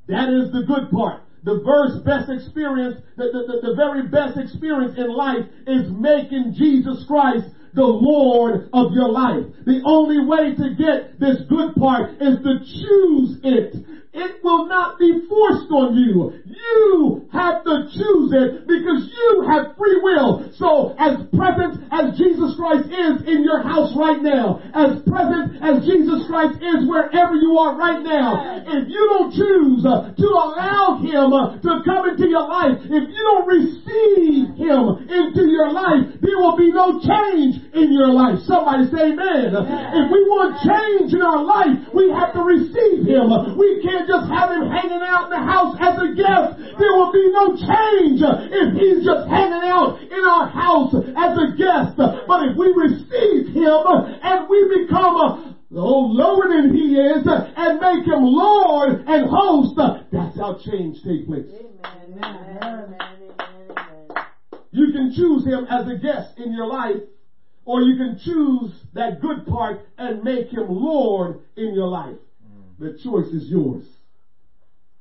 That 0.08 0.28
is 0.28 0.52
the 0.52 0.64
good 0.66 0.90
part. 0.90 1.22
The 1.44 1.60
verse 1.60 2.00
best 2.04 2.30
experience, 2.30 3.00
the, 3.16 3.24
the, 3.24 3.68
the, 3.68 3.74
very 3.76 4.08
best 4.08 4.38
experience 4.38 4.96
in 4.96 5.12
life 5.12 5.44
is 5.66 5.90
making 5.92 6.54
Jesus 6.56 7.04
Christ 7.06 7.44
the 7.74 7.84
Lord 7.84 8.70
of 8.72 8.92
your 8.92 9.10
life. 9.10 9.44
The 9.66 9.82
only 9.84 10.24
way 10.24 10.54
to 10.56 10.74
get 10.74 11.20
this 11.20 11.44
good 11.48 11.74
part 11.74 12.16
is 12.22 12.40
to 12.40 12.64
choose 12.64 13.38
it. 13.44 13.76
It 14.14 14.44
will 14.44 14.66
not 14.70 14.98
be 14.98 15.26
forced 15.26 15.66
on 15.74 15.98
you. 15.98 16.38
You 16.46 17.26
have 17.34 17.66
to 17.66 17.90
choose 17.90 18.30
it 18.30 18.62
because 18.62 19.10
you 19.10 19.42
have 19.50 19.74
free 19.74 19.98
will. 19.98 20.54
So 20.54 20.94
as 20.94 21.18
present 21.34 21.82
as 21.90 22.14
Jesus 22.14 22.54
Christ 22.54 22.94
is 22.94 23.26
in 23.26 23.42
your 23.42 23.58
house 23.58 23.90
right 23.98 24.22
now, 24.22 24.62
as 24.70 25.02
present 25.02 25.58
as 25.58 25.82
Jesus 25.82 26.30
Christ 26.30 26.62
is 26.62 26.86
wherever 26.86 27.34
you 27.34 27.58
are 27.58 27.74
right 27.74 28.06
now, 28.06 28.62
if 28.62 28.86
you 28.86 29.02
don't 29.18 29.34
choose 29.34 29.82
uh, 29.82 30.14
to 30.14 30.28
allow 30.30 31.02
Him 31.02 31.34
uh, 31.34 31.58
to 31.58 31.82
come 31.82 32.14
into 32.14 32.30
your 32.30 32.46
life, 32.46 32.86
if 32.86 33.04
you 33.10 33.22
don't 33.26 33.50
receive 33.50 34.54
Him 34.54 35.10
into 35.10 35.42
your 35.50 35.74
life, 35.74 36.06
there 36.22 36.38
will 36.38 36.54
be 36.54 36.70
no 36.70 37.02
change 37.02 37.66
in 37.74 37.90
your 37.90 38.14
life. 38.14 38.38
Somebody 38.46 38.86
say 38.94 39.10
amen. 39.10 39.58
If 39.58 40.06
we 40.06 40.20
want 40.30 40.54
change 40.62 41.10
in 41.10 41.22
our 41.22 41.42
life, 41.42 41.82
we 41.90 42.14
have 42.14 42.30
to 42.38 42.42
receive 42.46 43.02
Him. 43.02 43.58
We 43.58 43.82
can't 43.82 44.03
just 44.06 44.30
have 44.30 44.50
him 44.50 44.68
hanging 44.70 45.02
out 45.02 45.28
in 45.28 45.32
the 45.34 45.44
house 45.44 45.76
as 45.80 45.94
a 45.98 46.10
guest. 46.14 46.78
There 46.78 46.94
will 46.94 47.12
be 47.12 47.26
no 47.32 47.56
change 47.56 48.20
if 48.20 48.68
he's 48.76 49.04
just 49.04 49.28
hanging 49.28 49.64
out 49.64 50.00
in 50.00 50.22
our 50.24 50.48
house 50.48 50.94
as 50.94 51.32
a 51.36 51.48
guest. 51.56 51.96
But 51.96 52.48
if 52.48 52.56
we 52.56 52.72
receive 52.72 53.52
him 53.52 53.82
and 54.22 54.48
we 54.48 54.84
become 54.84 55.16
uh, 55.16 55.78
oh, 55.78 56.08
lower 56.10 56.48
than 56.48 56.74
he 56.74 56.96
is 56.96 57.26
and 57.26 57.80
make 57.80 58.04
him 58.06 58.22
Lord 58.22 59.04
and 59.06 59.28
host, 59.28 59.78
that's 60.12 60.36
how 60.38 60.58
change 60.64 61.02
takes 61.02 61.26
place. 61.26 61.46
Amen. 61.48 62.58
Amen. 62.62 62.96
You 64.74 64.90
can 64.90 65.12
choose 65.14 65.46
him 65.46 65.66
as 65.70 65.86
a 65.86 65.96
guest 65.96 66.36
in 66.36 66.52
your 66.52 66.66
life, 66.66 67.00
or 67.64 67.82
you 67.82 67.96
can 67.96 68.18
choose 68.24 68.72
that 68.94 69.20
good 69.20 69.46
part 69.46 69.86
and 69.96 70.24
make 70.24 70.48
him 70.48 70.66
Lord 70.68 71.42
in 71.56 71.74
your 71.74 71.86
life. 71.86 72.16
The 72.78 72.98
choice 73.04 73.28
is 73.28 73.48
yours. 73.48 73.84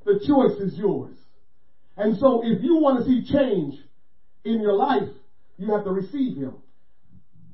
The 0.05 0.19
choice 0.25 0.59
is 0.59 0.77
yours. 0.77 1.17
And 1.95 2.17
so 2.17 2.41
if 2.43 2.63
you 2.63 2.77
want 2.77 2.99
to 2.99 3.05
see 3.05 3.31
change 3.31 3.75
in 4.43 4.61
your 4.61 4.73
life, 4.73 5.09
you 5.57 5.71
have 5.71 5.83
to 5.85 5.91
receive 5.91 6.37
him. 6.37 6.55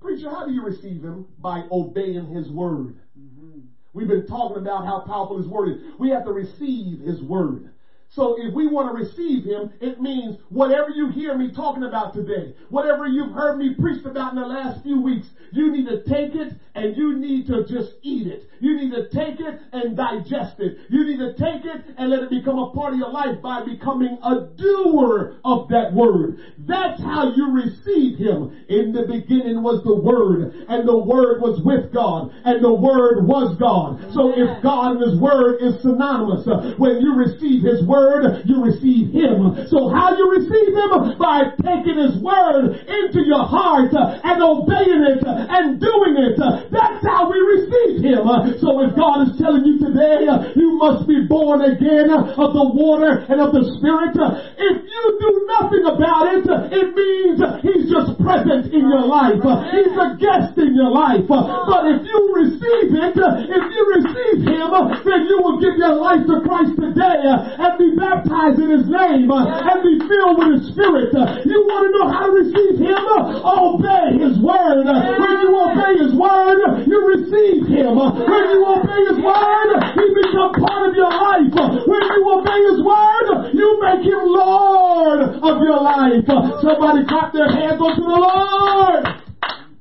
Preacher, 0.02 0.30
how 0.30 0.46
do 0.46 0.54
you 0.54 0.64
receive 0.64 1.04
him? 1.04 1.26
By 1.38 1.64
obeying 1.72 2.28
his 2.34 2.50
word. 2.50 2.96
Mm-hmm. 3.20 3.60
We've 3.94 4.08
been 4.08 4.28
talking 4.28 4.58
about 4.58 4.86
how 4.86 5.02
powerful 5.06 5.38
his 5.38 5.48
word 5.48 5.70
is. 5.70 5.82
We 6.00 6.10
have 6.10 6.24
to 6.24 6.32
receive 6.32 7.00
his 7.00 7.22
word. 7.22 7.72
So 8.12 8.42
if 8.42 8.56
we 8.56 8.66
want 8.66 8.90
to 8.90 9.04
receive 9.04 9.44
him, 9.44 9.72
it 9.80 10.02
means 10.02 10.38
whatever 10.50 10.90
you 10.90 11.10
hear 11.10 11.38
me 11.38 11.52
talking 11.54 11.84
about 11.84 12.14
today, 12.14 12.56
whatever 12.70 13.06
you've 13.06 13.34
heard 13.34 13.58
me 13.58 13.76
preach 13.78 14.04
about 14.04 14.34
in 14.34 14.40
the 14.40 14.48
last 14.48 14.82
few 14.82 15.00
weeks, 15.00 15.28
you 15.52 15.72
need 15.72 15.86
to 15.86 16.04
take 16.04 16.34
it 16.34 16.54
and 16.74 16.96
you 16.96 17.18
need 17.18 17.46
to 17.48 17.66
just 17.68 17.94
eat 18.02 18.26
it. 18.26 18.49
You 18.60 18.76
need 18.76 18.92
to 18.92 19.10
take 19.10 19.40
it 19.40 19.60
and 19.72 19.96
digest 19.96 20.60
it. 20.60 20.78
You 20.90 21.06
need 21.06 21.18
to 21.20 21.34
take 21.34 21.66
it 21.66 21.96
and 21.98 22.10
let 22.10 22.24
it 22.24 22.30
become 22.30 22.60
a 22.60 22.72
part 22.72 22.94
of 22.94 23.00
your 23.00 23.12
life 23.12 23.42
by 23.42 23.64
becoming 23.64 24.18
a 24.24 24.48
doer 24.58 25.38
of 25.46 25.70
that 25.70 25.94
word. 25.94 26.40
That's 26.60 27.02
how 27.02 27.34
you 27.36 27.52
receive 27.52 28.18
him. 28.18 28.66
In 28.68 28.92
the 28.92 29.08
beginning 29.08 29.64
was 29.64 29.84
the 29.84 29.96
word 29.96 30.54
and 30.68 30.88
the 30.88 30.98
word 30.98 31.42
was 31.42 31.62
with 31.64 31.94
God 31.94 32.32
and 32.44 32.64
the 32.64 32.74
word 32.74 33.26
was 33.26 33.56
God. 33.58 34.00
So 34.14 34.36
if 34.36 34.62
God 34.62 34.98
and 34.98 35.02
his 35.02 35.20
word 35.20 35.62
is 35.62 35.82
synonymous, 35.82 36.48
uh, 36.48 36.76
when 36.78 37.00
you 37.00 37.16
receive 37.16 37.64
his 37.64 37.84
word, 37.88 38.44
you 38.46 38.62
receive 38.64 39.12
him. 39.12 39.68
So 39.70 39.90
how 39.90 40.16
you 40.16 40.28
receive 40.36 40.76
him? 40.76 41.18
By 41.18 41.56
taking 41.64 41.98
his 41.98 42.18
word 42.22 42.76
into 42.88 43.24
your 43.26 43.46
heart 43.46 43.94
uh, 43.94 44.20
and 44.24 44.44
obeying 44.44 45.04
it 45.16 45.24
uh, 45.24 45.48
and 45.50 45.80
doing 45.80 46.16
it. 46.18 46.36
That's 46.72 47.02
how 47.06 47.32
we 47.32 47.40
receive 47.40 48.04
him. 48.04 48.28
So 48.58 48.82
if 48.82 48.98
God 48.98 49.30
is 49.30 49.38
telling 49.38 49.62
you 49.70 49.78
today, 49.78 50.26
you 50.58 50.74
must 50.82 51.06
be 51.06 51.30
born 51.30 51.62
again 51.62 52.10
of 52.10 52.50
the 52.58 52.68
water 52.74 53.22
and 53.30 53.38
of 53.38 53.54
the 53.54 53.64
spirit, 53.78 54.18
if 54.58 54.76
you 54.82 55.04
do 55.22 55.32
nothing 55.60 55.86
about 55.86 56.26
it, 56.34 56.46
it 56.74 56.88
means 56.98 57.38
he's 57.62 57.86
just 57.92 58.18
present 58.18 58.74
in 58.74 58.90
your 58.90 59.06
life. 59.06 59.38
He's 59.70 59.94
a 59.94 60.18
guest 60.18 60.58
in 60.58 60.74
your 60.74 60.90
life. 60.90 61.28
But 61.30 61.86
if 61.94 62.02
you 62.02 62.20
receive 62.34 62.90
it, 62.96 63.16
if 63.20 63.64
you 63.70 63.82
receive 64.02 64.38
him, 64.48 64.70
then 65.06 65.22
you 65.30 65.38
will 65.44 65.60
give 65.62 65.78
your 65.78 65.96
life 66.00 66.26
to 66.26 66.42
Christ 66.42 66.74
today 66.80 67.20
and 67.28 67.72
be 67.78 67.94
baptized 67.96 68.60
in 68.60 68.70
his 68.72 68.88
name 68.88 69.30
and 69.32 69.78
be 69.84 69.96
filled 70.08 70.38
with 70.40 70.50
his 70.60 70.64
spirit. 70.74 71.12
You 71.46 71.60
want 71.68 71.84
to 71.86 71.92
know 71.96 72.08
how 72.10 72.26
to 72.28 72.34
receive 72.40 72.76
him? 72.80 73.04
Obey 73.44 74.20
his 74.20 74.36
word. 74.40 74.86
When 74.88 75.34
you 75.44 75.52
obey 75.56 75.94
his 76.00 76.14
word, 76.16 76.60
you 76.88 76.98
receive 77.08 77.68
him. 77.68 77.96
When 78.00 78.39
you 78.46 78.66
obey 78.66 79.02
his 79.10 79.20
word, 79.24 79.70
he 79.96 80.06
becomes 80.14 80.56
part 80.64 80.90
of 80.90 80.96
your 80.96 81.12
life. 81.12 81.52
When 81.88 82.04
you 82.04 82.22
obey 82.30 82.60
his 82.72 82.80
word, 82.84 83.54
you 83.54 83.80
make 83.82 84.06
him 84.06 84.24
Lord 84.24 85.22
of 85.22 85.62
your 85.62 85.82
life. 85.82 86.24
Somebody 86.62 87.06
clap 87.08 87.34
their 87.34 87.52
hands 87.52 87.82
unto 87.82 88.02
the 88.02 88.20
Lord. 88.20 89.06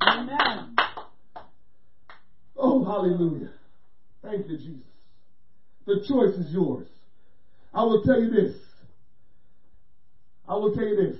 Amen. 0.02 0.76
Oh, 2.56 2.84
hallelujah. 2.84 3.50
Thank 4.22 4.48
you, 4.48 4.56
Jesus. 4.56 4.82
The 5.86 6.04
choice 6.06 6.34
is 6.36 6.52
yours. 6.52 6.86
I 7.72 7.82
will 7.82 8.02
tell 8.02 8.20
you 8.20 8.30
this. 8.30 8.56
I 10.48 10.54
will 10.54 10.74
tell 10.74 10.84
you 10.84 10.96
this. 10.96 11.16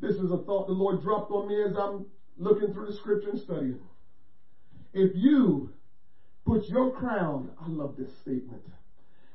This 0.00 0.14
is 0.14 0.30
a 0.30 0.38
thought 0.38 0.66
the 0.66 0.72
Lord 0.72 1.02
dropped 1.02 1.30
on 1.30 1.48
me 1.48 1.60
as 1.62 1.76
I'm 1.76 2.06
looking 2.36 2.72
through 2.72 2.86
the 2.86 2.92
scripture 2.94 3.30
and 3.30 3.40
studying. 3.40 3.80
If 4.92 5.12
you 5.14 5.70
put 6.46 6.68
your 6.68 6.90
crown, 6.92 7.50
I 7.60 7.68
love 7.68 7.94
this 7.98 8.10
statement. 8.22 8.62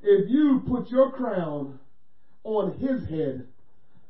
If 0.02 0.30
you 0.30 0.64
put 0.68 0.90
your 0.90 1.12
crown 1.12 1.80
on 2.44 2.74
his 2.74 3.08
head, 3.08 3.46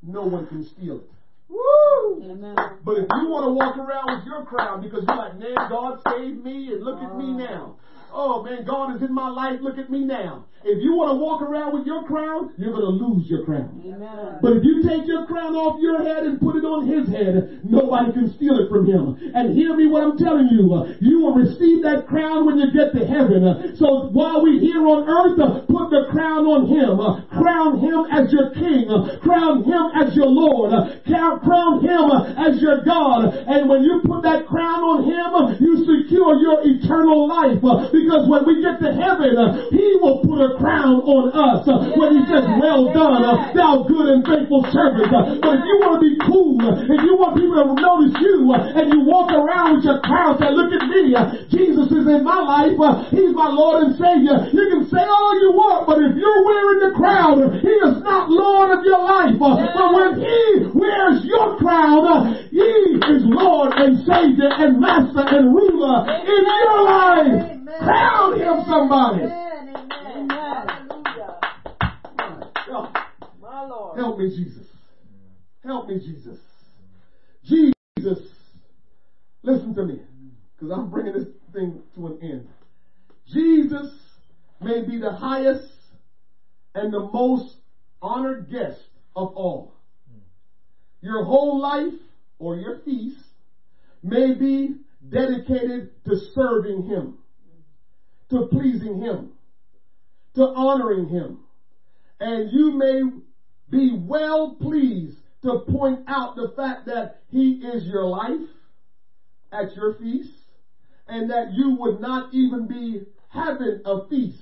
no 0.02 0.22
one 0.24 0.48
can 0.48 0.64
steal 0.64 0.98
it. 0.98 1.10
Woo! 1.50 2.24
Amen. 2.24 2.56
But 2.84 2.98
if 2.98 3.08
you 3.12 3.28
want 3.30 3.46
to 3.46 3.52
walk 3.52 3.78
around 3.78 4.18
with 4.18 4.26
your 4.26 4.46
crown 4.46 4.82
because 4.82 5.04
you're 5.08 5.18
like, 5.18 5.38
man, 5.38 5.56
God 5.70 6.00
saved 6.08 6.44
me 6.44 6.74
and 6.74 6.84
look 6.84 7.00
at 7.02 7.16
me 7.16 7.26
ah. 7.26 7.38
now. 7.38 7.76
oh 8.12 8.44
man, 8.44 8.64
God 8.66 8.96
is 8.96 9.02
in 9.02 9.14
my 9.14 9.30
life. 9.30 9.60
Look 9.62 9.78
at 9.78 9.90
me 9.90 10.00
now. 10.00 10.46
If 10.66 10.80
you 10.80 10.96
want 10.96 11.12
to 11.12 11.20
walk 11.20 11.44
around 11.44 11.76
with 11.76 11.86
your 11.86 12.08
crown, 12.08 12.56
you're 12.56 12.72
going 12.72 12.88
to 12.88 12.96
lose 12.96 13.28
your 13.28 13.44
crown. 13.44 13.84
Amen. 13.84 14.40
But 14.42 14.56
if 14.56 14.64
you 14.64 14.80
take 14.80 15.04
your 15.04 15.28
crown 15.28 15.60
off 15.60 15.76
your 15.84 16.00
head 16.00 16.24
and 16.24 16.40
put 16.40 16.56
it 16.56 16.64
on 16.64 16.88
his 16.88 17.04
head, 17.12 17.60
nobody 17.68 18.16
can 18.16 18.32
steal 18.40 18.56
it 18.64 18.72
from 18.72 18.88
him. 18.88 19.20
And 19.36 19.52
hear 19.52 19.76
me 19.76 19.92
what 19.92 20.08
I'm 20.08 20.16
telling 20.16 20.48
you. 20.48 20.64
You 21.04 21.20
will 21.20 21.36
receive 21.36 21.84
that 21.84 22.08
crown 22.08 22.48
when 22.48 22.64
you 22.64 22.72
get 22.72 22.96
to 22.96 23.04
heaven. 23.04 23.76
So 23.76 24.08
while 24.16 24.40
we're 24.40 24.64
here 24.64 24.88
on 24.88 25.04
earth, 25.04 25.36
put 25.68 25.92
the 25.92 26.08
crown 26.16 26.48
on 26.48 26.72
him. 26.72 26.96
Crown 27.36 27.84
him 27.84 28.08
as 28.08 28.32
your 28.32 28.56
king. 28.56 28.88
Crown 29.20 29.68
him 29.68 29.92
as 30.00 30.16
your 30.16 30.32
Lord. 30.32 30.72
Crown 31.04 31.84
him 31.84 32.08
as 32.40 32.62
your 32.64 32.88
God. 32.88 33.36
And 33.36 33.68
when 33.68 33.84
you 33.84 34.00
put 34.08 34.24
that 34.24 34.48
crown 34.48 34.80
on 34.80 35.04
him, 35.04 35.60
you 35.60 35.84
secure 35.84 36.40
your 36.40 36.64
eternal 36.64 37.28
life. 37.28 37.60
Because 37.92 38.32
when 38.32 38.48
we 38.48 38.64
get 38.64 38.80
to 38.80 38.96
heaven, 38.96 39.36
he 39.76 40.00
will 40.00 40.24
put 40.24 40.40
a 40.40 40.53
crown 40.58 41.02
on 41.06 41.32
us 41.34 41.66
when 41.98 42.18
he 42.18 42.22
says, 42.30 42.46
well 42.60 42.92
done, 42.94 43.24
thou 43.54 43.84
good 43.88 44.08
and 44.14 44.22
faithful 44.26 44.66
servant. 44.74 45.10
But 45.42 45.60
if 45.60 45.64
you 45.66 45.76
want 45.82 46.00
to 46.00 46.04
be 46.04 46.16
cool, 46.26 46.58
if 46.64 47.02
you 47.04 47.14
want 47.18 47.38
people 47.38 47.60
to 47.62 47.76
notice 47.78 48.16
you, 48.20 48.54
and 48.54 48.86
you 48.94 49.06
walk 49.06 49.32
around 49.32 49.78
with 49.78 49.86
your 49.86 50.00
crown, 50.02 50.38
say, 50.38 50.52
look 50.52 50.72
at 50.74 50.86
me, 50.90 51.16
Jesus 51.50 51.90
is 51.92 52.06
in 52.06 52.22
my 52.24 52.40
life, 52.42 52.76
he's 53.10 53.34
my 53.34 53.50
Lord 53.50 53.90
and 53.90 53.94
Savior. 53.96 54.50
You 54.52 54.66
can 54.72 54.84
say 54.90 55.04
all 55.04 55.34
you 55.40 55.52
want, 55.54 55.88
but 55.88 55.98
if 56.02 56.14
you're 56.18 56.44
wearing 56.44 56.80
the 56.86 56.94
crown, 56.96 57.60
he 57.62 57.74
is 57.84 58.02
not 58.04 58.30
Lord 58.30 58.78
of 58.78 58.86
your 58.86 59.02
life. 59.02 59.36
But 59.40 59.58
when 59.94 60.20
he 60.20 60.70
wears 60.74 61.24
your 61.26 61.58
crown, 61.58 62.36
he 62.50 63.00
is 63.00 63.24
Lord 63.26 63.74
and 63.76 63.98
Savior 64.06 64.52
and 64.52 64.80
Master 64.80 65.24
and 65.24 65.54
ruler 65.54 66.06
in 66.10 66.44
your 66.46 66.84
life. 66.84 67.60
Crown 67.80 68.40
him 68.40 68.64
somebody. 68.68 69.24
Help 73.96 74.18
me, 74.18 74.30
Jesus. 74.30 74.68
Help 75.64 75.88
me, 75.88 76.00
Jesus. 76.00 76.40
Jesus, 77.44 78.20
listen 79.44 79.76
to 79.76 79.86
me, 79.86 80.00
because 80.56 80.72
I'm 80.72 80.90
bringing 80.90 81.14
this 81.14 81.28
thing 81.54 81.82
to 81.96 82.08
an 82.08 82.20
end. 82.22 82.48
Jesus 83.32 83.92
may 84.62 84.82
be 84.86 84.98
the 84.98 85.12
highest 85.12 85.72
and 86.76 86.94
the 86.94 87.00
most 87.00 87.58
honored 88.02 88.50
guest 88.50 88.82
of 89.16 89.36
all. 89.36 89.74
Your 91.02 91.26
whole 91.26 91.62
life 91.62 92.00
or 92.40 92.56
your 92.56 92.80
feast 92.86 93.20
may 94.02 94.34
be 94.34 94.76
dedicated 95.10 95.92
to 96.06 96.16
serving 96.34 96.84
Him, 96.84 97.18
to 98.30 98.48
pleasing 98.48 99.02
Him, 99.02 99.32
to 100.36 100.46
honoring 100.46 101.08
Him. 101.08 101.40
And 102.20 102.50
you 102.52 102.72
may 102.72 103.02
be 103.70 103.92
well 103.92 104.56
pleased 104.56 105.18
to 105.44 105.60
point 105.60 106.02
out 106.08 106.36
the 106.36 106.54
fact 106.56 106.86
that 106.86 107.22
he 107.30 107.54
is 107.54 107.86
your 107.86 108.06
life 108.06 108.48
at 109.52 109.76
your 109.76 109.94
feast 109.96 110.32
and 111.08 111.30
that 111.30 111.54
you 111.54 111.76
would 111.76 112.00
not 112.00 112.34
even 112.34 112.68
be 112.68 113.06
having 113.28 113.82
a 113.86 114.08
feast 114.08 114.42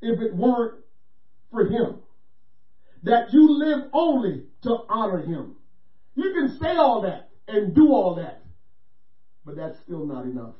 if 0.00 0.20
it 0.20 0.34
weren't 0.34 0.78
for 1.50 1.66
him. 1.66 1.96
That 3.02 3.32
you 3.32 3.58
live 3.58 3.88
only 3.92 4.44
to 4.62 4.84
honor 4.88 5.22
him. 5.22 5.54
You 6.14 6.32
can 6.34 6.58
say 6.58 6.76
all 6.76 7.02
that 7.02 7.30
and 7.48 7.74
do 7.74 7.92
all 7.92 8.16
that, 8.16 8.42
but 9.44 9.56
that's 9.56 9.78
still 9.80 10.06
not 10.06 10.24
enough. 10.24 10.54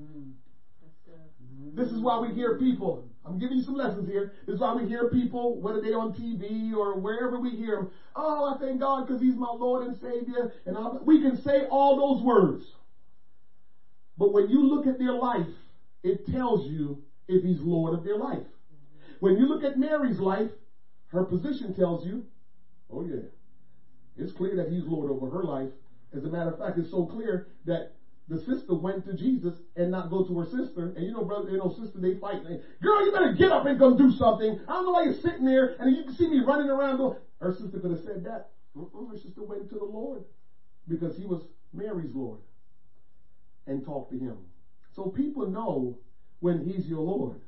Mm-hmm. 0.00 1.76
This 1.76 1.92
is 1.92 2.00
why 2.00 2.18
we 2.18 2.34
hear 2.34 2.58
people 2.58 3.09
I'm 3.24 3.38
giving 3.38 3.58
you 3.58 3.62
some 3.62 3.74
lessons 3.74 4.06
here. 4.06 4.32
This 4.46 4.54
is 4.54 4.60
why 4.60 4.72
we 4.72 4.84
hear 4.84 5.04
people, 5.04 5.60
whether 5.60 5.78
they're 5.78 5.98
on 5.98 6.10
TV 6.12 6.72
or 6.72 6.94
wherever 6.94 7.38
we 7.38 7.54
hear 7.54 7.76
them, 7.76 7.86
oh, 8.16 8.54
I 8.54 8.58
thank 8.58 8.80
God 8.80 9.06
because 9.06 9.20
He's 9.20 9.36
my 9.36 9.48
Lord 9.48 9.82
and 9.82 9.94
Savior. 9.94 10.48
And 10.66 10.76
all, 10.76 10.98
we 11.04 11.18
can 11.18 11.36
say 11.36 11.62
all 11.64 11.94
those 11.94 12.20
words. 12.22 12.74
But 14.16 14.32
when 14.32 14.48
you 14.48 14.62
look 14.62 14.86
at 14.86 14.98
their 14.98 15.12
life, 15.12 15.50
it 16.02 16.24
tells 16.24 16.66
you 16.66 16.98
if 17.28 17.42
He's 17.42 17.60
Lord 17.60 17.92
of 17.92 18.02
their 18.02 18.16
life. 18.16 18.44
When 19.20 19.36
you 19.36 19.44
look 19.44 19.62
at 19.62 19.76
Mary's 19.76 20.18
life, 20.18 20.48
her 21.08 21.22
position 21.22 21.72
tells 21.72 22.02
you, 22.02 22.22
oh 22.88 23.02
yeah, 23.02 23.24
it's 24.16 24.32
clear 24.32 24.54
that 24.54 24.66
He's 24.66 24.86
Lord 24.86 25.08
over 25.08 25.28
her 25.28 25.42
life. 25.42 25.68
As 26.12 26.24
a 26.24 26.28
matter 26.28 26.48
of 26.48 26.56
fact, 26.56 26.78
it's 26.78 26.88
so 26.88 27.04
clear 27.04 27.42
that 27.64 27.99
the 28.30 28.38
sister 28.38 28.74
went 28.74 29.04
to 29.06 29.12
Jesus 29.12 29.58
and 29.74 29.90
not 29.90 30.08
go 30.08 30.24
to 30.24 30.38
her 30.38 30.46
sister. 30.46 30.94
And 30.96 31.04
you 31.04 31.12
know, 31.12 31.24
brother, 31.24 31.50
you 31.50 31.58
know, 31.58 31.74
sister, 31.76 31.98
they 31.98 32.14
fight. 32.14 32.44
They, 32.44 32.60
Girl, 32.80 33.04
you 33.04 33.12
better 33.12 33.34
get 33.34 33.50
up 33.50 33.66
and 33.66 33.76
go 33.76 33.98
do 33.98 34.12
something. 34.12 34.60
I 34.68 34.72
don't 34.72 34.86
know 34.86 34.92
why 34.92 35.02
you're 35.02 35.20
sitting 35.20 35.44
there 35.44 35.74
and 35.80 35.96
you 35.96 36.04
can 36.04 36.14
see 36.14 36.28
me 36.28 36.38
running 36.38 36.70
around. 36.70 36.98
Going, 36.98 37.18
her 37.40 37.52
sister 37.52 37.80
could 37.80 37.90
have 37.90 38.04
said 38.04 38.24
that. 38.24 38.50
Her 38.76 39.16
sister 39.16 39.42
went 39.42 39.68
to 39.70 39.78
the 39.78 39.84
Lord 39.84 40.22
because 40.86 41.16
he 41.16 41.26
was 41.26 41.42
Mary's 41.72 42.14
Lord 42.14 42.38
and 43.66 43.84
talked 43.84 44.12
to 44.12 44.18
him. 44.18 44.36
So 44.94 45.08
people 45.08 45.48
know 45.48 45.98
when 46.38 46.64
he's 46.64 46.86
your 46.86 47.02
Lord. 47.02 47.40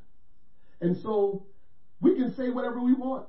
And 0.81 0.97
so 0.97 1.47
we 2.01 2.17
can 2.17 2.35
say 2.35 2.51
whatever 2.51 2.81
we 2.81 2.93
want. 2.93 3.27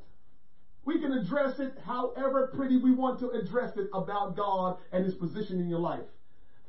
We 0.85 0.99
can 0.99 1.13
address 1.13 1.59
it 1.59 1.77
however 1.85 2.51
pretty 2.51 2.77
we 2.77 2.91
want 2.91 3.19
to 3.19 3.29
address 3.29 3.77
it 3.77 3.89
about 3.93 4.35
God 4.35 4.79
and 4.91 5.05
his 5.05 5.13
position 5.13 5.59
in 5.59 5.69
your 5.69 5.79
life. 5.79 6.03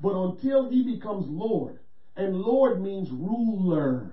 But 0.05 0.17
until 0.17 0.69
he 0.69 0.85
becomes 0.85 1.25
Lord, 1.27 1.79
and 2.15 2.37
Lord 2.37 2.79
means 2.79 3.11
ruler. 3.11 4.13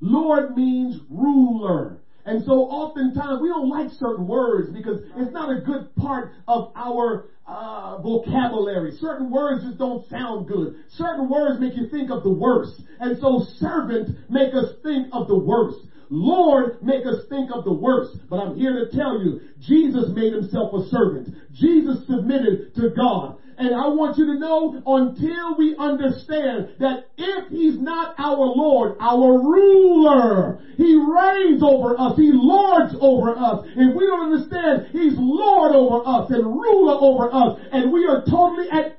Lord 0.00 0.56
means 0.56 0.98
ruler. 1.10 2.00
And 2.24 2.42
so 2.42 2.52
oftentimes 2.52 3.42
we 3.42 3.48
don't 3.48 3.68
like 3.68 3.90
certain 3.90 4.26
words 4.26 4.70
because 4.72 4.98
it's 5.14 5.32
not 5.34 5.50
a 5.50 5.60
good 5.60 5.94
part 5.94 6.30
of 6.48 6.72
our 6.74 7.26
uh, 7.46 8.00
vocabulary. 8.00 8.92
Certain 8.92 9.30
words 9.30 9.62
just 9.62 9.76
don't 9.76 10.02
sound 10.08 10.48
good. 10.48 10.74
Certain 10.88 11.28
words 11.28 11.60
make 11.60 11.76
you 11.76 11.84
think 11.90 12.10
of 12.10 12.22
the 12.22 12.30
worst. 12.32 12.82
And 12.98 13.18
so 13.18 13.40
servant 13.56 14.08
make 14.30 14.54
us 14.54 14.72
think 14.82 15.08
of 15.12 15.26
the 15.26 15.36
worst. 15.36 15.86
Lord 16.10 16.82
make 16.82 17.04
us 17.04 17.22
think 17.28 17.50
of 17.50 17.64
the 17.64 17.72
worst. 17.72 18.16
But 18.30 18.38
I'm 18.38 18.54
here 18.54 18.72
to 18.72 18.84
tell 18.84 19.14
you, 19.14 19.36
Jesus 19.58 20.08
made 20.08 20.32
himself 20.32 20.72
a 20.72 20.80
servant. 20.80 21.28
Jesus 21.52 21.98
submitted 22.06 22.74
to 22.76 22.88
God. 22.88 23.34
And 23.58 23.74
I 23.74 23.88
want 23.88 24.16
you 24.16 24.26
to 24.26 24.38
know 24.38 24.80
until 24.86 25.56
we 25.58 25.74
understand 25.76 26.66
that 26.78 27.02
if 27.18 27.48
he's 27.50 27.76
not 27.76 28.14
our 28.16 28.46
Lord, 28.46 28.96
our 29.00 29.34
ruler, 29.34 30.58
he 30.76 30.94
reigns 30.94 31.60
over 31.60 31.98
us, 31.98 32.14
he 32.16 32.30
lords 32.32 32.94
over 33.00 33.30
us. 33.36 33.66
If 33.74 33.94
we 33.94 34.06
don't 34.06 34.32
understand 34.32 34.86
he's 34.92 35.14
Lord 35.18 35.72
over 35.72 36.06
us 36.06 36.30
and 36.30 36.44
ruler 36.44 36.96
over 37.00 37.34
us, 37.34 37.58
and 37.72 37.90
we 37.92 38.06
are 38.06 38.22
totally 38.22 38.70
at 38.70 38.94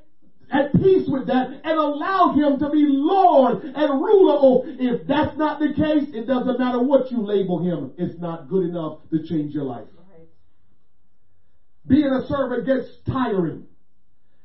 at 0.52 0.74
peace 0.74 1.08
with 1.08 1.28
that 1.28 1.48
and 1.64 1.78
allow 1.78 2.30
him 2.34 2.58
to 2.58 2.70
be 2.70 2.84
Lord 2.86 3.60
and 3.64 3.90
ruler. 4.02 4.36
Oh, 4.36 4.62
if 4.66 5.06
that's 5.08 5.38
not 5.38 5.60
the 5.60 5.72
case, 5.72 6.08
it 6.12 6.26
doesn't 6.26 6.58
matter 6.58 6.80
what 6.80 7.12
you 7.12 7.22
label 7.24 7.60
him. 7.60 7.88
It's 7.98 8.18
not 8.18 8.48
good 8.48 8.64
enough 8.64 8.94
to 9.12 9.20
change 9.20 9.54
your 9.54 9.64
life. 9.64 9.86
Being 11.88 12.12
a 12.12 12.20
servant 12.26 12.66
gets 12.66 12.86
tiring. 13.08 13.64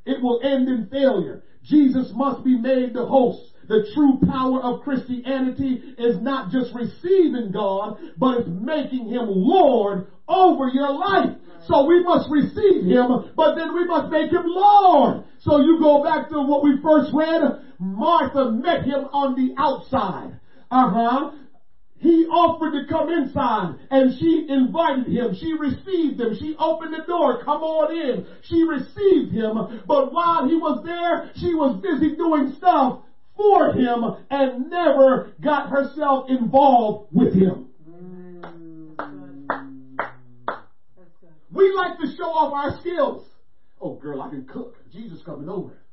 It 0.04 0.22
will 0.22 0.40
end 0.42 0.68
in 0.68 0.86
failure. 0.86 1.42
Jesus 1.62 2.12
must 2.14 2.44
be 2.44 2.56
made 2.56 2.92
the 2.92 3.04
host. 3.04 3.40
The 3.68 3.88
true 3.94 4.18
power 4.26 4.60
of 4.60 4.82
Christianity 4.82 5.80
is 5.96 6.18
not 6.20 6.50
just 6.50 6.74
receiving 6.74 7.50
God, 7.52 7.96
but 8.18 8.40
it's 8.40 8.48
making 8.48 9.08
Him 9.08 9.24
Lord 9.26 10.06
over 10.28 10.68
your 10.68 10.92
life. 10.92 11.32
So 11.66 11.86
we 11.86 12.02
must 12.04 12.28
receive 12.30 12.84
Him, 12.84 13.32
but 13.34 13.54
then 13.56 13.72
we 13.72 13.86
must 13.86 14.10
make 14.10 14.30
Him 14.30 14.44
Lord. 14.44 15.24
So 15.40 15.58
you 15.60 15.78
go 15.80 16.02
back 16.02 16.28
to 16.28 16.42
what 16.42 16.62
we 16.62 16.78
first 16.82 17.10
read. 17.14 17.40
Martha 17.78 18.50
met 18.50 18.84
Him 18.84 19.00
on 19.12 19.34
the 19.34 19.54
outside. 19.56 20.38
Uh 20.70 20.88
huh. 20.90 21.30
He 22.04 22.26
offered 22.26 22.72
to 22.72 22.84
come 22.84 23.08
inside 23.08 23.76
and 23.88 24.12
she 24.12 24.44
invited 24.46 25.06
him. 25.06 25.32
She 25.32 25.54
received 25.54 26.20
him. 26.20 26.34
She 26.34 26.54
opened 26.58 26.92
the 26.92 27.02
door. 27.06 27.42
Come 27.42 27.62
on 27.62 27.96
in. 27.96 28.26
She 28.42 28.62
received 28.62 29.32
him. 29.32 29.54
But 29.86 30.12
while 30.12 30.46
he 30.46 30.54
was 30.54 30.82
there, 30.84 31.30
she 31.36 31.54
was 31.54 31.80
busy 31.80 32.14
doing 32.14 32.52
stuff 32.58 33.00
for 33.34 33.70
him 33.70 34.04
and 34.28 34.68
never 34.68 35.30
got 35.40 35.70
herself 35.70 36.28
involved 36.28 37.06
with 37.10 37.32
him. 37.32 37.64
We 41.50 41.72
like 41.74 41.96
to 42.00 42.06
show 42.14 42.34
off 42.34 42.52
our 42.52 42.76
skills. 42.80 43.24
Oh, 43.80 43.94
girl, 43.94 44.20
I 44.20 44.28
can 44.28 44.42
cook. 44.42 44.76
Jesus 44.92 45.22
coming 45.24 45.48
over. 45.48 45.83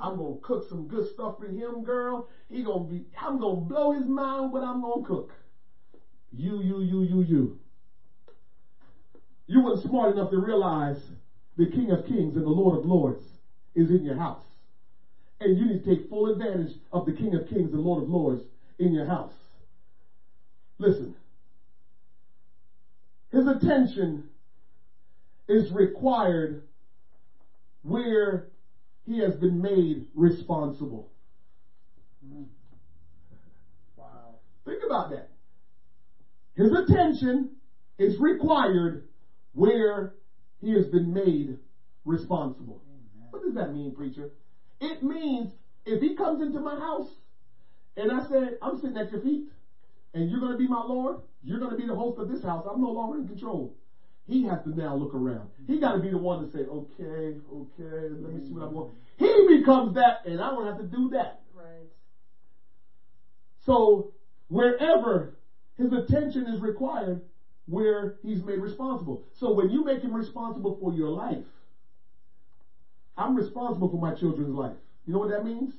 I'm 0.00 0.16
gonna 0.16 0.34
cook 0.42 0.62
some 0.64 0.86
good 0.86 1.04
stuff 1.04 1.38
for 1.38 1.46
him, 1.46 1.82
girl. 1.82 2.26
He 2.48 2.62
gonna 2.62 2.84
be, 2.84 3.04
I'm 3.18 3.38
gonna 3.38 3.58
blow 3.58 3.90
his 3.90 4.06
mind 4.06 4.52
what 4.52 4.64
I'm 4.64 4.80
gonna 4.82 5.02
cook. 5.02 5.34
You, 6.32 6.58
you, 6.58 6.80
you, 6.80 7.02
you, 7.02 7.20
you. 7.20 7.52
You 9.46 9.60
weren't 9.60 9.78
smart 9.78 10.10
enough 10.10 10.30
to 10.30 10.38
realize 10.38 11.12
the 11.56 11.66
King 11.66 11.90
of 11.90 12.04
Kings 12.04 12.36
and 12.36 12.46
the 12.46 12.50
Lord 12.52 12.74
of 12.74 12.84
Lords 12.84 13.40
is 13.74 13.90
in 13.90 14.04
your 14.04 14.14
house. 14.16 14.42
And 15.40 15.56
you 15.56 15.66
need 15.66 15.82
to 15.82 15.90
take 15.90 16.00
full 16.08 16.26
advantage 16.26 16.76
of 16.92 17.04
the 17.06 17.12
King 17.12 17.34
of 17.34 17.46
Kings 17.46 17.72
and 17.72 17.82
Lord 17.82 17.98
of 17.98 18.08
Lords 18.08 18.48
in 18.78 18.92
your 18.92 19.04
house. 19.04 19.34
Listen, 20.78 21.14
his 23.30 23.46
attention 23.46 24.24
is 25.48 25.70
required 25.70 26.58
where 27.82 28.44
he 29.10 29.18
has 29.18 29.34
been 29.34 29.60
made 29.60 30.06
responsible. 30.14 31.10
Wow. 33.96 34.36
Think 34.64 34.82
about 34.86 35.10
that. 35.10 35.30
His 36.54 36.70
attention 36.72 37.48
is 37.98 38.16
required 38.20 39.02
where 39.52 40.12
he 40.60 40.70
has 40.74 40.86
been 40.86 41.12
made 41.12 41.56
responsible. 42.04 42.80
Amen. 42.86 43.26
What 43.30 43.42
does 43.42 43.54
that 43.54 43.72
mean, 43.72 43.92
preacher? 43.92 44.30
It 44.80 45.02
means 45.02 45.50
if 45.84 45.98
he 45.98 46.14
comes 46.14 46.40
into 46.40 46.60
my 46.60 46.76
house 46.78 47.10
and 47.96 48.12
I 48.12 48.20
say, 48.28 48.54
I'm 48.62 48.76
sitting 48.76 48.96
at 48.96 49.10
your 49.10 49.18
feet 49.18 49.48
and 50.14 50.30
you're 50.30 50.38
going 50.38 50.52
to 50.52 50.58
be 50.58 50.68
my 50.68 50.82
Lord, 50.86 51.16
you're 51.42 51.58
going 51.58 51.70
to 51.72 51.76
be 51.76 51.84
the 51.84 51.94
host 51.94 52.16
of 52.16 52.28
this 52.28 52.42
house, 52.44 52.62
I'm 52.64 52.80
no 52.80 52.90
longer 52.90 53.16
in 53.16 53.26
control. 53.26 53.74
He 54.26 54.44
has 54.44 54.62
to 54.64 54.70
now 54.70 54.94
look 54.94 55.14
around. 55.14 55.48
He 55.66 55.78
got 55.78 55.92
to 55.92 55.98
be 56.00 56.10
the 56.10 56.18
one 56.18 56.44
to 56.44 56.50
say, 56.52 56.60
okay, 56.60 57.38
okay, 57.52 58.14
let 58.22 58.32
me 58.32 58.46
see 58.46 58.52
what 58.52 58.62
I 58.62 58.66
want. 58.66 58.90
Mm-hmm. 59.18 59.50
He 59.50 59.58
becomes 59.58 59.94
that 59.94 60.22
and 60.26 60.40
I 60.40 60.50
don't 60.50 60.64
have 60.64 60.78
to 60.78 60.84
do 60.84 61.10
that. 61.10 61.40
Right. 61.54 61.88
So 63.66 64.12
wherever 64.48 65.34
his 65.76 65.92
attention 65.92 66.46
is 66.46 66.60
required, 66.60 67.22
where 67.66 68.14
he's 68.22 68.42
made 68.42 68.58
responsible. 68.58 69.24
So 69.32 69.52
when 69.52 69.70
you 69.70 69.84
make 69.84 70.02
him 70.02 70.14
responsible 70.14 70.76
for 70.80 70.92
your 70.92 71.10
life, 71.10 71.44
I'm 73.16 73.34
responsible 73.34 73.88
for 73.88 73.98
my 73.98 74.12
children's 74.12 74.54
life. 74.54 74.76
You 75.06 75.12
know 75.12 75.18
what 75.20 75.28
that 75.28 75.44
means? 75.44 75.72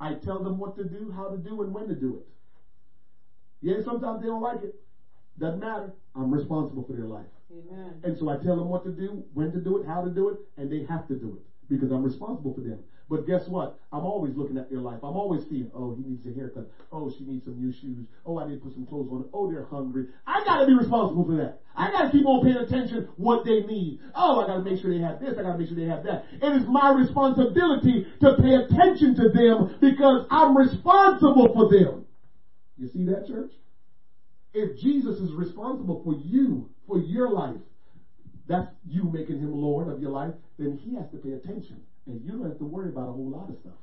I 0.00 0.14
tell 0.14 0.40
them 0.40 0.58
what 0.58 0.74
to 0.76 0.84
do, 0.84 1.10
how 1.10 1.28
to 1.28 1.36
do, 1.36 1.62
and 1.62 1.72
when 1.72 1.88
to 1.88 1.94
do 1.94 2.16
it. 2.16 2.26
Yeah, 3.60 3.80
sometimes 3.84 4.20
they 4.20 4.26
don't 4.26 4.40
like 4.40 4.62
it. 4.62 4.74
Doesn't 5.38 5.60
matter. 5.60 5.92
I'm 6.14 6.30
responsible 6.30 6.82
for 6.82 6.92
their 6.92 7.06
life. 7.06 7.26
Amen. 7.50 8.00
And 8.04 8.18
so 8.18 8.28
I 8.28 8.36
tell 8.36 8.56
them 8.56 8.68
what 8.68 8.84
to 8.84 8.90
do, 8.90 9.24
when 9.32 9.52
to 9.52 9.60
do 9.60 9.78
it, 9.78 9.86
how 9.86 10.04
to 10.04 10.10
do 10.10 10.28
it, 10.28 10.38
and 10.56 10.70
they 10.70 10.84
have 10.84 11.08
to 11.08 11.14
do 11.14 11.38
it 11.38 11.44
because 11.68 11.90
I'm 11.90 12.02
responsible 12.02 12.54
for 12.54 12.60
them. 12.60 12.78
But 13.08 13.26
guess 13.26 13.48
what? 13.48 13.80
I'm 13.90 14.04
always 14.04 14.36
looking 14.36 14.58
at 14.58 14.68
their 14.68 14.80
life. 14.80 14.98
I'm 15.02 15.16
always 15.16 15.42
seeing, 15.48 15.70
oh, 15.74 15.94
he 15.94 16.02
needs 16.02 16.26
a 16.26 16.32
haircut. 16.32 16.68
Oh, 16.92 17.10
she 17.16 17.24
needs 17.24 17.44
some 17.44 17.58
new 17.58 17.72
shoes. 17.72 18.06
Oh, 18.26 18.38
I 18.38 18.46
need 18.46 18.56
to 18.56 18.60
put 18.60 18.74
some 18.74 18.84
clothes 18.84 19.08
on. 19.10 19.24
Oh, 19.32 19.50
they're 19.50 19.64
hungry. 19.64 20.08
I 20.26 20.44
gotta 20.44 20.66
be 20.66 20.74
responsible 20.74 21.24
for 21.24 21.36
that. 21.36 21.62
I 21.74 21.90
gotta 21.90 22.10
keep 22.10 22.26
on 22.26 22.44
paying 22.44 22.58
attention 22.58 23.08
what 23.16 23.46
they 23.46 23.60
need. 23.60 24.00
Oh, 24.14 24.40
I 24.40 24.46
gotta 24.46 24.62
make 24.62 24.80
sure 24.82 24.92
they 24.92 25.02
have 25.02 25.20
this. 25.20 25.38
I 25.38 25.42
gotta 25.42 25.56
make 25.56 25.68
sure 25.68 25.76
they 25.76 25.88
have 25.88 26.04
that. 26.04 26.24
It 26.32 26.60
is 26.60 26.68
my 26.68 26.92
responsibility 26.92 28.04
to 28.20 28.36
pay 28.42 28.54
attention 28.54 29.14
to 29.16 29.28
them 29.30 29.76
because 29.80 30.26
I'm 30.30 30.54
responsible 30.54 31.52
for 31.54 31.70
them. 31.70 32.04
You 32.76 32.88
see 32.88 33.04
that, 33.06 33.26
church? 33.26 33.52
If 34.52 34.78
Jesus 34.78 35.18
is 35.18 35.32
responsible 35.32 36.02
for 36.04 36.12
you, 36.14 36.68
for 36.88 36.98
your 36.98 37.30
life, 37.30 37.60
that's 38.48 38.72
you 38.88 39.04
making 39.04 39.38
him 39.38 39.52
Lord 39.52 39.88
of 39.88 40.00
your 40.00 40.10
life, 40.10 40.34
then 40.58 40.78
he 40.82 40.94
has 40.94 41.10
to 41.10 41.18
pay 41.18 41.32
attention. 41.32 41.84
And 42.06 42.24
you 42.24 42.32
don't 42.32 42.46
have 42.46 42.58
to 42.58 42.64
worry 42.64 42.90
about 42.90 43.10
a 43.10 43.12
whole 43.12 43.30
lot 43.30 43.50
of 43.50 43.58
stuff. 43.58 43.78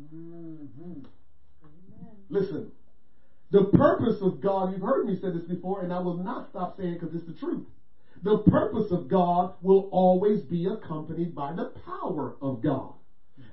Mhm. 0.00 1.04
Listen, 2.30 2.72
the 3.50 3.64
purpose 3.64 4.22
of 4.22 4.40
God, 4.40 4.72
you've 4.72 4.80
heard 4.80 5.06
me 5.06 5.16
say 5.16 5.30
this 5.30 5.44
before, 5.44 5.82
and 5.82 5.92
I 5.92 5.98
will 5.98 6.16
not 6.16 6.48
stop 6.48 6.76
saying 6.76 6.94
because 6.94 7.14
it's 7.14 7.26
the 7.26 7.34
truth. 7.34 7.66
The 8.22 8.38
purpose 8.38 8.90
of 8.90 9.08
God 9.08 9.54
will 9.60 9.88
always 9.90 10.42
be 10.42 10.66
accompanied 10.66 11.34
by 11.34 11.52
the 11.52 11.66
power 11.84 12.36
of 12.40 12.62
God. 12.62 12.94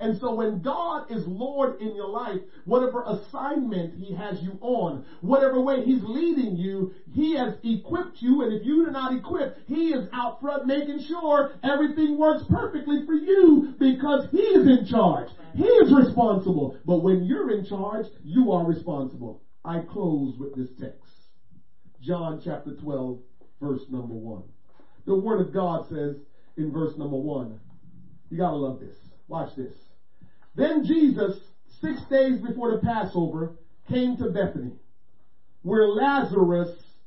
And 0.02 0.18
so 0.18 0.34
when 0.34 0.62
God 0.64 1.12
is 1.12 1.28
Lord 1.28 1.80
in 1.80 1.96
your 1.96 2.10
life, 2.10 2.42
whatever 2.66 3.04
assignment 3.04 3.94
He 3.94 4.16
has 4.16 4.42
you 4.42 4.58
on, 4.60 5.06
whatever 5.22 5.62
way 5.62 5.86
He's 5.86 6.04
leading 6.04 6.58
you, 6.58 6.92
He 7.14 7.36
has 7.36 7.54
equipped 7.64 8.20
you. 8.20 8.42
And 8.42 8.52
if 8.52 8.66
you 8.66 8.84
are 8.88 8.92
not 8.92 9.14
equipped, 9.14 9.60
He 9.68 9.90
is 9.90 10.08
out 10.12 10.42
front 10.42 10.66
making 10.66 11.02
sure 11.08 11.52
everything 11.64 12.18
works 12.18 12.44
perfectly 12.50 13.06
for 13.06 13.14
you 13.14 13.76
because 13.80 14.28
He 14.32 14.42
is 14.42 14.68
in 14.68 14.88
charge. 14.88 15.30
He 15.54 15.66
is 15.66 15.94
responsible. 15.94 16.78
But 16.84 17.04
when 17.04 17.24
you're 17.24 17.52
in 17.52 17.64
charge, 17.66 18.08
you 18.24 18.52
are 18.52 18.66
responsible. 18.66 19.44
I 19.64 19.82
close 19.82 20.36
with 20.40 20.56
this 20.56 20.70
text. 20.80 21.14
John 22.02 22.42
chapter 22.44 22.76
12, 22.76 23.20
verse 23.60 23.82
number 23.92 24.16
1. 24.16 24.42
The 25.06 25.14
Word 25.14 25.46
of 25.46 25.54
God 25.54 25.88
says 25.90 26.16
in 26.58 26.72
verse 26.72 26.98
number 26.98 27.18
1, 27.18 27.60
you 28.32 28.38
gotta 28.38 28.56
love 28.56 28.80
this. 28.80 28.96
Watch 29.28 29.56
this. 29.56 29.91
Then 30.56 30.84
Jesus, 30.84 31.40
six 31.82 32.02
days 32.10 32.42
before 32.42 32.72
the 32.72 32.86
Passover, 32.86 33.56
came 33.88 34.18
to 34.18 34.30
Bethany, 34.30 34.74
where 35.62 35.88
Lazarus 35.88 36.98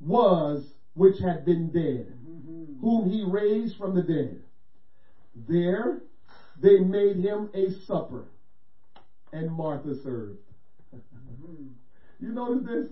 was, 0.00 0.74
which 0.94 1.18
had 1.18 1.44
been 1.44 1.72
dead, 1.72 2.18
whom 2.80 3.10
he 3.10 3.24
raised 3.24 3.76
from 3.76 3.94
the 3.94 4.02
dead. 4.02 4.42
There 5.48 6.02
they 6.60 6.80
made 6.80 7.16
him 7.16 7.50
a 7.54 7.70
supper, 7.86 8.24
and 9.32 9.52
Martha 9.52 9.94
served. 10.02 10.38
You 12.20 12.32
notice 12.32 12.64
this? 12.64 12.86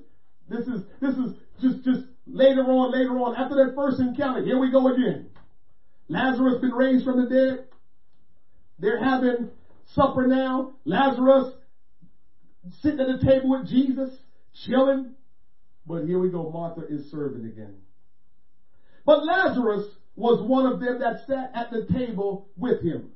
This 0.48 0.66
is 0.66 0.82
this 1.00 1.14
is 1.14 1.32
just 1.60 1.84
just 1.84 2.04
later 2.26 2.62
on, 2.62 2.92
later 2.92 3.16
on, 3.18 3.36
after 3.36 3.54
that 3.54 3.74
first 3.74 4.00
encounter. 4.00 4.42
Here 4.42 4.58
we 4.58 4.70
go 4.70 4.88
again. 4.88 5.28
Lazarus 6.08 6.60
been 6.60 6.72
raised 6.72 7.04
from 7.04 7.16
the 7.16 7.28
dead. 7.28 7.64
They're 8.78 9.02
having 9.02 9.48
supper 9.86 10.26
now. 10.26 10.74
Lazarus 10.84 11.52
sitting 12.80 13.00
at 13.00 13.20
the 13.20 13.26
table 13.26 13.50
with 13.50 13.68
Jesus, 13.68 14.10
chilling. 14.64 15.12
But 15.86 16.04
here 16.04 16.18
we 16.18 16.28
go. 16.28 16.50
Martha 16.50 16.82
is 16.86 17.10
serving 17.10 17.44
again. 17.44 17.74
But 19.04 19.24
Lazarus 19.24 19.86
was 20.14 20.42
one 20.46 20.66
of 20.66 20.80
them 20.80 21.00
that 21.00 21.26
sat 21.26 21.50
at 21.54 21.70
the 21.70 21.86
table 21.92 22.48
with 22.56 22.82
him. 22.82 23.10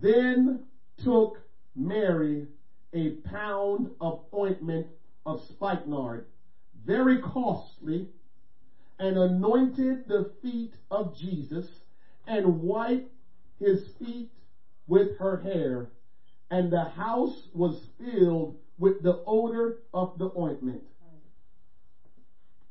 Then 0.00 0.64
took 0.98 1.38
Mary 1.74 2.48
a 2.92 3.10
pound 3.10 3.90
of 4.00 4.24
ointment 4.34 4.86
of 5.24 5.40
spikenard, 5.50 6.26
very 6.84 7.20
costly, 7.20 8.08
and 8.98 9.16
anointed 9.16 10.08
the 10.08 10.30
feet 10.42 10.74
of 10.90 11.16
Jesus 11.16 11.66
and 12.26 12.60
wiped 12.60 13.10
his 13.58 13.86
feet 13.98 14.30
with 14.86 15.16
her 15.18 15.38
hair. 15.38 15.90
And 16.50 16.70
the 16.70 16.84
house 16.84 17.48
was 17.54 17.86
filled 17.98 18.58
with 18.78 19.02
the 19.02 19.22
odor 19.26 19.78
of 19.94 20.18
the 20.18 20.30
ointment. 20.36 20.82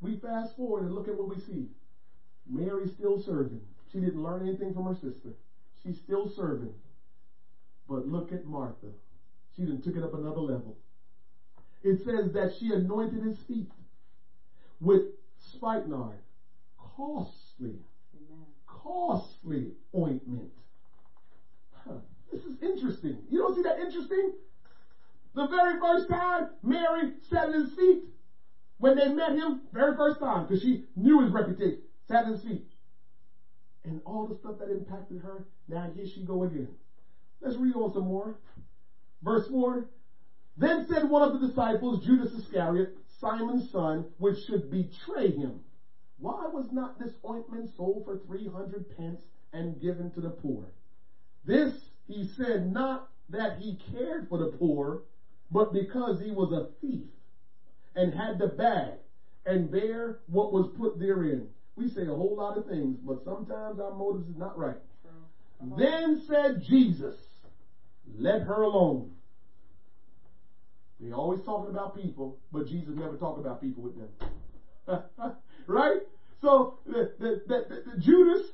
We 0.01 0.15
fast 0.15 0.55
forward 0.55 0.83
and 0.83 0.93
look 0.93 1.07
at 1.07 1.15
what 1.15 1.27
we 1.27 1.37
see. 1.37 1.69
Mary's 2.47 2.91
still 2.91 3.17
serving. 3.17 3.61
She 3.91 3.99
didn't 3.99 4.23
learn 4.23 4.41
anything 4.41 4.73
from 4.73 4.85
her 4.85 4.93
sister. 4.93 5.33
She's 5.83 5.97
still 5.97 6.27
serving. 6.27 6.73
But 7.87 8.07
look 8.07 8.31
at 8.31 8.45
Martha. 8.45 8.87
She 9.55 9.65
then 9.65 9.81
took 9.81 9.95
it 9.95 10.03
up 10.03 10.13
another 10.13 10.39
level. 10.39 10.75
It 11.83 11.97
says 12.03 12.31
that 12.33 12.51
she 12.51 12.71
anointed 12.71 13.21
his 13.21 13.41
feet 13.41 13.71
with 14.79 15.01
spikenard, 15.37 16.21
costly, 16.77 17.79
Amen. 18.15 18.45
costly 18.65 19.71
ointment. 19.95 20.60
This 22.31 22.41
is 22.41 22.61
interesting. 22.61 23.23
You 23.29 23.39
don't 23.39 23.55
see 23.55 23.61
that 23.63 23.79
interesting? 23.79 24.31
The 25.33 25.47
very 25.47 25.79
first 25.79 26.07
time 26.09 26.47
Mary 26.63 27.11
sat 27.29 27.47
at 27.47 27.53
his 27.53 27.73
feet, 27.75 28.03
when 28.77 28.95
they 28.95 29.07
met 29.07 29.33
him, 29.33 29.59
very 29.73 29.95
first 29.95 30.19
time, 30.19 30.43
because 30.43 30.61
she 30.61 30.83
knew 30.95 31.21
his 31.21 31.31
reputation, 31.31 31.79
sat 32.07 32.25
at 32.25 32.31
his 32.33 32.43
feet. 32.43 32.65
And 33.85 33.99
all 34.05 34.25
the 34.25 34.33
stuff 34.33 34.57
that 34.59 34.69
impacted 34.69 35.19
her, 35.21 35.43
now 35.67 35.89
here 35.93 36.05
she 36.05 36.23
go 36.23 36.43
again. 36.43 36.69
Let's 37.41 37.57
read 37.57 37.73
on 37.75 37.91
some 37.91 38.05
more. 38.05 38.35
Verse 39.23 39.45
4. 39.47 39.85
Then 40.57 40.85
said 40.87 41.03
one 41.03 41.23
of 41.23 41.31
the 41.31 41.47
disciples, 41.47 42.03
Judas 42.05 42.33
Iscariot, 42.33 42.97
Simon's 43.19 43.69
son, 43.71 44.05
which 44.17 44.35
should 44.47 44.69
betray 44.69 45.31
him, 45.31 45.61
Why 46.17 46.45
was 46.47 46.67
not 46.71 46.99
this 46.99 47.11
ointment 47.25 47.69
sold 47.77 48.03
for 48.03 48.15
three 48.15 48.45
hundred 48.45 48.87
pence 48.89 49.21
and 49.53 49.79
given 49.79 50.11
to 50.11 50.21
the 50.21 50.29
poor? 50.29 50.71
This 51.43 51.89
he 52.07 52.23
said 52.23 52.65
not 52.65 53.07
that 53.29 53.53
he 53.53 53.73
cared 53.73 54.27
for 54.27 54.37
the 54.37 54.45
poor, 54.45 54.99
but 55.51 55.73
because 55.73 56.19
he 56.19 56.31
was 56.31 56.51
a 56.51 56.61
thief 56.81 57.07
and 57.95 58.13
had 58.13 58.39
the 58.39 58.47
bag 58.47 58.97
and 59.45 59.69
bear 59.71 60.15
what 60.27 60.51
was 60.51 60.67
put 60.67 60.99
therein. 60.99 61.47
We 61.75 61.87
say 61.87 62.05
a 62.05 62.13
whole 62.13 62.35
lot 62.35 62.53
of 62.55 62.65
things, 62.65 62.97
but 63.01 63.23
sometimes 63.23 63.79
our 63.79 63.91
motives 63.91 64.27
is 64.27 64.35
not 64.35 64.57
right. 64.57 64.77
True. 65.01 65.11
Come 65.59 65.73
on. 65.73 65.77
Then 65.77 66.15
said 66.15 66.61
Jesus, 66.61 67.15
let 68.05 68.41
her 68.41 68.61
alone. 68.61 69.11
They 70.99 71.11
always 71.11 71.41
talking 71.41 71.67
about 71.69 71.93
people, 71.93 72.35
but 72.51 72.65
Jesus 72.65 72.95
never 72.95 73.15
talked 73.15 73.37
about 73.37 73.59
people 73.59 73.81
with 73.83 73.93
them. 73.95 74.09
right? 75.67 75.99
So 76.41 76.69
the, 76.85 77.07
the, 77.19 77.39
the- 77.45 77.95
Judas 77.97 78.53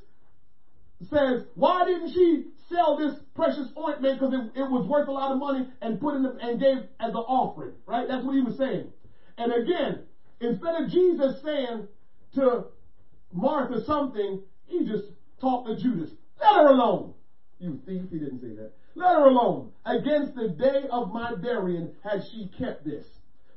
says, 1.06 1.46
why 1.54 1.86
didn't 1.86 2.10
she 2.10 2.46
sell 2.70 2.98
this 2.98 3.14
precious 3.36 3.72
ointment 3.78 4.20
because 4.20 4.34
it, 4.34 4.60
it, 4.60 4.70
was 4.70 4.88
worth 4.88 5.08
a 5.08 5.12
lot 5.12 5.32
of 5.32 5.38
money 5.38 5.68
and 5.82 6.00
put 6.00 6.16
in 6.16 6.24
the, 6.24 6.36
and 6.42 6.60
gave 6.60 6.80
as 7.00 7.14
an 7.14 7.16
offering, 7.16 7.74
right? 7.86 8.08
That's 8.08 8.26
what 8.26 8.34
he 8.34 8.42
was 8.42 8.58
saying. 8.58 8.90
And 9.38 9.52
again, 9.52 10.04
instead 10.42 10.84
of 10.84 10.90
Jesus 10.90 11.40
saying 11.42 11.88
to 12.34 12.66
Martha 13.32 13.84
something, 13.86 14.42
he 14.66 14.86
just 14.86 15.04
talked 15.40 15.68
to 15.68 15.76
Judas. 15.76 16.12
Let 16.40 16.56
her 16.56 16.68
alone. 16.68 17.14
You 17.60 17.80
thief, 17.86 18.04
he 18.10 18.18
didn't 18.18 18.40
say 18.40 18.54
that. 18.54 18.72
Let 18.96 19.14
her 19.14 19.26
alone. 19.26 19.70
Against 19.86 20.36
the 20.36 20.48
day 20.48 20.88
of 20.90 21.12
my 21.12 21.36
burying 21.36 21.92
has 22.04 22.28
she 22.32 22.48
kept 22.58 22.84
this. 22.84 23.06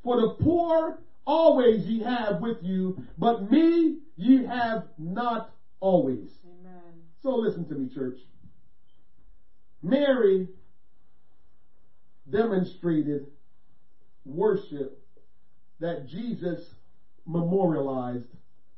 For 0.02 0.16
the 0.16 0.34
poor 0.40 0.98
always 1.26 1.86
ye 1.86 2.00
have 2.00 2.40
with 2.40 2.62
you, 2.62 3.02
but 3.18 3.42
me 3.42 3.96
ye 4.16 4.44
have 4.44 4.84
not 4.98 5.52
always. 5.80 6.39
So 7.22 7.34
listen 7.36 7.68
to 7.68 7.74
me, 7.74 7.92
church. 7.92 8.18
Mary 9.82 10.48
demonstrated 12.30 13.26
worship 14.24 15.02
that 15.80 16.06
Jesus 16.08 16.60
memorialized 17.26 18.28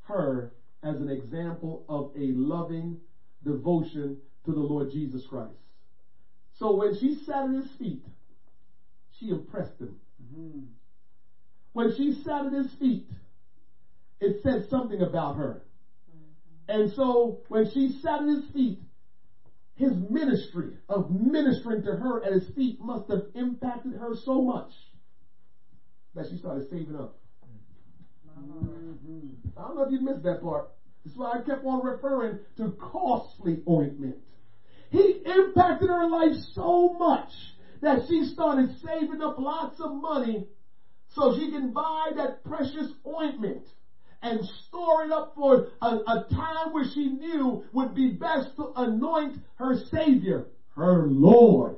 her 0.03 0.53
as 0.83 0.97
an 0.97 1.09
example 1.09 1.85
of 1.89 2.11
a 2.17 2.33
loving 2.33 2.99
devotion 3.45 4.19
to 4.45 4.53
the 4.53 4.61
Lord 4.61 4.91
Jesus 4.91 5.25
Christ. 5.29 5.55
So 6.59 6.77
when 6.77 6.97
she 6.99 7.15
sat 7.25 7.49
at 7.49 7.55
his 7.55 7.71
feet, 7.79 8.05
she 9.19 9.31
impressed 9.31 9.81
him. 9.81 9.97
Mm-hmm. 10.23 10.61
When 11.73 11.95
she 11.97 12.23
sat 12.25 12.47
at 12.47 12.53
his 12.53 12.73
feet, 12.79 13.09
it 14.21 14.43
said 14.43 14.69
something 14.69 15.01
about 15.01 15.37
her. 15.37 15.63
And 16.69 16.91
so 16.91 17.43
when 17.49 17.67
she 17.73 17.91
sat 17.91 18.23
at 18.23 18.29
his 18.29 18.45
feet, 18.53 18.79
his 19.75 19.95
ministry 19.95 20.71
of 20.89 21.11
ministering 21.11 21.83
to 21.83 21.95
her 21.95 22.25
at 22.25 22.33
his 22.33 22.49
feet 22.55 22.81
must 22.81 23.09
have 23.09 23.25
impacted 23.35 23.95
her 23.95 24.15
so 24.15 24.43
much 24.43 24.73
that 26.15 26.29
she 26.29 26.37
started 26.37 26.69
saving 26.69 26.97
up. 26.97 27.19
Mm-hmm. 28.39 29.29
I 29.57 29.63
don't 29.63 29.77
know 29.77 29.83
if 29.83 29.91
you 29.91 30.01
missed 30.01 30.23
that 30.23 30.43
part. 30.43 30.69
That's 31.05 31.17
why 31.17 31.35
I 31.35 31.41
kept 31.41 31.65
on 31.65 31.83
referring 31.83 32.37
to 32.59 32.71
costly 32.71 33.63
ointment. 33.69 34.19
He 34.91 35.23
impacted 35.25 35.89
her 35.89 36.07
life 36.07 36.37
so 36.53 36.93
much 36.99 37.33
that 37.81 38.07
she 38.07 38.25
started 38.25 38.71
saving 38.83 39.21
up 39.21 39.39
lots 39.39 39.81
of 39.81 39.91
money 39.91 40.47
so 41.09 41.35
she 41.35 41.51
can 41.51 41.73
buy 41.73 42.11
that 42.15 42.45
precious 42.45 42.93
ointment 43.07 43.65
and 44.23 44.45
store 44.45 45.05
it 45.05 45.11
up 45.11 45.35
for 45.35 45.69
a, 45.81 45.87
a 45.87 46.27
time 46.31 46.73
where 46.73 46.87
she 46.87 47.09
knew 47.09 47.65
would 47.73 47.95
be 47.95 48.13
best 48.13 48.57
to 48.57 48.73
anoint 48.77 49.39
her 49.57 49.77
Savior, 49.77 50.47
her 50.75 51.09
Lord. 51.09 51.77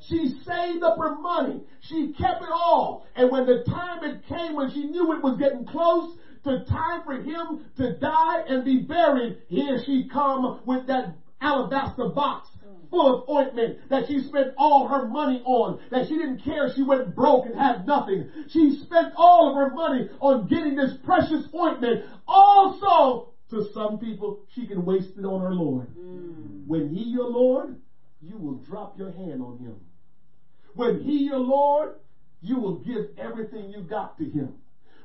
She 0.00 0.28
saved 0.28 0.82
up 0.82 0.98
her 0.98 1.18
money. 1.18 1.62
She 1.80 2.12
kept 2.12 2.42
it 2.42 2.50
all. 2.52 3.06
And 3.16 3.30
when 3.30 3.46
the 3.46 3.62
time 3.62 4.04
it 4.04 4.22
came, 4.26 4.54
when 4.54 4.70
she 4.70 4.84
knew 4.84 5.12
it 5.12 5.22
was 5.22 5.38
getting 5.38 5.64
close 5.64 6.14
to 6.44 6.62
time 6.64 7.02
for 7.04 7.14
him 7.14 7.60
to 7.76 7.98
die 7.98 8.42
and 8.46 8.64
be 8.64 8.82
buried, 8.82 9.38
here 9.48 9.82
she 9.82 10.04
come 10.04 10.60
with 10.66 10.86
that 10.88 11.16
alabaster 11.40 12.08
box 12.08 12.53
full 12.90 13.22
of 13.22 13.28
ointment 13.28 13.88
that 13.88 14.06
she 14.06 14.20
spent 14.20 14.52
all 14.56 14.86
her 14.86 15.06
money 15.06 15.42
on, 15.44 15.78
that 15.90 16.06
she 16.06 16.16
didn't 16.16 16.42
care 16.42 16.68
she 16.74 16.82
went 16.82 17.14
broke 17.14 17.46
and 17.46 17.56
had 17.56 17.86
nothing. 17.86 18.28
She 18.48 18.70
spent 18.70 19.12
all 19.16 19.48
of 19.48 19.54
her 19.54 19.74
money 19.74 20.08
on 20.20 20.46
getting 20.46 20.76
this 20.76 20.94
precious 21.04 21.46
ointment. 21.54 22.02
Also, 22.26 23.28
to 23.50 23.62
some 23.72 23.98
people, 23.98 24.40
she 24.54 24.66
can 24.66 24.84
waste 24.84 25.16
it 25.16 25.24
on 25.24 25.40
her 25.40 25.52
Lord. 25.52 25.88
Mm. 25.96 26.66
When 26.66 26.88
he 26.88 27.02
your 27.04 27.26
Lord, 27.26 27.76
you 28.20 28.38
will 28.38 28.54
drop 28.54 28.96
your 28.96 29.10
hand 29.10 29.42
on 29.42 29.58
him. 29.58 29.76
When 30.74 31.00
he 31.00 31.18
your 31.24 31.38
Lord, 31.38 31.90
you 32.40 32.58
will 32.58 32.78
give 32.78 33.02
everything 33.16 33.70
you 33.70 33.82
got 33.82 34.18
to 34.18 34.28
him. 34.28 34.54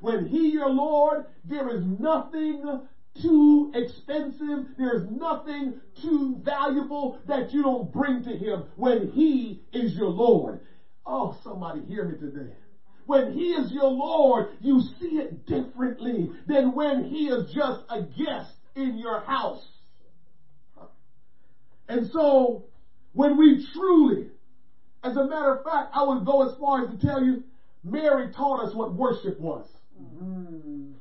When 0.01 0.25
he 0.25 0.49
your 0.49 0.69
Lord, 0.69 1.25
there 1.43 1.69
is 1.69 1.83
nothing 1.83 2.79
too 3.21 3.71
expensive. 3.73 4.65
There's 4.77 5.09
nothing 5.09 5.79
too 6.01 6.39
valuable 6.43 7.19
that 7.27 7.51
you 7.51 7.61
don't 7.61 7.91
bring 7.91 8.23
to 8.23 8.37
him 8.37 8.65
when 8.75 9.11
he 9.11 9.61
is 9.73 9.95
your 9.95 10.09
Lord. 10.09 10.61
Oh, 11.05 11.37
somebody 11.43 11.81
hear 11.85 12.05
me 12.05 12.17
today. 12.17 12.53
When 13.05 13.33
he 13.33 13.53
is 13.53 13.71
your 13.71 13.89
Lord, 13.89 14.49
you 14.59 14.81
see 14.99 15.17
it 15.17 15.47
differently 15.47 16.29
than 16.47 16.75
when 16.75 17.05
he 17.05 17.27
is 17.27 17.51
just 17.51 17.81
a 17.89 18.03
guest 18.03 18.53
in 18.75 18.97
your 18.97 19.19
house. 19.21 19.67
And 21.87 22.07
so, 22.11 22.65
when 23.13 23.35
we 23.37 23.65
truly, 23.73 24.27
as 25.03 25.17
a 25.17 25.23
matter 25.25 25.55
of 25.55 25.63
fact, 25.63 25.89
I 25.93 26.03
would 26.03 26.23
go 26.23 26.47
as 26.47 26.55
far 26.59 26.83
as 26.85 26.91
to 26.91 27.05
tell 27.05 27.23
you, 27.23 27.43
Mary 27.83 28.31
taught 28.31 28.63
us 28.67 28.75
what 28.75 28.93
worship 28.93 29.39
was. 29.39 29.65
Mm-hmm. 29.99 30.91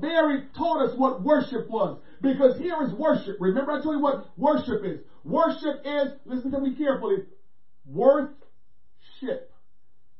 Mary 0.00 0.44
taught 0.54 0.88
us 0.88 0.96
what 0.96 1.22
worship 1.22 1.68
was. 1.68 1.98
Because 2.20 2.58
here 2.58 2.82
is 2.82 2.92
worship. 2.92 3.36
Remember 3.40 3.72
I 3.72 3.82
told 3.82 3.96
you 3.96 4.02
what 4.02 4.26
worship 4.36 4.84
is. 4.84 5.00
Worship 5.24 5.82
is, 5.84 6.12
listen 6.24 6.50
to 6.52 6.60
me 6.60 6.74
carefully, 6.74 7.24
worth-ship. 7.86 9.52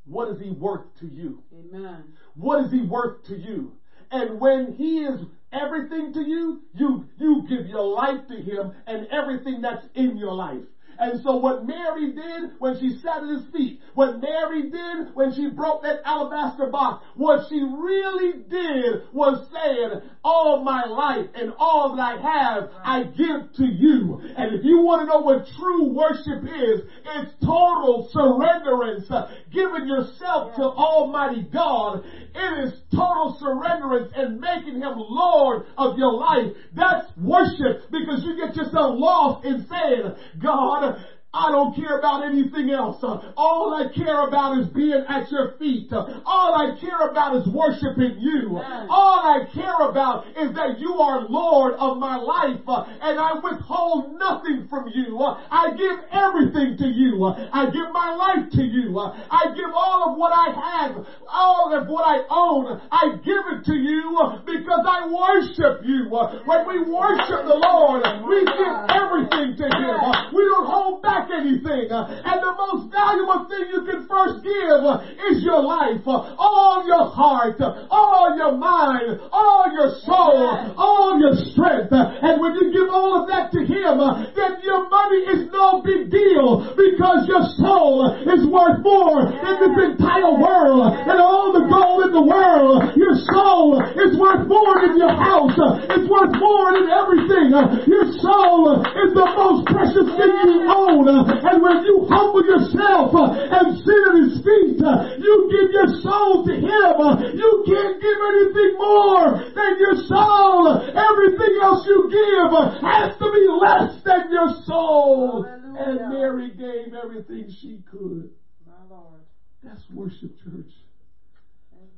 What 0.05 0.29
is 0.29 0.41
he 0.41 0.51
worth 0.51 0.87
to 1.01 1.07
you? 1.07 1.43
Amen. 1.53 2.15
What 2.35 2.65
is 2.65 2.73
he 2.73 2.83
worth 2.83 3.25
to 3.25 3.37
you? 3.37 3.77
And 4.11 4.41
when 4.41 4.73
he 4.75 5.05
is 5.05 5.21
everything 5.53 6.13
to 6.15 6.21
you, 6.21 6.61
you, 6.75 7.05
you 7.19 7.47
give 7.49 7.67
your 7.67 7.87
life 7.87 8.27
to 8.29 8.37
him 8.37 8.73
and 8.87 9.07
everything 9.07 9.61
that's 9.61 9.87
in 9.95 10.17
your 10.17 10.35
life. 10.35 10.65
And 11.01 11.23
so 11.23 11.37
what 11.37 11.67
Mary 11.67 12.13
did 12.13 12.53
when 12.59 12.79
she 12.79 12.91
sat 13.01 13.23
at 13.23 13.31
his 13.31 13.51
feet, 13.53 13.81
what 13.95 14.21
Mary 14.21 14.71
did 14.71 15.15
when 15.15 15.33
she 15.33 15.49
broke 15.49 15.83
that 15.83 16.03
alabaster 16.05 16.67
box, 16.71 17.03
what 17.15 17.49
she 17.49 17.59
really 17.59 18.43
did 18.49 19.05
was 19.11 19.49
saying, 19.51 20.03
all 20.23 20.63
my 20.63 20.85
life 20.85 21.27
and 21.35 21.53
all 21.59 21.97
that 21.97 22.03
I 22.03 22.21
have, 22.21 22.71
I 22.85 23.05
give 23.05 23.53
to 23.57 23.65
you. 23.65 24.21
And 24.37 24.55
if 24.55 24.63
you 24.63 24.83
want 24.85 25.01
to 25.01 25.07
know 25.07 25.21
what 25.21 25.47
true 25.57 25.89
worship 25.95 26.45
is, 26.45 26.83
it's 27.07 27.33
total 27.41 28.07
surrenderance, 28.15 29.09
giving 29.53 29.87
yourself 29.87 30.55
to 30.57 30.63
Almighty 30.63 31.43
God. 31.53 32.05
It 32.35 32.65
is 32.65 32.81
total 32.91 33.37
surrenderance 33.41 34.13
and 34.17 34.41
making 34.41 34.77
Him 34.77 34.95
Lord 34.97 35.67
of 35.77 35.99
your 35.99 36.15
life. 36.15 36.55
That's 36.75 37.11
worship 37.17 37.91
because 37.91 38.25
you 38.25 38.37
get 38.37 38.57
yourself 38.57 38.95
lost 38.97 39.45
in 39.45 39.67
saying, 39.67 40.15
God, 40.43 41.05
I 41.33 41.51
don't 41.51 41.75
care 41.77 41.97
about 41.97 42.25
anything 42.25 42.71
else. 42.71 42.99
All 43.37 43.73
I 43.73 43.87
care 43.95 44.27
about 44.27 44.59
is 44.59 44.67
being 44.67 45.05
at 45.07 45.31
your 45.31 45.53
feet. 45.59 45.87
All 45.93 46.55
I 46.55 46.75
care 46.81 47.09
about 47.09 47.37
is 47.37 47.47
worshiping 47.47 48.19
you. 48.19 48.59
All 48.59 49.23
I 49.23 49.47
care 49.55 49.89
about 49.89 50.27
is 50.27 50.53
that 50.55 50.79
you 50.81 50.95
are 50.95 51.21
Lord 51.21 51.75
of 51.75 51.99
my 51.99 52.17
life 52.17 52.67
and 52.67 53.19
I 53.19 53.39
withhold 53.39 54.19
nothing 54.19 54.67
from 54.69 54.89
you. 54.89 55.23
I 55.23 55.71
give 55.77 55.97
everything 56.11 56.77
to 56.79 56.87
you. 56.87 57.23
I 57.25 57.71
give 57.71 57.93
my 57.93 58.11
life 58.11 58.51
to 58.59 58.63
you. 58.63 58.99
I 58.99 59.55
give 59.55 59.71
all 59.73 60.11
of 60.11 60.19
what 60.19 60.33
I 60.35 60.51
have, 60.51 61.07
all 61.31 61.71
of 61.73 61.87
what 61.87 62.03
I 62.03 62.27
own. 62.29 62.81
I 62.91 63.15
give 63.23 63.45
it 63.55 63.65
to 63.67 63.77
you 63.77 64.19
because 64.45 64.85
I 64.85 65.07
worship 65.07 65.85
you. 65.85 66.11
When 66.45 66.67
we 66.67 66.91
worship 66.91 67.47
the 67.47 67.55
Lord, 67.55 68.03
we 68.27 68.45
give 68.45 68.75
everything 68.91 69.55
to 69.63 69.67
Him. 69.79 70.35
We 70.35 70.43
don't 70.43 70.67
hold 70.67 71.03
back 71.03 71.20
anything. 71.29 71.93
And 71.93 72.39
the 72.41 72.55
most 72.57 72.89
valuable 72.89 73.45
thing 73.53 73.69
you 73.69 73.85
can 73.85 74.09
first 74.09 74.41
give 74.41 74.81
is 75.29 75.45
your 75.45 75.61
life. 75.61 76.01
All 76.07 76.87
your 76.87 77.13
heart, 77.13 77.61
all 77.91 78.33
your 78.39 78.57
mind, 78.57 79.21
all 79.29 79.69
your 79.75 79.93
soul, 80.09 80.73
all 80.81 81.21
your 81.21 81.37
strength. 81.53 81.93
And 81.93 82.41
when 82.41 82.57
you 82.57 82.73
give 82.73 82.89
all 82.89 83.21
of 83.21 83.29
that 83.29 83.53
to 83.53 83.61
Him, 83.67 84.01
then 84.33 84.63
your 84.63 84.89
money 84.89 85.21
is 85.35 85.51
no 85.53 85.83
big 85.83 86.09
deal 86.09 86.65
because 86.79 87.27
your 87.27 87.45
soul 87.59 88.09
is 88.25 88.47
worth 88.47 88.81
more 88.81 89.27
than 89.29 89.55
this 89.61 89.77
entire 89.93 90.33
world 90.39 90.95
and 90.95 91.19
all 91.21 91.53
the 91.53 91.67
gold 91.67 92.07
in 92.07 92.13
the 92.15 92.23
world. 92.23 92.95
Your 92.97 93.15
soul 93.35 93.83
is 93.83 94.15
worth 94.15 94.47
more 94.47 94.81
than 94.87 94.97
your 94.97 95.13
house. 95.13 95.59
It's 95.91 96.09
worth 96.09 96.35
more 96.39 96.73
than 96.79 96.87
everything. 96.87 97.51
Your 97.91 98.07
soul 98.23 98.79
is 98.87 99.11
the 99.13 99.27
most 99.35 99.67
precious 99.67 100.09
thing 100.15 100.33
you 100.47 100.71
own. 100.71 101.10
And 101.19 101.63
when 101.63 101.83
you 101.85 102.07
humble 102.09 102.45
yourself 102.45 103.15
uh, 103.15 103.35
and 103.35 103.79
sit 103.79 104.01
at 104.07 104.17
his 104.23 104.35
feet, 104.45 104.79
uh, 104.83 105.17
you 105.19 105.49
give 105.51 105.71
your 105.73 105.91
soul 106.03 106.47
to 106.47 106.55
him. 106.55 106.95
Uh, 107.01 107.33
you 107.35 107.65
can't 107.67 108.01
give 108.01 108.19
anything 108.31 108.79
more 108.79 109.43
than 109.55 109.73
your 109.79 109.97
soul. 110.07 110.79
Everything 110.79 111.55
else 111.63 111.87
you 111.87 112.09
give 112.11 112.51
has 112.83 113.19
to 113.19 113.27
be 113.33 113.45
less 113.49 114.03
than 114.05 114.31
your 114.31 114.51
soul. 114.65 115.43
Hallelujah. 115.43 115.81
And 115.81 116.15
Mary 116.15 116.51
gave 116.51 116.95
everything 116.95 117.51
she 117.61 117.83
could. 117.91 118.31
My 118.67 118.85
Lord. 118.89 119.21
That's 119.63 119.83
worship, 119.93 120.37
church. 120.45 120.73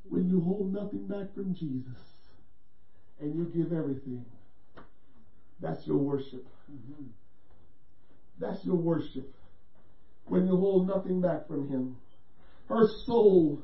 When 0.09 0.28
you 0.28 0.40
hold 0.40 0.72
nothing 0.72 1.06
back 1.09 1.34
from 1.34 1.55
Jesus 1.55 1.97
and 3.20 3.34
you 3.34 3.44
give 3.47 3.72
everything. 3.72 4.24
That's 5.60 5.86
your 5.86 5.98
worship. 5.98 6.44
Mhm. 6.70 7.06
That's 8.43 8.64
your 8.64 8.74
worship. 8.74 9.36
When 10.27 10.44
you 10.48 10.56
hold 10.56 10.85
nothing 10.85 11.20
back 11.20 11.47
from 11.47 11.69
Him. 11.69 11.94
Her 12.66 12.82
soul 12.82 13.60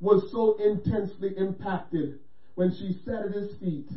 was 0.00 0.30
so 0.30 0.56
intensely 0.56 1.36
impacted 1.36 2.16
when 2.54 2.70
she 2.70 2.92
sat 2.92 3.24
at 3.24 3.32
His 3.32 3.52
feet 3.54 3.90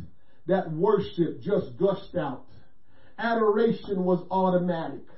that 0.46 0.72
worship 0.72 1.38
just 1.38 1.76
gushed 1.76 2.16
out. 2.16 2.48
Adoration 3.16 4.04
was 4.04 4.24
automatic. 4.32 5.08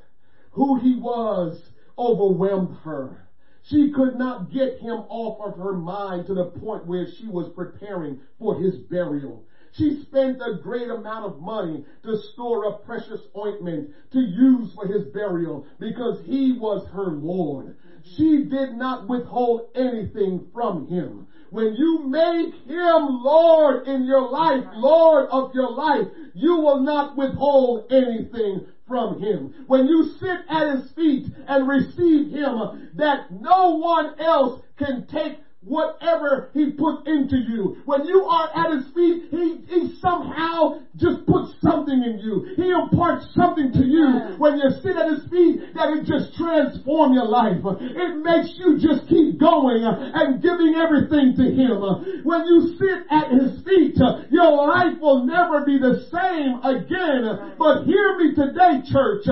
Who 0.51 0.76
He 0.76 0.94
was 0.94 1.70
overwhelmed 1.98 2.72
her. 2.84 3.16
She 3.62 3.88
could 3.88 4.14
not 4.14 4.51
get 4.51 4.74
Him 4.76 5.01
off 5.09 5.40
of 5.40 5.55
her 5.56 5.72
mind 5.72 6.26
to 6.26 6.34
the 6.34 6.44
point 6.44 6.84
where 6.84 7.06
she 7.06 7.26
was 7.26 7.48
preparing 7.48 8.18
for 8.38 8.55
His 8.55 8.76
burial. 8.76 9.45
She 9.77 9.93
spent 9.93 10.40
a 10.40 10.55
great 10.55 10.89
amount 10.89 11.27
of 11.27 11.43
money 11.43 11.85
to 12.03 12.16
store 12.16 12.65
up 12.65 12.86
precious 12.86 13.20
ointment 13.36 13.90
to 14.12 14.20
use 14.20 14.73
for 14.73 14.86
his 14.86 15.05
burial 15.05 15.66
because 15.78 16.19
he 16.20 16.53
was 16.53 16.86
her 16.89 17.12
Lord. 17.12 17.77
She 18.03 18.44
did 18.44 18.73
not 18.73 19.07
withhold 19.07 19.69
anything 19.74 20.48
from 20.55 20.86
him. 20.86 21.27
When 21.51 21.74
you 21.74 22.07
make 22.07 22.55
him 22.55 23.23
Lord 23.23 23.86
in 23.86 24.07
your 24.07 24.27
life, 24.27 24.65
Lord 24.73 25.27
of 25.27 25.55
your 25.55 25.70
life, 25.70 26.09
you 26.32 26.57
will 26.57 26.78
not 26.78 27.15
withhold 27.15 27.93
anything 27.93 28.65
from 28.86 29.19
him. 29.19 29.53
When 29.66 29.86
you 29.86 30.05
sit 30.05 30.40
at 30.48 30.69
his 30.69 30.89
feet 30.93 31.31
and 31.47 31.69
receive 31.69 32.31
him, 32.31 32.89
that 32.94 33.31
no 33.31 33.77
one 33.77 34.19
else 34.19 34.59
can 34.78 35.07
take 35.07 35.39
whatever 35.66 36.48
he 36.55 36.70
put 36.70 37.06
into 37.06 37.36
you. 37.36 37.82
When 37.84 38.06
you 38.06 38.22
are 38.22 38.48
at 38.55 38.78
his 38.78 38.86
feet, 38.94 39.26
he, 39.30 39.59
he 39.66 39.94
somehow 40.01 40.78
just 40.94 41.26
puts 41.26 41.52
something 41.60 42.02
in 42.06 42.22
you. 42.22 42.55
He 42.55 42.70
imparts 42.70 43.26
something 43.34 43.72
to 43.72 43.84
you 43.84 44.38
when 44.38 44.59
you 44.59 44.70
sit 44.80 44.97
at 44.97 45.10
his 45.10 45.26
feet 45.28 45.74
that 45.74 45.90
it 45.98 46.06
just 46.06 46.38
transforms 46.38 47.14
your 47.18 47.26
life. 47.26 47.59
It 47.82 48.22
makes 48.22 48.55
you 48.56 48.78
just 48.78 49.10
keep 49.10 49.38
going 49.38 49.82
and 49.82 50.40
giving 50.40 50.78
everything 50.78 51.34
to 51.34 51.47
him. 51.51 51.82
When 52.22 52.47
you 52.47 52.78
sit 52.78 53.02
at 53.10 53.34
his 53.34 53.59
feet, 53.66 53.98
your 54.30 54.51
life 54.70 55.02
will 55.02 55.26
never 55.26 55.66
be 55.66 55.78
the 55.82 56.06
same 56.14 56.62
again. 56.62 57.59
But 57.59 57.84
hear 57.84 58.16
me 58.16 58.34
today, 58.38 58.86
church. 58.86 59.26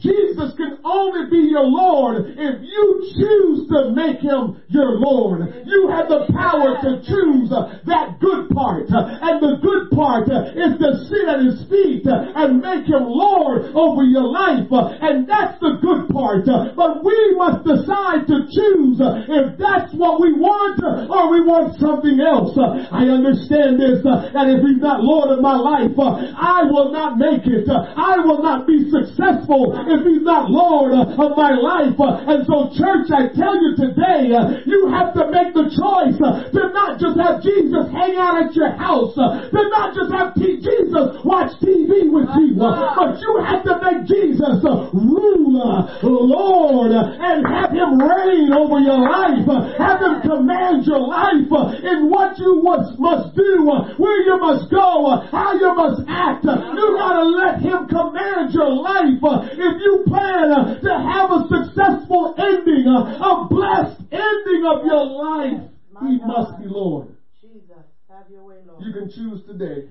Jesus 0.00 0.56
can 0.56 0.80
only 0.84 1.28
be 1.28 1.52
your 1.52 1.68
Lord 1.68 2.32
if 2.32 2.56
you 2.64 2.84
choose 3.20 3.68
to 3.68 3.92
make 3.92 4.24
him 4.24 4.56
your 4.72 4.96
Lord. 4.96 5.44
You 5.68 5.92
have 5.92 6.08
the 6.08 6.24
power 6.32 6.80
to 6.80 7.04
choose 7.04 7.52
that 7.52 8.16
good 8.16 8.48
part. 8.48 8.88
And 8.88 9.36
the 9.44 9.60
good 9.60 9.92
part 9.92 10.32
is 10.32 10.72
to 10.80 10.88
sit 11.04 11.28
at 11.28 11.44
his 11.44 11.68
feet 11.68 12.08
and 12.08 12.64
make 12.64 12.88
him 12.88 13.04
Lord 13.04 13.76
over 13.76 14.00
your 14.08 14.24
life. 14.24 14.72
And 14.72 15.28
that's 15.28 15.60
the 15.60 15.76
good 15.84 16.08
part. 16.08 16.48
But 16.48 17.04
we 17.04 17.36
must 17.36 17.68
decide 17.68 18.24
to 18.32 18.48
choose 18.48 18.96
if 19.04 19.60
that's 19.60 19.92
what 19.92 20.16
we 20.16 20.32
want 20.32 20.80
or 20.80 21.28
we 21.28 21.44
want 21.44 21.76
something 21.76 22.16
else. 22.24 22.56
I 22.56 23.04
understand 23.04 23.76
this, 23.76 24.00
that 24.00 24.48
if 24.48 24.64
he's 24.64 24.80
not 24.80 25.04
Lord 25.04 25.28
of 25.28 25.44
my 25.44 25.60
life, 25.60 25.92
I 26.00 26.64
will 26.64 26.88
not 26.88 27.20
make 27.20 27.44
it. 27.44 27.68
I 27.68 28.16
will 28.24 28.40
not 28.40 28.64
be 28.64 28.88
successful 28.88 29.76
if 29.90 30.06
he's 30.06 30.22
not 30.22 30.50
Lord 30.50 30.94
of 30.94 31.30
my 31.36 31.54
life. 31.54 31.98
And 31.98 32.46
so 32.46 32.70
church, 32.74 33.10
I 33.10 33.28
tell 33.34 33.54
you 33.58 33.74
today, 33.76 34.30
you 34.66 34.88
have 34.94 35.14
to 35.18 35.26
make 35.30 35.54
the 35.54 35.66
choice 35.70 36.18
to 36.18 36.60
not 36.70 36.98
just 37.00 37.18
have 37.18 37.42
Jesus 37.42 37.86
hang 37.90 38.14
out 38.16 38.46
at 38.46 38.54
your 38.54 38.70
house, 38.74 39.14
to 39.14 39.60
not 39.70 39.94
just 39.94 40.10
have 40.12 40.34
T- 40.34 40.60
Jesus 40.60 41.20
watch 41.24 41.52
TV 41.62 42.06
with 42.10 42.30
you, 42.38 42.54
but 42.58 43.18
you 43.18 43.32
have 43.42 43.62
to 43.66 43.74
make 43.82 44.06
Jesus 44.06 44.62
ruler, 44.94 45.90
Lord, 46.02 46.92
and 46.92 47.46
have 47.46 47.70
him 47.72 47.98
reign 47.98 48.52
over 48.52 48.78
your 48.80 49.00
life. 49.00 49.46
Have 49.78 50.00
him 50.00 50.20
command 50.22 50.86
your 50.86 51.02
life 51.06 51.50
in 51.82 52.10
what 52.10 52.38
you 52.38 52.62
must, 52.62 52.98
must 52.98 53.34
do, 53.34 53.66
where 53.98 54.20
you 54.22 54.36
must 54.38 54.70
go, 54.70 55.24
how 55.30 55.54
you 55.54 55.74
must 55.74 56.02
act. 56.08 56.44
You 56.44 56.86
gotta 56.98 57.24
let 57.24 57.60
him 57.60 57.88
command 57.88 58.52
your 58.52 58.70
life. 58.70 59.20
If 59.52 59.74
you 59.80 60.04
plan 60.06 60.80
to 60.80 60.90
have 60.90 61.30
a 61.30 61.48
successful 61.48 62.34
ending, 62.36 62.86
a 62.86 63.46
blessed 63.48 64.02
ending 64.12 64.64
of 64.66 64.84
your 64.84 65.06
life, 65.06 65.70
he 66.02 66.18
must 66.18 66.58
be 66.58 66.66
Lord. 66.66 67.14
Jesus, 67.40 67.84
have 68.08 68.30
your 68.30 68.44
way, 68.44 68.56
Lord. 68.66 68.82
You 68.82 68.92
can 68.92 69.10
choose 69.10 69.40
today 69.46 69.86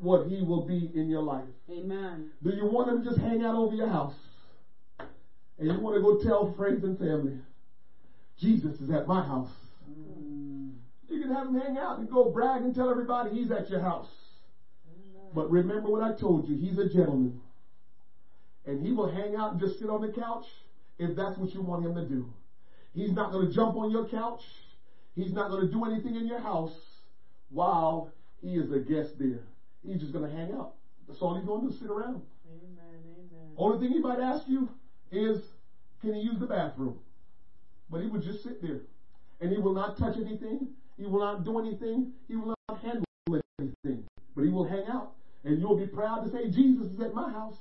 what 0.00 0.28
he 0.28 0.42
will 0.42 0.66
be 0.66 0.90
in 0.94 1.08
your 1.08 1.22
life. 1.22 1.48
Amen. 1.70 2.30
Do 2.42 2.50
you 2.50 2.66
want 2.66 2.90
him 2.90 3.02
to 3.02 3.10
just 3.10 3.18
hang 3.18 3.42
out 3.42 3.54
over 3.54 3.74
your 3.74 3.88
house? 3.88 4.14
And 5.58 5.72
you 5.72 5.80
want 5.80 5.96
to 5.96 6.00
go 6.00 6.18
tell 6.22 6.54
friends 6.56 6.84
and 6.84 6.96
family, 6.98 7.34
Jesus 8.38 8.80
is 8.80 8.90
at 8.90 9.08
my 9.08 9.24
house. 9.24 9.50
Mm. 9.90 10.70
You 11.08 11.20
can 11.20 11.32
have 11.32 11.46
him 11.46 11.54
hang 11.54 11.76
out 11.76 11.98
and 11.98 12.08
go 12.08 12.30
brag 12.30 12.62
and 12.62 12.74
tell 12.74 12.88
everybody 12.90 13.30
he's 13.30 13.50
at 13.50 13.68
your 13.68 13.80
house. 13.80 14.08
But 15.34 15.50
remember 15.50 15.90
what 15.90 16.00
I 16.00 16.12
told 16.12 16.46
you, 16.46 16.56
he's 16.56 16.78
a 16.78 16.88
gentleman. 16.88 17.40
And 18.68 18.86
he 18.86 18.92
will 18.92 19.10
hang 19.10 19.34
out 19.34 19.52
and 19.52 19.60
just 19.60 19.78
sit 19.78 19.88
on 19.88 20.02
the 20.02 20.12
couch 20.12 20.44
if 20.98 21.16
that's 21.16 21.38
what 21.38 21.54
you 21.54 21.62
want 21.62 21.86
him 21.86 21.94
to 21.94 22.04
do. 22.04 22.30
He's 22.94 23.12
not 23.12 23.32
going 23.32 23.48
to 23.48 23.52
jump 23.52 23.76
on 23.76 23.90
your 23.90 24.06
couch. 24.06 24.42
He's 25.16 25.32
not 25.32 25.48
going 25.48 25.66
to 25.66 25.72
do 25.72 25.86
anything 25.86 26.16
in 26.16 26.26
your 26.26 26.38
house 26.38 26.76
while 27.48 28.12
he 28.42 28.56
is 28.56 28.70
a 28.70 28.78
guest 28.78 29.18
there. 29.18 29.40
He's 29.82 30.00
just 30.00 30.12
going 30.12 30.30
to 30.30 30.36
hang 30.36 30.52
out. 30.52 30.74
That's 31.08 31.22
all 31.22 31.34
he's 31.34 31.46
going 31.46 31.62
to 31.62 31.72
do, 31.72 31.78
sit 31.78 31.88
around. 31.90 32.20
Amen. 32.46 33.00
Amen. 33.16 33.54
Only 33.56 33.78
thing 33.78 33.94
he 33.94 34.00
might 34.00 34.20
ask 34.20 34.46
you 34.46 34.68
is, 35.10 35.40
can 36.02 36.12
he 36.12 36.20
use 36.20 36.38
the 36.38 36.46
bathroom? 36.46 36.98
But 37.90 38.02
he 38.02 38.08
would 38.08 38.22
just 38.22 38.42
sit 38.42 38.60
there. 38.60 38.80
And 39.40 39.50
he 39.50 39.56
will 39.56 39.72
not 39.72 39.96
touch 39.96 40.16
anything. 40.18 40.68
He 40.98 41.06
will 41.06 41.20
not 41.20 41.42
do 41.42 41.58
anything. 41.58 42.12
He 42.28 42.36
will 42.36 42.54
not 42.68 42.82
handle 42.82 43.04
anything. 43.58 44.04
But 44.36 44.42
he 44.42 44.50
will 44.50 44.68
hang 44.68 44.84
out. 44.92 45.12
And 45.44 45.58
you'll 45.58 45.78
be 45.78 45.86
proud 45.86 46.24
to 46.24 46.30
say, 46.30 46.50
Jesus 46.50 46.92
is 46.92 47.00
at 47.00 47.14
my 47.14 47.30
house. 47.30 47.56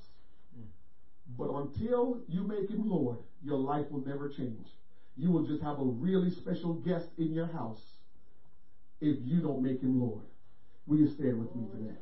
But 1.35 1.49
until 1.49 2.17
you 2.27 2.43
make 2.43 2.69
him 2.69 2.89
Lord, 2.89 3.19
your 3.41 3.57
life 3.57 3.91
will 3.91 3.99
never 3.99 4.27
change. 4.27 4.75
You 5.15 5.31
will 5.31 5.41
just 5.41 5.61
have 5.61 5.79
a 5.79 5.83
really 5.85 6.29
special 6.29 6.71
guest 6.71 7.11
in 7.17 7.31
your 7.31 7.45
house 7.45 7.99
if 9.01 9.17
you 9.21 9.39
don't 9.39 9.61
make 9.61 9.81
him 9.81 9.99
Lord. 9.99 10.25
Will 10.85 10.97
you 10.97 11.05
stand 11.05 11.37
with 11.37 11.53
me 11.55 11.65
today? 11.69 11.93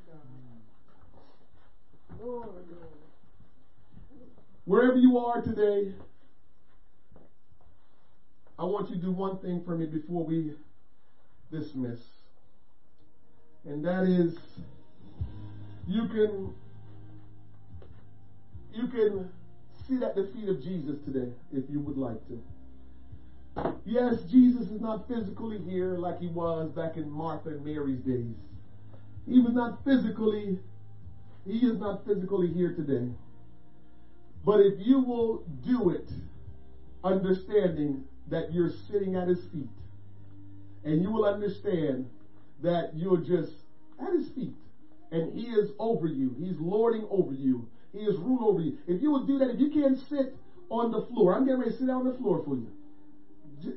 Wherever 4.65 4.97
you 4.97 5.17
are 5.17 5.37
today, 5.37 5.91
I 8.57 8.63
want 8.63 8.89
you 8.89 8.95
to 8.95 9.01
do 9.01 9.11
one 9.11 9.35
thing 9.35 9.59
for 9.59 9.75
me 9.75 9.85
before 9.85 10.23
we 10.23 10.53
dismiss. 11.51 12.23
And 13.65 13.83
that 13.83 14.03
is 14.03 14.59
you 15.87 16.05
can 16.05 16.51
you 18.75 18.87
can 18.87 19.29
sit 19.87 20.03
at 20.03 20.15
the 20.15 20.27
feet 20.27 20.49
of 20.49 20.61
Jesus 20.63 20.97
today 21.05 21.31
if 21.53 21.63
you 21.69 21.79
would 21.79 21.97
like 21.97 22.19
to. 22.27 22.41
Yes, 23.85 24.23
Jesus 24.23 24.69
is 24.69 24.81
not 24.81 25.07
physically 25.07 25.59
here 25.59 25.97
like 25.97 26.19
he 26.19 26.27
was 26.27 26.69
back 26.71 26.97
in 26.97 27.09
Martha 27.09 27.49
and 27.49 27.63
Mary's 27.63 28.01
days. 28.01 28.35
He 29.27 29.39
was 29.39 29.53
not 29.53 29.83
physically 29.85 30.59
he 31.45 31.59
is 31.59 31.79
not 31.79 32.03
physically 32.05 32.51
here 32.51 32.73
today. 32.73 33.07
But 34.43 34.61
if 34.61 34.79
you 34.79 34.99
will 34.99 35.43
do 35.63 35.89
it, 35.89 36.09
understanding 37.03 38.03
that 38.29 38.51
you're 38.51 38.71
sitting 38.71 39.15
at 39.15 39.27
his 39.27 39.43
feet, 39.45 39.69
and 40.83 41.01
you 41.01 41.11
will 41.11 41.25
understand 41.25 42.09
that 42.61 42.91
you're 42.95 43.17
just 43.17 43.51
at 43.99 44.11
his 44.13 44.29
feet, 44.29 44.55
and 45.11 45.37
he 45.37 45.47
is 45.47 45.71
over 45.77 46.07
you, 46.07 46.35
he's 46.39 46.57
lording 46.57 47.05
over 47.09 47.33
you, 47.33 47.67
he 47.95 48.05
is 48.05 48.17
rule 48.17 48.43
over 48.43 48.61
you. 48.61 48.77
If 48.87 49.01
you 49.01 49.11
will 49.11 49.25
do 49.25 49.37
that, 49.39 49.49
if 49.49 49.59
you 49.59 49.69
can't 49.69 49.97
sit 49.97 50.35
on 50.69 50.91
the 50.91 51.01
floor, 51.01 51.33
I'm 51.33 51.45
getting 51.45 51.59
ready 51.59 51.71
to 51.71 51.77
sit 51.77 51.87
down 51.87 52.05
on 52.05 52.13
the 52.13 52.17
floor 52.17 52.43
for 52.43 52.55
you. 52.55 52.67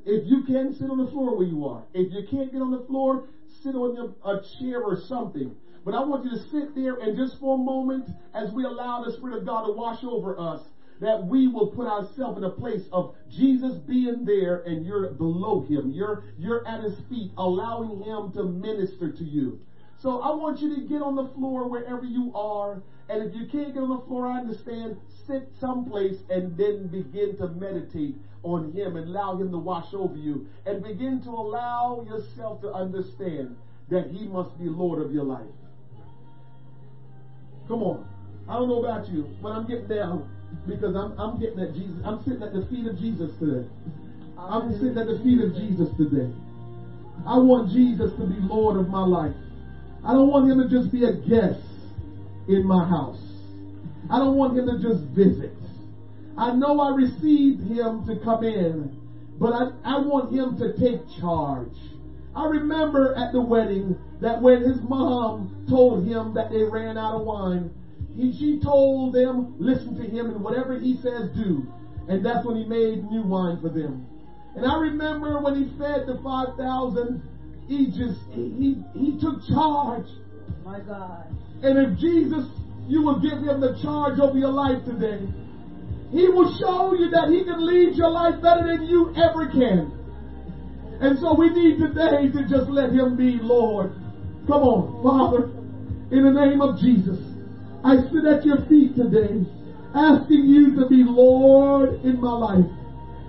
If 0.05 0.27
you 0.27 0.43
can't 0.45 0.74
sit 0.74 0.90
on 0.90 0.99
the 0.99 1.07
floor 1.07 1.36
where 1.36 1.47
you 1.47 1.65
are, 1.65 1.85
if 1.95 2.12
you 2.12 2.23
can't 2.31 2.53
get 2.53 2.61
on 2.61 2.70
the 2.70 2.82
floor, 2.82 3.24
sit 3.62 3.74
on 3.74 4.12
a 4.24 4.43
chair 4.59 4.81
or 4.81 4.97
something. 4.97 5.55
But 5.85 5.95
I 5.95 6.01
want 6.01 6.24
you 6.24 6.31
to 6.31 6.36
sit 6.36 6.74
there 6.74 6.97
and 6.97 7.16
just 7.16 7.39
for 7.39 7.55
a 7.55 7.59
moment, 7.59 8.09
as 8.35 8.51
we 8.53 8.65
allow 8.65 9.01
the 9.01 9.11
Spirit 9.11 9.39
of 9.39 9.47
God 9.47 9.62
to 9.62 9.70
wash 9.70 10.05
over 10.05 10.39
us, 10.39 10.61
that 11.01 11.27
we 11.27 11.47
will 11.47 11.69
put 11.69 11.86
ourselves 11.86 12.36
in 12.36 12.45
a 12.45 12.51
place 12.51 12.89
of 12.93 13.15
Jesus 13.31 13.74
being 13.86 14.24
there 14.24 14.57
and 14.66 14.85
you're 14.85 15.09
below 15.12 15.61
him. 15.61 15.90
You're, 15.93 16.24
you're 16.36 16.66
at 16.66 16.81
his 16.81 16.99
feet, 17.09 17.31
allowing 17.36 18.03
him 18.03 18.32
to 18.32 18.43
minister 18.43 19.09
to 19.09 19.24
you. 19.24 19.61
So 20.01 20.20
I 20.20 20.35
want 20.35 20.61
you 20.61 20.75
to 20.77 20.83
get 20.83 21.03
on 21.03 21.16
the 21.16 21.27
floor 21.35 21.69
wherever 21.69 22.05
you 22.05 22.33
are. 22.35 22.83
And 23.09 23.23
if 23.23 23.35
you 23.35 23.47
can't 23.47 23.75
get 23.75 23.83
on 23.83 23.89
the 23.89 24.07
floor, 24.07 24.27
I 24.29 24.39
understand, 24.39 24.97
sit 25.27 25.49
someplace 25.59 26.19
and 26.31 26.57
then 26.57 26.87
begin 26.87 27.37
to 27.39 27.49
meditate 27.49 28.15
on 28.45 28.73
him 28.73 28.97
and 28.97 29.09
allow 29.09 29.37
him 29.37 29.51
to 29.51 29.59
wash 29.59 29.93
over 29.93 30.16
you. 30.16 30.47
And 30.66 30.85
begin 30.85 31.20
to 31.23 31.31
allow 31.31 32.07
yourself 32.09 32.61
to 32.61 32.73
understand 32.73 33.57
that 33.89 34.11
he 34.11 34.27
must 34.29 34.57
be 34.59 34.69
Lord 34.69 35.03
of 35.05 35.12
your 35.12 35.25
life. 35.25 35.47
Come 37.66 37.83
on. 37.83 38.09
I 38.49 38.55
don't 38.55 38.69
know 38.69 38.85
about 38.85 39.09
you, 39.09 39.29
but 39.43 39.51
I'm 39.51 39.66
getting 39.66 39.89
down 39.89 40.31
because 40.66 40.95
I'm, 40.95 41.19
I'm 41.19 41.41
getting 41.41 41.59
at 41.61 41.75
Jesus. 41.75 41.97
I'm 42.05 42.23
sitting 42.25 42.43
at 42.43 42.53
the 42.53 42.65
feet 42.66 42.87
of 42.87 42.99
Jesus 42.99 43.37
today. 43.39 43.66
I'm 44.39 44.73
sitting 44.75 44.97
at 44.97 45.07
the 45.07 45.19
feet 45.19 45.41
of 45.41 45.55
Jesus 45.55 45.89
today. 45.97 46.33
I 47.27 47.37
want 47.37 47.73
Jesus 47.73 48.12
to 48.12 48.25
be 48.25 48.37
Lord 48.41 48.77
of 48.77 48.89
my 48.89 49.05
life. 49.05 49.35
I 50.09 50.14
don't 50.14 50.30
want 50.30 50.51
him 50.51 50.56
to 50.56 50.68
just 50.70 50.90
be 50.90 51.05
a 51.05 51.12
guest 51.12 51.60
in 52.48 52.64
my 52.64 52.82
house. 52.89 53.20
I 54.09 54.18
don't 54.18 54.39
want 54.39 54.56
him 54.56 54.64
to 54.64 54.78
just 54.78 55.05
visit. 55.05 55.52
I 56.35 56.55
know 56.55 56.80
I 56.80 56.97
received 56.97 57.60
him 57.64 58.06
to 58.06 58.16
come 58.16 58.43
in, 58.43 58.97
but 59.39 59.52
I, 59.52 59.97
I 59.97 59.98
want 59.98 60.32
him 60.32 60.56
to 60.56 60.72
take 60.78 61.06
charge. 61.10 61.76
I 62.35 62.47
remember 62.47 63.12
at 63.12 63.32
the 63.32 63.43
wedding 63.43 63.98
that 64.22 64.40
when 64.40 64.62
his 64.62 64.80
mom 64.80 65.66
told 65.68 66.02
him 66.02 66.32
that 66.32 66.48
they 66.48 66.64
ran 66.64 66.97
out 66.97 67.12
of 67.12 67.26
wine, 67.26 67.70
he, 68.16 68.32
she 68.32 68.60
told 68.60 69.12
them, 69.12 69.56
listen 69.59 69.94
to 69.97 70.09
him 70.09 70.30
and 70.30 70.43
whatever 70.43 70.72
he 70.72 70.94
says, 70.94 71.28
do. 71.36 71.66
And 72.09 72.24
that's 72.24 72.47
when 72.47 72.56
he 72.56 72.64
made 72.64 73.05
new 73.10 73.24
wine 73.24 73.60
for 73.60 73.68
them. 73.68 74.06
And 74.56 74.64
I 74.64 74.80
remember 74.80 75.39
when 75.39 75.55
he 75.55 75.64
fed 75.76 76.06
the 76.06 76.16
5,000, 76.16 77.20
he 77.69 77.86
just, 77.86 78.19
he, 78.32 78.82
he 78.95 79.19
took 79.20 79.45
charge. 79.47 80.09
My 80.65 80.81
God. 80.81 81.28
And 81.62 81.78
if 81.78 81.99
Jesus, 81.99 82.47
you 82.89 83.03
will 83.03 83.20
give 83.20 83.39
him 83.45 83.61
the 83.61 83.78
charge 83.82 84.19
over 84.19 84.39
your 84.39 84.53
life 84.53 84.85
today, 84.85 85.20
he 86.11 86.28
will 86.28 86.49
show 86.59 86.95
you 86.95 87.11
that 87.11 87.28
he 87.28 87.45
can 87.45 87.65
lead 87.65 87.95
your 87.95 88.11
life 88.11 88.40
better 88.40 88.65
than 88.65 88.89
you 88.89 89.12
ever 89.15 89.47
can. 89.53 89.93
And 91.01 91.19
so 91.19 91.35
we 91.39 91.51
need 91.51 91.78
today 91.78 92.32
to 92.32 92.49
just 92.49 92.70
let 92.70 92.90
him 92.90 93.16
be 93.16 93.39
Lord. 93.40 93.93
Come 94.47 94.62
on, 94.62 95.03
Father, 95.05 95.53
in 96.11 96.24
the 96.24 96.32
name 96.32 96.62
of 96.62 96.81
Jesus, 96.81 97.20
I 97.85 97.97
sit 98.11 98.24
at 98.24 98.45
your 98.45 98.65
feet 98.66 98.97
today, 98.97 99.45
asking 99.95 100.49
you 100.49 100.74
to 100.77 100.89
be 100.89 101.05
Lord 101.05 102.03
in 102.03 102.20
my 102.20 102.32
life, 102.32 102.66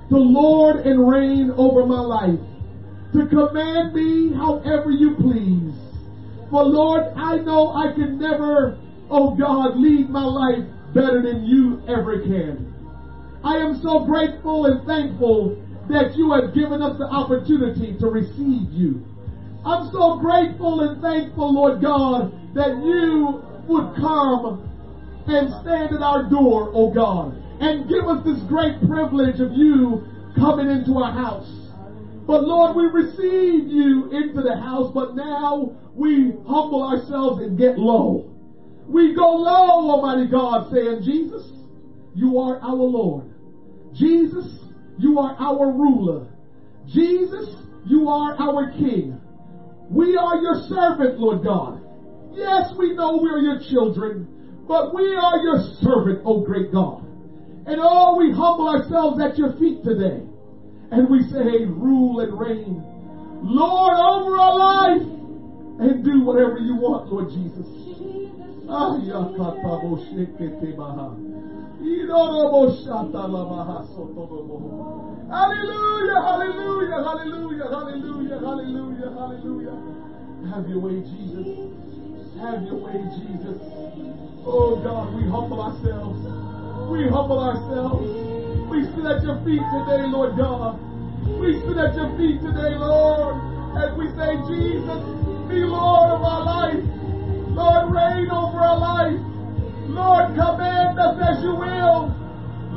to 0.10 0.18
Lord 0.18 0.78
and 0.88 1.08
reign 1.08 1.52
over 1.52 1.86
my 1.86 2.00
life, 2.00 2.40
to 3.14 3.28
command 3.28 3.94
me 3.94 4.34
however 4.34 4.92
you 4.92 5.16
please. 5.16 5.74
For 6.50 6.64
Lord, 6.64 7.14
I 7.16 7.38
know 7.38 7.74
I 7.74 7.94
can 7.94 8.20
never, 8.20 8.78
oh 9.10 9.36
God, 9.36 9.78
lead 9.78 10.10
my 10.10 10.24
life 10.24 10.66
better 10.94 11.22
than 11.22 11.46
you 11.46 11.82
ever 11.88 12.22
can. 12.22 12.74
I 13.44 13.58
am 13.58 13.80
so 13.82 14.06
grateful 14.06 14.66
and 14.66 14.86
thankful 14.86 15.56
that 15.90 16.16
you 16.16 16.32
have 16.34 16.54
given 16.54 16.82
us 16.82 16.98
the 16.98 17.06
opportunity 17.06 17.98
to 18.00 18.08
receive 18.08 18.72
you. 18.74 19.04
I'm 19.66 19.92
so 19.92 20.18
grateful 20.18 20.82
and 20.82 21.02
thankful, 21.02 21.54
Lord 21.54 21.82
God, 21.82 22.32
that 22.54 22.78
you 22.84 23.44
would 23.68 23.96
come 23.96 24.66
and 25.28 25.50
stand 25.62 25.94
at 25.94 26.02
our 26.02 26.30
door, 26.30 26.72
oh 26.74 26.92
God, 26.92 27.36
and 27.60 27.88
give 27.90 28.06
us 28.08 28.24
this 28.24 28.40
great 28.48 28.80
privilege 28.88 29.40
of 29.40 29.52
you 29.54 30.08
coming 30.36 30.70
into 30.70 30.98
our 30.98 31.12
house. 31.12 31.69
But 32.30 32.44
Lord, 32.44 32.76
we 32.76 32.84
receive 32.84 33.70
you 33.70 34.12
into 34.12 34.44
the 34.44 34.56
house, 34.56 34.92
but 34.94 35.16
now 35.16 35.76
we 35.96 36.32
humble 36.46 36.84
ourselves 36.84 37.42
and 37.42 37.58
get 37.58 37.80
low. 37.80 38.30
We 38.88 39.16
go 39.16 39.32
low, 39.32 39.90
Almighty 39.90 40.30
God, 40.30 40.72
saying, 40.72 41.02
Jesus, 41.02 41.52
you 42.14 42.38
are 42.38 42.60
our 42.60 42.76
Lord. 42.76 43.34
Jesus, 43.96 44.46
you 45.00 45.18
are 45.18 45.34
our 45.40 45.74
ruler. 45.74 46.28
Jesus, 46.86 47.50
you 47.88 48.08
are 48.08 48.36
our 48.38 48.74
King. 48.78 49.20
We 49.90 50.16
are 50.16 50.36
your 50.38 50.62
servant, 50.70 51.18
Lord 51.18 51.44
God. 51.44 51.82
Yes, 52.32 52.74
we 52.78 52.94
know 52.94 53.18
we 53.24 53.30
are 53.32 53.40
your 53.40 53.60
children, 53.72 54.28
but 54.68 54.94
we 54.94 55.16
are 55.16 55.40
your 55.40 55.58
servant, 55.82 56.22
oh 56.26 56.46
great 56.46 56.72
God. 56.72 57.08
And 57.66 57.80
oh, 57.82 58.18
we 58.20 58.32
humble 58.32 58.68
ourselves 58.68 59.20
at 59.20 59.36
your 59.36 59.58
feet 59.58 59.84
today. 59.84 60.29
And 60.92 61.10
we 61.10 61.22
say, 61.24 61.66
rule 61.66 62.20
and 62.20 62.40
reign. 62.40 62.84
Lord, 63.44 63.94
over 63.94 64.38
our 64.38 64.56
life. 64.56 65.08
And 65.80 66.04
do 66.04 66.26
whatever 66.26 66.58
you 66.58 66.76
want, 66.76 67.08
Lord 67.12 67.30
Jesus. 67.30 67.66
Ah. 68.68 69.00
Hallelujah, 75.30 76.20
hallelujah, 76.22 77.00
hallelujah, 77.00 77.68
hallelujah, 77.70 78.40
hallelujah, 78.40 79.10
hallelujah. 79.16 79.78
Have 80.52 80.68
your 80.68 80.80
way, 80.80 81.00
Jesus. 81.00 81.48
Have 82.42 82.64
your 82.64 82.76
way, 82.84 83.00
Jesus. 83.16 83.62
Oh 84.46 84.82
God, 84.84 85.16
we 85.16 85.24
humble 85.30 85.62
ourselves. 85.62 86.20
We 86.92 87.08
humble 87.08 87.40
ourselves. 87.40 88.39
We 88.70 88.86
sit 88.86 89.06
at 89.06 89.24
your 89.24 89.38
feet 89.44 89.66
today, 89.74 90.06
Lord 90.08 90.38
God. 90.38 90.78
We 91.42 91.58
sit 91.66 91.78
at 91.78 91.96
your 91.96 92.10
feet 92.18 92.40
today, 92.42 92.78
Lord, 92.78 93.36
as 93.78 93.98
we 93.98 94.06
say, 94.14 94.38
Jesus, 94.46 95.02
be 95.50 95.66
Lord 95.66 96.10
of 96.14 96.22
our 96.22 96.44
life. 96.46 96.84
Lord, 97.58 97.92
reign 97.92 98.30
over 98.30 98.62
our 98.62 98.78
life. 98.78 99.20
Lord, 99.90 100.36
command 100.38 101.00
us 101.00 101.18
as 101.18 101.44
you 101.44 101.56
will. 101.56 102.14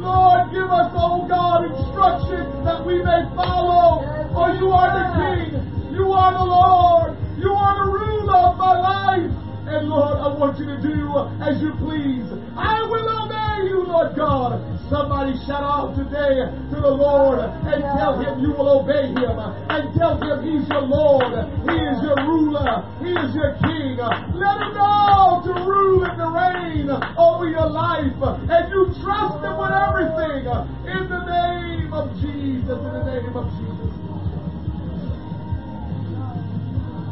Lord, 0.00 0.50
give 0.50 0.70
us, 0.72 0.90
oh 0.96 1.28
God, 1.28 1.68
instructions 1.68 2.64
that 2.64 2.84
we 2.86 2.96
may 3.02 3.28
follow. 3.36 4.00
For 4.32 4.50
you 4.56 4.72
are 4.72 4.90
the 4.96 5.06
King. 5.12 5.94
You 5.94 6.10
are 6.12 6.32
the 6.32 6.44
Lord. 6.44 7.16
You 7.38 7.52
are 7.52 7.84
the 7.84 7.92
ruler 7.92 8.38
of 8.48 8.56
my 8.56 8.80
life. 8.80 9.30
And 9.68 9.88
Lord, 9.88 10.16
I 10.16 10.28
want 10.34 10.58
you 10.58 10.64
to 10.66 10.80
do 10.80 10.96
as 11.44 11.60
you 11.60 11.70
please. 11.84 12.26
I 12.56 12.82
will 12.88 13.08
obey 13.24 13.31
you, 13.66 13.84
Lord 13.86 14.14
God. 14.16 14.60
Somebody 14.90 15.32
shout 15.46 15.64
out 15.64 15.96
today 15.96 16.44
to 16.68 16.76
the 16.76 16.90
Lord 16.92 17.40
and 17.40 17.80
tell 17.96 18.20
him 18.20 18.44
you 18.44 18.52
will 18.52 18.84
obey 18.84 19.08
him. 19.08 19.38
And 19.72 19.88
tell 19.96 20.20
him 20.20 20.44
he's 20.44 20.68
your 20.68 20.84
Lord. 20.84 21.32
He 21.64 21.76
is 21.80 21.98
your 22.04 22.18
ruler. 22.28 22.84
He 23.00 23.08
is 23.08 23.32
your 23.32 23.56
king. 23.64 23.96
Let 23.96 24.60
him 24.60 24.74
know 24.76 25.40
to 25.48 25.52
rule 25.64 26.04
and 26.04 26.16
to 26.20 26.28
reign 26.28 26.90
over 27.16 27.48
your 27.48 27.68
life. 27.70 28.20
And 28.20 28.68
you 28.68 28.92
trust 29.00 29.40
him 29.40 29.56
with 29.56 29.72
everything. 29.72 30.44
In 30.92 31.08
the 31.08 31.22
name 31.24 31.92
of 31.94 32.12
Jesus. 32.20 32.76
In 32.76 32.92
the 32.92 33.04
name 33.08 33.32
of 33.32 33.48
Jesus. 33.56 33.90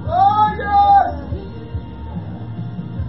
Oh, 0.04 0.46
yes. 0.58 1.16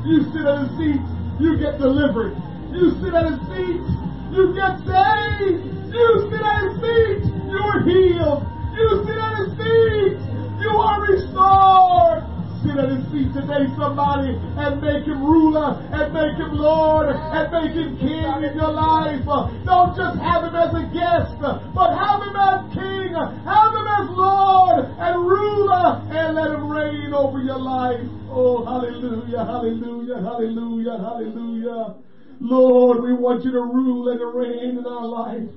You 0.05 0.23
sit 0.31 0.45
at 0.47 0.63
his 0.63 0.71
feet, 0.77 1.01
you 1.39 1.57
get 1.59 1.77
delivered. 1.77 2.33
You 2.71 2.95
sit 3.03 3.13
at 3.13 3.27
his 3.27 3.41
feet, 3.51 3.83
you 4.31 4.55
get 4.55 4.79
saved. 4.87 5.71
You 5.91 6.07
sit 6.31 6.39
at 6.39 6.59
his 6.63 6.75
feet, 6.79 7.21
you 7.51 7.59
are 7.59 7.83
healed. 7.83 8.47
You 8.71 8.87
sit 9.03 9.19
at 9.19 9.33
his 9.43 9.51
feet, 9.59 10.15
you 10.63 10.71
are 10.71 11.03
restored. 11.03 12.23
Sit 12.63 12.77
at 12.79 12.95
his 12.95 13.03
feet 13.11 13.33
today, 13.35 13.67
somebody, 13.75 14.31
and 14.55 14.79
make 14.79 15.03
him 15.03 15.19
ruler, 15.19 15.75
and 15.91 16.13
make 16.13 16.37
him 16.39 16.55
Lord, 16.55 17.09
and 17.11 17.51
make 17.51 17.75
him 17.75 17.97
king 17.99 18.43
in 18.47 18.55
your 18.55 18.71
life. 18.71 19.19
Don't 19.65 19.91
just 19.97 20.17
have 20.19 20.47
him 20.47 20.55
as 20.55 20.71
a 20.71 20.85
guest, 20.95 21.35
but 21.75 21.91
have 21.91 22.23
him 22.23 22.35
as 22.39 22.71
king, 22.71 23.11
have 23.11 23.73
him 23.75 23.87
as 23.99 24.07
Lord 24.15 24.85
and 24.95 25.15
ruler, 25.27 26.07
and 26.07 26.35
let 26.35 26.51
him 26.51 26.69
reign 26.71 27.11
over 27.13 27.41
your 27.41 27.59
life. 27.59 27.99
Oh, 28.29 28.63
hallelujah, 28.63 29.43
hallelujah, 29.43 30.21
hallelujah, 30.21 30.97
hallelujah. 30.97 31.95
Lord, 32.41 33.03
we 33.03 33.13
want 33.13 33.45
you 33.45 33.51
to 33.51 33.61
rule 33.61 34.09
and 34.09 34.19
to 34.19 34.25
reign 34.25 34.79
in 34.79 34.85
our 34.87 35.05
life. 35.05 35.47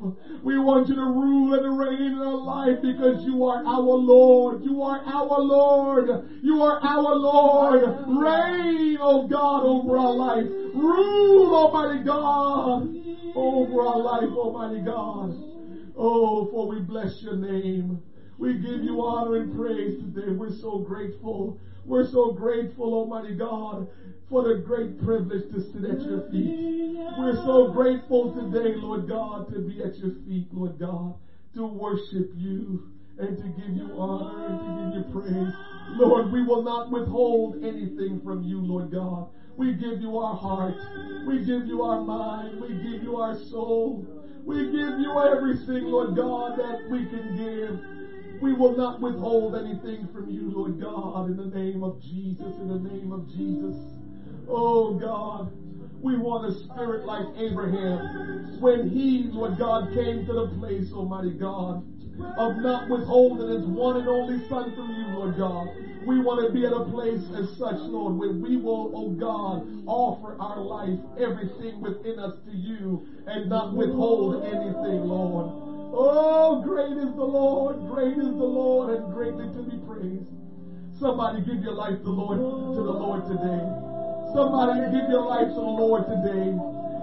We 0.42 0.58
want 0.58 0.88
you 0.88 0.94
to 0.96 1.00
rule 1.00 1.54
and 1.54 1.62
to 1.64 1.70
reign 1.70 2.12
in 2.12 2.18
our 2.18 2.36
life 2.36 2.82
because 2.82 3.24
you 3.24 3.42
are 3.44 3.64
our 3.64 3.96
Lord. 3.96 4.62
You 4.62 4.82
are 4.82 5.00
our 5.00 5.40
Lord. 5.40 6.28
You 6.42 6.60
are 6.60 6.78
our 6.84 7.14
Lord. 7.16 7.80
Reign, 8.06 8.98
oh 9.00 9.26
God, 9.26 9.64
over 9.64 9.96
our 9.96 10.12
life. 10.12 10.44
Rule, 10.74 11.54
Almighty 11.54 12.04
God, 12.04 12.94
over 13.34 13.80
our 13.80 13.98
life, 13.98 14.36
Almighty 14.36 14.84
God. 14.84 15.34
Oh, 15.96 16.50
for 16.50 16.68
we 16.68 16.80
bless 16.80 17.22
your 17.22 17.36
name. 17.36 18.02
We 18.36 18.54
give 18.54 18.84
you 18.84 19.00
honor 19.00 19.36
and 19.36 19.56
praise 19.56 19.96
today. 20.00 20.32
We're 20.32 20.54
so 20.60 20.80
grateful. 20.80 21.58
We're 21.86 22.10
so 22.10 22.32
grateful, 22.32 22.92
Almighty 22.92 23.36
God, 23.36 23.88
for 24.34 24.50
a 24.50 24.58
great 24.58 24.98
privilege 24.98 25.48
to 25.48 25.60
sit 25.60 25.84
at 25.84 26.00
your 26.02 26.28
feet. 26.28 26.98
We're 27.16 27.36
so 27.44 27.70
grateful 27.70 28.34
today, 28.34 28.74
Lord 28.74 29.06
God, 29.06 29.46
to 29.54 29.60
be 29.60 29.80
at 29.80 29.96
your 29.98 30.10
feet, 30.26 30.52
Lord 30.52 30.76
God, 30.76 31.14
to 31.54 31.64
worship 31.64 32.32
you 32.34 32.90
and 33.16 33.38
to 33.38 33.44
give 33.44 33.76
you 33.76 33.94
honor 33.96 34.46
and 34.48 34.58
to 34.58 34.66
give 34.82 35.06
you 35.06 35.22
praise. 35.22 35.54
Lord, 35.90 36.32
we 36.32 36.42
will 36.42 36.64
not 36.64 36.90
withhold 36.90 37.62
anything 37.62 38.22
from 38.24 38.42
you, 38.42 38.58
Lord 38.58 38.90
God. 38.90 39.28
We 39.56 39.70
give 39.70 40.00
you 40.00 40.18
our 40.18 40.34
heart. 40.34 40.74
We 41.28 41.38
give 41.46 41.68
you 41.68 41.82
our 41.82 42.02
mind. 42.02 42.60
We 42.60 42.70
give 42.70 43.04
you 43.04 43.14
our 43.14 43.36
soul. 43.36 44.04
We 44.44 44.64
give 44.64 44.98
you 44.98 45.16
everything, 45.16 45.84
Lord 45.84 46.16
God, 46.16 46.58
that 46.58 46.90
we 46.90 47.04
can 47.04 47.36
give. 47.36 48.42
We 48.42 48.52
will 48.52 48.76
not 48.76 49.00
withhold 49.00 49.54
anything 49.54 50.08
from 50.12 50.28
you, 50.28 50.50
Lord 50.50 50.80
God, 50.80 51.28
in 51.28 51.36
the 51.36 51.46
name 51.46 51.84
of 51.84 52.02
Jesus, 52.02 52.52
in 52.58 52.66
the 52.66 52.80
name 52.80 53.12
of 53.12 53.28
Jesus. 53.28 54.03
Oh 54.48 54.94
God, 54.94 55.50
We 56.04 56.18
want 56.18 56.44
a 56.44 56.52
spirit 56.52 57.06
like 57.06 57.24
Abraham 57.38 58.60
when 58.60 58.90
he, 58.90 59.24
Lord 59.32 59.56
God, 59.58 59.94
came 59.94 60.26
to 60.26 60.34
the 60.34 60.48
place, 60.60 60.92
Almighty 60.92 61.32
God, 61.32 61.82
of 62.36 62.58
not 62.58 62.90
withholding 62.90 63.48
his 63.48 63.64
one 63.64 63.96
and 63.96 64.06
only 64.06 64.46
son 64.46 64.74
from 64.76 64.90
you, 64.90 65.06
Lord 65.16 65.38
God. 65.38 65.66
We 66.06 66.20
want 66.20 66.44
to 66.44 66.52
be 66.52 66.66
at 66.66 66.74
a 66.74 66.84
place 66.92 67.24
as 67.34 67.48
such, 67.56 67.80
Lord, 67.88 68.16
where 68.16 68.32
we 68.32 68.56
will, 68.56 68.92
oh 68.94 69.08
God, 69.16 69.66
offer 69.86 70.36
our 70.38 70.60
life, 70.60 70.98
everything 71.18 71.80
within 71.80 72.18
us 72.18 72.36
to 72.44 72.52
you 72.52 73.08
and 73.26 73.48
not 73.48 73.72
withhold 73.72 74.44
anything, 74.44 75.08
Lord. 75.08 75.46
Oh, 75.96 76.60
great 76.62 76.98
is 76.98 77.14
the 77.16 77.24
Lord, 77.24 77.78
great 77.88 78.18
is 78.18 78.28
the 78.36 78.44
Lord, 78.44 78.90
and 78.92 79.10
greatly 79.10 79.46
to 79.46 79.62
be 79.62 79.76
praised. 79.86 80.28
Somebody 81.00 81.40
give 81.40 81.62
your 81.62 81.72
life 81.72 81.96
to 81.96 82.04
the 82.04 82.10
Lord 82.10 82.38
to 82.76 82.82
the 82.82 82.92
Lord 82.92 83.24
today. 83.24 84.03
Somebody 84.34 84.90
give 84.90 85.08
your 85.10 85.22
life 85.22 85.46
to 85.46 85.54
the 85.54 85.60
Lord 85.78 86.08
today. 86.10 86.50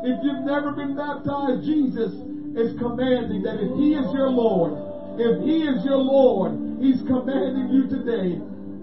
If 0.03 0.19
you've 0.21 0.43
never 0.43 0.75
been 0.75 0.97
baptized, 0.97 1.63
Jesus 1.63 2.11
is 2.59 2.77
commanding 2.77 3.43
that 3.43 3.55
if 3.55 3.71
He 3.79 3.95
is 3.95 4.11
your 4.11 4.27
Lord, 4.27 4.75
if 5.15 5.39
He 5.39 5.63
is 5.63 5.85
your 5.85 6.03
Lord, 6.03 6.83
He's 6.83 6.99
commanding 7.07 7.71
you 7.71 7.87
today 7.87 8.35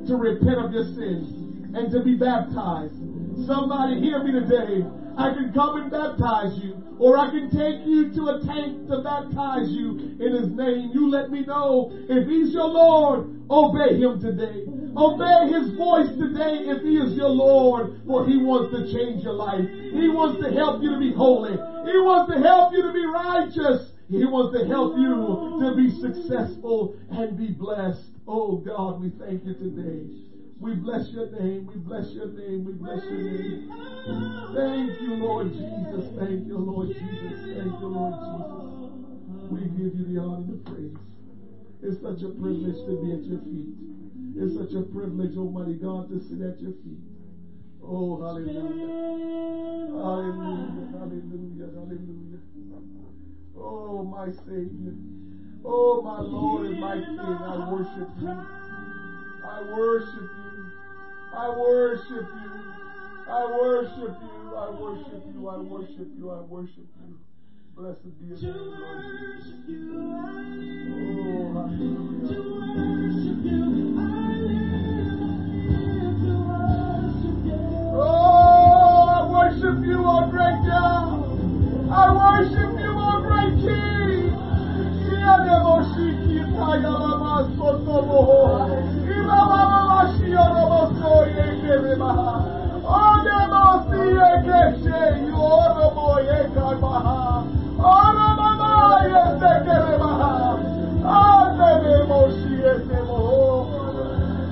to 0.09 0.17
repent 0.17 0.65
of 0.65 0.73
your 0.73 0.89
sins 0.97 1.29
and 1.77 1.91
to 1.93 2.01
be 2.01 2.15
baptized. 2.15 2.97
Somebody 3.45 4.01
hear 4.01 4.23
me 4.25 4.33
today. 4.33 4.81
I 5.19 5.29
can 5.29 5.53
come 5.53 5.77
and 5.77 5.91
baptize 5.91 6.57
you, 6.57 6.97
or 6.99 7.19
I 7.19 7.29
can 7.29 7.51
take 7.51 7.85
you 7.85 8.09
to 8.17 8.23
a 8.33 8.41
tank 8.41 8.87
to 8.89 8.97
baptize 9.05 9.69
you 9.69 10.17
in 10.25 10.33
His 10.33 10.49
name. 10.49 10.93
You 10.93 11.11
let 11.11 11.29
me 11.29 11.45
know 11.45 11.91
if 11.93 12.25
He's 12.25 12.55
your 12.55 12.69
Lord, 12.69 13.29
obey 13.51 13.99
Him 14.01 14.19
today. 14.19 14.65
Obey 14.97 15.53
His 15.53 15.77
voice 15.77 16.09
today 16.17 16.65
if 16.69 16.83
He 16.83 16.97
is 16.97 17.15
your 17.15 17.29
Lord, 17.31 18.03
for 18.07 18.25
He 18.27 18.37
wants 18.37 18.71
to 18.73 18.93
change 18.93 19.23
your 19.23 19.35
life. 19.35 19.67
He 19.69 20.09
wants 20.09 20.41
to 20.43 20.51
help 20.53 20.83
you 20.83 20.91
to 20.91 20.99
be 20.99 21.13
holy. 21.13 21.53
He 21.53 21.97
wants 21.99 22.33
to 22.33 22.39
help 22.41 22.73
you 22.73 22.83
to 22.83 22.93
be 22.93 23.05
righteous. 23.05 23.93
He 24.09 24.25
wants 24.25 24.57
to 24.57 24.65
help 24.65 24.97
you 24.97 25.61
to 25.61 25.77
be 25.77 25.91
successful 26.01 26.95
and 27.11 27.37
be 27.37 27.51
blessed. 27.51 28.01
Oh 28.27 28.57
God, 28.57 29.01
we 29.01 29.11
thank 29.19 29.45
you 29.45 29.55
today. 29.55 30.09
We 30.61 30.75
bless 30.75 31.09
your 31.11 31.31
name. 31.31 31.67
We 31.67 31.77
bless 31.77 32.11
your 32.13 32.27
name. 32.27 32.65
We 32.65 32.73
bless 32.73 33.05
your 33.05 33.21
name. 33.21 33.71
Thank 34.55 35.01
you, 35.01 35.15
Lord 35.15 35.53
Jesus. 35.53 36.05
Thank 36.19 36.47
you, 36.47 36.59
Lord 36.59 36.89
Jesus. 36.89 37.39
Thank 37.47 37.81
you, 37.81 37.87
Lord 37.87 38.15
Jesus. 38.19 39.51
We 39.51 39.61
give 39.61 39.95
you 39.95 40.05
the 40.13 40.21
honor 40.21 40.37
and 40.37 40.49
the 40.49 40.71
praise. 40.71 40.97
It's 41.81 42.03
such 42.03 42.23
a 42.23 42.29
privilege 42.29 42.77
to 42.87 42.93
be 43.01 43.13
at 43.13 43.23
your 43.25 43.39
feet. 43.39 43.71
It's 44.39 44.55
such 44.55 44.75
a 44.75 44.83
privilege, 44.83 45.37
Almighty 45.37 45.75
God, 45.75 46.09
to 46.11 46.19
sit 46.21 46.41
at 46.41 46.61
your 46.61 46.73
feet. 46.73 47.01
Oh, 47.83 48.17
hallelujah. 48.17 49.09
Hallelujah. 49.91 50.87
Hallelujah. 50.93 51.71
Hallelujah. 51.75 52.39
Oh, 53.57 54.03
my 54.03 54.31
Savior. 54.31 54.95
Oh, 55.65 56.01
my 56.01 56.19
Lord 56.19 56.65
and 56.65 56.81
my 56.81 56.97
King, 56.99 57.19
I 57.19 57.71
worship 57.71 58.09
you. 58.21 58.29
I 59.45 59.61
worship 59.61 60.29
you. 60.45 60.71
I 61.35 61.49
worship 61.51 62.25
you. 62.35 62.63
I 63.29 63.45
worship 63.47 64.15
you. 64.23 64.55
I 64.57 64.69
worship 64.69 65.23
you. 65.35 65.49
I 65.49 65.57
worship 65.59 66.09
you. 66.17 66.31
I 66.31 66.39
worship 66.41 66.87
you. 67.01 67.19
Blessed 67.77 68.19
be 68.19 68.27
your 68.27 68.39
name, 68.39 68.81
Lord 68.81 68.99
Jesus. 69.03 69.53
Oh, 70.89 71.53
hallelujah. 71.53 72.68
Worship 79.49 79.83
you, 79.83 80.03
oh 80.05 80.29
great 80.31 80.61
God. 80.67 81.25
I 81.91 82.13
worship 82.13 82.79
you, 82.81 82.93
O 82.93 83.21
great 83.23 83.57
King. 83.61 83.89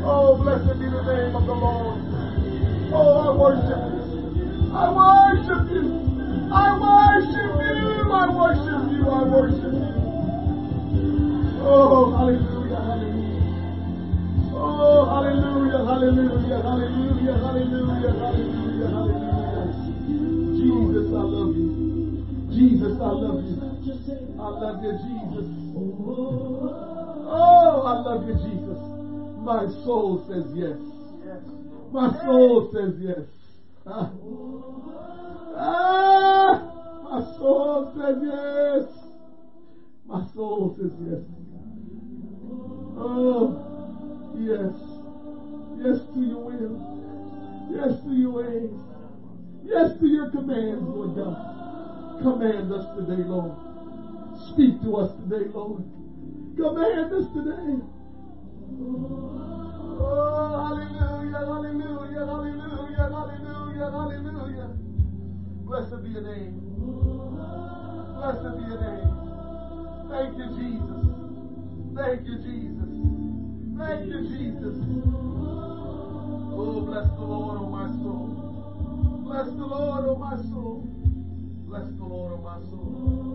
Oh, 0.09 0.37
blessed 0.37 0.79
be 0.79 0.87
the 0.87 1.03
name 1.03 1.37
of 1.37 1.47
the 1.47 1.53
Lord. 1.53 1.99
Oh, 2.93 3.19
I 3.19 3.37
worship 3.37 3.91
you. 3.91 3.96
I 4.77 4.93
worship 4.93 5.71
you. 5.73 5.87
I 6.53 6.69
worship 6.81 7.53
you. 7.63 8.13
I 8.13 8.27
worship 8.37 8.93
you. 8.93 9.09
I 9.11 9.25
worship 9.25 9.73
you. 9.75 10.11
Oh, 11.63 12.13
hallelujah, 12.17 12.81
hallelujah. 12.81 13.57
Oh, 14.55 15.07
hallelujah, 15.07 15.85
hallelujah, 15.85 16.63
hallelujah, 16.63 17.39
hallelujah, 17.39 18.13
hallelujah, 18.21 18.89
hallelujah. 18.89 20.59
Jesus, 20.59 21.07
I 21.13 21.23
love 21.23 21.57
you. 21.57 21.67
Jesus, 22.53 22.93
I 23.01 23.11
love 23.11 23.43
you. 23.45 23.57
I 24.41 24.49
love 24.49 24.85
you, 24.85 24.93
Jesus. 24.93 25.47
Oh, 27.13 27.83
I 27.87 27.95
love 27.95 28.27
you, 28.27 28.35
Jesus. 28.35 28.79
My 29.45 29.67
soul 29.85 30.19
says 30.29 30.45
yes. 30.55 30.79
My 31.93 32.09
soul 32.25 32.71
says 32.73 32.95
yes. 33.01 33.25
Ah. 33.87 34.09
Ah, 35.55 37.01
my 37.03 37.21
soul 37.37 37.85
says 37.95 38.17
yes. 38.23 38.85
My 40.07 40.23
soul 40.35 40.71
says 40.77 40.91
yes. 41.01 41.21
Oh, 42.97 43.75
yes. 44.37 44.73
Yes 45.79 45.99
to 46.15 46.21
your 46.21 46.39
will. 46.39 46.97
Yes 47.71 47.95
to 48.05 48.13
your 48.13 48.31
ways. 48.31 48.71
Yes 49.65 49.93
to 50.01 50.07
your 50.07 50.27
commands, 50.27 50.85
Lord 50.89 51.15
God. 51.15 52.21
Command 52.21 52.71
us 52.73 52.85
today, 52.97 53.23
Lord. 53.25 53.53
Speak 54.49 54.73
to 54.83 54.97
us 54.97 55.09
today, 55.15 55.47
Lord. 55.49 55.83
Command 56.57 57.13
us 57.13 57.27
today. 57.35 57.81
Oh, 59.83 60.57
hallelujah, 60.59 61.45
hallelujah, 61.45 62.25
hallelujah, 62.25 63.09
hallelujah, 63.09 63.09
hallelujah. 63.79 64.71
Blessed 65.67 66.03
be 66.03 66.11
your 66.11 66.23
name. 66.23 66.61
Blessed 68.17 68.57
be 68.59 68.65
your 68.65 68.81
name. 68.81 69.11
Thank 70.09 70.37
you, 70.39 70.47
Jesus. 70.57 71.07
Thank 71.95 72.27
you, 72.27 72.37
Jesus. 72.37 72.93
Thank 73.79 74.07
you, 74.07 74.21
Jesus. 74.29 74.77
Oh, 76.59 76.81
bless 76.87 77.07
the 77.07 77.23
Lord, 77.23 77.59
oh 77.59 77.67
my 77.69 77.87
soul. 77.89 79.23
Bless 79.25 79.47
the 79.49 79.67
Lord, 79.67 80.05
oh 80.05 80.17
my 80.17 80.37
soul. 80.37 80.81
Bless 81.67 81.87
the 81.99 82.05
Lord, 82.05 82.33
oh 82.33 82.39
my 82.39 82.59
soul. 82.71 83.27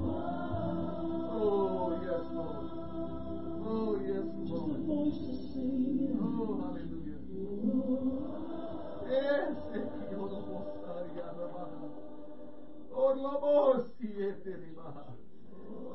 Oh, 1.31 1.99
yes, 2.01 2.23
Lord. 2.33 2.69
Oh, 3.63 3.99
yes, 4.05 4.25
Lord. 4.25 4.40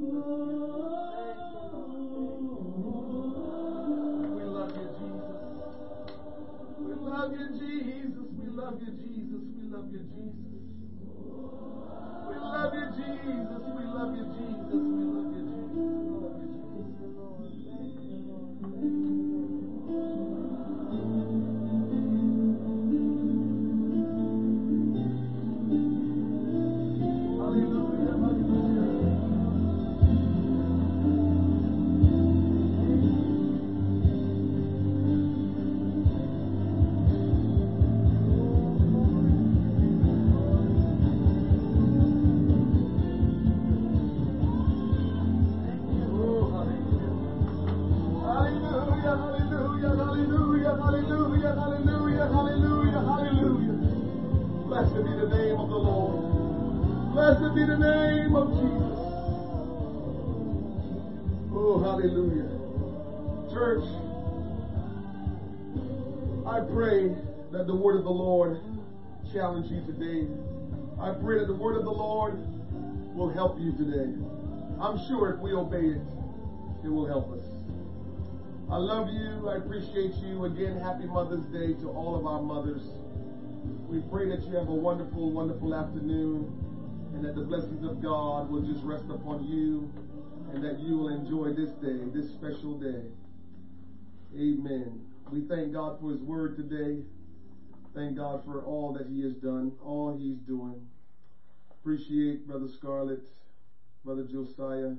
We 4.37 4.45
love 4.45 4.73
you, 4.77 4.87
Jesus. 4.99 5.41
We 6.79 6.93
love 6.95 7.33
you, 7.33 7.47
Jesus. 7.59 7.90
Hallelujah, 51.55 52.27
hallelujah, 52.27 53.01
hallelujah, 53.01 53.01
hallelujah. 53.01 53.73
Blessed 54.67 55.05
be 55.05 55.13
the 55.13 55.29
name 55.29 55.57
of 55.59 55.69
the 55.69 55.77
Lord. 55.77 57.13
Blessed 57.13 57.55
be 57.55 57.65
the 57.65 57.77
name 57.77 58.37
of 58.37 58.53
Jesus. 58.53 58.99
Oh, 61.53 61.81
hallelujah. 61.83 62.49
Church, 63.51 63.85
I 66.47 66.61
pray 66.61 67.17
that 67.51 67.67
the 67.67 67.75
word 67.75 67.97
of 67.97 68.05
the 68.05 68.11
Lord 68.11 68.61
challenge 69.33 69.71
you 69.71 69.81
today. 69.81 70.29
I 71.01 71.11
pray 71.11 71.39
that 71.39 71.49
the 71.49 71.55
word 71.55 71.77
of 71.77 71.85
the 71.85 71.91
Lord 71.91 72.39
will 73.15 73.31
help 73.31 73.59
you 73.61 73.73
today. 73.73 74.15
I'm 74.81 74.97
sure 75.09 75.35
if 75.35 75.41
we 75.41 75.53
obey 75.53 75.99
it, 75.99 76.07
it 76.85 76.89
will 76.89 77.07
help 77.07 77.33
us. 77.33 77.50
I 78.71 78.77
love 78.77 79.11
you. 79.11 79.49
I 79.49 79.57
appreciate 79.57 80.15
you. 80.23 80.45
Again, 80.45 80.79
happy 80.79 81.05
Mother's 81.05 81.45
Day 81.47 81.75
to 81.83 81.91
all 81.91 82.15
of 82.15 82.25
our 82.25 82.41
mothers. 82.41 82.83
We 83.89 83.99
pray 84.09 84.29
that 84.29 84.47
you 84.47 84.55
have 84.55 84.69
a 84.69 84.73
wonderful, 84.73 85.33
wonderful 85.33 85.75
afternoon 85.75 86.47
and 87.13 87.25
that 87.25 87.35
the 87.35 87.41
blessings 87.41 87.85
of 87.85 88.01
God 88.01 88.49
will 88.49 88.63
just 88.63 88.85
rest 88.85 89.07
upon 89.11 89.45
you 89.49 89.93
and 90.55 90.63
that 90.63 90.79
you 90.79 90.97
will 90.97 91.09
enjoy 91.09 91.53
this 91.53 91.71
day, 91.83 91.99
this 92.15 92.31
special 92.31 92.79
day. 92.79 93.03
Amen. 94.39 95.01
We 95.33 95.41
thank 95.49 95.73
God 95.73 95.99
for 96.01 96.13
His 96.13 96.21
word 96.21 96.55
today. 96.55 97.03
Thank 97.93 98.19
God 98.19 98.45
for 98.45 98.63
all 98.63 98.93
that 98.93 99.09
He 99.09 99.23
has 99.23 99.35
done, 99.35 99.73
all 99.83 100.17
He's 100.17 100.39
doing. 100.47 100.87
Appreciate 101.73 102.47
Brother 102.47 102.69
Scarlett, 102.69 103.27
Brother 104.05 104.23
Josiah, 104.31 104.95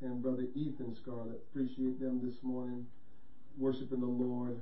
and 0.00 0.22
Brother 0.22 0.48
Ethan 0.54 0.94
Scarlett. 0.94 1.42
Appreciate 1.50 1.98
them 1.98 2.20
this 2.22 2.42
morning, 2.42 2.86
worshiping 3.56 4.00
the 4.00 4.06
Lord 4.06 4.60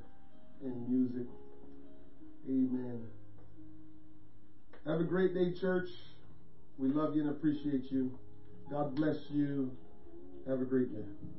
in 0.63 0.89
music. 0.89 1.27
Amen. 2.49 3.01
Have 4.87 5.01
a 5.01 5.05
great 5.05 5.35
day, 5.35 5.53
church. 5.53 5.91
We 6.79 6.89
love 6.89 7.15
you 7.15 7.21
and 7.21 7.31
appreciate 7.31 7.91
you. 7.91 8.17
God 8.71 8.95
bless 8.95 9.31
you. 9.31 9.77
Have 10.47 10.61
a 10.61 10.65
great 10.65 10.93
day. 10.93 11.36